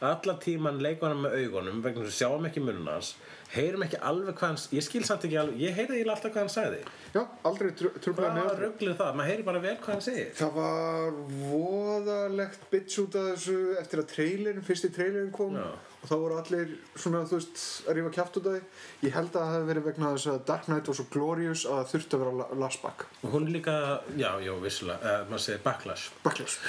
alla 0.00 0.38
tíman 0.42 0.78
leikur 0.84 1.10
hann 1.10 1.24
með 1.24 1.38
augunum 1.42 1.82
vegna 1.82 2.04
þess 2.04 2.14
að 2.14 2.20
sjáum 2.20 2.48
ekki 2.48 2.62
munum 2.62 2.90
hans 2.92 3.16
heyrum 3.54 3.84
ekki 3.86 3.98
alveg 4.04 4.36
hvað 4.36 4.50
hann 4.50 4.76
ég 4.76 4.84
skil 4.84 5.04
samt 5.08 5.24
ekki 5.24 5.38
alveg, 5.40 5.60
ég 5.62 5.78
eiginlega 5.78 6.14
alltaf 6.14 6.32
hvað 6.34 6.42
hann 6.42 6.52
sagði. 6.52 6.80
Já, 7.14 7.20
aldrei 7.48 7.70
tr 7.78 7.90
trublaði 8.04 8.42
hvað 8.44 8.62
rugglið 8.62 8.96
það, 8.98 9.12
maður 9.18 9.30
heyri 9.32 9.46
bara 9.46 9.62
vel 9.64 9.76
hvað 9.78 9.94
hann 9.94 10.04
segir. 10.04 10.32
Það 10.36 10.58
var 10.58 11.20
voðalegt 11.48 12.66
bitch 12.72 12.98
út 13.04 13.16
af 13.18 13.30
þessu 13.30 13.56
eftir 13.80 14.02
að 14.02 14.10
trailerin, 14.12 14.66
fyrsti 14.68 14.90
trailerin 14.92 15.32
kom. 15.34 15.56
Já. 15.56 15.68
Og 15.98 16.06
þá 16.06 16.14
voru 16.22 16.36
allir 16.38 16.68
svona, 16.94 17.24
þú 17.26 17.34
veist, 17.40 17.62
að 17.90 17.96
rífa 17.98 18.10
kjátt 18.14 18.36
út 18.38 18.46
af 18.46 18.52
því. 18.54 18.60
Ég 19.08 19.14
held 19.16 19.30
að 19.32 19.38
það 19.42 19.52
hefði 19.54 19.68
verið 19.72 19.86
vegna 19.88 20.12
þess 20.14 20.28
að 20.32 20.38
Dark 20.50 20.64
Knight 20.68 20.90
var 20.92 20.98
svo 21.00 21.06
glorious 21.14 21.64
að 21.66 21.78
það 21.80 21.90
þurfti 21.92 22.14
að 22.18 22.22
vera 22.24 22.34
la- 22.40 22.58
lastback. 22.62 22.98
og 23.22 23.28
hún 23.34 23.48
líka, 23.52 23.74
já, 24.16 24.30
já, 24.46 24.52
vissulega 24.62 24.98
uh, 25.02 25.24
maður 25.30 25.44
segir 25.48 25.62
backlash 25.66 26.04
Backlash. 26.22 26.56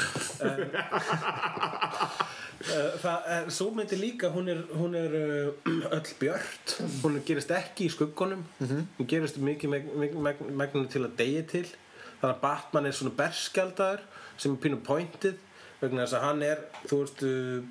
Uh, 2.60 3.48
svo 3.48 3.70
myndi 3.72 3.96
líka 3.96 4.28
hún 4.34 4.50
er, 4.52 4.58
hún 4.76 4.92
er 5.00 5.14
öll 5.96 6.10
björt 6.20 6.74
hún 7.06 7.16
gerist 7.24 7.54
ekki 7.56 7.86
í 7.88 7.92
skuggunum 7.94 8.42
hún 8.60 9.08
gerist 9.08 9.38
mikið 9.40 9.72
meg, 9.72 9.86
meg, 9.96 10.18
meg, 10.20 10.42
megninu 10.60 10.90
til 10.92 11.06
að 11.08 11.14
degi 11.22 11.46
til 11.54 11.62
þannig 12.20 12.34
að 12.34 12.42
Batman 12.44 12.90
er 12.90 12.98
svona 12.98 13.16
berskjaldaður 13.16 14.04
sem 14.36 14.52
er 14.58 14.60
pínu 14.66 14.82
pointið 14.84 15.40
vegna 15.80 16.04
þess 16.04 16.18
að 16.18 16.26
hann 16.26 16.42
er 16.44 16.64
þú 16.90 16.98
veist, 17.04 17.22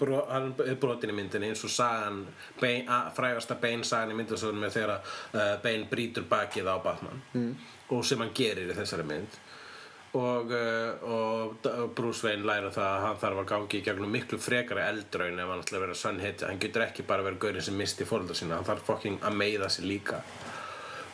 bro, 0.01 0.21
hann 0.31 0.53
er 0.65 0.79
brotin 0.81 1.13
í 1.13 1.17
myndinni 1.17 1.51
eins 1.53 1.65
og 1.67 1.73
sagan 1.73 2.23
bein, 2.61 2.89
að, 2.89 3.11
frægasta 3.19 3.59
Bane 3.61 3.85
sagan 3.85 4.15
í 4.15 4.17
myndasögunum 4.19 4.65
er 4.69 4.73
þegar 4.75 4.95
uh, 4.97 5.53
Bane 5.65 5.91
brýtur 5.91 6.25
bakið 6.31 6.71
á 6.73 6.77
Batman 6.85 7.21
mm. 7.35 7.53
og 7.93 8.07
sem 8.09 8.25
hann 8.25 8.33
gerir 8.37 8.73
í 8.73 8.79
þessari 8.79 9.07
mynd. 9.09 9.39
Og, 10.17 10.53
uh, 10.57 11.03
og 11.05 11.67
Bruce 11.95 12.25
Wayne 12.25 12.47
læra 12.49 12.71
það 12.73 12.87
að 12.89 13.03
hann 13.05 13.19
þarf 13.21 13.43
að 13.43 13.49
gangi 13.51 13.77
í 13.77 13.83
gegnum 13.85 14.15
miklu 14.17 14.39
frekara 14.41 14.87
eldraun 14.89 15.37
ef 15.37 15.51
hann 15.53 15.65
ætlar 15.67 15.83
að 15.83 15.85
vera 15.85 15.99
sönn 16.01 16.23
hit 16.25 16.47
hann 16.49 16.63
getur 16.63 16.87
ekki 16.87 17.05
bara 17.07 17.27
verið 17.27 17.43
gaurinn 17.45 17.67
sem 17.67 17.77
misti 17.77 18.09
fóröldar 18.09 18.39
sína 18.39 18.57
hann 18.57 18.69
þarf 18.71 18.89
fucking 18.89 19.21
að 19.21 19.37
meiða 19.37 19.69
sig 19.69 19.85
líka. 19.85 20.23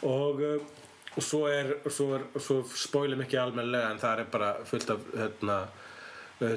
Og, 0.07 0.45
uh, 0.47 0.85
og 1.17 1.27
svo 1.27 1.49
er 1.51 1.75
svo, 1.89 2.13
er, 2.21 2.29
svo 2.39 2.61
spoilum 2.71 3.25
ekki 3.27 3.41
almennilega 3.43 3.91
en 3.91 4.03
það 4.03 4.23
er 4.23 4.31
bara 4.31 4.53
fullt 4.69 4.95
af 4.95 5.11
hérna, 5.19 5.59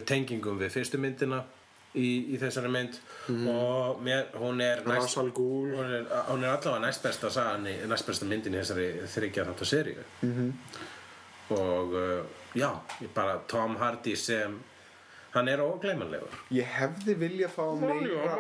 tengingum 0.06 0.58
við 0.60 0.74
fyrstu 0.74 1.00
myndina 1.02 1.44
í, 1.98 2.34
í 2.34 2.40
þessari 2.42 2.72
mynd. 2.72 3.00
Og 3.52 4.02
mér, 4.06 4.30
hún 4.40 4.62
er 4.64 4.84
næst, 4.88 5.18
hún 5.18 5.32
er, 5.84 6.08
hún 6.30 6.46
er 6.46 6.54
allavega 6.54 6.80
næst 6.84 7.06
besta 7.06 7.32
sagan 7.34 7.68
næst 7.90 8.08
besta 8.10 8.28
myndin 8.30 8.56
í 8.58 8.62
þessari 8.62 8.88
þryggja 9.16 9.48
þáttu 9.52 9.70
seríu. 9.74 10.08
Mhm. 10.22 10.54
og 11.50 11.94
uh, 11.96 12.26
já, 12.60 12.74
bara 13.16 13.38
Tom 13.48 13.78
Hardy 13.80 14.16
sem 14.16 14.58
hann 15.32 15.48
er 15.48 15.62
ógleymanlegur. 15.64 16.34
Ég 16.52 16.68
hefði 16.76 17.14
vilja 17.22 17.48
fá 17.48 17.64
meira, 17.80 18.34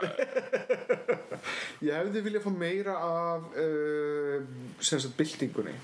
ég 1.88 1.94
hefði 1.96 2.22
vilja 2.26 2.42
fá 2.44 2.50
meira 2.54 2.94
af, 3.02 3.48
uh, 3.58 4.44
sem 4.78 5.00
sagt, 5.02 5.16
byltingunni. 5.18 5.74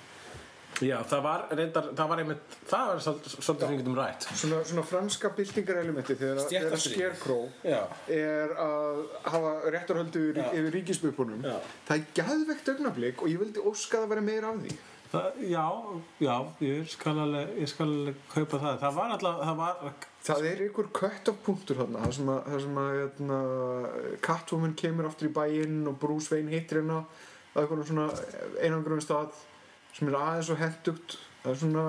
Já, 0.84 0.96
það 1.08 1.22
var 1.24 1.44
reyndar, 1.56 1.86
það 1.96 2.08
var 2.10 2.20
einmitt 2.22 2.56
það 2.68 2.88
var 2.90 2.98
svolítið 3.06 3.36
sem 3.46 3.60
við 3.62 3.78
getum 3.80 3.94
rætt 3.96 4.26
Svona, 4.42 4.58
svona 4.68 4.84
franska 4.90 5.30
byltingarelementi 5.38 6.16
þegar, 6.20 6.42
þegar 6.42 6.50
Stéttastríð. 6.50 6.98
Scarecrow 6.98 7.46
já, 7.64 7.80
er 8.18 8.52
að 8.66 9.00
hafa 9.30 9.54
réttarhöldu 9.76 10.24
yfir, 10.30 10.42
Já. 10.42 10.50
yfir 10.60 10.76
ríkisbupunum 10.80 11.46
Já. 11.46 11.56
það 11.88 11.96
er 11.96 12.04
gæðvegt 12.20 12.68
augnablík 12.74 13.24
og 13.24 13.32
ég 13.32 13.40
vildi 13.44 13.64
óska 13.72 14.00
að 14.02 14.04
það 14.06 14.12
væri 14.16 14.26
meira 14.28 14.52
af 14.52 14.60
því 14.66 14.76
það, 15.06 15.40
já, 15.48 15.64
já 16.26 16.34
ég 16.66 16.92
skal 16.92 17.16
alveg, 17.24 17.54
ég 17.62 17.70
skal 17.72 17.86
alveg 17.88 18.20
kaupa 18.34 18.60
það 18.66 18.78
það 18.84 18.96
var 19.00 19.14
alltaf, 19.16 19.40
það 19.46 19.60
var 19.62 19.96
það 20.26 20.46
er 20.50 20.62
einhver 20.66 20.88
cut-off 21.00 21.42
punktur 21.46 21.78
þarna 21.80 22.02
það 22.04 22.14
sem 22.18 22.30
að, 22.34 22.40
það 22.50 22.64
sem 22.66 22.80
að 22.82 22.96
hérna, 23.00 23.38
Catwoman 24.26 24.74
kemur 24.82 25.06
aftur 25.08 25.30
í 25.30 25.34
bæinn 25.36 25.78
og 25.86 25.98
Bruce 26.02 26.34
Wayne 26.34 26.50
hittir 26.52 26.82
hérna 26.82 27.04
á 27.06 27.56
einhvern 27.62 27.86
svona 27.86 28.08
einangrum 28.60 29.00
stað 29.00 29.38
sem 29.96 30.10
er 30.10 30.18
aðeins 30.20 30.52
og 30.52 30.58
hendugt 30.60 31.16
það 31.42 31.52
er 31.54 31.60
svona 31.62 31.84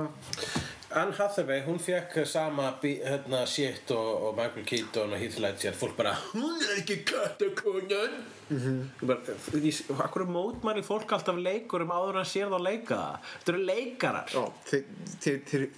Anne 0.96 1.12
Hathaway, 1.12 1.66
hún 1.66 1.80
fekk 1.84 2.22
sama 2.24 2.70
hérna, 2.80 3.42
shit 3.46 3.92
og, 3.92 4.30
og 4.30 4.38
Michael 4.38 4.66
Keaton 4.66 5.12
og 5.12 5.20
Heath 5.20 5.40
Ledger, 5.44 5.76
fólk 5.76 5.98
bara 5.98 6.14
hún 6.32 6.62
er 6.64 6.78
ekki 6.80 7.02
kattakonan. 7.04 8.22
Mm 8.48 8.60
-hmm. 9.02 10.02
Akkur 10.04 10.22
er 10.22 10.30
mótmæli 10.32 10.84
fólk 10.84 11.12
alltaf 11.12 11.36
leikurum 11.36 11.92
áður 11.92 12.20
en 12.20 12.26
sér 12.26 12.48
þá 12.48 12.62
leika 12.64 12.96
það? 12.96 13.20
Þetta 13.34 13.52
eru 13.54 13.64
leikarar. 13.66 14.30
Já, 14.32 14.44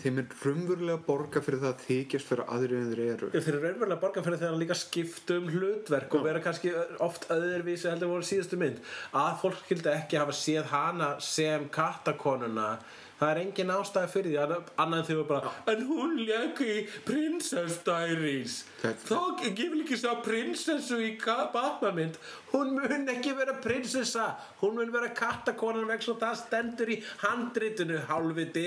þeim 0.03 0.19
er 0.19 0.25
raunverulega 0.45 0.97
borga 1.07 1.41
fyrir 1.41 1.59
það 1.59 1.73
að 1.73 1.83
þykjast 1.87 2.27
fyrir 2.29 2.45
aðrir 2.45 2.77
en 2.77 2.93
þeir 2.93 3.03
eru. 3.13 3.31
Þeir 3.31 3.47
eru 3.47 3.63
raunverulega 3.65 4.01
borga 4.01 4.23
fyrir 4.23 4.37
þegar 4.37 4.51
hann 4.51 4.61
líka 4.61 4.75
skipta 4.75 5.37
um 5.37 5.49
hlutverk 5.49 6.13
og 6.13 6.23
vera 6.23 6.39
kannski 6.39 6.73
oft 6.99 7.29
öðruvísi 7.29 7.89
heldur 7.89 8.13
voru 8.13 8.21
síðustu 8.21 8.57
mynd. 8.57 8.77
Að 9.13 9.41
fólk 9.41 9.65
skildi 9.65 9.89
ekki 9.89 10.17
hafa 10.17 10.31
séð 10.31 10.65
hana 10.69 11.19
sem 11.19 11.69
kattakonuna 11.69 12.77
það 13.19 13.31
er 13.31 13.41
engin 13.43 13.73
ástæði 13.75 14.11
fyrir 14.13 14.33
því 14.33 14.59
annað 14.83 14.99
en 14.99 15.07
þau 15.09 15.23
bara 15.29 15.53
en 15.73 15.85
hún 15.89 16.15
lék 16.23 16.61
í 16.65 16.75
Princess 17.07 17.79
Diaries. 17.85 18.59
Ég 18.83 19.59
vil 19.59 19.83
ekki 19.83 19.99
sjá 19.99 20.13
prinsessu 20.23 20.99
í 21.03 21.13
Batman-mynd 21.19 22.19
hún 22.53 22.73
mun 22.77 23.09
ekki 23.13 23.33
vera 23.37 23.53
prinsessa. 23.61 24.31
Hún 24.61 24.75
mun 24.77 24.91
vera 24.93 25.09
kattakonan 25.15 25.87
vegna 25.87 26.05
svo 26.05 26.15
það 26.19 26.37
stendur 26.39 26.91
í 26.93 26.97
handritinu 27.23 27.99
hálfviti. 28.09 28.65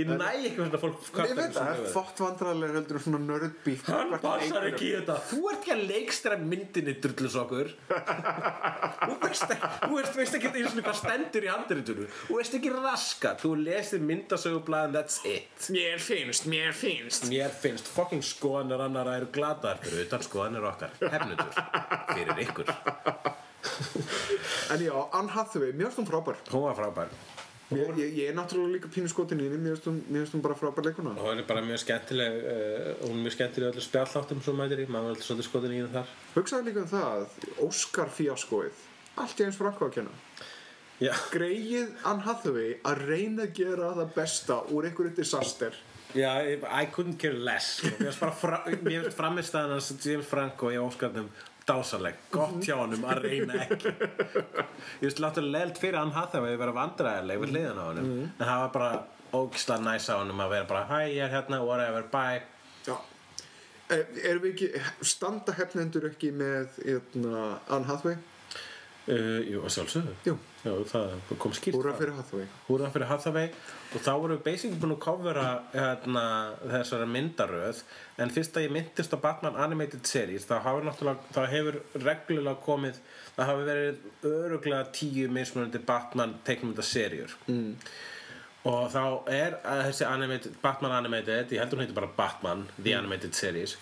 Ég 0.00 0.08
næ 0.08 0.28
ekki 0.48 0.56
þetta 0.58 0.80
fólk 0.80 1.00
það, 1.12 1.40
er 1.44 1.82
fótt 1.92 2.20
vandræðilega 2.22 2.78
heldur 2.78 2.96
en 2.96 3.02
svona 3.04 3.20
nördbíf 3.26 3.82
Hann 3.90 4.14
passar 4.22 4.66
ekki 4.70 4.86
í 4.88 4.92
þetta. 4.96 5.16
Þú 5.30 5.40
ert 5.50 5.58
ekki 5.60 5.74
að 5.74 5.82
leikstra 5.90 6.38
myndinni 6.40 6.96
drullusokkur. 7.04 7.72
Þú 9.06 9.18
veist 9.24 9.54
ekki 9.56 9.70
Þú 9.90 9.96
veist, 9.98 10.36
ekki 10.36 10.50
eins 10.50 10.74
og 10.74 10.84
hvað 10.84 10.98
stendur 11.00 11.46
í 11.46 11.50
handritinu. 11.50 12.08
Þú 12.26 12.38
veist 12.40 12.56
ekki 12.58 12.72
raskat 13.20 13.42
Þú 13.42 13.54
lesir 13.64 14.00
myndasögublaðin 14.00 14.94
That's 14.94 15.20
it. 15.24 15.68
Mér 15.70 15.98
finnst, 15.98 16.46
mér 16.46 16.72
finnst. 16.72 17.28
Mér 17.28 17.50
finnst 17.50 17.86
fucking 17.86 18.22
skoðanir 18.22 18.80
annara 18.80 19.18
eru 19.18 19.28
gladaðar 19.32 19.80
fyrir 19.82 20.06
utan 20.06 20.22
skoðanir 20.22 20.64
okkar. 20.64 20.90
Hefnundur 21.00 21.52
Fyrir 22.14 22.40
ykkur. 22.46 22.72
En 24.70 24.80
já, 24.80 24.94
Anne 25.12 25.30
Hathaway, 25.30 25.72
mér 25.72 25.90
finnst 25.90 26.00
hún 26.00 26.08
frábær. 26.08 26.40
Hún 26.50 26.64
var 26.64 26.78
frábær. 26.78 27.12
Ég, 27.70 27.90
ég, 28.00 28.14
ég 28.18 28.28
er 28.30 28.34
náttúrulega 28.34 28.80
líka 28.80 28.88
pínu 28.90 29.06
skotin 29.06 29.38
í 29.38 29.46
henni, 29.46 29.60
mér 29.62 29.76
finnst 29.76 29.86
hún, 29.86 30.00
mér 30.10 30.42
bara 30.42 30.56
frábær 30.58 30.88
leikuna. 30.88 31.12
Og 31.20 31.28
hún 31.28 31.42
er 31.42 31.46
bara 31.46 31.62
mjög 31.62 31.84
skemmtileg 31.84 32.40
uh, 32.40 32.88
Hún 33.04 33.20
er 33.20 33.26
mjög 33.28 33.36
skemmtileg 33.36 33.68
í 33.68 33.74
öllu 33.74 33.84
spjalláttum 33.84 34.40
Svo 34.42 34.56
mætir 34.58 34.82
í. 34.82 34.88
Maður 34.90 35.12
er 35.12 35.14
alltaf 35.14 35.28
svolítið 35.28 35.50
skotin 35.50 35.76
í 35.76 35.78
henni 35.82 35.92
þar. 35.94 36.16
Hugsaði 36.34 36.70
líka 36.70 36.82
um 36.82 36.90
það, 36.90 37.38
Oscar 37.68 38.10
fíaskóið, 38.16 38.82
allt 39.22 39.44
í 39.44 39.46
eins 39.46 39.60
Franko 39.60 39.86
að 39.86 40.00
kenna. 40.00 40.18
Greið 41.32 41.94
Anne 42.04 42.24
Hathaway 42.26 42.74
að 42.84 43.04
reyna 43.08 43.46
að 43.46 43.54
gera 43.60 43.92
það 43.96 44.10
besta 44.16 44.58
úr 44.68 44.88
einhverju 44.90 45.14
disaster. 45.16 45.78
Já, 46.14 46.32
I 46.42 46.88
couldn't 46.90 47.20
care 47.22 47.38
less 47.38 47.76
sko. 47.78 47.92
Mér 48.00 48.10
finnst 48.10 48.40
fra, 48.42 48.58
finnst 48.66 49.14
framistæðan 49.16 49.76
hans 49.76 49.92
James 50.02 50.26
Franco 50.26 50.72
í 50.74 50.78
óskarnum 50.82 51.30
dásaleg, 51.70 52.16
gott 52.34 52.58
hjá 52.64 52.74
honum 52.80 53.04
að 53.06 53.20
reyna 53.26 53.58
ekki 53.62 53.92
ég 55.00 55.04
finnst 55.04 55.20
láttulega 55.22 55.52
leilt 55.58 55.78
fyrir 55.80 56.00
hann 56.00 56.12
Hathaway 56.16 56.56
að 56.56 56.62
vera 56.64 56.74
vandræðileg 56.74 57.42
við 57.44 57.52
hliðan 57.54 57.78
á 57.78 57.84
honum 57.84 58.08
en 58.24 58.40
það 58.40 58.62
var 58.64 58.72
bara 58.74 58.90
ógislega 59.38 59.84
næs 59.86 60.08
á 60.10 60.14
honum 60.18 60.42
að 60.42 60.54
vera 60.56 60.68
bara 60.72 60.82
hæ, 60.90 60.98
ég 61.12 61.22
er 61.26 61.34
hérna, 61.34 61.60
whatever, 61.66 62.08
bye 62.10 62.42
Já. 62.88 62.96
Er, 63.90 64.04
erum 64.32 64.44
við 64.46 64.52
ekki, 64.54 64.82
standa 65.12 65.54
hefnendur 65.58 66.08
ekki 66.10 66.32
með 66.34 66.80
eitna, 66.82 67.44
Anne 67.70 67.90
Hathaway? 67.90 68.18
uh, 69.06 69.40
Jú, 69.46 69.62
að 69.62 69.74
sjálfsögðu 69.76 70.16
Jú. 70.26 70.36
Já, 70.60 70.74
það 70.90 71.12
kom 71.40 71.54
skýrt 71.56 71.78
Húra 71.78 71.94
fyrir 71.96 72.12
Hathaway. 72.18 72.48
Húra 72.66 72.90
fyrir 72.92 73.08
Hathaway. 73.08 73.52
Og 73.94 74.02
þá 74.04 74.10
vorum 74.12 74.36
við 74.36 74.42
basically 74.44 74.80
búin 74.82 74.92
að 74.92 75.00
covera 75.06 75.46
hérna, 75.72 76.24
þessara 76.66 77.06
myndaröð. 77.08 77.80
En 78.20 78.34
fyrst 78.34 78.58
að 78.60 78.66
ég 78.66 78.74
myndist 78.76 79.16
á 79.16 79.18
Batman 79.22 79.56
Animated 79.56 80.04
Series 80.06 80.44
þá 80.50 80.58
hefur 80.66 81.14
þá 81.32 81.42
hefur 81.48 81.80
reglulega 81.96 82.60
komið 82.66 83.00
það 83.40 83.50
hafi 83.50 83.66
verið 83.68 84.30
öruglega 84.30 84.86
tíu 84.94 85.28
mismunandi 85.32 85.80
Batman 85.86 86.36
teiknumyndaserjur 86.46 87.34
mm. 87.48 87.70
og 88.70 88.82
þá 88.92 89.04
er 89.32 89.56
að 89.64 89.84
þessi 89.88 90.08
animated, 90.08 90.58
Batman 90.62 90.96
Animated 90.98 91.54
ég 91.54 91.62
heldur 91.62 91.80
hún 91.80 91.86
heitir 91.86 91.98
bara 91.98 92.12
Batman 92.16 92.66
The 92.76 92.96
Animated 92.98 93.36
Series 93.38 93.76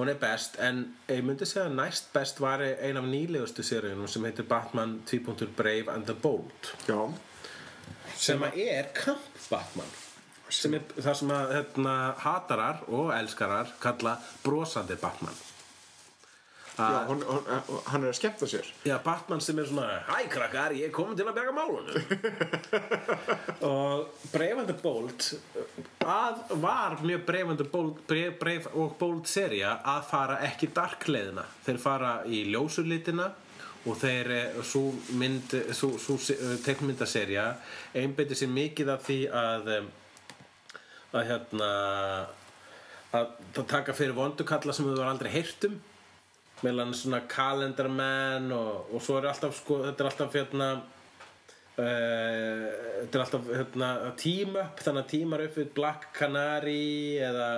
hún 0.00 0.10
er 0.12 0.20
best 0.20 0.58
en 0.62 0.84
ég 1.08 1.24
myndi 1.24 1.48
segja 1.48 1.66
að 1.68 1.76
næst 1.78 2.12
best 2.14 2.40
var 2.40 2.62
ein 2.64 3.00
af 3.00 3.08
nýlegustu 3.08 3.64
seríunum 3.66 4.08
sem 4.08 4.24
heitir 4.24 4.48
Batman 4.48 5.00
2. 5.10 5.50
Brave 5.56 5.92
and 5.92 6.08
the 6.08 6.14
Bold 6.14 6.72
Já. 6.88 7.00
sem 8.16 8.42
að 8.42 8.62
er 8.66 8.92
Camp 8.96 9.42
Batman 9.50 9.92
sem 10.50 10.74
er 10.74 10.86
það 10.96 11.16
sem 11.20 11.30
að 11.34 11.52
hérna, 11.54 11.94
hatarar 12.24 12.82
og 12.88 13.12
elskarar 13.14 13.70
kalla 13.82 14.16
brosandi 14.44 14.96
Batman 15.00 15.36
Já, 16.80 17.04
hún, 17.08 17.22
hún, 17.28 17.48
hann 17.92 18.04
er 18.04 18.12
að 18.12 18.16
skemmta 18.18 18.48
sér. 18.50 18.70
Já, 18.88 18.96
Batman 19.04 19.42
sem 19.44 19.58
er 19.60 19.68
svona 19.68 20.00
Hæ 20.08 20.24
krakkar, 20.32 20.74
ég 20.78 20.88
er 20.88 20.94
komin 20.94 21.18
til 21.18 21.26
að 21.28 21.36
berga 21.36 21.52
málunum. 21.54 21.94
Og 23.70 24.08
the 24.66 24.76
Bold 24.82 25.28
að 26.00 26.40
var 26.62 26.96
mjög 27.02 27.26
the 27.56 27.64
Bold 27.64 28.00
Brave, 28.06 28.32
Brave 28.40 28.72
og 28.74 28.96
Bold 28.98 29.26
seria 29.26 29.78
að 29.84 30.02
fara 30.10 30.40
ekki 30.46 30.70
darkleiðina 30.74 31.44
Þeir 31.66 31.78
fara 31.78 32.12
í 32.26 32.44
ljósulitina 32.50 33.30
og 33.88 33.96
þeir, 33.96 34.30
eh, 34.30 34.62
svo 34.62 34.92
mynd 35.16 35.54
svo, 35.72 35.94
svo 35.98 36.18
tekmyndaserja 36.64 37.46
einbeitir 37.96 38.36
sér 38.36 38.52
mikið 38.52 38.90
af 38.92 39.06
því 39.06 39.20
að 39.32 39.70
em, 39.78 39.86
að 41.16 41.30
hérna 41.30 41.70
að 43.16 43.30
það 43.54 43.70
taka 43.72 43.94
fyrir 43.96 44.14
vondukalla 44.14 44.74
sem 44.74 44.86
þú 44.86 44.98
var 44.98 45.10
aldrei 45.10 45.30
heyrt 45.32 45.64
um 46.60 46.68
meðlan 46.68 46.94
svona 46.96 47.22
Calendarman 47.30 48.50
og, 48.52 48.94
og 48.94 49.04
svo 49.04 49.18
er 49.18 49.30
alltaf 49.30 49.56
sko, 49.62 49.80
þetta 49.86 50.04
er 50.04 50.10
alltaf 50.10 50.36
hérna 50.36 50.70
uh, 50.76 52.66
þetta 53.00 53.18
er 53.18 53.24
alltaf 53.24 53.50
hérna 53.54 53.90
team 54.20 54.56
up, 54.60 54.80
þannig 54.84 55.04
að 55.04 55.12
teamar 55.14 55.44
upp 55.46 55.58
við 55.60 55.74
Black 55.76 56.08
Canary 56.16 57.18
eða 57.24 57.50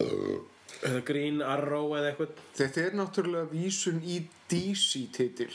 eða 0.00 1.02
Green 1.04 1.42
Arrow 1.44 1.92
eða 1.98 2.12
eitthvað. 2.12 2.40
Þetta 2.56 2.86
er 2.86 2.96
náttúrulega 3.00 3.50
vísun 3.50 4.00
í 4.04 4.22
DC 4.50 5.04
titil 5.16 5.52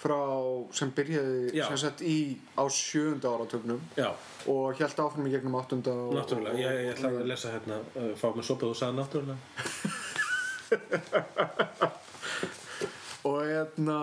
frá 0.00 0.16
sem 0.72 0.92
byrjaði 0.96 1.50
Já. 1.58 1.66
sem 1.68 1.80
sagt 1.82 2.02
í 2.06 2.16
á 2.56 2.64
sjöunda 2.72 3.34
áratögnum 3.36 3.82
og 4.48 4.78
held 4.78 5.02
áfram 5.04 5.26
í 5.28 5.32
gegnum 5.34 5.58
áttunda 5.60 5.92
og, 5.92 6.14
náttúrulega, 6.16 6.56
og, 6.56 6.62
ég, 6.62 6.78
ég 6.86 6.94
ætla 6.94 7.10
að 7.12 7.26
lesa 7.28 7.52
hérna 7.52 7.82
uh, 7.84 8.12
fá 8.16 8.30
mér 8.32 8.46
sopið 8.48 8.72
og 8.72 8.78
sagði 8.80 8.96
náttúrulega 9.02 9.90
og 13.28 13.38
hérna 13.44 13.98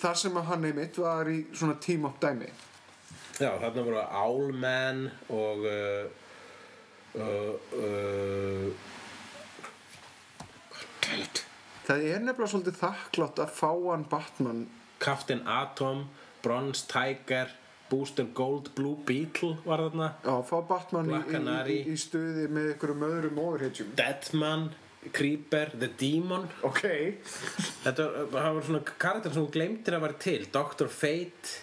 þar 0.00 0.16
sem 0.20 0.36
að 0.38 0.48
hann 0.50 0.66
einmitt 0.68 0.96
var 1.00 1.24
í 1.30 1.38
svona 1.52 1.76
team 1.82 2.02
up 2.08 2.16
dæmi. 2.22 2.50
Já, 3.40 3.50
þarna 3.58 3.82
voru 3.86 4.02
Owlman 4.22 5.00
og 5.34 5.58
uh, 5.66 6.04
uh, 7.18 7.54
uh, 7.74 8.66
það 11.88 11.98
er 12.12 12.18
nefnilega 12.22 12.52
svolítið 12.52 12.76
þakklátt 12.78 13.38
að 13.42 13.50
fá 13.58 13.72
hann 13.72 14.06
Batman. 14.10 14.60
Captain 15.02 15.42
Atom, 15.50 15.98
Bronze 16.44 16.82
Tiger 16.88 17.48
Booster 17.90 18.24
Gold, 18.34 18.74
Blue 18.74 18.96
Beetle 19.06 19.56
var 19.64 19.82
þarna. 19.84 20.08
Já, 20.24 20.38
fá 20.48 20.56
Batman 20.66 21.10
í, 21.10 21.18
í, 21.28 21.30
í, 21.74 21.76
í 21.92 21.96
stuði 22.00 22.46
með 22.48 22.70
einhverjum 22.72 23.04
öðrum 23.08 23.40
overhitjum 23.42 23.90
Deadman, 23.98 24.70
Creeper, 25.12 25.72
The 25.78 25.90
Demon. 26.00 26.46
Ok, 26.62 26.82
Þetta 27.84 28.06
var, 28.32 28.54
var 28.56 28.64
svona 28.66 28.82
karakter 28.84 29.34
sem 29.34 29.44
hún 29.44 29.52
glemtir 29.54 29.96
að 29.96 30.06
vera 30.06 30.18
til. 30.24 30.46
Dr. 30.54 30.88
Fate 30.92 31.60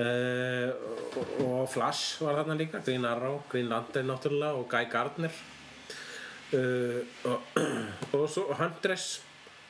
uh, 0.00 0.74
og, 1.20 1.32
og 1.46 1.64
Flash 1.72 2.20
var 2.24 2.40
þarna 2.40 2.58
líka. 2.60 2.82
Green 2.84 3.06
Arrow, 3.08 3.40
Green 3.52 3.70
Lantern 3.70 4.10
náttúrulega 4.10 4.60
og 4.60 4.68
Guy 4.70 4.90
Gardner. 4.92 5.40
Uh, 6.50 7.00
og, 7.30 7.60
og 8.18 8.28
svo 8.30 8.48
Huntress 8.58 9.20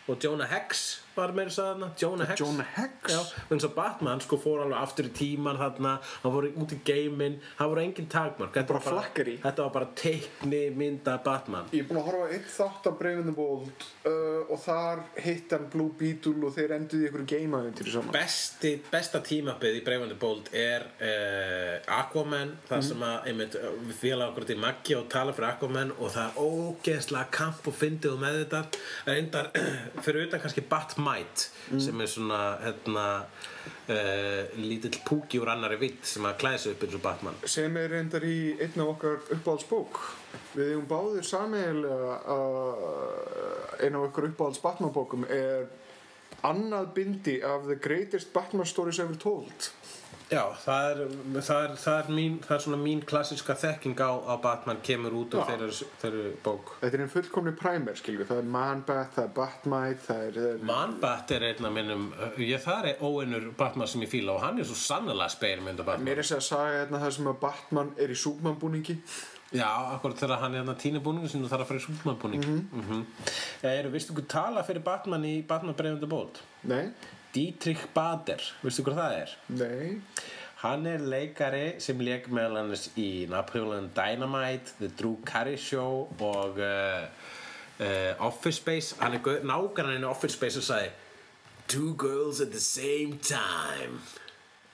og 0.09 0.19
Jonah 0.25 0.49
Hex 0.51 1.01
var 1.17 1.35
meira 1.37 1.53
svo 1.55 1.67
þarna 1.71 1.91
Jonah 2.01 2.31
Hex 2.31 2.43
Jonah 2.45 2.73
Hex? 2.77 3.11
Já, 3.11 3.21
eins 3.51 3.67
og 3.67 3.75
Batman 3.77 4.23
sko 4.25 4.39
fór 4.41 4.65
alveg 4.65 4.79
aftur 4.81 5.11
í 5.11 5.15
tíman 5.17 5.59
þarna 5.61 5.97
hann 6.23 6.35
fór 6.37 6.49
út 6.51 6.75
í 6.77 6.81
geiminn 6.87 7.39
það 7.59 7.73
voru 7.75 7.85
engin 7.85 8.11
takmark 8.11 8.55
Þetta 8.55 8.75
Bara 8.75 8.85
var 8.85 8.97
flakkeri. 8.97 9.37
Þetta 9.43 9.67
var 9.67 9.73
bara 9.75 9.91
teikni 9.99 10.63
mynda 10.77 11.17
Batman 11.25 11.71
Ég 11.75 11.85
er 11.85 11.89
búinn 11.91 12.01
að 12.03 12.11
horfa 12.11 12.29
á 12.29 12.35
eitt 12.37 12.51
þátt 12.55 12.91
af 12.91 12.99
the 13.01 13.35
Bold 13.35 13.85
uh, 14.07 14.53
og 14.53 14.59
þar 14.63 15.03
hitt 15.21 15.53
hann 15.55 15.67
Blue 15.73 15.93
Beetle 15.99 16.47
og 16.47 16.55
þeir 16.57 16.75
enduði 16.77 17.07
í 17.07 17.09
einhverju 17.09 17.29
geimaðundir 17.31 17.91
saman. 17.93 18.13
Besti, 18.15 18.73
besta 18.91 19.21
tímapið 19.25 19.81
í 19.81 19.83
Bravandi 19.87 20.17
Bold 20.21 20.51
er 20.57 20.87
uh, 21.01 21.99
Aquaman 22.01 22.55
það 22.69 22.85
sem 22.91 23.05
að 23.07 23.31
einmitt, 23.31 23.57
uh, 23.59 23.73
við 23.89 23.99
félag 24.03 24.33
okkur 24.33 24.49
til 24.51 24.59
Maggi 24.63 24.97
og 24.99 25.09
tala 25.13 25.35
fyrir 25.37 25.51
Aquaman 25.53 25.95
og 25.99 26.13
það 26.15 26.29
er 26.29 26.51
ógeðslega 26.51 27.35
kamp 27.35 27.71
og 27.71 27.77
fyndið 27.81 28.15
og 28.15 28.23
með 28.25 28.39
þetta 28.43 28.63
reyndar 29.11 29.51
fyrir 30.05 30.29
utan 30.29 30.45
kannski 30.45 30.65
Batmite 31.01 31.81
sem 31.81 32.01
er 32.01 32.11
svona 32.11 32.41
hérna, 32.65 33.05
uh, 33.89 34.57
lítill 34.59 35.01
púki 35.07 35.41
úr 35.41 35.53
annari 35.53 35.79
vitt 35.81 36.07
sem 36.07 36.27
að 36.27 36.39
klæða 36.43 36.63
sig 36.63 36.75
upp 36.75 36.87
eins 36.87 36.97
og 36.99 37.05
Batman 37.05 37.39
Sem 37.45 37.77
er 37.81 37.93
reyndar 37.95 38.27
í 38.27 38.39
einn 38.61 38.85
af 38.85 38.95
okkar 38.95 39.21
uppáhaldsbók. 39.37 40.01
Við 40.55 40.73
eigum 40.73 40.89
báðir 40.91 41.27
sameiginlega 41.27 42.17
að 42.37 42.59
einn 43.81 43.99
af 43.99 44.09
okkar 44.09 44.31
uppáhalds 44.31 44.63
Batman-bókum 44.65 45.29
er 45.31 45.69
annað 46.47 46.93
bindi 46.97 47.41
af 47.45 47.67
The 47.69 47.77
Greatest 47.81 48.33
Batman 48.33 48.67
Stories 48.67 49.01
Ever 49.03 49.19
Told. 49.21 49.71
Já, 50.31 50.45
það 50.63 50.91
er, 50.91 50.99
það 51.43 51.65
er, 51.65 51.73
það 51.83 51.97
er, 52.01 52.11
mín, 52.15 52.35
það 52.45 52.55
er 52.57 52.63
svona 52.65 52.77
mín 52.79 53.01
klassiska 53.11 53.55
þekking 53.59 53.99
á, 53.99 54.11
á 54.31 54.35
Batman 54.45 54.79
kemur 54.87 55.17
út 55.19 55.35
Já. 55.35 55.41
þeirra, 55.49 55.69
þeirra 56.03 56.29
bók 56.45 56.71
Þetta 56.85 56.95
er 56.99 57.03
einn 57.03 57.11
fullkomni 57.11 57.53
primer, 57.59 57.99
skilju. 57.99 58.27
Það 58.29 58.39
er 58.45 58.47
Man-Bat, 58.55 59.11
það 59.17 59.25
er 59.25 59.33
Batmite, 59.41 60.05
það 60.07 60.39
er... 60.45 60.63
Man-Bat 60.71 61.35
er 61.35 61.47
einn 61.49 61.67
af 61.67 61.75
minnum 61.75 62.07
ég 62.39 62.63
það 62.63 62.89
er 62.93 63.03
óvinnur 63.03 63.51
Batman 63.59 63.91
sem 63.91 64.07
ég 64.07 64.13
fíla 64.13 64.37
og 64.39 64.41
hann 64.47 64.63
er 64.63 64.65
svo 64.71 64.79
sannlega 64.79 65.29
speilmynd 65.35 65.83
af 65.83 65.87
Batman 65.91 66.07
Mér 66.07 66.23
er 66.23 66.31
þess 66.31 66.39
að 66.39 66.47
saga 66.53 66.79
hérna 66.79 67.03
það 67.03 67.15
sem 67.19 67.31
að 67.35 67.39
Batman 67.43 67.93
er 67.99 68.15
í 68.15 68.19
Superman-búningi. 68.23 68.99
Já, 69.51 69.67
akkurat 69.97 70.15
þegar 70.21 70.39
hann 70.45 70.55
er 70.55 70.61
hérna 70.63 70.77
tínubúningu 70.79 71.27
sinni 71.33 71.43
og 71.49 71.51
þarf 71.51 71.65
að 71.65 71.71
fara 71.73 71.81
í 71.81 71.87
súlmanbúning 71.89 72.45
mm 72.47 72.61
Mhm. 72.71 72.85
-hmm. 72.87 73.33
Eru, 73.67 73.91
vistu 73.91 74.15
hvað 74.15 74.29
tala 74.31 74.63
fyrir 74.63 74.85
Batman 74.87 75.25
í 75.27 75.43
Batman 75.47 75.75
Breiðandi 75.75 76.07
Bóld? 76.07 76.39
Nei, 76.63 76.93
Dietrich 77.35 77.87
Bader, 77.95 78.43
vistu 78.65 78.83
hvað 78.87 79.01
það 79.03 79.19
er? 79.23 79.35
nei. 79.49 79.91
Hann 80.61 80.85
er 80.85 81.01
leikari 81.01 81.79
sem 81.81 81.97
leik 82.05 82.27
meðal 82.29 82.59
annars 82.61 82.91
í 83.01 83.25
Napoleon 83.33 83.87
Dynamite, 83.97 84.75
The 84.77 84.91
Drew 84.99 85.15
Carey 85.25 85.57
Show 85.57 86.03
og 86.21 86.59
uh, 86.61 87.07
uh, 87.81 88.27
Office 88.27 88.61
Space 88.61 88.99
hann 89.01 89.17
er 89.17 89.41
nágrann 89.49 89.97
í 89.97 90.05
Office 90.05 90.37
Space 90.37 90.61
og 90.61 90.67
sagði 90.67 90.91
Two 91.71 91.95
girls 91.95 92.43
at 92.45 92.51
the 92.53 92.61
same 92.61 93.17
time 93.25 94.03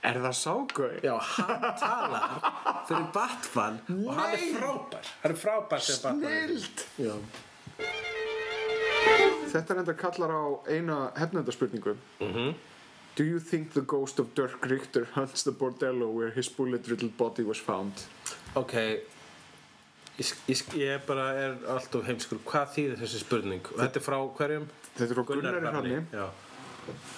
Er 0.03 0.19
það 0.23 0.35
ságauð? 0.41 0.99
Já, 1.07 1.15
hann 1.37 1.65
talar 1.79 2.35
fyrir 2.89 3.07
Batman 3.15 3.79
og 3.95 4.11
hann 4.19 4.35
er 4.35 4.45
frábær 4.59 5.13
Hann 5.23 5.37
er 5.37 5.41
frábær 5.45 5.87
sem 5.87 6.03
Batman 6.03 6.57
Snilt! 6.57 6.87
Já. 6.99 7.15
Þetta 9.53 9.73
er 9.75 9.81
enda 9.83 9.95
kallar 9.97 10.31
á 10.33 10.43
eina 10.69 10.97
hefnendarspurningu. 11.17 11.97
Mhm. 12.21 12.55
Do 13.17 13.25
you 13.25 13.39
think 13.41 13.73
the 13.73 13.81
ghost 13.81 14.19
of 14.21 14.35
Dirk 14.35 14.65
Richter 14.69 15.07
hunts 15.15 15.43
the 15.43 15.51
bordello 15.53 16.11
where 16.13 16.31
his 16.31 16.49
bullet-riddled 16.49 17.17
body 17.17 17.43
was 17.45 17.59
found? 17.59 17.93
Ok 18.55 18.73
Ég, 20.19 20.33
ég, 20.49 20.61
ég 20.81 21.01
bara 21.07 21.25
er 21.37 21.55
alltaf 21.69 22.05
heimskur 22.09 22.39
Hvað 22.45 22.69
þýðir 22.75 23.01
þessi 23.01 23.19
spurning? 23.23 23.65
Og 23.73 23.81
þetta 23.81 24.01
er 24.01 24.05
frá 24.05 24.17
hverjum? 24.37 24.67
Þetta 24.97 25.09
er 25.11 25.17
frá 25.19 25.25
Gunnari 25.31 25.61
Hrafni. 25.65 25.99
Já 26.13 26.27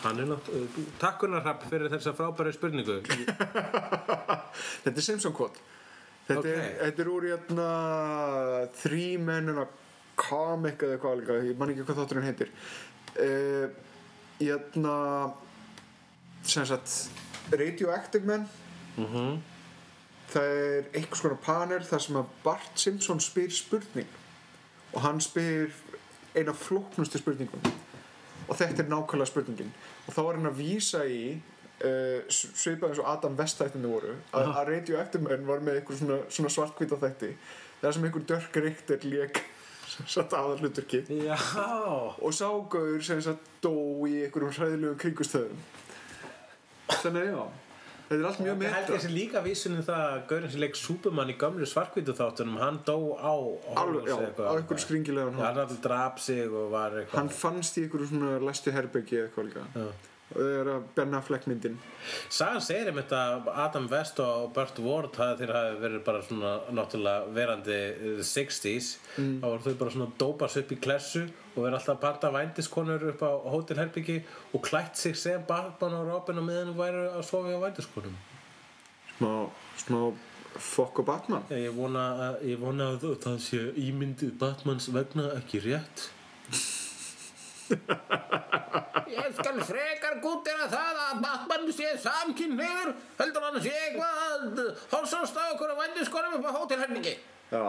Hann 0.05 0.19
er 0.23 0.27
náttúrulega 0.31 0.85
Takk 1.03 1.19
Gunnar 1.21 1.43
Hrapp 1.45 1.67
fyrir 1.71 1.91
þessa 1.93 2.15
frábæru 2.19 2.55
spurningu 2.55 3.01
Þetta 4.85 4.95
er 4.95 5.03
Simpson 5.05 5.35
quote. 5.35 5.59
Þetta, 6.29 6.39
Ok. 6.39 6.47
er, 6.47 6.73
þetta 6.85 7.03
er 7.05 7.11
úr 7.13 7.29
hérna 7.33 7.69
Three 8.83 9.17
Men 9.19 9.49
in 9.55 9.59
a 9.59 9.67
Comic 10.19 10.83
eða 10.83 10.97
eitthvað 10.99 11.21
líka, 11.23 11.37
ég 11.49 11.59
man 11.61 11.71
ekki 11.73 11.85
hvað 11.89 12.01
þátturinn 12.03 12.27
heitir. 12.29 12.51
Uh, 13.19 13.69
hérna 14.41 14.97
sem 16.47 16.67
sagt 16.67 17.11
Radioactive 17.53 18.27
Men 18.27 18.49
Mhm. 18.99 19.39
það 20.29 20.43
er 20.43 20.89
einhvers 20.95 21.21
konar 21.23 21.39
panel 21.43 21.85
þar 21.87 22.01
sem 22.03 22.17
að 22.17 22.27
Bart 22.45 22.71
Simpson 22.75 23.21
spyr 23.21 23.51
spurning. 23.55 24.09
Og 24.93 25.01
hann 25.05 25.21
spyr 25.21 25.71
eina 26.37 26.53
flóknustu 26.53 27.19
spurningum 27.19 27.61
og 28.49 28.57
þetta 28.57 28.83
er 28.83 28.89
nákvæmlega 28.91 29.27
spurningin. 29.31 29.71
Og 30.09 30.15
þá 30.15 30.21
er 30.21 30.37
hann 30.39 30.47
að 30.51 30.59
vísa 30.59 31.03
í 31.07 31.23
uh, 31.85 32.21
svipað 32.33 32.91
eins 32.91 32.99
og 33.03 33.09
Adam 33.13 33.37
West-þættinu 33.39 33.91
voru. 33.93 34.15
Að, 34.35 34.49
að 34.57 34.69
Radioactive 34.73 35.23
Man 35.23 35.47
var 35.47 35.61
með 35.61 35.81
einhver 35.81 35.99
svona, 36.01 36.19
svona 36.33 36.51
svartkvíta 36.51 36.97
þætti. 37.03 37.33
Það 37.83 37.95
sem 37.95 38.05
einhver 38.09 38.25
Dirk 38.33 38.57
Richter 38.65 39.05
lék 39.07 39.43
sem 39.89 40.11
satt 40.17 40.37
aðal 40.37 40.59
hluturki 40.61 41.05
og 41.29 42.35
ságauður 42.35 43.07
sem 43.07 43.23
satt 43.25 43.49
dó 43.65 43.75
í 44.09 44.21
einhverjum 44.27 44.55
hræðilegum 44.59 45.01
kringustöðum 45.05 45.65
þannig 46.99 47.25
að 47.25 47.33
já 47.33 47.43
þetta 48.09 48.23
er 48.23 48.29
allt 48.31 48.41
mjög 48.41 48.61
metra 48.63 48.95
þessi 48.95 49.11
líka 49.13 49.41
vísunum 49.45 49.85
það 49.85 50.05
að 50.07 50.21
Gaurinn 50.31 50.53
sem 50.53 50.63
leik 50.63 50.79
Superman 50.81 51.33
í 51.33 51.37
gömlu 51.41 51.67
svarkvítu 51.69 52.15
þáttunum 52.17 52.61
hann 52.63 52.79
dó 52.89 52.97
á 53.21 53.35
alveg, 53.83 54.09
já, 54.09 54.17
á 54.17 54.53
einhverjum 54.55 54.85
skringilegan 54.85 55.37
hann 55.37 55.61
alltaf 55.65 55.83
draf 55.85 56.23
sig 56.25 56.49
og 56.49 56.71
var 56.73 56.97
eitthvað. 56.97 57.19
Hann 57.19 57.33
fannst 57.33 57.77
í 57.77 57.85
einhverju 57.85 58.09
svona 58.13 58.39
læstu 58.47 58.73
herbergi 58.73 59.19
eða 59.19 59.29
eitthvað 59.29 59.51
líka. 59.51 59.67
Já. 59.75 59.89
Er 60.37 60.69
að 60.69 60.87
Ben 60.97 61.15
Affleck 61.17 61.47
myndin. 61.49 61.79
Sagan 62.29 62.61
segir 62.65 62.91
einmitt 62.91 63.13
að 63.17 63.49
Adam 63.49 63.87
West 63.89 64.21
og 64.21 64.51
Burt 64.57 64.81
Ward 64.85 65.17
þeir 65.17 65.53
hafi 65.55 65.79
verið 65.81 66.03
bara 66.05 66.23
svona 66.25 66.53
náttúrulega 66.75 67.33
verandi 67.37 67.77
eh, 67.79 68.21
60s 68.21 68.91
þá 69.17 69.47
voru 69.47 69.65
þau 69.65 69.79
bara 69.83 69.95
svona 69.95 70.11
dópast 70.21 70.61
upp 70.61 70.75
í 70.75 70.81
klessu 70.85 71.25
og 71.55 71.63
verið 71.63 71.79
alltaf 71.79 71.95
að 71.97 72.03
parta 72.05 72.33
vændiskonur 72.35 73.07
upp 73.15 73.25
á 73.25 73.33
hótelherbyggi 73.55 74.19
og 74.53 74.65
klætt 74.69 75.01
sig 75.01 75.17
sem 75.17 75.45
Batman 75.49 75.97
og 75.97 76.11
Robin 76.13 76.43
og 76.43 76.49
meðan 76.51 76.77
væru 76.77 77.07
að 77.09 77.25
sofa 77.31 77.57
á 77.57 77.65
vændiskonum. 77.65 78.19
Smá, 79.17 79.33
smá 79.81 80.03
fokk 80.59 81.01
og 81.03 81.09
Batman. 81.09 81.49
Ég 81.55 81.73
vona, 81.77 82.05
að, 82.29 82.43
ég 82.53 82.61
vona 82.61 82.93
að 82.97 83.09
það 83.25 83.41
sé 83.47 83.63
ímyndið 83.89 84.37
Batmans 84.41 84.91
vegna 84.93 85.31
ekki 85.39 85.65
rétt 85.65 86.11
Ég 89.09 89.33
skal 89.39 89.63
frekar 89.69 90.19
gútira 90.25 90.69
það 90.73 91.01
að 91.05 91.23
Batman 91.25 91.73
sé 91.77 91.95
samkynniður 92.03 92.93
heldur 93.19 93.47
hann 93.49 93.59
sé 93.65 93.73
eitthvað 93.87 94.63
hálsast 94.93 95.41
á 95.41 95.45
okkur 95.55 95.73
að 95.75 95.83
vændiskonum 95.85 96.39
upp 96.39 96.49
á 96.49 96.53
hótelherningi. 96.59 97.15
Já, 97.53 97.65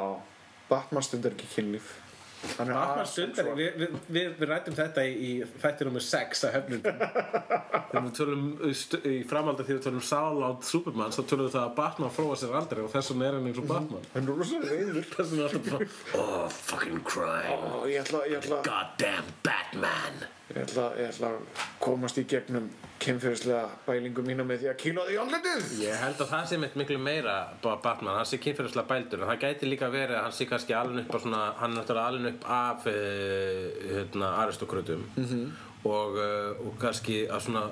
Batman 0.69 1.05
stundar 1.05 1.35
ekki 1.35 1.47
kynlíf 1.55 1.95
er 2.39 3.09
stundar, 3.09 3.49
við, 3.57 3.75
við, 3.79 3.95
við, 4.07 4.29
við 4.39 4.49
rættum 4.49 4.77
þetta 4.77 5.03
í, 5.05 5.13
í 5.19 5.59
þætti 5.61 5.87
nummer 5.87 6.05
6 6.05 6.45
að 6.47 6.55
hefnundum 6.55 7.03
þegar 7.89 8.05
við 8.05 8.15
tölum 8.19 8.47
í 8.69 9.15
framhaldi 9.29 9.67
þegar 9.67 9.79
við 9.79 9.85
tölum 9.87 10.05
sálátt 10.09 10.67
Superman 10.69 11.15
þá 11.15 11.21
tölum 11.23 11.47
við 11.49 11.53
það 11.57 11.67
að 11.67 11.75
Batman 11.81 12.15
fróa 12.15 12.39
sér 12.39 12.57
aldrei 12.61 12.83
og 12.85 12.91
þess 12.95 13.13
vegna 13.13 13.29
er 13.29 13.37
hann 13.39 13.51
eins 13.51 13.61
og 13.61 13.69
Batman. 13.69 14.09
Hann 14.15 14.25
er 14.25 14.41
rosalega 14.41 14.73
reyður 14.73 15.07
þess 15.15 15.35
vegna 15.35 15.45
er 15.45 15.59
alltaf 15.59 15.71
bara 15.71 15.89
Oh 16.23 16.57
fucking 16.59 17.05
crime. 17.07 17.55
Ó, 17.59 17.87
ég 17.89 18.03
ætla, 18.03 18.25
ég 18.29 18.43
ætla, 18.43 18.61
Goddamn 18.67 19.33
Batman 19.45 20.27
ég 20.49 20.61
ætla, 20.63 20.85
ég 20.97 21.11
ætla 21.11 21.29
að 21.33 21.65
komast 21.81 22.17
í 22.17 22.25
gegnum 22.29 22.69
kynferðislega 22.99 23.61
bælingu 23.85 24.23
mína 24.25 24.43
með 24.47 24.63
því 24.63 24.69
að 24.71 24.77
kýla 24.81 25.05
því 25.07 25.17
andlitið. 25.21 25.69
Ég 25.83 26.01
held 26.01 26.19
að 26.23 26.31
það 26.33 26.49
sé 26.49 26.59
mitt 26.59 26.75
miklu 26.79 26.99
meira 27.01 27.35
Batman, 27.63 28.17
hann 28.17 28.27
sé 28.27 28.39
kynferðislega 28.43 28.89
bældur 28.89 29.23
en 29.23 29.31
það 29.31 29.45
gæti 29.45 29.69
líka 29.69 29.91
verið 29.93 30.17
að 30.17 30.25
hann 30.25 30.35
sé 30.35 30.49
kannski 30.49 30.75
alveg 30.75 31.05
upp 31.05 31.15
á 31.15 31.19
svona, 31.23 31.41
hann 31.61 31.73
er 31.73 31.79
náttúrulega 31.79 32.11
alveg 32.13 32.33
upp 32.33 32.47
af 32.57 32.87
uh, 32.91 33.65
hérna, 33.93 34.31
aristokrutum 34.43 35.05
-hmm. 35.15 35.45
og, 35.83 36.17
uh, 36.17 36.67
og 36.67 36.75
kannski 36.81 37.21
að 37.29 37.45
svona, 37.47 37.63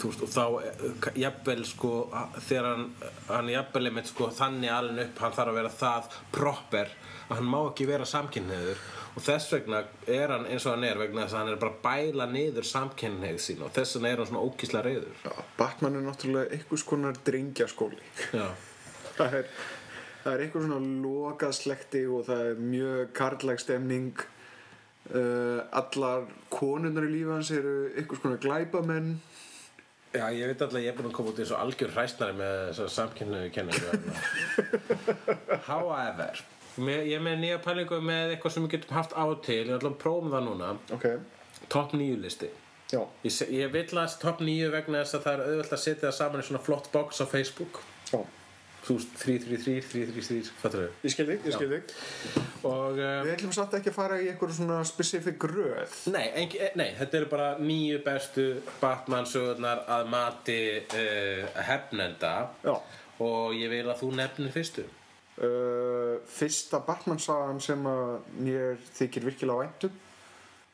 þú 0.00 0.10
veist, 0.10 0.22
og 0.22 0.34
þá 0.34 0.44
uh, 0.48 1.20
jafnvel 1.22 1.64
sko, 1.64 1.92
þegar 2.48 2.70
hann 2.72 2.90
hann 3.28 3.48
er 3.48 3.58
jafnvel 3.58 3.86
einmitt 3.86 4.10
sko 4.10 4.30
þannig 4.30 4.70
alveg 4.70 5.06
upp, 5.06 5.18
hann 5.18 5.32
þarf 5.32 5.52
að 5.52 5.60
vera 5.60 5.78
það 5.78 6.20
proper 6.32 6.88
að 7.28 7.36
hann 7.36 7.48
má 7.48 7.60
ekki 7.68 7.86
vera 7.88 8.04
samkynniður 8.04 8.78
og 9.14 9.22
þess 9.22 9.52
vegna 9.54 9.84
er 10.10 10.32
hann 10.34 10.48
eins 10.50 10.66
og 10.66 10.74
hann 10.74 10.86
er 10.88 10.98
vegna 10.98 11.24
þess 11.24 11.36
að 11.36 11.42
hann 11.42 11.52
er 11.52 11.60
bara 11.62 11.80
bæla 11.84 12.26
niður 12.30 12.66
samkynneið 12.66 13.40
sín 13.44 13.62
og 13.62 13.72
þess 13.76 13.96
vegna 13.96 14.10
er 14.10 14.22
hann 14.22 14.30
svona 14.30 14.44
ókísla 14.48 14.82
reyður 14.84 15.22
Já, 15.22 15.32
Batman 15.58 15.98
er 16.00 16.06
náttúrulega 16.08 16.58
einhvers 16.58 16.86
konar 16.88 17.18
drengjaskóli. 17.26 18.02
Það 19.14 19.34
er, 19.38 19.50
það 20.24 20.32
er 20.32 20.40
einhver 20.42 20.64
svona 20.64 20.78
lokað 21.04 21.52
slekti 21.54 22.00
og 22.10 22.24
það 22.26 22.40
er 22.48 22.62
mjög 22.72 23.12
karlæg 23.14 23.60
stemning. 23.62 24.24
Uh, 25.04 25.60
allar 25.76 26.24
konurnar 26.50 27.06
í 27.06 27.12
lífi 27.12 27.30
hans 27.30 27.52
eru 27.54 27.74
einhvers 27.92 28.24
konar 28.24 28.40
glæpamenn. 28.42 29.12
Já, 30.14 30.28
ég 30.30 30.46
veit 30.46 30.60
alltaf 30.62 30.78
að 30.78 30.84
ég 30.84 30.92
er 30.92 30.98
búin 30.98 31.08
að 31.12 31.14
koma 31.16 31.30
út 31.30 31.40
eins 31.42 31.52
og 31.54 31.62
algjör 31.62 31.94
hræstnari 31.94 32.34
með 32.38 32.82
samkynnu 32.94 33.44
kenningu 33.54 33.94
However 35.68 36.14
með, 36.18 36.42
Ég 36.82 37.14
er 37.14 37.22
með 37.22 37.40
nýja 37.44 37.62
pælingu 37.62 38.00
með 38.02 38.34
eitthvað 38.34 38.56
sem 38.56 38.66
við 38.66 38.76
getum 38.76 38.96
haft 38.96 39.14
á 39.14 39.24
til. 39.46 39.62
Ég 39.68 39.76
ætla 39.76 39.92
að 39.92 39.98
prófum 40.02 40.32
það 40.34 40.46
núna. 40.48 40.70
Ok, 40.96 41.06
Top 41.68 41.94
9 41.94 42.20
listi. 42.22 42.50
Já, 42.92 43.00
Ég, 43.24 43.36
ég 43.50 43.70
vil 43.72 43.84
að 43.98 44.16
top 44.22 44.40
9 44.44 44.70
vegna 44.70 45.02
þess 45.02 45.18
að 45.18 45.22
það 45.26 45.34
er 45.34 45.44
auðvelt 45.48 45.74
að 45.74 45.82
setja 45.82 46.08
það 46.08 46.16
saman 46.18 46.42
í 46.42 46.48
svona 46.48 46.62
flott 46.62 46.90
box 46.92 47.22
á 47.22 47.26
Facebook. 47.26 47.80
Já. 48.10 48.18
Þú 48.84 48.96
veist, 48.98 49.14
333, 49.22 49.74
333, 49.88 50.50
fattur 50.60 50.82
þau? 50.82 50.96
Ég 51.06 51.12
skil 51.14 51.24
þig, 51.30 51.46
ég 51.48 51.54
skil 51.56 51.68
þig. 51.70 51.94
Og 52.68 52.98
uh, 52.98 53.12
við 53.24 53.30
ætlum 53.32 53.54
samt 53.56 53.76
ekki 53.78 53.88
að 53.88 53.96
fara 53.96 54.18
í 54.20 54.26
einhver 54.28 54.52
svona 54.52 54.82
specific 54.84 55.46
röð. 55.48 55.94
Nei, 56.12 56.26
engi, 56.42 56.60
eh, 56.60 56.74
nei, 56.76 56.90
þetta 56.98 57.18
eru 57.22 57.30
bara 57.32 57.46
nýju 57.62 58.02
bestu 58.04 58.44
Batman 58.82 59.30
sögurnar 59.30 59.86
að 59.88 60.12
mati 60.12 60.58
uh, 60.84 61.48
hefnenda. 61.70 62.34
Já. 62.66 62.76
Og 63.24 63.56
ég 63.56 63.72
vil 63.72 63.86
að 63.88 64.02
þú 64.02 64.12
nefnir 64.20 64.52
fyrstu 64.52 64.84
uh, 65.42 66.20
fyrsta 66.30 66.80
Batman-sagan 66.86 67.60
sem 67.64 67.86
að 67.90 68.14
mér 68.44 68.78
þykir 68.98 69.26
virkilega 69.30 69.64
væntum 69.64 70.00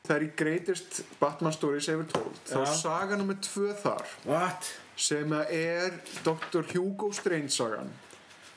það 0.07 0.15
er 0.17 0.27
í 0.27 0.31
Greatest 0.37 1.01
Batman 1.21 1.53
Stories 1.57 1.89
ever 1.93 2.07
told 2.11 2.39
þá 2.49 2.61
er 2.63 2.71
saga 2.81 3.19
nummer 3.21 3.37
tvö 3.45 3.73
þar 3.83 4.07
What? 4.29 4.71
sem 5.01 5.33
er 5.41 5.99
Dr. 6.25 6.65
Hugo 6.75 7.13
Strange 7.17 7.53
sagan 7.55 7.93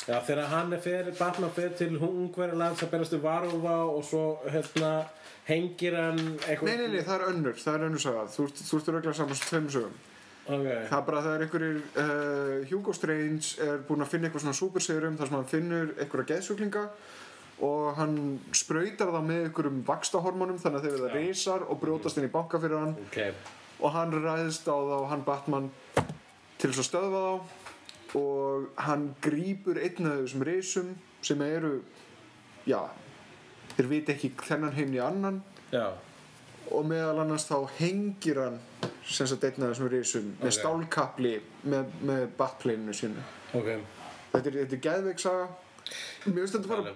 Já, 0.04 0.18
þegar 0.20 0.50
hann 0.52 0.74
er 0.76 0.82
fyrir, 0.84 1.14
Batman 1.16 1.52
fyrir 1.56 1.78
til 1.80 1.94
Ungverjaland 1.96 2.82
að 2.84 2.90
berast 2.92 3.14
við 3.16 3.22
varúlfa 3.24 3.76
og 3.88 4.02
svo 4.04 4.24
hérna 4.52 4.90
hengir 5.48 5.96
hann 5.96 6.20
eitthvað 6.44 6.68
Nei, 6.68 6.80
nei, 6.82 6.90
nei, 6.98 7.04
það 7.08 7.16
er 7.16 7.24
önnur, 7.30 7.56
það 7.62 7.78
er 7.78 7.86
önnur 7.88 8.04
saga 8.04 8.26
Þú, 8.34 8.48
ert- 8.50 8.92
regla 8.98 9.14
saman 9.16 9.40
sem 9.40 9.48
tveim 9.54 9.70
sögum 9.72 9.96
Ok, 10.44 10.66
Það 10.90 10.98
er 10.98 11.06
bara 11.08 11.20
að 11.20 11.26
það 11.28 11.34
er 11.34 11.44
einhverjir 11.46 11.78
uh, 12.04 12.56
Hugo 12.68 12.94
Strange 12.96 13.52
er 13.64 13.84
búinn 13.88 14.04
að 14.04 14.10
finna 14.12 14.28
eitthvað 14.28 14.44
svona 14.44 14.58
superserum 14.58 15.16
þar 15.20 15.30
sem 15.30 15.38
hann 15.38 15.52
finnur 15.54 15.94
einhverja 15.96 16.30
geðsjúklinga 16.34 16.84
og 17.64 17.86
hann 17.96 18.18
sprautar 18.52 19.14
það 19.14 19.28
með 19.30 19.44
einhverjum 19.46 19.82
vakstahormónum 19.88 20.60
þannig 20.60 20.82
að 20.82 20.88
þeir 20.88 20.96
verða 20.98 21.14
reysar 21.22 21.64
og 21.70 21.80
brjótast 21.80 22.20
inn 22.20 22.28
í 22.28 22.34
banka 22.34 22.60
fyrir 22.60 22.82
hann. 22.82 22.96
Ok. 23.08 23.20
Og 23.84 23.96
hann 23.96 24.16
ræðist 24.18 24.68
á 24.68 24.76
þá 24.76 24.98
hann 25.14 25.24
Batman 25.28 25.70
til 26.60 26.72
þess 26.74 26.84
að 26.84 26.90
stöðva 26.90 27.24
þá 27.24 27.62
og 28.20 28.68
hann 28.86 29.08
grípur 29.24 29.80
einn 29.82 30.10
af 30.12 30.20
þessum 30.22 30.44
reysum 30.46 30.90
sem 31.24 31.40
eru 31.46 31.78
já, 32.70 32.82
þeir 33.78 33.90
viti 33.90 34.14
ekki 34.14 34.34
þennan 34.44 34.76
heim 34.76 34.94
í 34.94 35.02
annan. 35.02 35.40
Já, 35.72 35.88
og 36.72 36.86
meðal 36.88 37.20
annars 37.24 37.48
þá 37.50 37.58
hengir 37.80 38.40
hann 38.44 38.60
sem 39.04 39.28
sagt 39.28 39.44
einn 39.44 39.66
af 39.66 39.74
þessum 39.74 39.92
risum 39.92 40.30
með 40.40 40.52
Ok. 40.52 40.58
stálkapli 40.60 41.34
með, 41.68 41.92
með 42.02 42.24
batpleininu 42.38 42.96
sínu. 42.96 43.26
Ok. 43.54 43.70
Þetta 44.34 44.50
er, 44.50 44.58
er 44.64 44.82
geðveik 44.88 45.20
saga. 45.22 45.50
Mér 46.24 46.40
finnst 46.46 46.56
þetta 46.56 46.70
bara, 46.72 46.94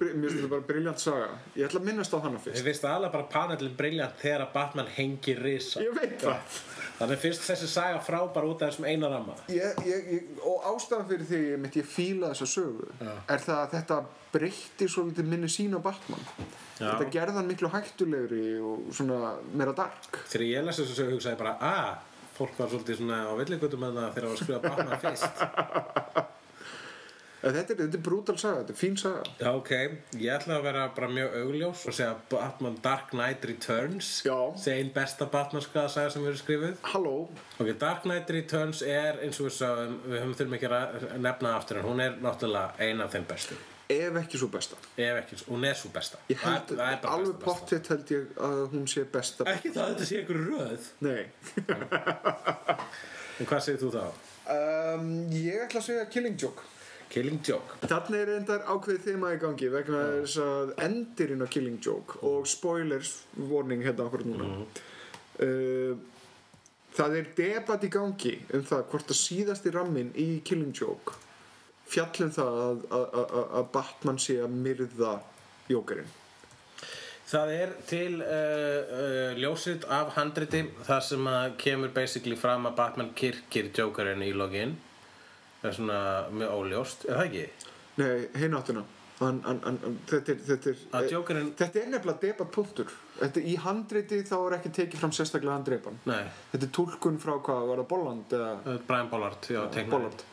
bara 0.50 0.64
briljant 0.70 1.02
saga. 1.04 1.28
Ég 1.58 1.68
ætla 1.68 1.82
að 1.82 1.88
minnast 1.90 2.14
á 2.16 2.20
hana 2.24 2.40
fyrst. 2.40 2.64
Finnst 2.64 2.86
það 2.86 2.96
alveg 2.96 3.14
bara 3.18 3.28
panelin 3.34 3.76
briljant 3.78 4.22
þegar 4.22 4.46
að 4.46 4.54
Batman 4.56 4.92
hengir 4.96 5.42
risa. 5.44 5.84
Ég 5.84 5.94
veit 5.98 6.16
það. 6.24 6.62
Þannig 6.98 7.20
finnst 7.22 7.44
þessi 7.46 7.68
saga 7.70 8.00
frábær 8.02 8.48
út 8.48 8.64
af 8.64 8.72
þessum 8.72 8.88
eina 8.90 9.10
ramma. 9.12 9.36
Ég, 9.54 9.84
ég, 9.86 10.08
ég, 10.16 10.32
og 10.42 10.64
ástæðan 10.72 11.10
fyrir 11.12 11.28
því 11.30 11.42
ég 11.44 11.78
ég 11.82 11.92
fíla 11.92 12.32
þessa 12.32 12.48
sögu 12.56 12.88
er 13.04 13.44
það 13.44 13.60
að 13.60 13.76
þetta 13.76 14.00
breytti 14.38 14.88
svolítið 14.94 15.28
minni 15.34 15.50
sín 15.52 15.76
á 15.76 15.82
Batman. 15.84 16.24
Já. 16.78 16.92
þetta 16.94 17.10
gerði 17.18 17.38
hann 17.40 17.50
miklu 17.50 17.72
hættulegri 17.74 18.44
og 18.62 18.88
svona 18.94 19.34
meira 19.58 19.74
dark. 19.78 20.22
Þegar 20.30 20.48
ég 20.52 20.68
les 20.70 20.80
þessu 20.84 20.98
sögu 21.02 21.18
hugsaði 21.18 21.34
ég 21.36 21.42
bara 21.42 21.58
að 21.74 22.16
fólk 22.38 22.58
var 22.62 22.70
svolítið 22.70 23.00
svona 23.02 23.24
á 23.26 23.34
villigutum 23.40 23.82
með 23.82 23.96
það 23.98 24.10
þegar 24.18 24.26
það 24.26 24.30
var 24.30 24.36
að 24.36 24.44
skrifa 24.44 24.66
Batman 24.70 25.00
fyrst. 25.08 26.34
Þetta 27.38 27.76
er, 27.78 27.82
er 27.86 28.02
brútal 28.04 28.34
saga, 28.42 28.64
þetta 28.64 28.74
er 28.74 28.78
fín 28.80 28.96
saga. 29.00 29.22
Já, 29.40 29.50
ok, 29.56 29.70
ég 30.20 30.32
ætla 30.34 30.56
að 30.58 30.64
vera 30.66 30.84
bara 30.98 31.10
mjög 31.14 31.36
augljós 31.42 31.84
og 31.88 31.96
segja 31.96 32.16
Batman 32.32 32.80
Dark 32.84 33.14
Knight 33.14 33.46
Returns. 33.48 34.10
Einn 34.74 34.90
besta 34.96 35.30
Batman 35.32 35.64
saga 35.64 36.10
sem 36.12 36.26
við 36.26 36.32
erum 36.34 36.42
skrifið 36.42 36.76
Halló, 36.92 37.16
Ok, 37.62 37.72
Dark 37.82 38.06
Knight 38.10 38.34
Returns 38.34 38.82
er 38.84 39.22
eins 39.22 39.40
og 39.42 39.48
við 39.52 39.58
sagðum, 39.62 39.98
við 40.10 40.22
höfum 40.24 40.38
þurfum 40.42 40.58
ekki 40.60 40.72
að 40.74 41.08
nefna 41.30 41.56
aftur 41.60 41.82
en 41.82 41.90
hún 41.92 42.04
er 42.04 42.18
náttúrulega 42.26 42.90
ein 42.90 43.06
af 43.06 43.14
þeim 43.16 43.30
bestu 43.30 43.58
ef 43.90 44.18
ekki 44.22 44.40
svo 44.42 44.48
besta. 44.52 44.78
Ef 45.00 45.20
ekki, 45.22 45.38
hún 45.48 45.64
er 45.68 45.76
svo 45.80 45.92
besta. 45.96 46.20
Ég 46.32 46.42
held, 46.44 46.72
það, 46.72 46.80
það 46.82 46.96
er 46.98 47.12
alveg 47.14 47.38
pottitt 47.44 47.92
held 47.94 48.12
ég 48.16 48.40
að 48.48 48.64
hún 48.74 48.88
sé 48.92 49.04
besta. 49.14 49.48
Ekki 49.54 49.72
það 49.76 49.84
að 49.84 49.94
þetta 49.94 50.08
sé 50.10 50.22
einhver 50.22 50.42
röð. 50.50 50.90
Nei. 51.08 51.24
En 53.38 53.46
hvað 53.46 53.60
segir 53.62 53.78
þú 53.84 53.90
þá? 53.94 54.06
um, 54.50 55.10
Ég 55.38 55.60
ætla 55.68 55.78
að 55.78 55.86
segja 55.92 56.06
Killing 56.10 56.38
Joke. 56.42 56.64
Killing 57.14 57.38
Joke. 57.46 57.78
Þarna 57.86 58.18
er 58.24 58.32
endar 58.40 58.64
ákveðið 58.66 59.04
þema 59.12 59.30
í 59.36 59.38
gangi 59.44 59.70
vegna 59.72 60.00
þess 60.24 60.40
að 60.42 60.72
endirinn 60.88 61.46
á 61.46 61.48
Killing 61.54 61.78
Joke 61.86 62.18
og 62.26 62.48
spoilers 62.50 63.12
warning 63.38 63.86
hérna 63.86 64.08
okkur 64.10 64.26
núna. 64.28 64.50
Uh, 65.38 65.98
Það 66.98 67.14
er 67.20 67.28
debat 67.38 67.84
í 67.86 67.90
gangi 67.94 68.32
um 68.58 68.64
það 68.66 68.80
hvort 68.90 69.12
að 69.14 69.18
síðasti 69.20 69.70
rammin 69.76 70.08
í 70.18 70.40
Killing 70.42 70.72
Joke 70.74 71.14
fjallum 71.92 72.32
það 72.36 72.58
að, 72.64 72.80
að, 73.00 73.36
að, 73.60 73.68
Batman 73.74 74.20
sé 74.22 74.40
að 74.44 74.56
myrða 74.66 75.14
Jókerinn 75.72 76.10
Það 77.28 77.50
er 77.52 77.72
til 77.90 78.22
uh, 78.24 78.92
uh, 78.98 79.32
ljósið 79.36 79.88
af 79.92 80.14
handriti 80.16 80.62
þar 80.88 81.02
sem 81.04 81.26
að 81.28 81.48
kemur 81.60 81.92
basically 81.96 82.38
fram 82.40 82.70
að 82.70 82.78
Batman 82.78 83.10
kirkir 83.20 83.72
Jokerinn 83.76 84.24
í 84.24 84.32
login 84.36 84.78
Það 85.62 85.72
er 85.72 85.76
svona 85.80 86.00
mjög 86.32 86.54
óljóst, 86.62 87.08
er 87.10 87.18
það 87.18 87.26
ekki? 87.26 87.74
Nei, 87.98 88.14
hinn 88.38 88.56
áttuna 88.56 88.86
Hann, 89.18 89.40
hann, 89.44 89.60
hann, 89.66 89.80
hann- 89.82 89.98
þetta 90.06 90.32
er, 90.32 90.42
þetta 90.46 90.70
er, 90.70 90.82
Að 90.94 91.08
Jokerinn- 91.10 91.54
þetta 91.58 91.80
er 91.82 91.88
nefnilega 91.90 92.20
debatpunktur. 92.22 92.92
Þetta 93.18 93.42
í 93.42 93.56
handriti 93.64 94.20
þá 94.22 94.36
er 94.38 94.56
ekki 94.60 94.72
tekið 94.76 95.02
fram 95.02 95.12
sérstaklega. 95.18 95.94
Nei, 96.06 96.24
Þetta 96.52 96.66
er 96.68 96.74
túlkun 96.78 97.18
frá 97.18 97.34
hvað, 97.42 97.68
var 97.72 97.82
það 97.82 97.88
Bolland 97.88 98.36
Brian 98.88 99.10
Bollard, 99.10 99.50
já, 99.50 99.64
teiknari. 99.74 99.90
Bollard. 99.90 100.24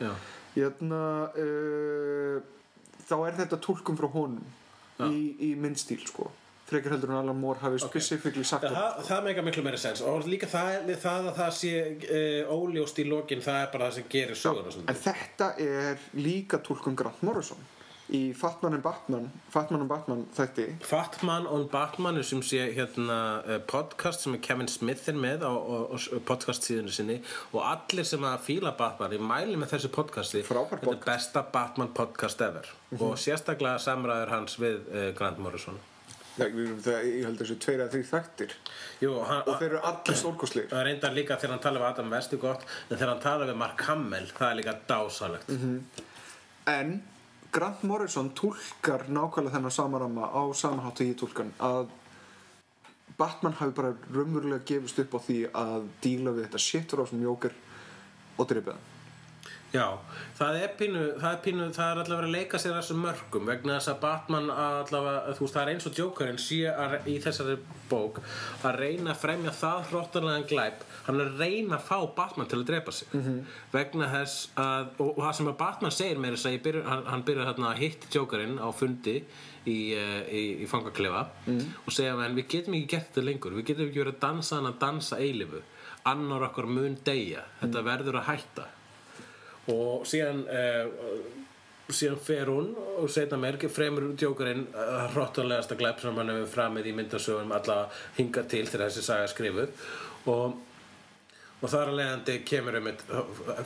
Já. 0.55 0.63
Hérna, 0.63 1.03
uh, 1.35 2.39
þá 3.05 3.15
er 3.27 3.37
þetta 3.43 3.61
túlkun 3.61 3.99
frá 3.99 4.07
honum 4.15 5.11
í, 5.11 5.21
í 5.51 5.53
myndstíl, 5.59 5.99
sko. 6.07 6.31
Frekar 6.65 6.95
heldur 6.95 7.11
en 7.13 7.19
Alan 7.19 7.37
Moore 7.37 7.61
hafi 7.61 7.77
specifíkli 7.83 8.41
sagt 8.47 8.63
Já, 8.65 8.71
það. 8.73 9.01
það, 9.05 9.19
meika 9.27 9.41
miklu 9.45 9.63
meira 9.67 9.77
sens 9.77 10.01
og 10.01 10.25
líka 10.25 10.47
það, 10.49 10.87
það 11.03 11.27
að 11.29 11.35
það 11.37 11.51
sé 11.59 11.73
uh, 11.85 12.55
óljóst 12.55 13.01
í 13.03 13.05
lokin 13.05 13.43
það 13.45 13.59
er 13.61 13.69
bara 13.75 13.89
það 13.89 13.99
sem 13.99 14.07
gerir 14.15 14.39
söguna 14.39 14.73
En 14.89 14.97
þetta 15.03 15.49
er 15.61 16.07
líka 16.17 16.57
túlkun 16.65 16.97
Grant 16.97 17.21
Morrison 17.27 17.61
í 18.13 18.21
Fatman 18.37 18.75
and 18.77 18.83
Batman, 18.85 19.31
Fatman 19.49 19.81
and 19.81 19.89
Batman 19.89 20.25
þætti. 20.35 20.65
Fatman 20.85 21.47
og 21.49 21.69
Batman 21.71 22.19
er 22.19 22.27
sem 22.27 22.43
sé 22.45 22.67
hérna 22.75 23.17
uh, 23.41 23.55
podcast 23.65 24.25
sem 24.25 24.35
Kevin 24.45 24.69
Smith 24.69 25.09
er 25.09 25.17
með 25.17 25.45
á, 25.47 25.49
á, 25.49 25.77
á 25.89 26.17
podcast 26.27 26.67
síðinu 26.67 26.93
sinni 26.93 27.17
og 27.51 27.63
allir 27.65 28.05
sem 28.05 28.21
að 28.27 28.45
fíla 28.45 28.75
Batman 28.77 29.17
ég 29.17 29.25
mæli 29.25 29.57
með 29.57 29.73
þessu 29.73 29.91
podcasti 29.95 30.43
Frábær 30.45 30.83
þetta 30.83 30.93
er 30.93 31.01
besta 31.07 31.43
Batman 31.55 31.89
podcast 31.97 32.45
ever 32.45 32.69
og 32.99 33.17
sérstaklega 33.21 33.81
samræður 33.81 34.33
hans 34.35 34.59
við 34.61 34.85
uh, 34.91 35.09
Grant 35.17 35.41
Morrison. 35.41 35.81
Já, 36.35 36.49
það, 36.51 36.95
ég 37.07 37.21
held 37.23 37.37
að 37.37 37.41
þessu 37.41 37.55
tveir 37.63 37.81
að 37.85 37.93
þrý 37.93 38.01
þættir. 38.09 38.53
Jú, 38.99 39.11
hann, 39.23 39.43
og 39.47 39.53
þeir 39.55 39.69
eru 39.69 39.81
allir 39.87 40.17
stórkostlegir. 40.19 40.69
Það 40.73 40.81
reyndar 40.89 41.13
líka 41.15 41.37
þegar 41.39 41.53
hann 41.55 41.63
tala 41.63 41.81
við 41.81 41.87
Adam 41.89 42.11
West 42.11 42.35
en 42.35 42.41
þegar 42.91 43.11
hann 43.13 43.23
tala 43.23 43.47
við 43.47 43.59
Mark 43.61 43.83
Hamill 43.87 44.27
það 44.35 44.49
er 44.49 44.57
líka 44.59 44.73
dásalegt. 44.89 45.53
En 46.67 46.91
Grant 47.55 47.83
Morrison 47.87 48.33
túlkar 48.35 49.05
nákvæmlega 49.07 49.55
þennan 49.55 49.71
samaramma 49.71 50.27
á 50.27 50.43
samanhátt 50.51 50.99
og 50.99 51.07
ég 51.07 51.19
túlkan 51.19 51.53
að 51.63 51.93
Batman 53.15 53.55
hafi 53.61 53.71
bara 53.77 53.93
raunverulega 54.11 54.65
gefist 54.67 54.99
upp 54.99 55.15
á 55.15 55.19
því 55.23 55.37
að 55.55 55.85
díla 56.03 56.33
við 56.35 56.49
þetta 56.49 56.63
shit 56.65 56.91
frá 56.91 57.05
sem 57.07 57.23
jóker 57.23 57.55
og 58.35 58.49
dreipið 58.49 58.75
hann. 58.75 58.91
Já, 59.75 59.87
það 60.37 60.57
er 60.61 60.73
pínu, 60.79 61.03
það 61.19 61.31
er 61.31 61.39
pínu, 61.43 61.65
það 61.75 61.89
er 61.89 62.01
allavega 62.01 62.27
að 62.27 62.35
leika 62.35 62.59
sér 62.61 62.75
þessum 62.77 63.01
mörgum 63.03 63.49
vegna 63.49 63.75
þess 63.75 63.91
að 63.91 64.01
Batman 64.03 64.51
allavega, 64.53 65.33
þú 65.35 65.43
veist, 65.45 65.55
það 65.55 65.63
er 65.63 65.71
eins 65.73 65.87
og 65.89 65.99
Jokerinn 65.99 66.43
að, 66.83 66.95
í 67.11 67.15
þessari 67.23 67.55
bók 67.89 68.21
að 68.67 68.79
reyna 68.83 69.11
að 69.11 69.21
fremja 69.23 69.55
það 69.55 69.89
hróttanlegan 69.89 70.47
glæp 70.51 70.85
hann 71.05 71.19
er 71.21 71.29
að 71.29 71.41
reyna 71.43 71.77
að 71.77 71.85
fá 71.87 71.97
Batman 72.17 72.49
til 72.49 72.59
að 72.59 72.67
drepa 72.69 72.91
sig. 72.91 73.07
-hmm. 73.13 73.39
vegna 73.71 74.07
þess 74.11 74.49
að 74.55 74.87
og, 74.97 75.11
og 75.17 75.21
það 75.23 75.35
sem 75.37 75.47
að 75.47 75.57
Batman 75.57 75.91
segir 75.91 76.17
mér 76.17 76.37
þess 76.37 76.45
að 76.45 76.61
byrja, 76.67 76.83
hann, 76.89 77.05
hann 77.05 77.23
byrja 77.23 77.45
þarna 77.49 77.71
að 77.71 77.81
hitt 77.83 78.09
Jokerinn 78.15 78.57
á 78.59 78.67
fundi 78.73 79.15
í, 79.65 79.77
uh, 79.95 80.21
í, 80.29 80.43
í 80.63 80.67
fangaklefa 80.67 81.27
og 81.85 81.91
segja 81.93 82.17
en 82.25 82.35
við 82.35 82.47
getum 82.47 82.73
ekki 82.73 82.91
gert 82.95 83.09
þetta 83.11 83.25
lengur. 83.25 83.55
Við 83.55 83.65
getum 83.71 83.87
ekki 83.87 84.03
verið 84.03 84.15
að 84.15 84.25
dansa 84.27 84.55
hann 84.55 84.71
að 84.71 84.79
dansa 84.79 85.17
eilifu 85.17 85.61
annar 86.05 86.49
okkar 86.49 86.67
mun 86.69 86.97
deyja. 87.05 87.45
Þetta 87.61 87.81
verður 87.85 88.19
að 88.21 88.27
hætta. 88.29 88.67
Og 89.73 90.05
síðan 90.05 90.43
uh, 90.45 90.85
síðan 91.89 92.21
fer 92.21 92.49
hún 92.49 92.71
og 92.97 93.09
setna 93.13 93.37
mér 93.41 93.57
fremur 93.69 94.11
djókurinn 94.17 94.67
uh, 94.73 95.05
hróttalegasta 95.13 95.77
glæp 95.77 96.01
sem 96.01 96.17
hann 96.17 96.33
hefur 96.33 96.51
framið 96.53 96.91
í 96.91 96.95
myndasögunum 96.97 97.53
alla 97.57 97.79
hinga 98.17 98.45
til 98.49 98.65
þegar 98.69 98.89
þessi 98.89 99.05
saga 99.05 99.29
skrifuð. 99.29 99.85
Og 100.29 100.55
og 101.61 101.71
þar 101.71 101.91
að 101.91 101.97
leiðandi 101.99 102.35
kemur 102.47 102.77
um 102.79 102.89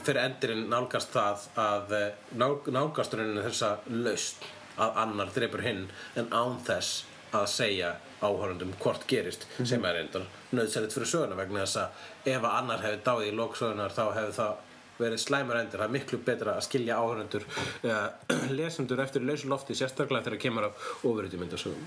fyrir 0.05 0.21
endurinn 0.23 0.67
nálgast 0.71 1.13
það 1.15 1.45
að 1.59 1.95
eh, 1.97 2.07
ná, 2.37 2.47
nálgast 2.69 3.15
rauninni 3.17 3.45
þessa 3.47 3.71
laust 3.91 4.45
að 4.79 5.01
annar 5.03 5.33
dreipur 5.35 5.65
hinn 5.65 5.87
en 6.19 6.29
án 6.31 6.59
þess 6.67 7.03
að 7.35 7.49
segja 7.51 7.91
áhörundum 8.21 8.71
hvort 8.81 9.05
gerist 9.09 9.45
sem 9.57 9.83
er 9.85 9.99
reyndar 9.99 10.25
nöðsælið 10.55 10.95
fyrir 10.95 11.11
söguna 11.11 11.37
vegna 11.37 11.65
þess 11.65 11.81
að 11.83 12.33
ef 12.33 12.41
að 12.41 12.57
annar 12.61 12.83
hefði 12.85 13.01
dáið 13.05 13.29
í 13.29 13.37
lóksögunar 13.37 13.95
þá 13.95 14.03
hefði 14.17 14.35
það 14.39 14.65
verið 14.99 15.21
slæmur 15.23 15.55
endur, 15.55 15.79
það 15.79 15.85
er 15.85 15.93
miklu 15.93 16.17
betra 16.27 16.53
að 16.57 16.65
skilja 16.65 16.97
áhörundur 16.99 17.45
uh, 17.47 18.07
lesendur 18.57 18.99
eftir 19.03 19.23
lausu 19.23 19.47
lofti 19.51 19.77
sérstaklega 19.77 20.27
þegar 20.27 20.41
kemur 20.43 20.67
af 20.67 20.87
ofuriti 21.07 21.39
myndasögum 21.39 21.85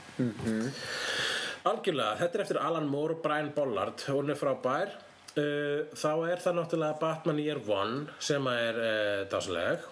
Algjörlega, 1.62 2.16
þetta 2.18 2.38
er 2.38 2.42
eftir 2.42 2.58
Alan 2.58 2.88
Moore 2.90 3.14
og 3.14 3.20
Brian 3.22 3.52
Bollard. 3.54 4.00
Hún 4.10 4.32
er 4.32 4.38
frábær 4.40 4.96
uh, 5.40 5.88
þá 5.96 6.12
er 6.28 6.44
það 6.44 6.59
náttúrulega 6.59 7.00
Batman 7.00 7.40
Year 7.42 7.60
One 7.68 8.06
sem 8.22 8.46
er 8.52 8.78
uh, 8.78 9.18
dásaleg 9.32 9.88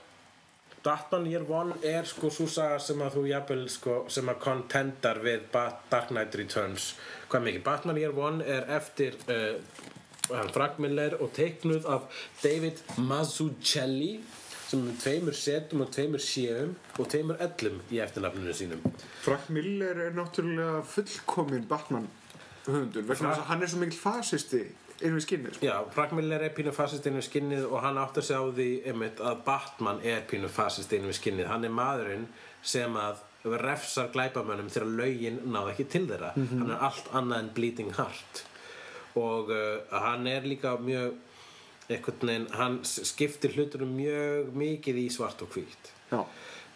Batman 0.84 1.26
Year 1.28 1.44
One 1.44 1.76
er 1.84 2.08
sko 2.08 2.30
svo 2.32 2.46
saga 2.48 2.78
sem 2.80 3.00
að 3.04 3.18
þú 3.18 3.24
jafnvel 3.28 3.64
sko 3.68 3.96
sem 4.12 4.28
að 4.32 4.40
contendar 4.40 5.20
við 5.20 5.44
Bat 5.52 5.82
Dark 5.92 6.08
Knight 6.08 6.36
Returns. 6.40 6.94
Hvað 7.28 7.46
mikið, 7.46 7.64
Batman 7.66 8.00
Year 8.00 8.16
One 8.16 8.46
er 8.48 8.64
eftir 8.78 9.18
uh, 9.28 9.58
Frank 10.54 10.78
Miller 10.80 11.18
og 11.20 11.34
teiknuð 11.36 11.88
af 11.90 12.22
David 12.40 12.80
Mazzucchelli 12.96 14.20
sem 14.70 14.86
er 14.86 14.98
tveimur 15.02 15.34
setum 15.34 15.82
og 15.84 15.90
tveimur 15.92 16.22
séum 16.22 16.76
og 16.96 17.08
tveimur 17.10 17.40
ellum 17.42 17.80
í 17.90 17.98
eftirnafninu 18.00 18.54
sínum. 18.54 18.84
Frank 19.24 19.50
Miller 19.50 20.06
er 20.06 20.14
náttúrulega 20.16 20.84
fullkomin 20.86 21.66
Batman 21.68 22.06
höfundur 22.68 23.04
vegna 23.08 23.34
þess 23.34 23.42
að 23.42 23.48
hann 23.50 23.64
er 23.64 23.72
svo 23.72 23.80
mikil 23.82 23.98
fasisti 23.98 24.62
inn 25.05 25.16
við 25.16 25.24
skinnið 25.27 25.56
sko. 25.56 25.66
Já, 25.66 25.74
Frank 25.94 26.12
Miller 26.16 26.44
er 26.44 26.52
pínu 26.56 26.72
fasist 26.77 27.06
inn 27.09 27.16
við 27.18 27.27
skinnið 27.28 27.66
og 27.70 27.82
hann 27.85 27.98
áttar 28.01 28.27
sig 28.27 28.36
á 28.36 28.44
því 28.44 28.68
einmitt, 28.90 29.22
að 29.22 29.43
Batman 29.47 30.02
er 30.06 30.22
pínu 30.31 30.51
fasist 30.52 30.93
inn 30.97 31.09
við 31.09 31.18
skinnið. 31.20 31.48
Hann 31.51 31.66
er 31.66 31.74
maðurinn 31.74 32.28
sem 32.62 32.97
að 33.01 33.24
refsar 33.64 34.10
glæpamönnum 34.12 34.68
þegar 34.72 34.94
lögin 35.01 35.40
náða 35.48 35.72
ekki 35.72 35.89
til 35.94 36.05
þeirra. 36.10 36.35
Hann 36.36 36.70
er 36.74 36.86
allt 36.90 37.10
annað 37.16 37.44
en 37.44 37.52
bleeding 37.56 37.93
heart. 37.97 38.44
Og 39.18 39.51
uh, 39.51 40.01
hann 40.05 40.28
er 40.31 40.44
líka 40.47 40.77
mjög 40.81 41.16
einhvern 41.90 42.28
veginn, 42.28 42.51
hann 42.55 42.77
skiptir 42.86 43.56
hlutunum 43.56 43.97
mjög 43.97 44.52
mikið 44.55 45.01
í 45.02 45.06
svart 45.10 45.40
og 45.43 45.56
hvítt. 45.56 45.90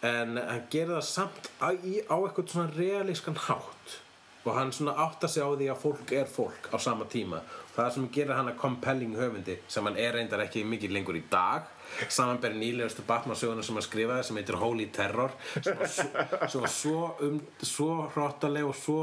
En 0.05 0.35
hann 0.37 0.65
gerir 0.73 0.97
það 0.97 1.05
samt 1.07 1.47
á, 1.63 1.71
á 1.71 2.15
eitthvað 2.17 2.51
svona 2.51 2.73
realískan 2.75 3.37
hátt 3.47 4.01
og 4.45 4.55
hann 4.55 4.71
svona 4.73 4.93
áttar 5.05 5.29
sig 5.29 5.43
á 5.43 5.49
því 5.49 5.69
að 5.73 5.81
fólk 5.81 6.11
er 6.13 6.29
fólk 6.29 6.69
á 6.69 6.77
sama 6.77 7.05
tíma. 7.09 7.41
Það 7.75 7.93
sem 7.93 8.09
gerir 8.13 8.37
hann 8.37 8.51
að 8.51 8.59
compelling 8.61 9.15
höfundi 9.17 9.57
sem 9.67 9.85
hann 9.85 9.97
er 9.97 10.13
reyndar 10.13 10.45
ekki 10.45 10.63
mikið 10.63 10.93
lengur 10.95 11.17
í 11.17 11.23
dag 11.31 11.65
samanbæri 12.09 12.59
nýlegustu 12.59 13.05
Batman 13.07 13.37
söguna 13.39 13.63
sem 13.65 13.77
hann 13.77 13.85
skrifaði 13.85 14.27
sem 14.27 14.39
heitir 14.39 14.57
Holy 14.61 14.87
Terror 14.95 15.33
sem 15.61 15.77
var 15.79 15.91
svo, 16.51 16.61
svo, 16.71 16.99
um, 17.25 17.39
svo 17.61 17.89
hróttaleg 18.13 18.67
og 18.67 18.75
svo, 18.77 18.99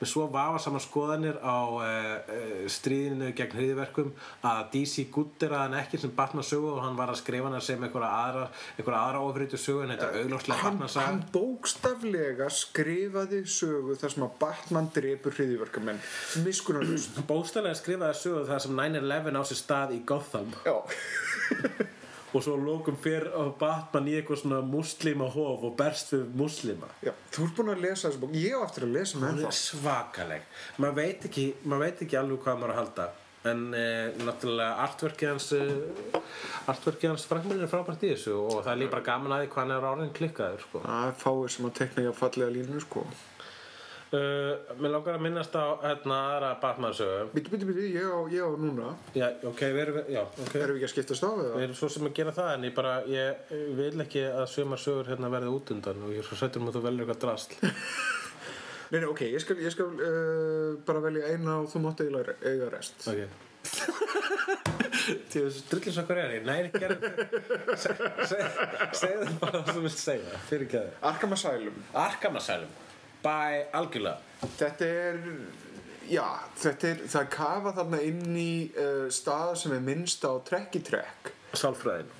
með 0.00 0.10
svo 0.12 0.26
vafa 0.32 0.62
saman 0.64 0.84
skoðanir 0.84 1.40
á 1.40 1.58
uh, 1.64 1.82
uh, 1.82 2.64
stríðinu 2.70 3.32
gegn 3.36 3.56
hriðverkum 3.58 4.12
að 4.44 4.62
DC 4.74 5.06
guttir 5.14 5.54
að 5.54 5.64
hann 5.66 5.78
ekki 5.82 6.00
sem 6.02 6.14
Batman 6.16 6.46
sögu 6.46 6.74
og 6.76 6.82
hann 6.84 6.98
var 6.98 7.12
að 7.12 7.20
skrifa 7.22 7.50
hana 7.50 7.62
sem 7.64 7.82
einhverja 7.82 8.12
aðra, 8.28 8.46
aðra 8.84 9.24
ofriðtu 9.28 9.60
sögu 9.60 9.84
en 9.86 9.94
þetta 9.94 10.10
er 10.10 10.24
augljóslega 10.24 10.60
hann, 10.62 10.78
Batman 10.78 10.94
saga 10.94 11.06
hann 11.10 11.22
bókstaflega 11.34 12.50
skrifaði 12.52 13.44
sögu 13.48 13.98
þar 14.00 14.16
sem 14.16 14.26
að 14.28 14.36
Batman 14.44 14.90
drepur 14.94 15.38
hriðiverkamenn 15.38 16.02
miskunarlust 16.44 17.22
bóstalega 17.28 17.76
skrifaði 17.78 18.20
sögu 18.20 18.44
það 18.48 18.64
sem 18.64 18.78
9-11 18.78 19.38
á 19.38 19.42
sér 19.48 19.60
stað 19.60 19.94
í 19.96 20.00
Gotham. 20.08 20.52
Já, 20.64 20.76
og 22.34 22.44
svo 22.44 22.54
lókum 22.58 22.96
fyrr 22.98 23.28
á 23.30 23.42
Batman 23.58 24.08
í 24.10 24.16
eitthvað 24.18 24.40
svona 24.42 24.60
muslima 24.66 25.28
hof 25.30 25.66
og 25.68 25.76
berst 25.78 26.14
við 26.14 26.24
muslima 26.40 26.88
já, 27.04 27.12
þú 27.34 27.48
ert 27.48 27.58
búin 27.58 27.74
að 27.74 27.84
lesa 27.86 28.08
þessu 28.08 28.22
bók. 28.24 28.38
Ég 28.38 28.56
á 28.58 28.60
eftir 28.66 28.88
að 28.88 28.96
lesa 28.98 29.20
með 29.22 29.28
er 29.36 29.44
það 29.44 29.58
svakaleg. 29.60 30.48
Maður 30.82 30.96
veit 31.00 31.28
ekki, 31.28 31.44
maður 31.64 31.84
veit 31.86 32.02
ekki 32.06 32.18
alveg 32.20 32.42
hvað 32.44 32.58
maður 32.62 32.72
á 32.72 32.74
að 32.74 32.80
halda. 32.82 33.06
En 33.44 33.62
eh, 33.76 34.22
náttúrulega 34.24 34.80
artverkið 34.86 35.30
hans 35.34 35.50
eh, 35.52 36.20
artverkið 36.72 37.10
hans 37.12 37.26
Frankminn 37.28 37.60
er 37.60 37.68
frábært 37.68 38.06
í 38.06 38.14
þessu 38.14 38.38
og 38.40 38.62
það 38.62 38.72
er 38.72 38.80
líka 38.80 38.94
bara 38.96 39.06
gaman 39.10 39.36
að 39.36 39.42
því 39.44 39.50
hvað 39.52 39.62
hann 39.62 39.74
er 39.74 39.86
orðin 39.90 40.14
klikkaður 40.16 40.64
sko. 40.64 40.82
það 40.86 41.10
er 41.10 41.18
fáið 41.20 41.46
sem 41.52 41.68
að 41.68 41.74
tekna 41.82 42.04
ég 42.06 42.14
að 42.14 42.20
fallega 42.22 42.54
línu 42.54 42.80
sko 42.86 43.04
uh, 44.14 44.74
mér 44.80 44.92
langar 44.94 45.16
að 45.18 45.24
minnast 45.26 45.54
á 45.58 45.64
hérna 45.82 46.18
aðra 46.34 46.50
Batman 46.62 46.94
sögu 46.96 47.28
Biti, 47.34 47.52
biti, 47.52 47.68
biti, 47.68 47.84
ég 47.96 48.06
á, 48.08 48.18
ég 48.32 48.42
á 48.46 48.50
núna 48.60 48.92
já, 49.16 49.26
ok, 49.50 49.62
við 49.74 49.80
erum, 49.84 49.98
já, 50.14 50.22
ok 50.46 50.54
Erum 50.60 50.74
við 50.76 50.82
ekki 50.82 50.88
að 50.88 50.92
skiptast 50.94 51.26
á 51.26 51.30
við 51.30 51.44
Við 51.44 51.54
það? 51.54 51.64
erum 51.68 51.78
svo 51.80 51.88
sem 51.94 52.08
að 52.08 52.16
gera 52.20 52.34
það 52.38 52.50
en 52.56 52.66
ég 52.68 52.74
bara, 52.78 52.92
ég 53.10 53.54
vil 53.80 54.04
ekki 54.06 54.22
að 54.30 54.46
sumar 54.54 54.82
sögur 54.84 55.10
hérna 55.12 55.32
verði 55.34 55.54
út 55.58 55.74
undan 55.76 56.04
og 56.06 56.12
ég 56.14 56.22
er 56.24 56.28
svo 56.28 56.38
sættur 56.40 56.62
um 56.62 56.70
að 56.70 56.78
þú 56.78 56.84
velur 56.88 57.04
eitthvað 57.04 57.24
drasl. 57.24 57.52
Nei, 58.92 59.00
nei, 59.00 59.08
ok, 59.08 59.22
ég 59.32 59.40
skal, 59.42 59.56
ég 59.64 59.72
skal 59.74 59.88
uh, 59.96 60.76
bara 60.86 61.00
velja 61.02 61.32
eina 61.32 61.56
og 61.62 61.70
þú 61.72 61.80
mátt 61.86 62.02
eiginlega 62.04 62.36
eiga 62.46 62.68
rest 62.70 63.08
Ok. 63.10 63.24
Þessu 65.32 65.62
drullis 65.70 65.96
okkur 66.02 66.20
er 66.20 66.34
ég, 66.36 66.44
nei, 66.46 66.68
ekki 66.68 66.84
er 66.84 66.92
Segðu 68.94 69.24
það 69.24 69.38
bara 69.40 69.56
það 69.56 69.68
sem 69.70 69.78
þú 69.78 69.84
vilt 69.88 70.00
segja, 70.00 70.40
fyrir 70.50 70.66
ekki 70.68 70.78
að 70.80 70.86
þið. 70.90 70.98
Arkham 72.04 72.38
Asylum 72.40 72.74
By 73.24 73.62
algjörlega. 73.72 74.18
Þetta 74.58 74.88
er, 74.88 75.20
já, 76.12 76.26
þetta 76.60 76.90
er, 76.90 76.98
það 77.14 77.30
kafað 77.32 77.78
þarna 77.78 78.00
inn 78.04 78.36
í 78.36 78.50
uh, 78.76 79.06
stað 79.14 79.54
sem 79.62 79.72
er 79.76 79.86
minnst 79.86 80.26
á 80.28 80.32
trekk 80.44 80.76
í 80.76 80.82
trekk 80.84 81.32
Sálfræðin. 81.54 82.10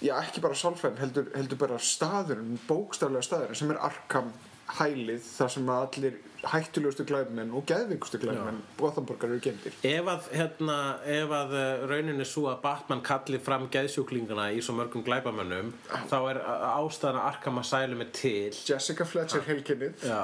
já 0.00 0.14
ekki 0.16 0.40
bara 0.40 0.56
sálfræðin 0.56 0.98
heldur, 1.02 1.26
heldur 1.36 1.60
bara 1.60 1.78
staðurinn, 1.78 2.58
bókstaflega 2.66 3.22
staðurinn 3.26 3.60
sem 3.60 3.70
er 3.74 3.82
Arkham 3.84 4.32
hælið 4.80 5.22
þar 5.26 5.52
sem 5.54 5.72
allir 5.74 6.18
hættulegustu 6.48 7.04
glæfmenn 7.08 7.52
og 7.56 7.66
geðvikustu 7.68 8.20
glæfmenn 8.22 8.60
Gothamborgar 8.78 9.28
eru 9.28 9.42
gemdir 9.44 9.74
Ef 9.86 10.10
að, 10.12 10.28
hérna, 10.32 10.76
ef 11.04 11.34
að 11.36 11.56
uh, 11.56 11.84
raunin 11.90 12.22
er 12.22 12.28
svo 12.28 12.46
að 12.52 12.62
Batman 12.64 13.02
kalli 13.04 13.40
fram 13.42 13.68
geðsjúklingana 13.72 14.50
í 14.56 14.62
svo 14.64 14.76
mörgum 14.78 15.04
glæpamönnum 15.06 15.72
þá 16.10 16.16
er 16.18 16.42
uh, 16.42 16.68
ástæðan 16.80 17.20
að 17.20 17.28
Arkham 17.30 17.60
Asylum 17.62 18.04
er 18.04 18.12
til. 18.16 18.50
Jessica 18.66 19.06
Fletcher 19.08 19.44
heilkennið. 19.46 20.06
Já. 20.06 20.22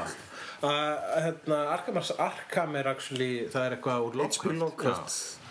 Uh, 0.56 0.70
hérna, 1.20 1.58
Arkham, 1.74 2.00
Arkham 2.18 2.78
er 2.80 2.92
actually, 2.94 3.32
það 3.52 3.66
er 3.66 3.76
eitthvað 3.76 4.06
úr. 4.08 4.22
Lovecraft 4.22 5.45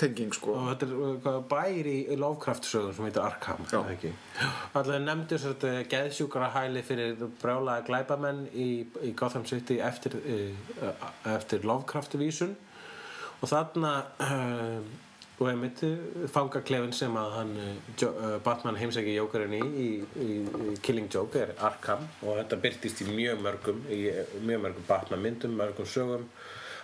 tenging 0.00 0.32
sko 0.36 0.52
og 0.56 0.66
þetta 0.70 0.86
er 0.88 0.92
uh, 0.96 1.14
hvað 1.24 1.38
bær 1.52 1.88
í 1.92 1.96
í 2.14 2.18
Lovecraft 2.20 2.68
sögum 2.68 2.92
sem 2.96 3.06
heitir 3.08 3.24
Arkham 3.24 3.64
Já. 3.70 3.78
eða 3.80 3.94
ekki? 3.96 4.12
Allir 4.80 5.00
nefndu 5.06 5.38
sér 5.42 5.54
þetta 5.56 5.72
geðsjúkara 5.94 6.50
hæli 6.56 6.82
fyrir 6.86 7.16
brjálaða 7.42 7.86
glæpamenn 7.88 8.44
í, 8.52 8.68
í 9.08 9.14
Gotham 9.18 9.46
City 9.48 9.80
eftir, 9.84 10.18
uh, 10.20 10.92
eftir 11.36 11.64
Lovecraft 11.66 12.18
vísun 12.20 12.54
og 13.42 13.50
þarna 13.50 13.96
uh, 14.24 14.94
og 15.36 15.50
einmitt 15.50 15.82
fangaklefin 16.32 16.94
sem 16.96 17.12
að 17.20 17.32
hann 17.34 17.50
Jo- 18.00 18.14
Batman 18.44 18.78
heimsæki 18.80 19.12
jókarinn 19.18 19.52
í, 19.58 19.66
í, 19.84 19.88
í 20.24 20.76
Killing 20.80 21.10
Joke 21.12 21.42
er 21.42 21.50
Arkham 21.60 22.06
og 22.22 22.38
þetta 22.38 22.56
byrtist 22.62 23.02
í 23.04 23.08
mjög 23.10 23.42
mörgum 23.44 23.82
í 23.92 23.98
mjög 24.48 24.62
mörgum 24.64 24.86
Batman 24.88 25.20
myndum, 25.26 25.52
mörgum 25.60 25.84
sögum 25.92 26.24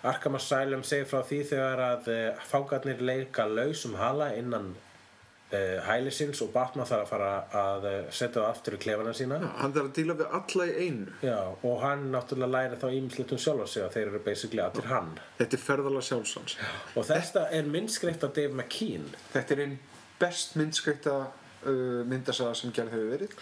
Arkham 0.02 0.34
Asylum 0.34 0.82
segir 0.86 1.06
frá 1.06 1.20
því 1.26 1.42
þegar 1.52 1.82
að 1.84 2.08
uh, 2.10 2.46
fangarnir 2.50 3.02
leika 3.04 3.44
lausum 3.46 3.94
hala 4.00 4.32
innan 4.34 4.72
uh, 4.74 5.76
hælisins 5.86 6.40
og 6.42 6.50
Batman 6.54 6.88
þarf 6.88 7.04
að 7.04 7.12
fara 7.12 7.28
að 7.60 7.86
uh, 7.86 7.98
setja 8.10 8.40
það 8.40 8.48
aftur 8.48 8.76
í 8.78 8.80
klefana 8.82 9.12
sína. 9.14 9.38
Hann 9.60 9.74
þarf 9.76 9.90
að 9.90 9.94
díla 10.00 10.16
við 10.18 10.34
alla 10.40 10.66
í 10.66 10.88
einu. 10.88 11.14
Já, 11.22 11.38
og 11.54 11.84
hann 11.84 12.08
náttúrulega 12.14 12.54
læri 12.56 12.80
þá 12.82 12.88
ímslitum 12.98 13.42
sjálf 13.44 13.70
sig 13.70 13.86
að 13.86 13.94
þeir 13.98 14.08
eru 14.08 14.22
basically 14.26 14.64
allir 14.64 14.90
hann. 14.90 15.12
Þetta 15.38 15.58
er 15.58 15.64
ferðalega 15.68 16.08
sjálfsans 16.08 16.58
og 16.96 17.06
þetta 17.12 17.46
er 17.60 17.70
myndskreitt 17.76 18.26
af 18.26 18.34
Dave 18.40 18.56
McKean. 18.56 19.06
Þetta 19.36 19.56
er 19.56 19.64
einn 19.66 19.78
best 20.22 20.58
myndskreita 20.58 21.20
uh, 21.66 22.02
myndasaga 22.08 22.56
sem 22.58 22.72
gerð 22.74 22.96
hefur 22.96 23.12
verið. 23.12 23.36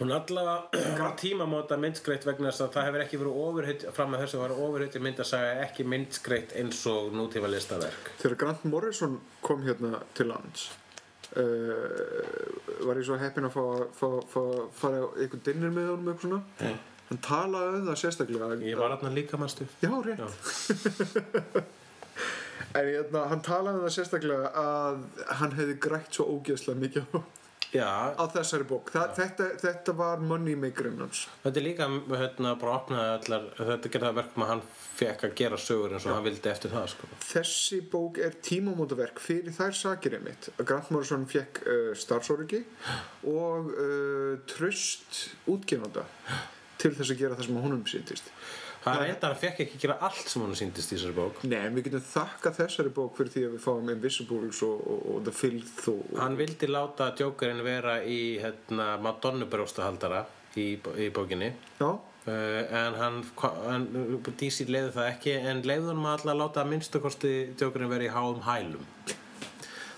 Hún 0.00 0.14
allavega 0.16 1.10
tímamóta 1.22 1.78
myndskreitt 1.80 2.26
vegna 2.28 2.52
þess 2.52 2.66
að 2.66 2.72
það 2.76 2.88
hefur 2.88 3.04
ekki 3.06 3.20
verið 3.22 3.42
ofurhytt 3.48 3.88
fram 3.96 4.14
að 4.14 4.24
þessu 4.24 4.40
var 4.42 4.56
ofurhytti 4.56 5.02
myndasaga 5.04 5.58
ekki 5.66 5.86
myndskreitt 5.88 6.56
eins 6.60 6.80
og 6.90 7.12
nútífa 7.16 7.50
listaverk 7.50 8.14
þegar 8.22 8.40
Grant 8.44 8.64
Morrison 8.68 9.20
kom 9.44 9.62
hérna 9.66 10.02
til 10.16 10.30
lands 10.32 10.70
uh, 11.34 12.86
var 12.86 12.98
ég 12.98 13.06
svo 13.06 13.18
heppinn 13.20 13.48
að 13.48 13.56
fá, 13.56 14.10
fá 14.30 14.42
fara 14.78 15.06
einhvern 15.14 15.46
dinnir 15.46 15.72
með 15.74 15.94
honum 15.94 16.12
eitthvað 16.12 16.28
svona. 16.28 16.42
Mm. 16.60 16.82
hann 17.10 17.24
talaði 17.28 17.80
um 17.80 17.88
það 17.88 18.02
sérstaklega. 18.02 18.60
Ég 18.64 18.80
var 18.80 18.94
þarna 18.96 19.16
líka 19.18 19.40
mannstu 19.40 19.68
já 19.82 19.92
rétt. 20.04 21.72
En 22.74 22.88
hérna, 22.88 23.20
hann 23.30 23.42
talaði 23.44 23.78
um 23.78 23.84
það 23.86 23.92
sérstaklega 23.94 24.50
að 24.58 25.00
hann 25.38 25.52
hefði 25.54 25.74
grætt 25.82 26.16
svo 26.16 26.26
ógeðslega 26.34 26.80
mikið 26.80 27.04
á, 27.14 27.20
Já, 27.74 28.14
á 28.14 28.24
þessari 28.30 28.66
bók. 28.70 28.92
Þa, 28.94 29.02
þetta, 29.16 29.46
þetta 29.58 29.94
var 29.98 30.20
moneymakerinn 30.22 31.00
hans. 31.02 31.24
Þetta 31.42 31.60
er 31.60 31.66
líka 31.66 31.88
hérna 32.12 32.54
bara 32.60 32.76
opnaði 32.78 33.14
allar 33.16 33.48
þetta 33.58 33.90
gerði 33.90 34.06
það 34.06 34.18
verkum 34.20 34.44
að 34.44 34.52
hann 34.52 34.64
fekk 34.94 35.24
að 35.26 35.34
gera 35.40 35.58
sögur 35.58 35.96
eins 35.96 36.06
og 36.06 36.14
hann 36.14 36.26
vildi 36.28 36.52
eftir 36.52 36.74
það 36.74 36.86
sko. 36.92 37.10
þessi 37.26 37.80
bók 37.90 38.20
er 38.22 38.38
tímamótaverk 38.46 39.18
fyrir 39.22 39.56
þær 39.56 39.74
sakir 39.80 40.18
einmitt. 40.20 40.52
Að 40.54 40.68
Grant 40.70 40.92
Morrison 40.94 41.26
fekk 41.30 41.62
uh, 41.64 41.90
starfsóryggi 41.98 42.62
og 43.32 43.72
uh, 43.74 44.36
tröst 44.54 45.24
útgefanda 45.50 46.06
til 46.78 46.94
þess 46.94 47.10
að 47.10 47.24
gera 47.24 47.40
það 47.40 47.50
sem 47.50 47.64
honum 47.64 47.82
sýndist 47.90 48.30
Það 48.84 49.00
er 49.00 49.10
enda 49.14 49.28
að 49.32 49.38
fekk 49.40 49.60
ekki 49.64 49.78
að 49.78 49.82
gera 49.84 49.94
allt 50.08 50.28
sem 50.28 50.42
hann 50.44 50.56
síndist 50.58 50.90
í 50.92 50.96
þessari 50.98 51.16
bók. 51.16 51.38
Nei, 51.48 51.60
en 51.64 51.76
við 51.76 51.86
getum 51.86 52.02
þakkað 52.04 52.56
þessari 52.58 52.90
bók 52.98 53.14
fyrir 53.16 53.32
því 53.32 53.44
að 53.46 53.54
við 53.54 53.62
fáum 53.64 53.92
Invisibles 53.94 54.60
og, 54.66 54.82
og, 54.92 55.04
og 55.14 55.22
The 55.24 55.34
Filth 55.38 55.88
og, 55.92 56.02
Hann 56.20 56.36
vildi 56.40 56.68
láta 56.68 57.06
Jokerinn 57.16 57.62
vera 57.64 57.94
í 58.04 58.18
hérna, 58.42 58.90
Madonna 59.00 59.48
brjóstahaldara 59.48 60.20
í, 60.60 60.66
í 61.00 61.08
bókinni. 61.16 61.48
Já, 61.80 61.88
uh, 61.88 62.60
en 62.82 63.00
hann, 63.00 63.18
hann 63.40 63.88
DC 64.28 64.68
leiði 64.68 64.92
það 64.98 65.10
ekki 65.14 65.38
en 65.40 65.64
leiði 65.64 65.88
hann 65.88 66.04
alltaf 66.04 66.34
að 66.34 66.40
láta 66.42 66.64
að 66.66 66.72
minnstu 66.74 67.00
kosti 67.04 67.34
Jokerinn 67.56 67.92
vera 67.94 68.04
í 68.10 68.12
háum 68.12 68.44
hælum. 68.44 68.84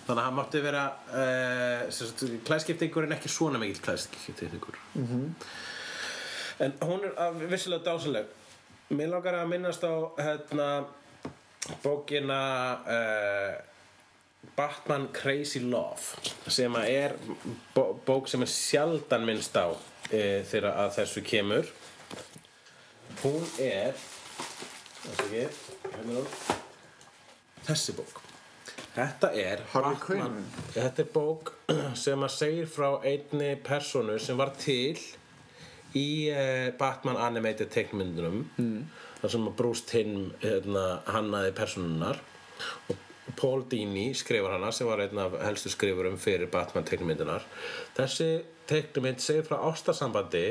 Þannig 0.06 0.20
að 0.20 0.24
hann 0.28 0.38
mátti 0.38 0.62
vera 0.62 0.86
uh, 1.10 2.40
klæðskiptingur 2.46 3.08
en 3.08 3.18
ekki 3.18 3.34
svona 3.34 3.58
mikill 3.58 3.82
klæðskiptingur 3.82 4.76
-hmm. 4.94 5.30
en 6.62 6.74
hún 6.86 7.02
er 7.02 7.16
af- 7.18 7.40
vissilega 7.50 7.82
dásaleg 7.90 8.26
mér 8.94 9.10
langar 9.10 9.34
að 9.40 9.48
minnast 9.50 9.82
á 9.82 9.94
hérna 10.20 10.68
bókina 11.82 12.40
uh, 12.86 13.54
Batman 14.56 15.08
Crazy 15.12 15.60
Love 15.60 16.20
sem 16.52 16.76
er 16.86 17.16
bó 17.74 17.96
bók 18.06 18.28
sem 18.30 18.44
er 18.46 18.50
sjaldan 18.52 19.26
minnst 19.26 19.56
á 19.58 19.74
e, 20.10 20.44
þegar 20.46 20.70
að 20.84 20.92
þessu 21.00 21.22
kemur. 21.26 21.72
Hún 23.24 23.42
er 23.58 23.98
ekki, 25.10 25.42
hérna 25.90 26.22
þessi 27.66 27.96
bók. 27.98 28.22
Þetta 28.96 29.32
er 29.36 29.60
Batman- 29.74 30.38
þetta 30.72 31.02
er 31.04 31.10
bók 31.12 31.52
sem 32.04 32.22
að 32.24 32.34
segir 32.38 32.70
frá 32.70 32.88
einni 33.02 33.56
personu 33.66 34.16
sem 34.22 34.38
var 34.38 34.54
til 34.62 34.94
í 35.96 36.08
uh, 36.32 36.68
Batman 36.78 37.18
animated 37.26 37.72
teiknmyndunum 37.74 38.42
mm. 38.56 38.78
þar 39.22 39.34
sem 39.34 39.50
Bruce 39.58 39.88
Timm 39.88 40.30
hérna, 40.44 40.86
hannaði 41.08 41.54
personunnar 41.56 42.22
og 42.90 43.02
Paul 43.36 43.64
Dini 43.70 44.12
skrifar 44.16 44.54
hana 44.54 44.70
sem 44.72 44.86
var 44.88 45.02
einn 45.02 45.18
af 45.20 45.34
helstu 45.42 45.72
skrifurum 45.72 46.16
fyrir 46.20 46.50
Batman 46.52 46.86
teiknmyndunar 46.88 47.44
þessi 47.96 48.30
teiknmynd 48.70 49.22
segir 49.22 49.46
frá 49.48 49.58
ástarsambandi 49.66 50.46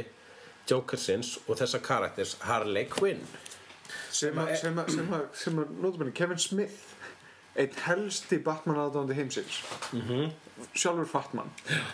Jokersins 0.70 1.36
og 1.46 1.60
þessa 1.60 1.82
karakters 1.84 2.36
Harley 2.46 2.88
Quinn. 2.90 3.22
Sem 4.16 4.38
að, 4.40 4.56
sem 4.58 4.78
að, 4.80 4.92
sem 4.96 5.14
að, 5.14 5.26
sem 5.38 5.60
að 5.62 5.74
notabene, 5.84 6.14
Kevin 6.16 6.42
Smith 6.42 6.94
einn 7.60 7.76
helsti 7.86 8.40
Batman 8.44 8.80
aðdáðandi 8.82 9.18
heimsins. 9.20 9.62
-hmm. 9.92 10.32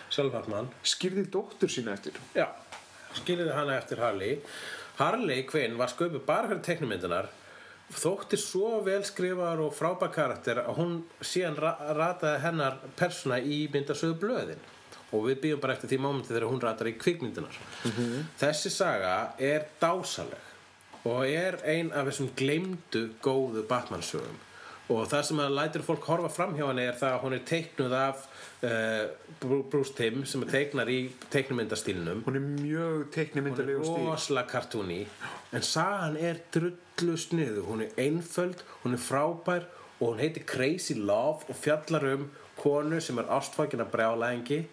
sjálfur 0.09 0.31
Fatman 0.31 0.69
skýrði 0.83 1.25
dóttur 1.33 1.69
sína 1.69 1.93
eftir. 1.93 2.13
Já, 2.35 2.47
skiljiði 3.19 3.53
hana 3.55 3.77
eftir 3.77 4.01
Harley? 4.01 4.39
Harley 4.99 5.45
Quinn 5.49 5.77
var 5.79 5.91
sköpuð 5.91 6.25
bara 6.25 6.49
fyrir 6.49 6.65
teiknumyndunar 6.65 7.29
þótti 7.91 8.37
svo 8.39 8.79
vel 8.85 9.01
skrifaðar 9.03 9.65
og 9.65 9.73
frábær 9.75 10.13
karakter 10.15 10.61
að 10.63 10.77
hún 10.77 10.93
síðan 11.19 11.57
ra 11.59 11.73
rataði 11.97 12.43
hennar 12.45 12.77
persóna 12.99 13.41
í 13.41 13.65
myndasögu 13.73 14.19
blöðin. 14.21 14.61
Og 15.11 15.25
við 15.27 15.41
býðum 15.43 15.63
bara 15.63 15.73
eftir 15.75 15.91
því 15.91 15.97
mómenti 16.05 16.31
þegar 16.31 16.47
hún 16.47 16.61
ratar 16.63 16.87
í 16.87 16.93
kvikmyndunar 16.95 17.57
þessi 18.39 18.69
saga 18.71 19.15
er 19.43 19.65
dásaleg 19.81 21.03
og 21.03 21.25
er 21.27 21.57
ein 21.67 21.89
af 21.91 22.07
þessum 22.07 22.29
gleymdu 22.39 23.09
góðu 23.25 23.65
Batman 23.67 24.05
sögum 24.05 24.39
og 24.91 25.07
það 25.11 25.23
sem 25.27 25.41
að 25.43 25.55
lætur 25.57 25.83
fólk 25.85 26.07
horfa 26.09 26.29
fram 26.31 26.55
hjá 26.57 26.65
henni 26.67 26.85
er 26.89 26.97
það 26.99 27.15
að 27.15 27.21
hún 27.25 27.35
er 27.35 27.43
teiknuð 27.51 27.95
af 27.97 28.23
uh, 28.67 29.59
Bruce 29.71 29.95
Timm 29.97 30.25
sem 30.29 30.43
er 30.45 30.51
teiknar 30.51 30.91
í 30.91 30.99
teiknumyndastílnum 31.33 32.23
hún 32.27 32.39
er 32.39 32.47
mjög 32.47 33.05
teiknimyndalegu 33.15 33.85
stíl. 33.85 34.09
rosalega 34.09 34.51
kartúni 34.51 34.99
en 35.51 35.65
sagan 35.65 36.17
er 36.19 36.41
drullu 36.53 37.17
sniðu 37.19 37.65
hún 37.69 37.85
er 37.85 37.95
einföld, 38.01 38.65
hún 38.83 38.97
er 38.97 39.03
frábær 39.03 39.69
og 39.99 40.05
hún 40.13 40.21
heitir 40.23 40.45
Crazy 40.49 40.97
Love 40.99 41.47
og 41.47 41.57
fjallar 41.61 42.07
um 42.15 42.27
konu 42.59 42.99
sem 43.01 43.17
er 43.21 43.31
ástfækina 43.31 43.87
brjálæðingi 43.89 44.63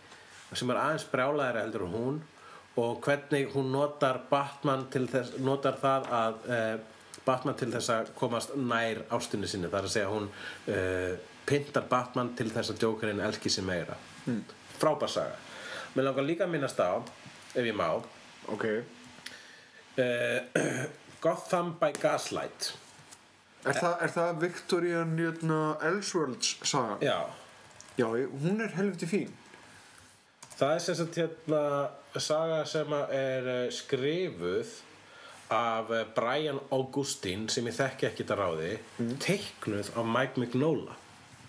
sem 0.57 0.71
er 0.73 0.81
aðeins 0.81 1.09
brjálæðari 1.13 1.65
heldur 1.67 1.87
en 1.87 1.97
hún 1.97 2.21
og 2.79 3.01
hvernig 3.03 3.51
hún 3.55 3.73
notar 3.75 4.21
Batman 4.31 4.87
til 4.93 5.09
þess, 5.11 5.35
notar 5.43 5.79
það 5.81 6.09
að 6.15 6.47
uh, 6.47 6.95
Batman 7.27 7.57
til 7.59 7.71
þess 7.73 7.91
að 7.93 8.13
komast 8.19 8.55
nær 8.57 9.03
ástinni 9.15 9.49
sinni, 9.51 9.71
það 9.71 9.81
er 9.81 9.89
að 9.89 9.95
segja 9.95 10.13
hún 10.13 10.29
uh, 10.29 11.15
pyntar 11.49 11.89
Batman 11.91 12.35
til 12.39 12.51
þess 12.53 12.75
að 12.75 12.85
Jokerinn 12.87 13.25
elski 13.25 13.53
sig 13.53 13.67
meira. 13.67 13.97
Mm. 14.27 14.45
frábær 14.79 15.11
saga. 15.11 15.37
Mér 15.95 16.09
langar 16.09 16.27
líka 16.27 16.47
að 16.47 16.53
minnast 16.55 16.79
á 16.79 17.03
ef 17.55 17.65
ég 17.65 17.75
má 17.77 17.89
ok, 18.49 18.65
uh, 19.99 20.63
Gotham 21.25 21.75
by 21.81 21.93
Gaslight. 21.99 22.73
Er, 23.67 23.75
það, 23.75 23.95
er 24.05 24.13
það 24.15 24.41
Victorian 24.45 25.17
jötna, 25.19 25.61
Elseworlds 25.83 26.57
saga? 26.63 26.99
já, 27.03 27.27
já, 27.99 28.07
hún 28.43 28.63
er 28.63 28.77
helviti 28.79 29.09
fín. 29.11 29.33
Það 30.59 30.75
er 30.75 30.83
sem 30.83 30.97
sagt 30.99 31.19
hérna 31.19 31.63
saga 32.19 32.63
sem 32.67 32.95
er 33.15 33.49
eh, 33.53 33.65
skrifuð 33.75 34.71
af 35.55 35.93
eh, 35.95 36.07
Brian 36.17 36.61
Augustine 36.75 37.49
sem 37.53 37.67
ég 37.71 37.77
þekki 37.77 38.09
ekki 38.11 38.25
þetta 38.25 38.39
ráði 38.39 38.73
teiknuð 39.25 39.93
af 39.97 40.11
Mike 40.17 40.43
Mignola. 40.43 40.97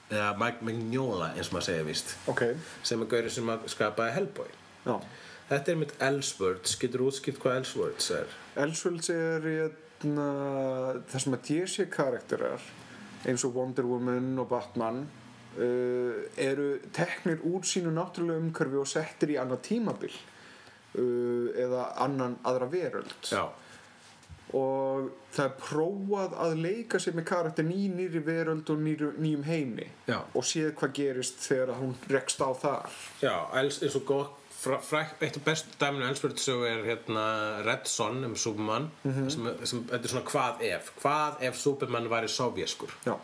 Eða 0.10 0.30
Mike 0.42 0.66
Mignola 0.66 1.34
eins 1.36 1.52
og 1.52 1.58
maður 1.58 1.68
segja 1.68 1.88
víst. 1.88 2.16
Ok, 2.32 2.46
sem 2.84 3.04
er 3.04 3.12
gaurið 3.12 3.36
sem 3.36 3.52
að 3.54 3.68
skapaði 3.74 4.16
Hellboy. 4.16 4.54
Já. 4.88 4.96
Þetta 5.50 5.72
er 5.72 5.78
mitt 5.82 5.94
Elseworlds, 6.06 6.76
getur 6.78 7.08
útskipt 7.08 7.40
hvað 7.42 7.64
Elseworlds 7.64 8.10
er? 8.14 8.34
Elseworlds 8.62 9.10
er 9.14 9.48
hérna, 9.48 10.28
það 11.10 11.24
sem 11.24 11.38
að 11.38 11.48
DC 11.48 11.88
karakterar 11.94 12.68
eins 13.28 13.46
og 13.48 13.56
Wonder 13.58 13.88
Woman 13.90 14.38
og 14.40 14.50
Batman 14.52 15.02
uh, 15.58 16.20
eru 16.38 16.68
teknir 16.96 17.42
úr 17.50 17.66
sínu 17.68 17.92
náttúrulega 17.96 18.44
umhverfi 18.44 18.80
og 18.80 18.90
settir 18.90 19.34
í 19.34 19.40
annað 19.42 19.64
tímabil 19.72 20.14
uh, 20.14 21.50
eða 21.58 21.90
annan 22.06 22.38
aðra 22.48 22.70
veröld. 22.72 23.18
Já, 23.26 23.50
og 24.58 25.10
það 25.36 25.46
er 25.46 25.56
prófað 25.62 26.36
að 26.46 26.56
leika 26.64 27.00
sér 27.02 27.18
með 27.18 27.28
karakterin 27.30 27.74
í 27.76 27.88
nýri 27.94 28.22
veröld 28.26 28.70
og 28.74 28.82
nýru, 28.82 29.14
nýjum 29.22 29.46
heimi. 29.46 29.88
Já. 30.10 30.20
og 30.34 30.46
séð 30.46 30.74
hvað 30.80 30.94
gerist 30.98 31.42
þegar 31.46 31.76
hún 31.78 31.96
rekst 32.10 32.42
á 32.42 32.50
þar. 32.58 33.00
Já, 33.22 33.36
Els, 33.60 33.82
eins 33.84 33.98
og 34.00 34.08
fra, 34.60 35.06
eitt 35.22 35.38
af 35.38 35.46
bestu 35.46 35.78
dæminu 35.80 36.10
sögu 36.36 36.66
er 36.68 36.84
hérna 36.84 37.26
Red 37.66 37.86
Son 37.86 38.24
um 38.24 38.36
Superman 38.36 38.90
sem, 39.04 39.48
sem, 39.64 39.86
þetta 39.88 40.04
er 40.04 40.14
svona 40.14 40.26
hvað 40.32 40.66
ef 40.68 40.92
hvað 41.00 41.46
ef 41.48 41.60
Superman 41.60 42.10
væri 42.12 42.28
sovjeskur 42.28 42.92
Já. 43.06 43.16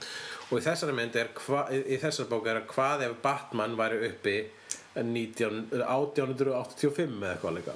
og 0.50 0.56
í 0.60 0.64
þessari 0.64 0.96
mynd 0.96 1.16
er 1.20 1.34
hva, 1.36 1.66
í, 1.72 1.82
í 1.96 2.00
þessari 2.00 2.32
bók 2.32 2.48
er 2.48 2.62
að 2.62 2.70
hvað 2.72 3.06
ef 3.10 3.18
Batman 3.24 3.76
væri 3.80 4.00
uppi 4.10 4.38
19, 4.96 5.68
1885 5.76 7.20
eða 7.20 7.36
eitthvað 7.36 7.58
líka 7.60 7.76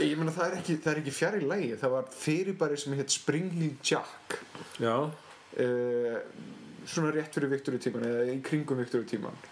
ég 0.00 0.16
meina 0.16 0.32
það 0.34 0.48
er 0.48 0.58
ekki, 0.60 0.78
það 0.80 0.92
er 0.92 1.00
ekki 1.02 1.14
fjær 1.16 1.38
í 1.38 1.46
lægi 1.46 1.78
það 1.82 1.94
var 1.96 2.10
fyrirbæri 2.16 2.80
sem 2.80 2.96
heit 2.96 3.14
Springheel 3.14 3.74
Jack. 3.84 4.38
Já, 4.80 4.96
uh, 5.04 6.18
svona 6.88 7.12
rétt 7.14 7.34
fyrir 7.36 7.52
Viktoríutíman 7.52 8.06
eða 8.08 8.30
í 8.32 8.38
kringum 8.44 8.80
Viktoríutíman 8.82 9.42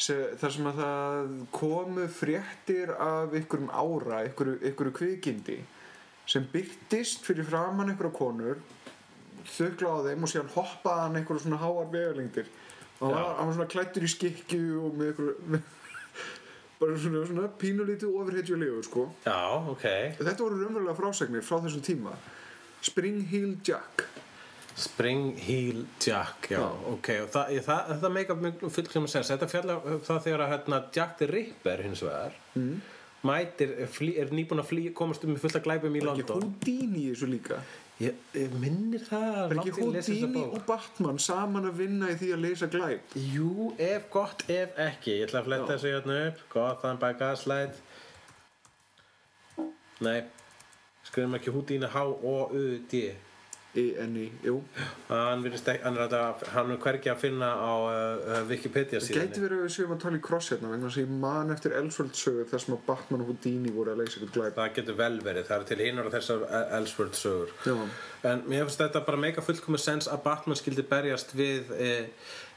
þar 0.00 0.54
sem 0.54 0.68
að 0.70 0.78
það 0.80 1.32
komu 1.52 2.06
fréttir 2.08 2.92
af 2.94 3.34
einhverjum 3.36 3.68
ára, 3.68 4.22
einhverju, 4.24 4.56
einhverju 4.64 4.94
kvikindi 4.96 5.58
sem 6.30 6.46
byrtist 6.52 7.26
fyrir 7.26 7.44
framann 7.48 7.90
einhverja 7.92 8.16
konur 8.16 8.62
þögla 9.50 9.92
á 9.92 10.04
þeim 10.08 10.24
og 10.24 10.32
síðan 10.32 10.54
hann 10.54 11.18
einhverju 11.20 11.44
svona 11.44 11.60
háar 11.60 11.90
vegalengdir. 11.92 12.48
Og 13.00 13.14
hann 13.16 13.46
var, 13.48 13.54
svona 13.56 13.68
klættur 13.72 14.04
í 14.04 14.10
skikju 14.12 14.80
og 14.84 14.96
með 15.00 15.20
með, 15.48 15.68
bara 16.80 16.96
svona, 16.96 17.26
svona 17.28 17.48
pínulítið 17.60 18.14
ofurhetjulegu 18.16 18.82
sko. 18.86 19.06
Já, 19.26 19.40
ok. 19.72 19.84
Þetta 20.18 20.40
voru 20.40 20.60
raunverulega 20.62 20.96
frásagnir 20.98 21.44
frá 21.44 21.60
þessum 21.64 21.84
tíma. 21.84 22.14
Spring 22.84 23.20
Heel 23.28 23.58
Jack. 23.66 24.06
Spring 24.80 25.34
Heel 25.36 25.84
Jack, 26.00 26.48
já, 26.48 26.56
Já. 26.56 26.68
ok. 26.94 27.10
Það, 27.34 27.52
það, 27.66 27.92
það 28.00 28.14
meika 28.14 28.36
fullkvæm 28.62 29.08
að 29.08 29.12
segja 29.12 29.28
þetta 29.34 29.48
fjallar 29.50 29.90
um 29.90 30.00
það 30.06 30.22
þegar 30.26 30.44
að 30.46 30.52
hérna, 30.54 30.80
Jack 30.96 31.18
the 31.18 31.28
Ripper 31.28 31.82
hins 31.84 32.04
vegar 32.06 32.38
mm. 32.54 32.78
mætir, 33.28 33.74
flý, 33.92 34.14
er 34.22 34.32
nýbúin 34.32 34.62
að 34.62 34.70
flý, 34.70 34.86
komast 34.96 35.26
um 35.26 35.34
með 35.34 35.44
fullt 35.44 35.58
að 35.60 35.66
glæpum 35.66 35.98
í 35.98 36.00
ekki 36.00 36.08
London. 36.08 36.46
Houdini 36.46 37.02
í 37.02 37.10
þessu 37.10 37.28
líka 37.28 37.60
ég, 38.00 38.18
ég 38.36 38.56
minnir 38.62 39.04
það 39.06 39.38
er 39.42 39.56
ekki 39.60 39.74
Houdini 39.76 40.44
og 40.48 40.60
Batman 40.68 41.20
saman 41.22 41.68
að 41.70 41.80
vinna 41.84 42.10
í 42.12 42.18
því 42.20 42.32
að 42.36 42.44
leysa 42.46 42.68
glæp 42.72 43.16
Jú, 43.30 43.70
ef 43.78 44.10
gott, 44.12 44.44
ef 44.50 44.76
ekki. 44.80 45.18
Ég 45.20 45.28
ætla 45.28 45.42
að 45.42 45.48
fletta 45.50 45.72
þessu 45.74 45.94
hérna 45.94 46.20
upp. 46.28 46.44
Gotham 46.52 47.00
by 47.02 47.12
Gaslight. 47.20 47.80
Nei 50.00 50.20
Skrifum 51.08 51.34
ekki 51.36 51.52
Houdini 51.54 51.88
H-O-U-D 51.90 53.02
E-N-I, 53.70 54.24
jú. 54.42 54.56
Hann, 55.06 55.44
er, 55.46 56.06
að, 56.18 56.40
hann 56.56 56.72
er 56.74 56.78
hvergi 56.82 57.10
að 57.12 57.20
finna 57.22 57.50
á 57.54 57.74
uh, 57.78 57.92
uh, 57.92 58.38
Wikipedia 58.48 58.98
síðan 58.98 59.28
gæti 59.28 59.44
verið 59.44 59.60
að 59.60 59.66
við 59.68 59.74
séum 59.76 59.92
að 59.94 60.00
tala 60.02 60.18
í 60.18 60.24
kross 60.26 60.50
hérna 60.50 60.72
vegna 60.72 60.90
að 60.90 60.98
ég 60.98 61.12
man 61.22 61.54
eftir 61.54 61.76
Ellsworld 61.78 62.18
sögur 62.18 62.48
þar 62.50 62.64
sem 62.64 62.74
að 62.74 62.82
Batman 62.88 63.22
og 63.22 63.30
Houdini 63.30 63.74
voru 63.76 63.94
að 63.94 64.02
leysa 64.02 64.18
ykkur 64.18 64.32
glæp. 64.34 64.56
Það 64.58 64.74
getur 64.80 64.98
vel 64.98 65.20
verið, 65.22 65.46
það 65.52 65.62
er 65.62 65.68
til 65.68 65.78
hinar 65.84 66.10
og 66.10 66.16
þessar 66.16 66.42
Ellsworth 66.80 67.20
sögur. 67.20 67.54
Já. 67.62 67.76
En 68.32 68.42
mér 68.50 68.66
finnst 68.66 68.82
þetta 68.82 69.04
bara 69.06 69.22
meika 69.28 69.46
fullkomið 69.46 69.84
sens 69.84 70.10
að 70.10 70.24
Batman 70.26 70.58
skildi 70.58 70.86
berjast 70.90 71.30
við 71.38 71.70
e, 71.78 71.92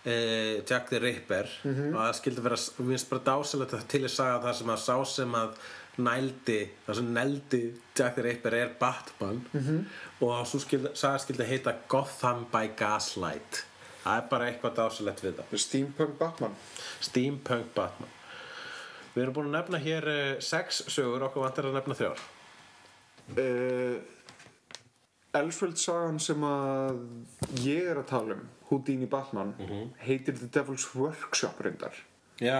e, 0.02 0.18
Jack 0.66 0.90
the 0.90 1.04
Ripper. 1.04 1.54
Og 1.70 2.02
það 2.02 2.18
skildi 2.24 2.48
vera, 2.50 2.60
mér 2.80 2.96
finnst 2.96 3.14
bara 3.14 3.26
dásalegt 3.30 3.78
að 3.78 3.88
til 3.94 4.02
að 4.02 4.14
saga 4.18 4.42
það 4.48 4.60
sem 4.64 4.74
að 4.74 4.84
sá 4.88 4.98
sem 5.14 5.40
að 5.44 5.56
nældi, 6.02 6.60
það 6.88 6.98
sem 6.98 7.10
nældi 7.14 7.62
Jack 7.94 8.16
the 8.18 8.24
Ripper 8.26 8.56
er 8.58 8.72
Batman. 8.80 9.46
-hmm. 9.54 9.84
Og 10.24 10.48
svo 10.48 10.60
skildi, 10.64 10.94
saga 10.98 11.22
skildi 11.22 11.48
heita 11.48 11.76
Gotham 11.92 12.46
by 12.52 12.72
Gaslight. 12.80 13.64
Það 14.04 14.20
er 14.20 14.26
bara 14.32 14.48
eitthvað 14.50 14.76
dásalegt 14.80 15.24
við 15.24 15.38
það. 15.40 15.54
Steampunk 15.64 16.18
Batman. 16.20 16.56
Steampunk 17.04 17.70
Batman. 17.76 18.12
Við 19.14 19.24
erum 19.24 19.36
búin 19.38 19.52
að 19.52 19.58
nefna 19.60 19.80
hér 19.84 20.10
uh, 20.10 20.22
sex 20.44 20.82
sögur, 20.92 21.24
okkur 21.30 21.46
vantar 21.46 21.70
að 21.70 21.78
nefna 21.78 21.98
þrjár. 22.00 22.24
Uh, 23.38 24.02
Ellsworld 25.34 25.80
sagan 25.82 26.20
sem 26.22 26.44
að 26.46 27.00
ég 27.64 27.88
er 27.90 28.02
að 28.02 28.10
tala 28.12 28.36
um 28.38 28.44
Houdini 28.70 29.08
Batman 29.10 29.54
heitir 30.04 30.36
The 30.38 30.50
Devil's 30.54 30.86
Workshop 30.94 31.62
reyndar. 31.64 31.96
Já, 32.42 32.60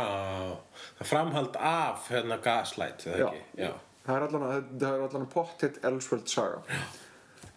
það 0.98 1.10
framhald 1.10 1.58
af 1.60 2.08
hérna 2.14 2.40
Gaslight, 2.42 3.06
eða 3.10 3.20
Já. 3.20 3.28
ekki? 3.28 3.44
Já. 3.62 3.72
að, 3.74 4.66
það 4.80 4.88
er 4.90 5.06
allan 5.06 5.26
að 5.28 5.32
pottet 5.34 5.80
Ellsworld 5.86 6.32
saga. 6.32 6.64
Uh, 6.66 7.03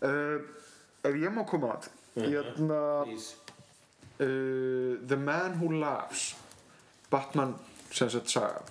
ef 0.02 1.14
ég 1.16 1.30
má 1.34 1.44
koma 1.48 1.74
að. 1.76 1.88
Hérna 2.16 2.80
Please. 3.04 3.34
uh, 4.20 4.96
The 5.08 5.16
Man 5.16 5.58
Who 5.60 5.70
Laughs 5.80 6.34
Batman 7.10 7.54
sem 7.92 8.08
sagt 8.10 8.30
saga. 8.30 8.62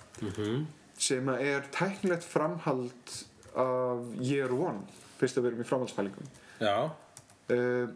Sem 0.97 1.27
að 1.29 1.41
er 1.43 1.65
tæknilegt 1.75 2.23
framhald 2.23 3.15
af 3.55 3.99
Year 4.21 4.51
One 4.53 4.81
fyrst 5.19 5.37
að 5.37 5.43
við 5.45 5.51
erum 5.51 5.61
í 5.63 5.67
framhaldspælingum 5.67 6.29
Já, 6.59 6.75
uh, 7.51 7.87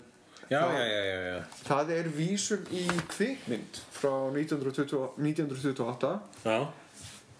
já, 0.49 0.59
Það- 0.59 0.73
já, 0.73 0.85
já, 0.85 1.01
já, 1.03 1.19
já. 1.29 1.39
það 1.67 1.89
er 1.97 2.09
vísum 2.15 2.63
í 2.71 2.83
kvikmynd 3.11 3.79
frá 3.91 4.13
1920, 4.31 5.09
1928 5.17 6.13
Já, 6.45 6.59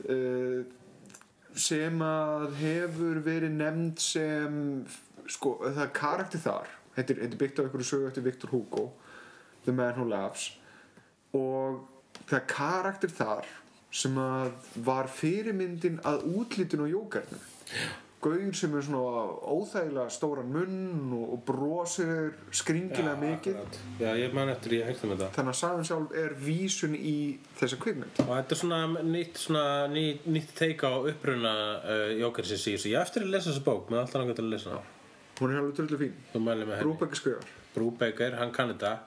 uh, 0.10 0.64
sem 1.60 1.99
að 2.03 2.53
hefur 2.60 3.20
verið 3.26 3.56
nefnd 3.60 3.99
sem 4.03 4.60
sko, 5.30 5.56
það 5.64 5.85
er 5.85 5.93
karakter 6.01 6.43
þar. 6.43 6.73
Þetta 6.97 7.15
er, 7.15 7.22
er 7.27 7.39
byggt 7.39 7.61
á 7.61 7.64
einhverju 7.64 7.88
sögu 7.88 8.10
eftir 8.10 8.26
Victor 8.26 8.53
Hugo 8.53 8.89
The 9.65 9.76
Man 9.76 9.95
Who 9.97 10.10
Laughs. 10.10 10.51
Og 11.38 11.85
það 12.26 12.38
er 12.41 12.45
karakter 12.49 13.14
þar 13.14 13.49
sem 13.89 14.18
að 14.22 14.53
var 14.85 15.10
fyrirmyndin 15.10 15.97
að 16.06 16.27
útlítinu 16.30 16.85
á 16.85 16.93
jókarnum 16.93 17.47
Gaur 18.19 18.51
sem 18.51 18.73
er 18.76 18.84
svona 18.84 19.22
óþægilega 19.47 20.11
stóran 20.11 20.49
munn 20.51 21.14
og, 21.15 21.38
og 21.38 21.43
brosir 21.47 22.34
skringilega 22.51 23.15
mikið. 23.15 23.56
akkurat. 23.61 23.80
Já, 24.01 24.10
ég 24.19 24.35
man 24.35 24.51
eftir 24.51 24.76
ég 24.76 24.89
heyrði 24.89 25.07
um 25.07 25.14
þetta. 25.14 25.30
Þannig 25.38 25.53
að 25.53 25.60
sagan 25.61 25.88
sjálf 25.88 26.18
er 26.26 26.35
vísun 26.43 26.97
í 26.99 27.15
þessa 27.61 27.80
kvikmynd. 27.80 28.19
Og 28.26 28.34
þetta 28.34 28.57
er 28.57 28.61
svona 28.65 28.81
nýtt, 29.07 29.39
svona, 29.39 29.65
ný, 29.95 30.06
nýtt 30.27 30.51
teika 30.60 30.91
á 30.91 30.97
uppruna 30.99 31.56
uh, 31.80 32.06
Jókersins 32.19 32.68
í 32.68 32.76
þessu. 32.76 32.91
Ég 32.91 33.07
eftir 33.07 33.23
að 33.23 33.38
lesa 33.38 33.53
þessa 33.53 33.68
bók, 33.72 33.88
með 33.88 34.03
alltaf 34.03 34.19
langar 34.26 34.41
til 34.41 34.49
að 34.49 34.56
lesa 34.57 34.73
hana 34.76 34.99
hún 35.40 35.53
er 35.53 35.61
alveg 35.61 35.78
drullu 35.80 36.02
fín. 36.02 36.18
Brúbækki 36.34 37.22
skrifar 37.22 37.56
Brúbeker, 37.76 38.36
hann 38.40 38.52
kann 38.52 38.74
þetta. 38.74 38.98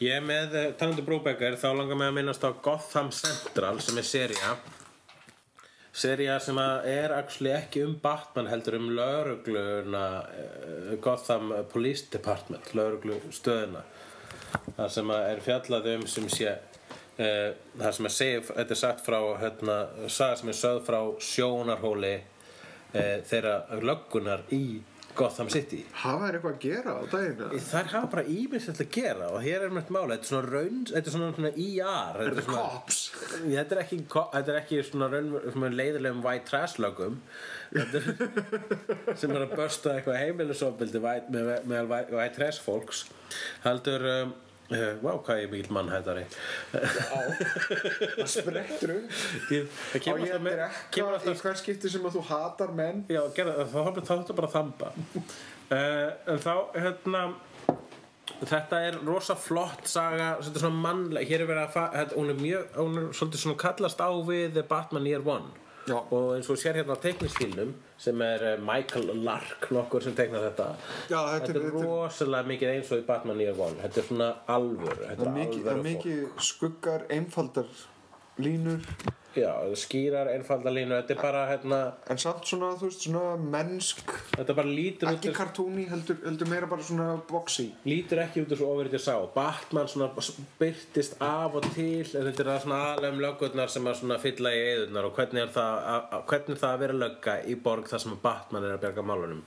Ég 0.00 0.14
er 0.14 0.22
með, 0.22 0.54
eh, 0.54 0.72
talandi 0.78 1.02
Brúbeker 1.02 1.56
þá 1.58 1.68
langar 1.74 1.98
mig 1.98 2.08
að 2.08 2.18
minnast 2.20 2.44
á 2.46 2.50
Gotham 2.62 3.10
Central 3.10 3.80
sem 3.80 3.98
er 3.98 4.06
seria 4.06 4.56
seria 5.98 6.38
sem 6.38 6.58
er 6.58 7.14
ekki 7.18 7.82
um 7.82 7.96
Batman 8.02 8.46
heldur 8.46 8.76
um 8.78 8.90
laurugluna 8.94 10.04
uh, 10.22 10.96
Gotham 11.02 11.52
Police 11.72 12.06
Department 12.12 12.74
lauruglu 12.74 13.18
stöðuna 13.34 13.82
það 14.76 14.92
sem 14.94 15.10
er 15.16 15.42
fjallað 15.44 15.88
um 15.96 16.06
sem 16.06 16.28
sé 16.30 16.52
uh, 16.52 17.50
það 17.78 17.96
sem 17.96 18.10
að 18.10 18.16
segja 18.18 18.44
þetta 18.50 18.76
er 18.76 18.82
sagt 18.82 19.04
frá 19.06 19.18
hérna, 19.42 19.78
saga 20.06 20.38
sem 20.38 20.52
er 20.52 20.60
sögð 20.60 20.84
frá 20.86 21.00
sjónarhóli 21.30 22.14
uh, 22.18 23.18
þeirra 23.26 23.80
löggunar 23.82 24.46
í 24.54 24.62
Gotham 25.18 25.50
City 25.52 25.80
hafa 26.02 26.28
þær 26.28 26.38
eitthvað 26.38 26.54
að 26.54 26.64
gera 26.64 26.94
á 26.94 27.02
daginn 27.12 27.42
eða? 27.46 27.60
Þær 27.68 27.90
hafa 27.94 28.10
bara 28.14 28.24
ímislegt 28.34 28.82
að 28.84 28.90
gera 28.98 29.30
og 29.34 29.44
hér 29.44 29.66
er 29.66 29.74
mjög 29.74 29.92
mála, 29.96 30.16
þetta 30.16 30.26
er 30.26 30.32
svona 30.32 30.52
raun, 30.54 30.80
þetta 30.92 31.12
er 31.12 31.16
svona, 31.16 31.30
svona 31.38 31.52
IR 31.64 31.84
er 32.08 32.20
þetta 32.22 32.40
þetta 32.40 32.56
cops? 32.56 33.00
Þetta 33.44 33.78
er 33.78 33.82
ekki, 33.84 34.00
þetta 34.14 34.54
er 34.54 34.60
ekki 34.62 34.82
svona, 34.88 35.10
raun, 35.14 35.30
svona 35.54 35.72
leiðilegum 35.74 36.24
white 36.26 36.48
trash 36.48 36.82
lögum 36.82 37.20
er 37.76 37.96
sem 39.20 39.32
er 39.34 39.44
að 39.44 39.56
börsta 39.58 39.96
eitthvað 39.96 40.20
heimilisofbildi 40.22 41.02
með, 41.04 41.54
með 41.68 41.90
white, 41.92 42.14
white 42.16 42.36
trash 42.38 42.62
fólks 42.64 43.06
heldur 43.66 44.06
um, 44.12 44.36
uh, 44.70 44.92
wow, 45.02 45.18
hvað 45.26 45.42
ég 45.44 45.50
mikill 45.52 45.72
mannhættari? 45.76 46.24
Það 46.72 48.30
sprettur 48.32 48.94
Ég- 49.54 49.68
það 49.92 50.02
kemur 50.04 50.24
alltaf 50.24 50.44
með 50.46 50.62
kemur 50.94 51.16
eitthvað 51.16 51.28
í 51.28 51.34
alltaf 51.34 51.44
hver 51.46 51.60
skipti 51.62 51.92
sem 51.92 52.08
að 52.08 52.16
þú 52.18 52.24
hatar 52.30 52.72
menn. 52.78 53.04
Já, 53.12 53.20
gerða, 53.36 53.66
þá 53.68 53.78
þá 53.78 54.00
þá 54.08 54.14
þetta 54.14 54.38
bara 54.40 54.50
að 54.50 54.56
þamba. 54.58 54.92
Uh, 55.68 56.10
En 56.32 56.42
þá, 56.44 56.52
hérna 56.78 57.22
þetta 58.48 58.80
er 58.86 58.98
rosa 59.08 59.34
flott 59.40 59.88
saga, 59.88 60.34
er 60.38 60.62
svona 60.62 60.82
mannleg. 60.84 61.26
Hér 61.28 61.42
er 61.44 61.48
verið 61.50 61.64
að, 61.64 61.96
þetta, 61.96 62.18
hún 62.20 62.32
er 62.34 62.38
mjög 62.42 62.76
hún 62.78 62.98
er 63.00 63.08
svolítið 63.16 63.42
svona 63.44 63.60
kallast 63.64 64.00
á 64.04 64.10
við 64.28 64.52
The 64.54 64.64
Batman 64.68 65.08
Year 65.08 65.24
One. 65.26 65.50
Já. 65.88 65.96
og 66.12 66.34
eins 66.36 66.48
og 66.52 66.58
sér 66.60 66.76
hérna 66.76 66.92
á 66.92 67.00
teiknistílnum 67.00 67.70
sem 67.98 68.20
er 68.22 68.42
eh, 68.52 68.56
Michael 68.62 69.10
Lark 69.26 69.68
nokkur 69.74 70.04
sem 70.06 70.14
teiknar 70.14 70.44
þetta. 70.48 70.68
Já, 71.10 71.18
þetta 71.18 71.34
er- 71.34 71.40
þetta 71.40 71.58
er 71.58 71.64
þetta 71.66 71.84
rosalega 71.84 72.50
mikið 72.52 72.72
eins 72.76 72.92
og 72.94 73.02
í 73.02 73.06
Batman 73.08 73.40
Year 73.42 73.58
One. 73.58 73.74
Þetta 73.82 74.02
er 74.02 74.08
svona 74.12 74.28
alvör 74.54 74.96
þetta 75.02 75.16
Það 75.16 75.26
er 75.26 75.32
er 75.32 75.38
mikið, 75.38 75.82
mikið 75.88 76.42
skuggar, 76.52 77.06
einfaldar 77.10 77.66
línur. 78.42 78.82
Já, 79.38 79.52
skýrar, 79.76 80.30
einfalda 80.32 80.70
línu 80.72 80.96
þetta 80.96 81.12
er 81.14 81.18
bara, 81.20 81.42
hérna, 81.50 81.78
en 82.10 82.18
samt 82.20 82.46
svona, 82.48 82.70
þú 82.78 82.88
veist, 82.88 83.04
svona 83.04 83.36
mennsk 83.38 84.14
þetta 84.32 84.54
bara 84.56 84.72
lítur 84.72 85.10
út 85.10 85.18
ekki 85.18 85.34
kartúni, 85.36 85.84
heldur, 85.90 86.16
heldur 86.24 86.48
meira 86.50 86.68
bara 86.70 86.86
svona 86.86 87.08
boxy. 87.28 87.68
Lítur 87.88 88.22
ekki 88.24 88.42
út 88.42 88.54
eins 88.54 88.62
og 88.64 88.72
ofurítið 88.72 89.02
sá. 89.04 89.14
Batman 89.34 89.90
svona 89.92 90.08
byrtist 90.58 91.18
af 91.24 91.58
og 91.60 91.68
til 91.76 92.08
en 92.08 92.28
þetta 92.30 92.44
er 92.44 92.50
það 92.50 92.60
svona 92.64 92.80
aðlega 92.88 93.14
um 93.14 93.22
löggurnar 93.26 93.74
sem 93.74 93.90
að 93.90 93.98
svona 94.00 94.20
fylla 94.22 94.54
í 94.56 94.62
eðurnar 94.72 95.10
og 95.10 95.20
hvernig 95.20 95.44
er 95.44 95.54
það 95.58 95.88
að, 95.92 96.18
hvernig 96.32 96.56
er 96.56 96.62
það 96.64 96.74
að 96.74 96.84
vera 96.84 97.00
lögga 97.04 97.38
í 97.44 97.58
borg 97.68 97.92
þar 97.92 98.04
sem 98.06 98.20
Batman 98.24 98.68
er 98.68 98.78
að 98.78 98.84
bjerga 98.86 99.08
málunum? 99.12 99.42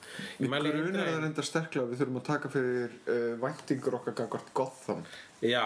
Mæli 0.45 0.75
Grunar 0.77 1.09
það 1.09 1.23
reynda 1.25 1.47
sterklega 1.47 1.89
við 1.89 2.03
þurfum 2.03 2.21
að 2.21 2.27
taka 2.29 2.53
fyrir 2.53 2.99
uh, 3.01 3.31
væntingur 3.41 3.99
okkar 3.99 4.19
gagvart 4.21 4.53
Gotham. 4.55 5.07
Já, 5.41 5.65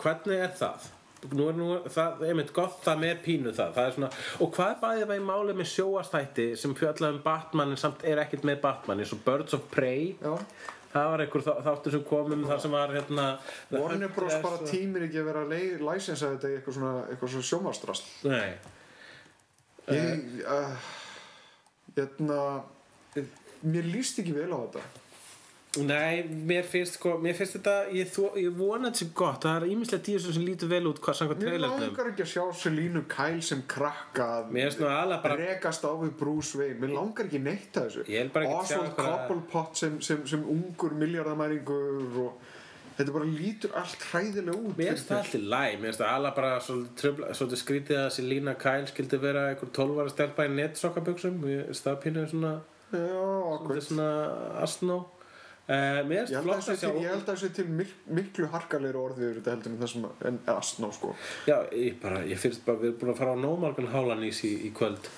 hvernig 0.00 0.46
er 0.46 0.54
það? 0.54 0.92
Nú 1.32 1.48
er 1.50 1.56
nú, 1.58 1.66
það, 1.90 2.22
einmitt, 2.28 2.52
gott 2.56 2.78
það 2.84 3.00
með 3.02 3.16
pínu 3.24 3.52
það, 3.56 3.74
það 3.76 3.86
er 3.90 3.94
svona, 3.96 4.10
og 4.44 4.50
hvað 4.54 4.70
er 4.74 4.80
bæðið 4.84 5.06
það 5.10 5.20
í 5.20 5.26
máli 5.30 5.54
með 5.58 5.68
sjóastætti 5.72 6.46
sem 6.60 6.74
fjalla 6.78 7.10
um 7.14 7.20
Batman 7.24 7.72
en 7.74 7.80
samt 7.82 8.04
er 8.06 8.20
ekkert 8.22 8.44
með 8.46 8.60
Batman 8.66 9.02
eins 9.04 9.12
og 9.16 9.22
Birds 9.26 9.56
of 9.58 9.64
Prey? 9.74 10.12
Já. 10.22 10.34
það 10.96 11.08
var 11.12 11.24
einhver 11.24 11.42
þá- 11.44 11.62
þáttur 11.66 11.92
sem 11.96 12.04
komum 12.08 12.44
þar 12.48 12.60
sem 12.62 12.72
var 12.76 12.92
hérna 12.94 13.24
Warner 13.74 14.08
Bros. 14.16 14.36
Bara 14.42 14.62
tímir 14.70 15.02
ekki 15.08 15.18
að 15.20 15.26
vera 15.32 15.42
að 15.44 15.82
læsensa 15.88 16.30
þetta 16.34 16.48
í 16.52 16.56
eitthvað 16.60 16.78
svona, 16.78 16.92
eitthvað 17.10 17.34
svona 17.34 17.48
sjómastrasl 17.50 18.06
Nei, 18.30 18.54
ég 19.92 20.46
uh, 20.46 20.86
hérna 21.96 22.38
mér 23.66 23.86
líst 23.92 24.18
ekki 24.22 24.34
vel 24.36 24.48
á 24.52 24.58
þetta 24.64 24.82
Nei, 25.84 26.22
mér 26.48 26.64
finnst 26.68 26.96
sko, 26.98 27.16
mér 27.22 27.36
finnst 27.36 27.58
þetta, 27.58 27.74
ég, 27.94 28.08
þó, 28.12 28.22
ég 28.40 28.56
vona 28.56 28.88
þetta 28.90 29.02
sé 29.02 29.08
gott, 29.20 29.44
það 29.44 29.58
er 29.60 29.68
ímislegt 29.74 30.10
í 30.10 30.16
þessu 30.16 30.34
sem 30.36 30.46
lítur 30.46 30.72
vel 30.72 30.82
út 30.90 31.00
hvað 31.04 31.18
samkvæmt 31.20 31.42
mér 31.42 31.52
trailernum. 31.52 31.84
langar 31.86 32.10
ekki 32.12 32.24
að 32.26 32.32
sjá 32.32 32.44
Selínu 32.62 33.04
Kyle 33.12 33.46
sem 33.50 33.62
krakka 33.70 34.28
að 34.38 34.52
Mér 34.56 34.68
finnst 34.70 34.82
nú 34.82 34.90
alveg 34.90 35.24
bara, 35.26 35.38
rekast 35.42 35.88
á 35.88 35.92
við 36.02 36.12
Bruce 36.20 36.60
Wayne. 36.60 36.78
Mér 36.82 36.94
langar 36.96 37.28
ekki 37.28 37.42
neitt 37.44 37.80
að 37.80 37.88
þessu. 37.90 38.06
Ég 38.12 38.38
Oswald 38.46 38.94
Cobblepot 38.98 39.82
sem, 39.82 39.98
sem, 40.04 40.22
sem 40.28 40.44
ungur 40.56 40.94
miljardamæringur 40.96 42.22
og 42.26 42.54
þetta 42.96 43.12
bara 43.12 43.28
lítur 43.28 43.74
allt 43.76 44.06
hræðilega 44.10 44.56
út 44.56 44.78
mér 44.78 44.94
finnst 44.94 45.10
það 45.10 45.18
alltaf 45.20 45.42
læg, 45.52 45.74
mér 45.80 45.90
finnst 45.90 46.02
það 46.02 46.14
alveg 46.14 46.38
bara 46.38 46.52
svolítið, 46.64 47.58
skrítið 47.60 48.00
að 48.00 48.08
Selina 48.16 48.54
Kyle 48.60 48.88
skildi 48.90 49.20
vera 49.20 49.42
einhver 49.50 49.72
12 49.76 50.00
ára 50.00 50.14
stelpa 50.14 50.46
í 50.46 50.54
netsokkaböksum, 50.54 51.36
mér 51.42 51.66
finnst 51.68 51.88
það 51.88 51.98
pínuð 52.06 52.30
svona, 52.32 52.54
Já, 52.94 53.20
akkurat. 53.52 53.84
svona 53.84 54.08
asnó. 54.62 54.98
Uh, 55.66 55.98
Ég 56.06 56.30
held, 56.30 56.46
að 56.46 56.98
ég 57.02 57.22
það 57.26 57.38
sé 57.40 57.48
til 57.56 57.64
mik 57.66 57.94
miklu 58.14 58.46
harkalegri 58.52 59.00
orðið 59.00 59.24
yfir 59.26 59.38
þetta 59.40 59.54
heldur 59.56 59.72
en 59.72 59.80
það 59.80 59.88
sem 59.90 60.04
en 60.30 60.36
astná 60.52 60.90
sko. 60.94 61.10
Já, 61.48 61.56
ég 61.74 61.96
bara, 61.98 62.20
ég 62.22 62.38
finnst 62.38 62.62
bara, 62.68 62.78
við 62.84 62.92
erum 62.92 63.00
búin 63.00 63.10
að 63.10 63.18
fara 63.18 63.34
á 63.34 63.38
nómargan 63.42 63.90
hálanís 63.90 64.44
í, 64.46 64.52
í 64.68 64.70
kvöld. 64.76 65.10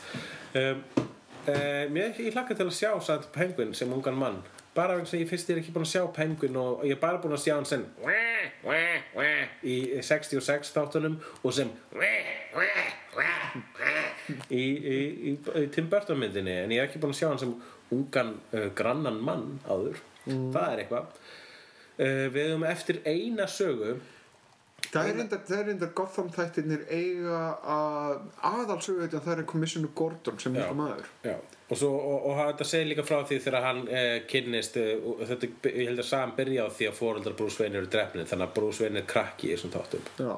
Um, 0.56 0.80
uh, 0.96 1.84
mér, 1.92 2.16
ég 2.16 2.32
hlakka 2.32 2.56
til 2.56 2.64
að 2.64 2.78
sjá 2.78 2.94
satt 3.04 3.28
Penguin 3.36 3.76
sem 3.76 3.92
ungan 3.92 4.16
mann. 4.16 4.40
Bara 4.72 4.96
vegna 4.96 5.10
sem 5.12 5.20
ég 5.20 5.28
fyrst 5.28 5.52
er 5.52 5.60
ekki 5.60 5.76
búin 5.76 5.84
að 5.84 5.92
sjá 5.92 6.08
Penguin 6.16 6.56
og 6.64 6.84
ég 6.88 6.96
er 6.96 7.02
bara 7.04 7.20
búin 7.20 7.36
að 7.36 7.44
sjá 7.44 7.56
hann 7.58 7.68
sem 7.68 7.84
í 9.68 9.78
66 10.00 10.72
þáttunum 10.72 11.20
og 11.42 11.56
sem 11.60 11.76
í, 14.48 14.64
í, 14.64 15.00
í, 15.28 15.32
í 15.34 15.70
Tim 15.74 15.88
Burton 15.92 16.20
myndinni 16.22 16.56
en 16.62 16.72
ég 16.72 16.80
er 16.80 16.88
ekki 16.88 17.02
búin 17.02 17.12
að 17.12 17.20
sjá 17.20 17.28
hann 17.32 17.42
sem 17.42 17.58
ungan 17.92 18.38
uh, 18.54 18.68
grannan 18.76 19.20
mann 19.24 19.58
áður 19.68 19.98
það 20.28 20.70
er 20.72 20.84
eitthvað. 20.84 21.18
Uh, 21.98 22.24
við 22.34 22.46
höfum 22.52 22.68
eftir 22.68 23.02
eina 23.06 23.48
sögu. 23.50 23.98
Það 24.88 25.08
er 25.10 25.16
reyndar, 25.18 25.40
er 25.82 25.90
Gotham 25.98 26.28
þættirnir 26.32 26.84
eiga 26.86 27.38
að 27.66 28.12
aðalsöguhetjan 28.46 29.24
það 29.24 29.32
er 29.34 29.48
Commissioner 29.50 29.90
Gordon 29.98 30.38
sem 30.40 30.54
líka 30.54 30.76
maður. 30.78 31.08
Já, 31.26 31.34
og, 31.66 31.74
svo, 31.76 31.90
og, 31.98 32.28
og 32.30 32.38
þetta 32.38 32.66
segir 32.70 32.88
líka 32.92 33.04
frá 33.04 33.18
því 33.26 33.40
þegar 33.44 33.66
hann 33.66 33.82
eh, 33.90 34.20
kynnist 34.30 34.78
og 34.78 35.24
þetta, 35.28 35.50
ég 35.74 35.90
held 35.90 36.04
að 36.04 36.08
saman 36.08 36.36
byrja 36.38 36.68
á 36.70 36.76
því 36.78 36.88
að 36.88 36.96
foreldrar 37.02 37.36
Bruce 37.40 37.60
Wayne 37.60 37.82
eru 37.82 37.90
drefnir 37.92 38.30
þannig 38.30 38.48
að 38.48 38.54
Bruce 38.60 38.84
Wayne 38.84 39.02
er 39.02 39.10
krakki 39.10 39.50
í 39.50 39.52
þessum 39.56 39.74
þáttum. 39.74 40.08
Já. 40.22 40.32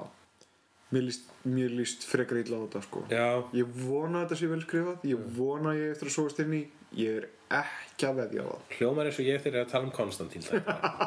Mér 0.91 1.07
líst, 1.07 1.31
mér 1.47 1.77
líst 1.77 2.09
frekar 2.09 2.41
illa 2.41 2.59
á 2.59 2.65
þetta 2.65 2.85
sko. 2.89 3.05
Já, 3.13 3.29
Ég 3.55 3.77
vona 3.85 4.25
að 4.25 4.25
þetta 4.25 4.41
sé 4.41 4.51
vel 4.51 4.63
skrifað. 4.65 5.09
Ég 5.13 5.31
vona 5.37 5.75
að 5.77 5.85
ég 5.85 5.95
eftir 5.95 6.11
að 6.11 6.17
sóast 6.17 6.43
inn 6.43 6.57
í 6.59 6.65
Ég 6.99 7.21
er 7.21 7.29
ekki 7.59 8.07
að 8.09 8.21
veðja 8.21 8.45
á 8.47 8.49
það 8.51 8.77
hljómar 8.79 9.11
eins 9.11 9.21
og 9.21 9.27
ég 9.29 9.43
þegar 9.43 9.59
ég 9.59 9.63
er 9.63 9.67
að 9.67 9.73
tala 9.73 9.89
um 9.89 9.95
Konstantín 9.97 10.47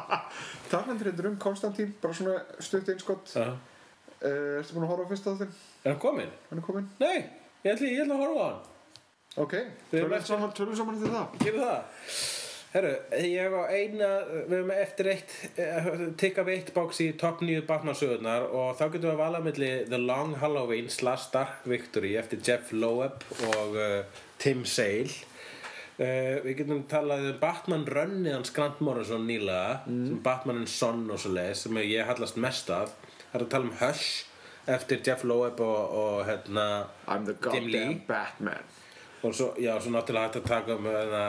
Talandi 0.74 1.08
reyndur 1.08 1.30
um 1.32 1.40
Konstantín 1.42 1.96
Bara 2.04 2.18
svona 2.18 2.36
stutt 2.60 2.92
einskott 2.94 3.34
uh, 3.40 3.48
Já. 3.48 3.56
Ertu 4.60 4.76
búin 4.76 4.86
að 4.88 4.94
horfa 4.94 5.08
á 5.08 5.12
fyrsta 5.12 5.34
þáttinn? 5.34 5.58
Er 5.84 5.92
hann 5.92 6.04
kominn? 6.04 6.38
Hann 6.50 6.62
er 6.62 6.68
kominn? 6.68 6.88
Nei, 7.02 7.18
ég 7.66 7.74
ætla, 7.74 7.90
ég 7.92 8.06
ætla 8.06 8.20
að 8.20 8.24
horfa 8.26 8.44
á 8.44 8.48
hann 8.52 8.70
Ok, 9.44 9.58
tölum 9.90 10.22
saman, 10.24 10.52
eftir 10.52 11.10
það 11.10 11.38
Gerum 11.42 11.64
það 11.64 12.42
Herru, 12.74 12.92
ég 13.22 13.54
á 13.54 13.70
eina, 13.70 14.08
við 14.50 14.54
erum 14.58 14.72
eftir 14.74 15.08
eitt, 15.12 15.34
eh, 15.62 15.90
tikka 16.18 16.42
við 16.42 16.56
eitt 16.56 16.72
bóks 16.74 17.04
í 17.06 17.12
topp 17.22 17.44
nýju 17.46 17.68
Batman 17.68 17.94
sögurnar 17.94 18.48
og 18.50 18.72
þá 18.80 18.88
getum 18.88 19.04
við 19.04 19.12
að 19.12 19.20
vala 19.20 19.42
milli 19.46 19.70
The 19.92 20.00
Long 20.02 20.34
Halloween 20.42 20.90
slash 20.90 21.28
Dark 21.36 21.68
Victory 21.70 22.16
eftir 22.18 22.42
Jeff 22.42 22.72
Loeb 22.74 23.22
og 23.52 23.78
uh, 23.78 24.24
Tim 24.42 24.66
Sale. 24.66 25.14
Uh, 25.94 26.40
við 26.42 26.64
getum 26.64 26.80
talað 26.90 27.28
um 27.30 27.36
Batman 27.38 27.84
Runnið 27.86 28.34
hans 28.34 28.54
Grant 28.54 28.80
Morrison 28.82 29.28
nýlega, 29.30 29.84
sem 29.86 30.22
Batman 30.26 30.64
and 30.64 30.72
Son 30.72 31.04
og 31.14 31.20
svo 31.22 31.34
leið, 31.36 31.52
sem 31.60 31.82
ég 31.86 32.08
hallast 32.10 32.40
mest 32.42 32.72
af. 32.74 32.96
Það 33.28 33.36
er 33.38 33.46
að 33.46 33.52
tala 33.52 33.70
um 33.70 33.76
Hush 33.78 34.08
eftir 34.74 35.04
Jeff 35.06 35.26
Loeb 35.28 35.62
og, 35.62 35.94
og 36.00 36.24
hérna, 36.26 36.88
I'm 37.06 37.28
the 37.28 37.38
goddamn 37.38 38.02
Batman. 38.08 38.66
Og 39.24 39.36
svo, 39.38 39.54
já, 39.62 39.72
svo 39.80 39.94
náttúrulega 39.94 40.32
hægt 40.32 40.42
að 40.42 40.50
taka 40.50 40.80
um 40.80 40.90
hérna, 40.90 41.22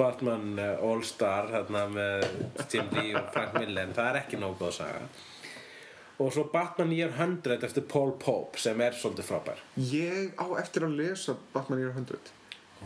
Batman 0.00 0.48
eh, 0.58 0.82
All 0.88 1.04
Star 1.06 1.52
hérna, 1.52 1.84
með 1.92 2.24
Jim 2.72 2.88
Lee 2.96 3.14
og 3.14 3.28
Frank 3.36 3.54
Miller. 3.60 3.84
En 3.84 3.94
það 3.94 4.08
er 4.10 4.22
ekki 4.24 4.40
nógu 4.40 4.58
góð 4.64 4.74
saga. 4.80 5.04
Og 6.20 6.32
svo 6.34 6.48
Batman 6.52 6.90
Year 6.96 7.12
100 7.12 7.68
eftir 7.68 7.84
Paul 7.88 8.16
Pope 8.20 8.58
sem 8.60 8.80
er 8.82 8.96
svolítið 8.96 9.28
frábær. 9.28 9.62
Ég 9.92 10.34
á 10.40 10.46
eftir 10.58 10.88
að 10.88 10.98
lesa 11.04 11.36
Batman 11.52 11.84
Year 11.84 11.94
100 11.94 12.39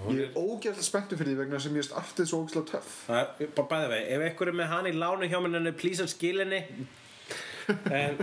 Ég 0.08 0.24
er 0.26 0.34
ógæðslega 0.36 0.84
spenntu 0.88 1.16
fyrir 1.18 1.32
því 1.32 1.38
vegna 1.44 1.60
sem 1.62 1.76
ég 1.76 1.84
erst 1.84 1.94
aftur 1.98 2.26
svo 2.28 2.42
ógæðslega 2.42 2.70
töff. 2.72 2.96
Það 3.06 3.44
er 3.46 3.54
bara 3.56 3.70
bæði 3.70 3.92
vegi, 3.94 4.10
ef 4.16 4.26
einhver 4.28 4.50
er 4.50 4.58
með 4.58 4.72
hann 4.72 4.90
í 4.90 4.94
lánu 4.96 5.30
hjá 5.30 5.38
mér 5.38 5.58
en 5.60 5.70
hann 5.70 6.10
skilinni 6.10 6.60
en 8.02 8.18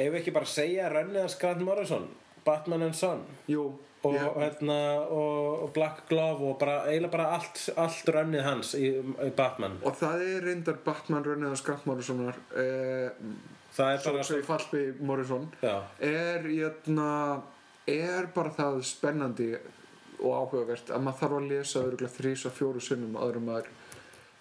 ef 0.00 0.16
ekki 0.18 0.34
bara 0.34 0.48
segja 0.48 0.88
rönnið 0.90 1.22
hans 1.24 1.38
Grant 1.38 1.62
Morrison 1.62 2.08
Batman 2.44 2.82
and 2.88 2.96
Son? 2.96 3.22
Jú, 3.50 3.66
og, 4.02 4.14
ég, 4.16 4.26
hérna, 4.40 4.78
og, 5.12 5.62
og 5.66 5.72
Black 5.76 6.06
Glove 6.08 6.52
og 6.52 6.58
bara, 6.60 6.80
eiginlega 6.88 7.12
bara 7.12 7.28
allt, 7.36 7.62
allt 7.80 8.12
rönnið 8.14 8.46
hans 8.46 8.74
í, 8.78 8.92
í 8.96 9.30
Batman. 9.36 9.78
Og 9.84 9.96
það 10.00 10.24
er 10.26 10.46
reyndar 10.48 10.80
Batman 10.84 11.26
Rönnið 11.26 11.54
og 11.54 11.60
Skrapp 11.60 11.88
Morrisonar 11.88 12.40
eh, 12.56 13.10
er 13.80 14.00
sem 14.26 14.42
Fallby 14.46 14.86
Morrison. 15.04 15.50
Já. 15.62 15.76
er, 16.00 16.48
jötna, 16.48 17.10
er 17.86 18.30
bara 18.34 18.54
það 18.56 18.80
spennandi 18.88 19.52
og 20.22 20.34
áhugavert 20.40 20.90
að 20.94 21.04
maður 21.06 21.20
þarf 21.22 21.38
að 21.40 21.48
lesa 21.54 21.84
örgulega 21.86 22.16
þrísa 22.18 22.52
fjóru 22.56 22.80
sinnum 22.84 23.16
áður 23.20 23.40
en 23.40 23.48
maður 23.50 23.70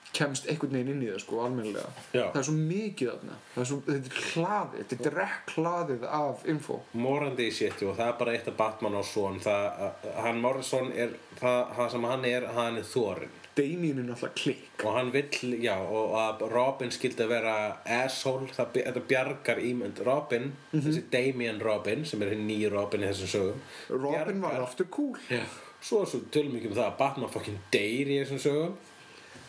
kemst 0.10 0.47
einhvern 0.49 0.72
veginn 0.73 0.88
inn 0.95 1.01
í 1.06 1.10
það 1.11 1.19
sko 1.22 1.39
almennilega. 1.43 1.89
Já. 2.18 2.23
það 2.34 2.39
er 2.39 2.45
svo 2.47 2.53
mikið 2.57 3.10
þarna. 3.11 3.35
Það 3.53 3.68
svo, 3.69 3.76
þetta 3.89 4.10
er 4.10 4.23
hlaðið, 4.34 4.80
þetta 4.80 4.95
er 4.97 5.03
drekk 5.18 5.51
hlaðið 5.56 6.06
af 6.19 6.47
info. 6.49 6.77
Morandi 6.97 7.45
í 7.45 7.51
sétti 7.53 7.85
og 7.85 7.93
það 7.99 8.07
er 8.14 8.15
bara 8.23 8.34
eitt 8.34 8.49
af 8.49 8.57
Batman 8.57 8.97
og 8.97 9.06
son. 9.06 9.38
Það, 9.43 9.84
hann 10.26 10.41
Morrison 10.41 10.89
er 10.95 11.14
það, 11.38 11.60
það 11.77 11.91
sem 11.93 12.10
hann 12.10 12.26
er, 12.31 12.47
hann 12.57 12.81
er 12.81 12.89
þorin 12.89 13.35
Damien 13.60 13.97
er 13.99 14.06
náttúrulega 14.07 14.35
klikk. 14.39 14.84
Og 14.88 14.93
hann 14.95 15.10
vill, 15.11 15.53
já, 15.60 15.73
og 15.84 16.14
að 16.15 16.43
Robin 16.53 16.91
skildi 16.95 17.26
að 17.26 17.31
vera 17.34 17.56
asshole, 17.99 18.47
það, 18.56 18.77
þetta 18.77 19.01
bjargar 19.10 19.60
ímynd 19.68 19.99
Robin, 20.07 20.53
þessi 20.72 21.01
Damien 21.11 21.60
Robin 21.61 22.06
sem 22.07 22.22
er 22.23 22.31
hinn 22.34 22.45
nýju 22.47 22.69
Robin 22.72 23.03
í 23.03 23.10
þessum 23.10 23.34
sögum. 23.34 23.65
Robin 23.89 24.39
var 24.45 24.53
bjargar- 24.56 24.64
aftur 24.69 24.88
cool. 24.95 25.18
Já, 25.27 25.41
svo, 25.81 26.06
svo 26.06 26.19
tölum 26.34 26.53
við 26.53 26.60
ekki 26.61 26.72
um 26.72 26.77
það 26.77 26.88
að 26.88 26.97
Batman 26.99 27.34
fucking 27.34 27.60
deyr 27.73 28.07
í 28.10 28.19
þessum 28.22 28.41
sögum. 28.43 28.73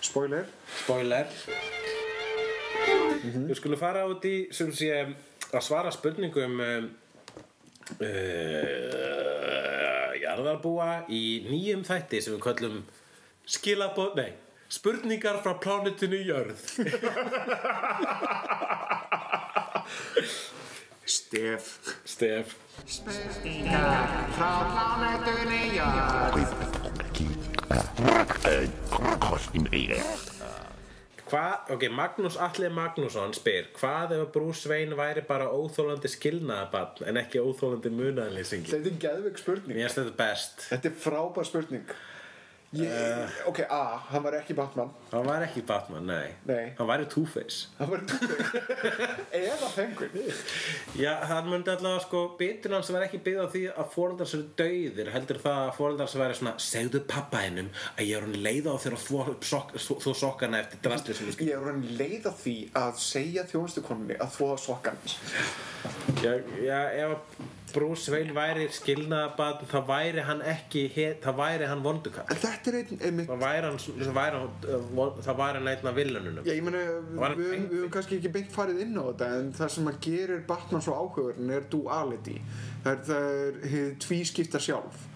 Spoiler. 0.00 0.44
Spoiler. 0.82 1.26
Við 3.20 3.56
skulum 3.58 3.80
fara 3.80 4.06
út 4.08 4.24
í 4.28 4.36
sem 4.54 4.70
sé 4.72 4.92
að 5.50 5.64
svara 5.66 5.90
spurningum 5.92 6.60
um, 6.64 6.86
uh, 7.98 8.06
jarðarbúa 10.20 10.90
í 11.12 11.44
nýjum 11.48 11.82
þætti 11.86 12.22
sem 12.22 12.36
við 12.36 12.44
kallum 12.46 12.76
skilabóð, 13.50 14.14
nei 14.20 14.32
Spurningar 14.70 15.40
frá 15.42 15.56
plánutinu 15.58 16.20
Jörð. 16.22 16.60
Stef. 21.10 21.78
Stef 22.06 22.54
Frá 24.36 24.50
plánetunni 24.72 25.62
jörð 25.76 26.40
Hvað, 31.30 31.68
ok, 31.70 31.84
Magnús 31.94 32.36
Atli 32.42 32.66
Magnússon 32.74 33.34
spyr 33.36 33.68
Hvað 33.76 34.16
ef 34.16 34.32
Bruce 34.34 34.66
Wayne 34.70 34.96
væri 34.98 35.22
bara 35.28 35.46
óþólandi 35.52 36.10
skilnaðabann 36.10 37.04
en 37.06 37.20
ekki 37.20 37.38
óþólandi 37.44 37.92
munaðlýsingi? 37.94 38.72
Þetta 38.72 38.90
er 38.90 38.96
geðveik 39.04 39.38
spurning. 39.38 39.76
Mér 39.76 39.86
finnst 39.86 40.00
þetta 40.00 40.16
best. 40.18 40.64
Þetta 40.72 40.90
er 40.90 40.96
frábær 41.04 41.46
spurning 41.46 41.92
ég, 42.72 43.30
Ok, 43.50 43.58
A, 43.66 43.98
hann 44.12 44.22
var 44.22 44.36
ekki 44.38 44.54
Batman. 44.54 44.90
Hann 45.10 45.26
var 45.26 45.42
ekki 45.42 45.62
Batman, 45.66 46.06
nei. 46.06 46.28
Nei. 46.46 46.72
Hann 46.78 46.86
væri 46.86 47.08
Two-Face. 47.10 47.68
Hann 47.78 47.90
var 47.90 48.04
Eða 49.40 49.70
Penguin. 49.74 50.30
Já, 50.98 51.16
hann 51.30 51.50
myndi 51.50 51.72
allavega 51.72 52.04
sko 52.04 52.22
bitin 52.38 52.76
hans 52.76 52.92
var 52.94 53.06
ekki 53.08 53.22
byggð 53.26 53.42
á 53.42 53.48
því 53.54 53.64
að 53.74 53.90
fóröldar 53.96 54.30
sér 54.30 54.46
dauðir 54.60 55.12
heldur 55.16 55.42
það 55.42 55.60
að 55.64 55.74
fóröldar 55.80 56.12
sér 56.12 56.24
væri 56.24 56.38
svona 56.40 56.54
segðu 56.62 57.02
pappa 57.10 57.42
hennum 57.44 57.70
að 57.96 58.06
ég 58.06 58.16
er 58.20 58.26
hann 58.28 58.40
leið 58.46 58.70
á 58.70 58.74
þér 58.86 58.98
að 58.98 59.06
upp 59.34 59.48
sok, 59.50 59.76
sokkana 60.22 60.62
eftir 60.62 61.16
sem 61.18 61.32
skil. 61.34 61.50
Ég 61.50 61.58
er 61.58 61.70
hann 61.72 61.82
leið 61.98 62.30
á 62.30 62.32
því 62.38 62.58
að 62.84 63.00
segja 63.02 63.46
þjónustukonunni 63.50 64.20
að 64.20 64.36
þvoða 64.38 64.60
sokkan 64.68 65.02
Já, 66.20 66.32
já, 66.62 66.78
ef 67.02 67.16
að 67.16 67.58
Bruce 67.74 68.12
Wayne 68.12 68.34
væri 68.36 68.66
skilnaðabann 68.74 69.66
þá 69.70 69.78
væri 69.88 70.24
hann 70.26 70.42
ekki 70.52 70.84
þá 71.22 71.30
væri 71.38 71.68
hann 71.70 71.82
vondukall 71.84 72.26
En 72.30 72.40
þetta 72.42 72.72
er 72.72 72.78
einn 72.80 73.04
einmitt 73.08 73.30
þá 73.30 73.36
væri 73.44 73.70
hann, 73.70 73.80
þá 73.80 74.12
væri 74.18 74.40
hann, 74.40 74.54
væri 75.42 75.60
hann 75.60 75.72
einn 75.72 75.90
af 75.92 75.98
villununum 75.98 76.48
Já, 76.48 76.52
ég 76.54 76.64
meina, 76.66 76.84
var 77.20 77.36
við, 77.38 77.52
höfum 77.70 77.92
kannski 77.94 78.18
ekki 78.18 78.32
beint 78.34 78.54
farið 78.54 78.84
inn 78.86 78.96
á 78.98 79.02
þetta 79.10 79.30
en 79.38 79.52
það 79.58 79.74
sem 79.76 79.90
að 79.92 80.00
gerir 80.06 80.42
Batman 80.48 80.84
svo 80.84 80.96
áhugaverðin 80.96 81.54
er 81.56 81.68
duality. 81.72 82.38
Það 82.84 82.92
er, 82.92 83.04
það 83.10 83.28
er 83.44 83.60
hið 83.74 83.92
tvískipta 84.04 84.60
sjálf. 84.62 85.06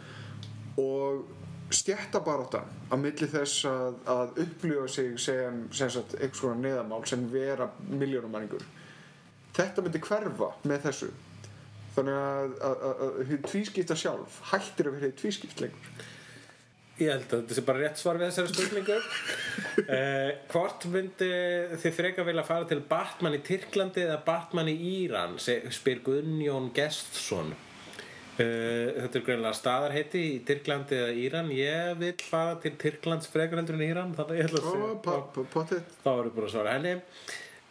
Og 0.81 1.75
stjættabaráttan 1.75 2.71
á 2.93 2.95
milli 3.01 3.29
þess 3.31 3.67
að, 3.69 3.99
að 4.11 4.41
upplifa 4.45 4.87
sig 4.91 5.19
sem, 5.23 5.65
sem 5.75 5.91
sagt, 5.91 6.17
eitthvað 6.21 6.59
neðamál 6.63 7.03
sem 7.09 7.25
vera 7.33 7.71
miljónumanningur 7.89 8.65
þetta 9.55 9.85
myndi 9.85 10.03
hverfa 10.03 10.51
með 10.67 10.89
þessu 10.89 11.11
þannig 11.95 12.19
að, 12.19 12.57
að, 12.69 12.83
að, 12.89 13.05
að 13.09 13.23
hið 13.31 13.41
tvískipta 13.51 13.97
sjálf 13.99 14.41
hættir 14.53 14.91
að 14.91 14.99
vera 15.01 15.15
tvískipt 15.23 15.63
lengur. 15.65 15.91
Ég 16.95 17.09
held 17.11 17.25
að 17.27 17.41
þetta 17.41 17.57
sé 17.57 17.63
bara 17.67 17.81
rétt 17.83 17.99
svar 17.99 18.19
við 18.21 18.29
þessari 18.31 18.55
spurningu. 18.55 18.97
Uh, 19.83 20.29
Hvort 20.53 20.85
myndi 20.95 21.29
þið 21.83 21.97
freka 21.97 22.23
vilja 22.29 22.45
fara 22.47 22.69
til 22.71 22.79
Batman 22.87 23.35
í 23.35 23.41
Tyrklandi 23.43 24.05
eða 24.05 24.21
Batman 24.29 24.71
í 24.71 24.77
Íran? 25.03 25.35
Spyr 25.43 26.05
Gunnjón 26.07 26.69
Gestsson. 26.77 27.51
Uh, 28.35 28.95
Þetta 29.01 29.19
er 29.21 29.25
greinlega 29.27 29.59
staðarheiti 29.59 30.23
í 30.37 30.39
Tyrklandi 30.47 31.01
eða 31.01 31.19
Íran. 31.25 31.51
Ég 31.55 31.99
vil 31.99 32.15
fara 32.31 32.55
til 32.63 32.77
Tyrklands 32.79 33.27
frekar 33.31 33.59
heldur 33.59 33.75
en 33.81 33.87
Íran 33.89 34.15
þannig 34.15 34.45
ég 34.45 34.55
ætla 34.55 34.79
að 34.93 34.97
pa- 35.03 35.45
pottet 35.55 35.99
Þá 36.07 36.11
erum 36.15 36.31
við 36.31 36.35
búin 36.39 36.47
að 36.49 36.55
svara 36.55 36.77
henni. 36.79 36.95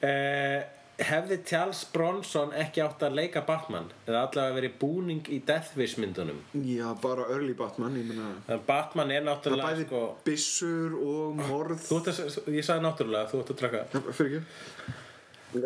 Uh, 0.04 0.60
Hefði 1.02 1.40
Charles 1.50 1.80
Bronson 1.90 2.52
ekki 2.54 2.82
átt 2.84 3.02
að 3.08 3.16
leika 3.18 3.42
Batman? 3.48 3.88
Eða 4.06 4.20
allavega 4.28 4.58
verið 4.60 4.74
búning 4.82 5.30
í 5.34 5.40
Death 5.48 5.72
Wish 5.80 5.98
myndunum? 5.98 6.38
Já, 6.54 6.92
bara 7.02 7.26
early 7.34 7.56
Batman, 7.58 7.96
ég 7.98 8.06
meina 8.12 8.28
Þannig 8.46 8.60
að 8.60 8.68
Batman 8.68 9.14
er 9.16 9.24
Það 9.24 9.30
náttúrulega 9.32 9.72
bæði 9.72 9.88
sko, 9.88 10.02
byssur 10.28 10.94
og 11.00 11.40
morð. 11.42 11.88
Að, 11.98 12.38
ég 12.54 12.68
sagði 12.68 12.86
náttúrulega, 12.86 13.32
þú 13.32 13.42
ert 13.42 13.54
að 13.56 13.60
draka 13.64 13.82
Já, 13.90 14.04
Fyrir 14.20 14.38
ekki 14.42 15.64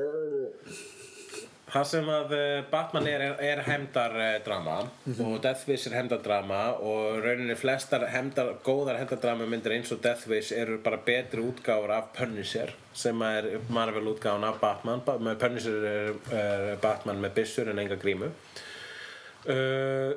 Það 1.68 1.88
sem 1.90 2.10
að 2.12 2.34
eh, 2.38 2.60
Batman 2.72 3.08
er, 3.12 3.24
er, 3.26 3.42
er 3.44 3.62
hemdardrama 3.66 4.78
og 5.26 5.34
Death 5.44 5.66
Wish 5.68 5.90
er 5.90 5.98
hemdardrama 5.98 6.62
og 6.80 7.18
rauninni 7.26 7.58
flestar 7.60 8.06
hemdar, 8.14 8.54
góðar 8.64 9.02
hemdardrama 9.02 9.48
myndir 9.52 9.76
eins 9.76 9.92
og 9.92 10.00
Death 10.06 10.30
Wish 10.32 10.56
eru 10.56 10.78
bara 10.84 11.02
betri 11.04 11.44
útgáfur 11.44 11.92
af 11.92 12.14
Punisher 12.16 12.72
sem 12.96 13.20
er 13.28 13.50
Marvel 13.68 14.08
útgáfun 14.14 14.48
af 14.48 14.62
Batman. 14.64 15.04
Punisher 15.04 15.84
er, 15.92 16.16
er 16.32 16.80
Batman 16.82 17.20
með 17.26 17.36
byssur 17.42 17.74
en 17.74 17.84
enga 17.84 18.00
grímu. 18.00 18.32
Uh, 19.48 20.16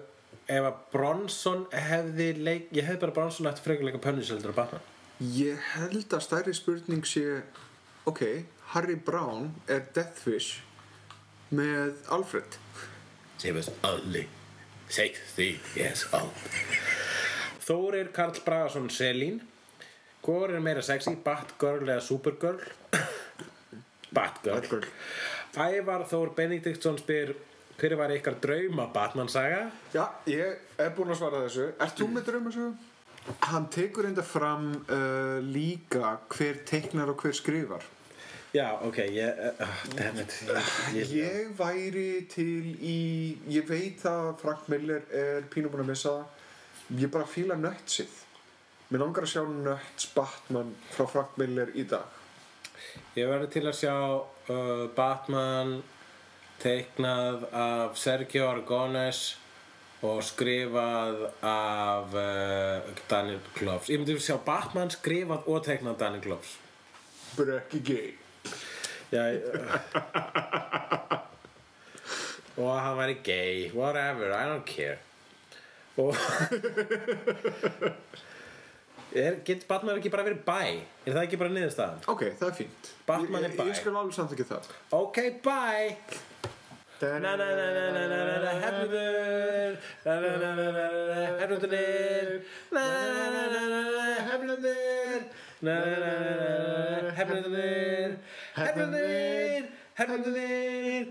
Ef 0.51 0.65
að 0.67 0.79
Bronson 0.91 1.61
hefði 1.71 2.33
leik, 2.43 2.71
ég 2.75 2.87
hefði 2.89 3.05
bara 3.05 3.15
Bronson 3.21 3.47
eftir 3.51 3.69
frekar 3.69 3.87
leika 3.87 4.01
Punisher 4.03 4.35
heldur 4.35 4.51
en 4.51 4.57
Batman. 4.57 4.89
Ég 5.21 5.69
held 5.77 6.17
að 6.17 6.25
stærri 6.25 6.55
spurning 6.57 7.05
sé 7.07 7.43
Ok, 8.09 8.25
Harry 8.73 8.97
Brown 8.97 9.51
er 9.71 9.85
Deathwish 9.95 10.65
með 11.51 11.97
Alfred 12.15 12.59
sem 13.41 13.57
er 13.57 13.69
allir 13.87 14.27
60 14.91 15.79
years 15.79 16.05
old 16.15 16.45
Þórir 17.65 18.11
Karl 18.15 18.39
Bragason 18.45 18.91
Selín 18.91 19.41
Hvor 20.21 20.51
er 20.53 20.61
meira 20.63 20.83
sexy, 20.85 21.15
Batgirl 21.25 21.89
eða 21.89 22.03
Supergirl? 22.05 22.61
Batgirl 24.15 24.59
Batgirl. 24.59 24.89
Ævar 25.57 26.05
Þór 26.11 26.35
Benediktsson 26.37 26.99
spyr 27.01 27.35
Hver 27.81 27.97
var 27.97 28.13
ykkar 28.13 28.37
drauma 28.43 28.91
Batman 28.93 29.31
saga? 29.33 29.71
Já, 29.95 30.05
ég 30.29 30.59
er 30.77 30.91
búinn 30.95 31.15
að 31.15 31.23
svara 31.23 31.45
þessu 31.47 31.71
Ert 31.81 31.97
þú 31.99 32.11
með 32.13 32.27
draumasögu? 32.29 32.73
Hann 33.47 33.71
tekur 33.73 34.09
enda 34.09 34.25
fram 34.27 34.71
uh, 34.87 35.39
líka 35.45 36.19
hver 36.35 36.63
teiknar 36.69 37.11
og 37.13 37.25
hver 37.25 37.37
skrifar 37.37 37.87
Já, 38.51 38.81
ok, 38.83 38.97
ég, 38.99 39.35
uh, 39.61 39.69
ég, 39.95 40.17
ég, 40.95 41.11
Ég 41.15 41.51
væri 41.55 42.27
til 42.27 42.73
í 42.83 42.97
Ég 43.47 43.67
veit 43.69 44.03
að 44.11 44.33
Frank 44.41 44.65
Miller 44.73 45.05
er 45.15 45.45
pínu 45.53 45.71
búinn 45.71 45.85
að 45.85 45.93
missa 45.93 46.15
það. 46.17 46.49
Ég 46.99 47.13
bara 47.15 47.29
fíla 47.31 47.55
nöttsið. 47.55 48.17
Mér 48.91 49.05
langar 49.05 49.23
að 49.23 49.31
sjá 49.37 49.45
nötts 49.47 50.09
Batman 50.17 50.73
frá 50.91 51.07
Frank 51.13 51.37
Miller 51.39 51.71
í 51.79 51.85
dag. 51.87 52.09
Ég 53.15 53.31
verði 53.31 53.47
til 53.55 53.63
að 53.71 53.77
sjá 53.79 53.95
uh, 54.19 54.83
Batman 54.97 55.77
teiknað 56.59 57.45
af 57.55 58.01
Sergio 58.03 58.49
Aragones 58.49 59.21
og 60.03 60.25
skrifað 60.27 61.23
af 61.47 62.19
uh, 62.19 62.91
Daniel 63.07 63.39
Kloves. 63.55 63.93
Ég 63.95 64.03
myndi 64.03 64.19
sjá 64.19 64.41
Batman 64.43 64.91
skrifað 64.91 65.47
og 65.47 65.63
teiknað 65.69 65.95
af 65.95 66.03
Daniel 66.03 66.27
Kloves. 66.27 66.57
Bara 67.39 67.61
ekki 67.61 67.83
gay 67.87 68.11
Já, 69.11 69.23
og 72.57 72.81
hann 72.81 72.97
væri 72.99 73.17
gay 73.25 73.71
whatever, 73.75 74.31
I 74.35 74.45
don't 74.47 74.65
care 74.67 74.97
og 75.97 76.15
er, 79.15 79.35
getur 79.45 79.67
Batman 79.69 79.97
ekki 79.99 80.11
bara 80.13 80.23
verið 80.29 80.43
bæ 80.47 80.61
er 81.07 81.13
það 81.17 81.23
ekki 81.25 81.39
bara 81.41 81.51
niðurstaðan 81.57 82.05
Ok, 82.13 82.23
það 82.39 82.49
er 82.53 82.55
fínt 82.61 82.91
Batman 83.09 83.45
er 83.49 83.57
bæ. 83.59 83.65
Ég 83.67 83.77
skal 83.81 83.97
alveg 83.99 84.15
samt 84.17 84.33
ekki 84.37 84.47
það 84.53 84.63
ok, 85.01 85.19
bye 85.45 85.89
Na 87.01 87.17
na 87.19 87.33
na 87.41 87.47
na 87.57 87.67
na 87.73 87.85
na 87.97 88.19
na 88.21 88.35
na 88.45 88.51
Hefnundur 88.61 89.73
Na 90.05 90.13
na 90.21 90.31
na 90.37 90.51
na 90.53 90.67
na 90.71 90.85
na 91.09 91.21
Hefnundur 91.41 92.29
Na 92.77 92.83
na 92.85 93.25
na 93.33 93.43
na 93.49 93.63
na 93.73 93.81
na 93.89 94.05
Hefnundur 94.29 95.21
Na 95.65 95.75
na 95.81 95.95
na 96.03 96.13
na 96.21 97.01
na 97.07 97.11
Hefnundur 97.19 98.11
Hefnundur 98.57 99.65
Hefnundur 99.95 101.07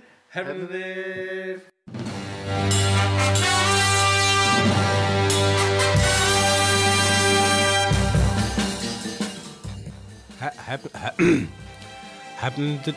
Hefnundur 12.41 12.95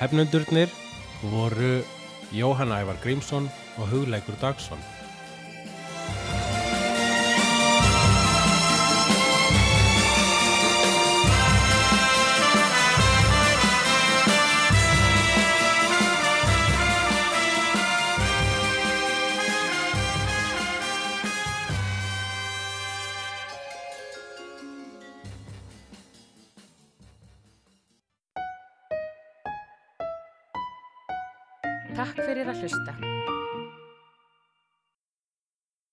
Hefnundurnir 0.00 0.68
voru 1.22 1.82
Jóhann 2.32 2.72
Ævar 2.72 2.96
Grímsson 3.04 3.50
og 3.76 3.88
Hugleikur 3.88 4.34
Dagsson. 4.40 4.78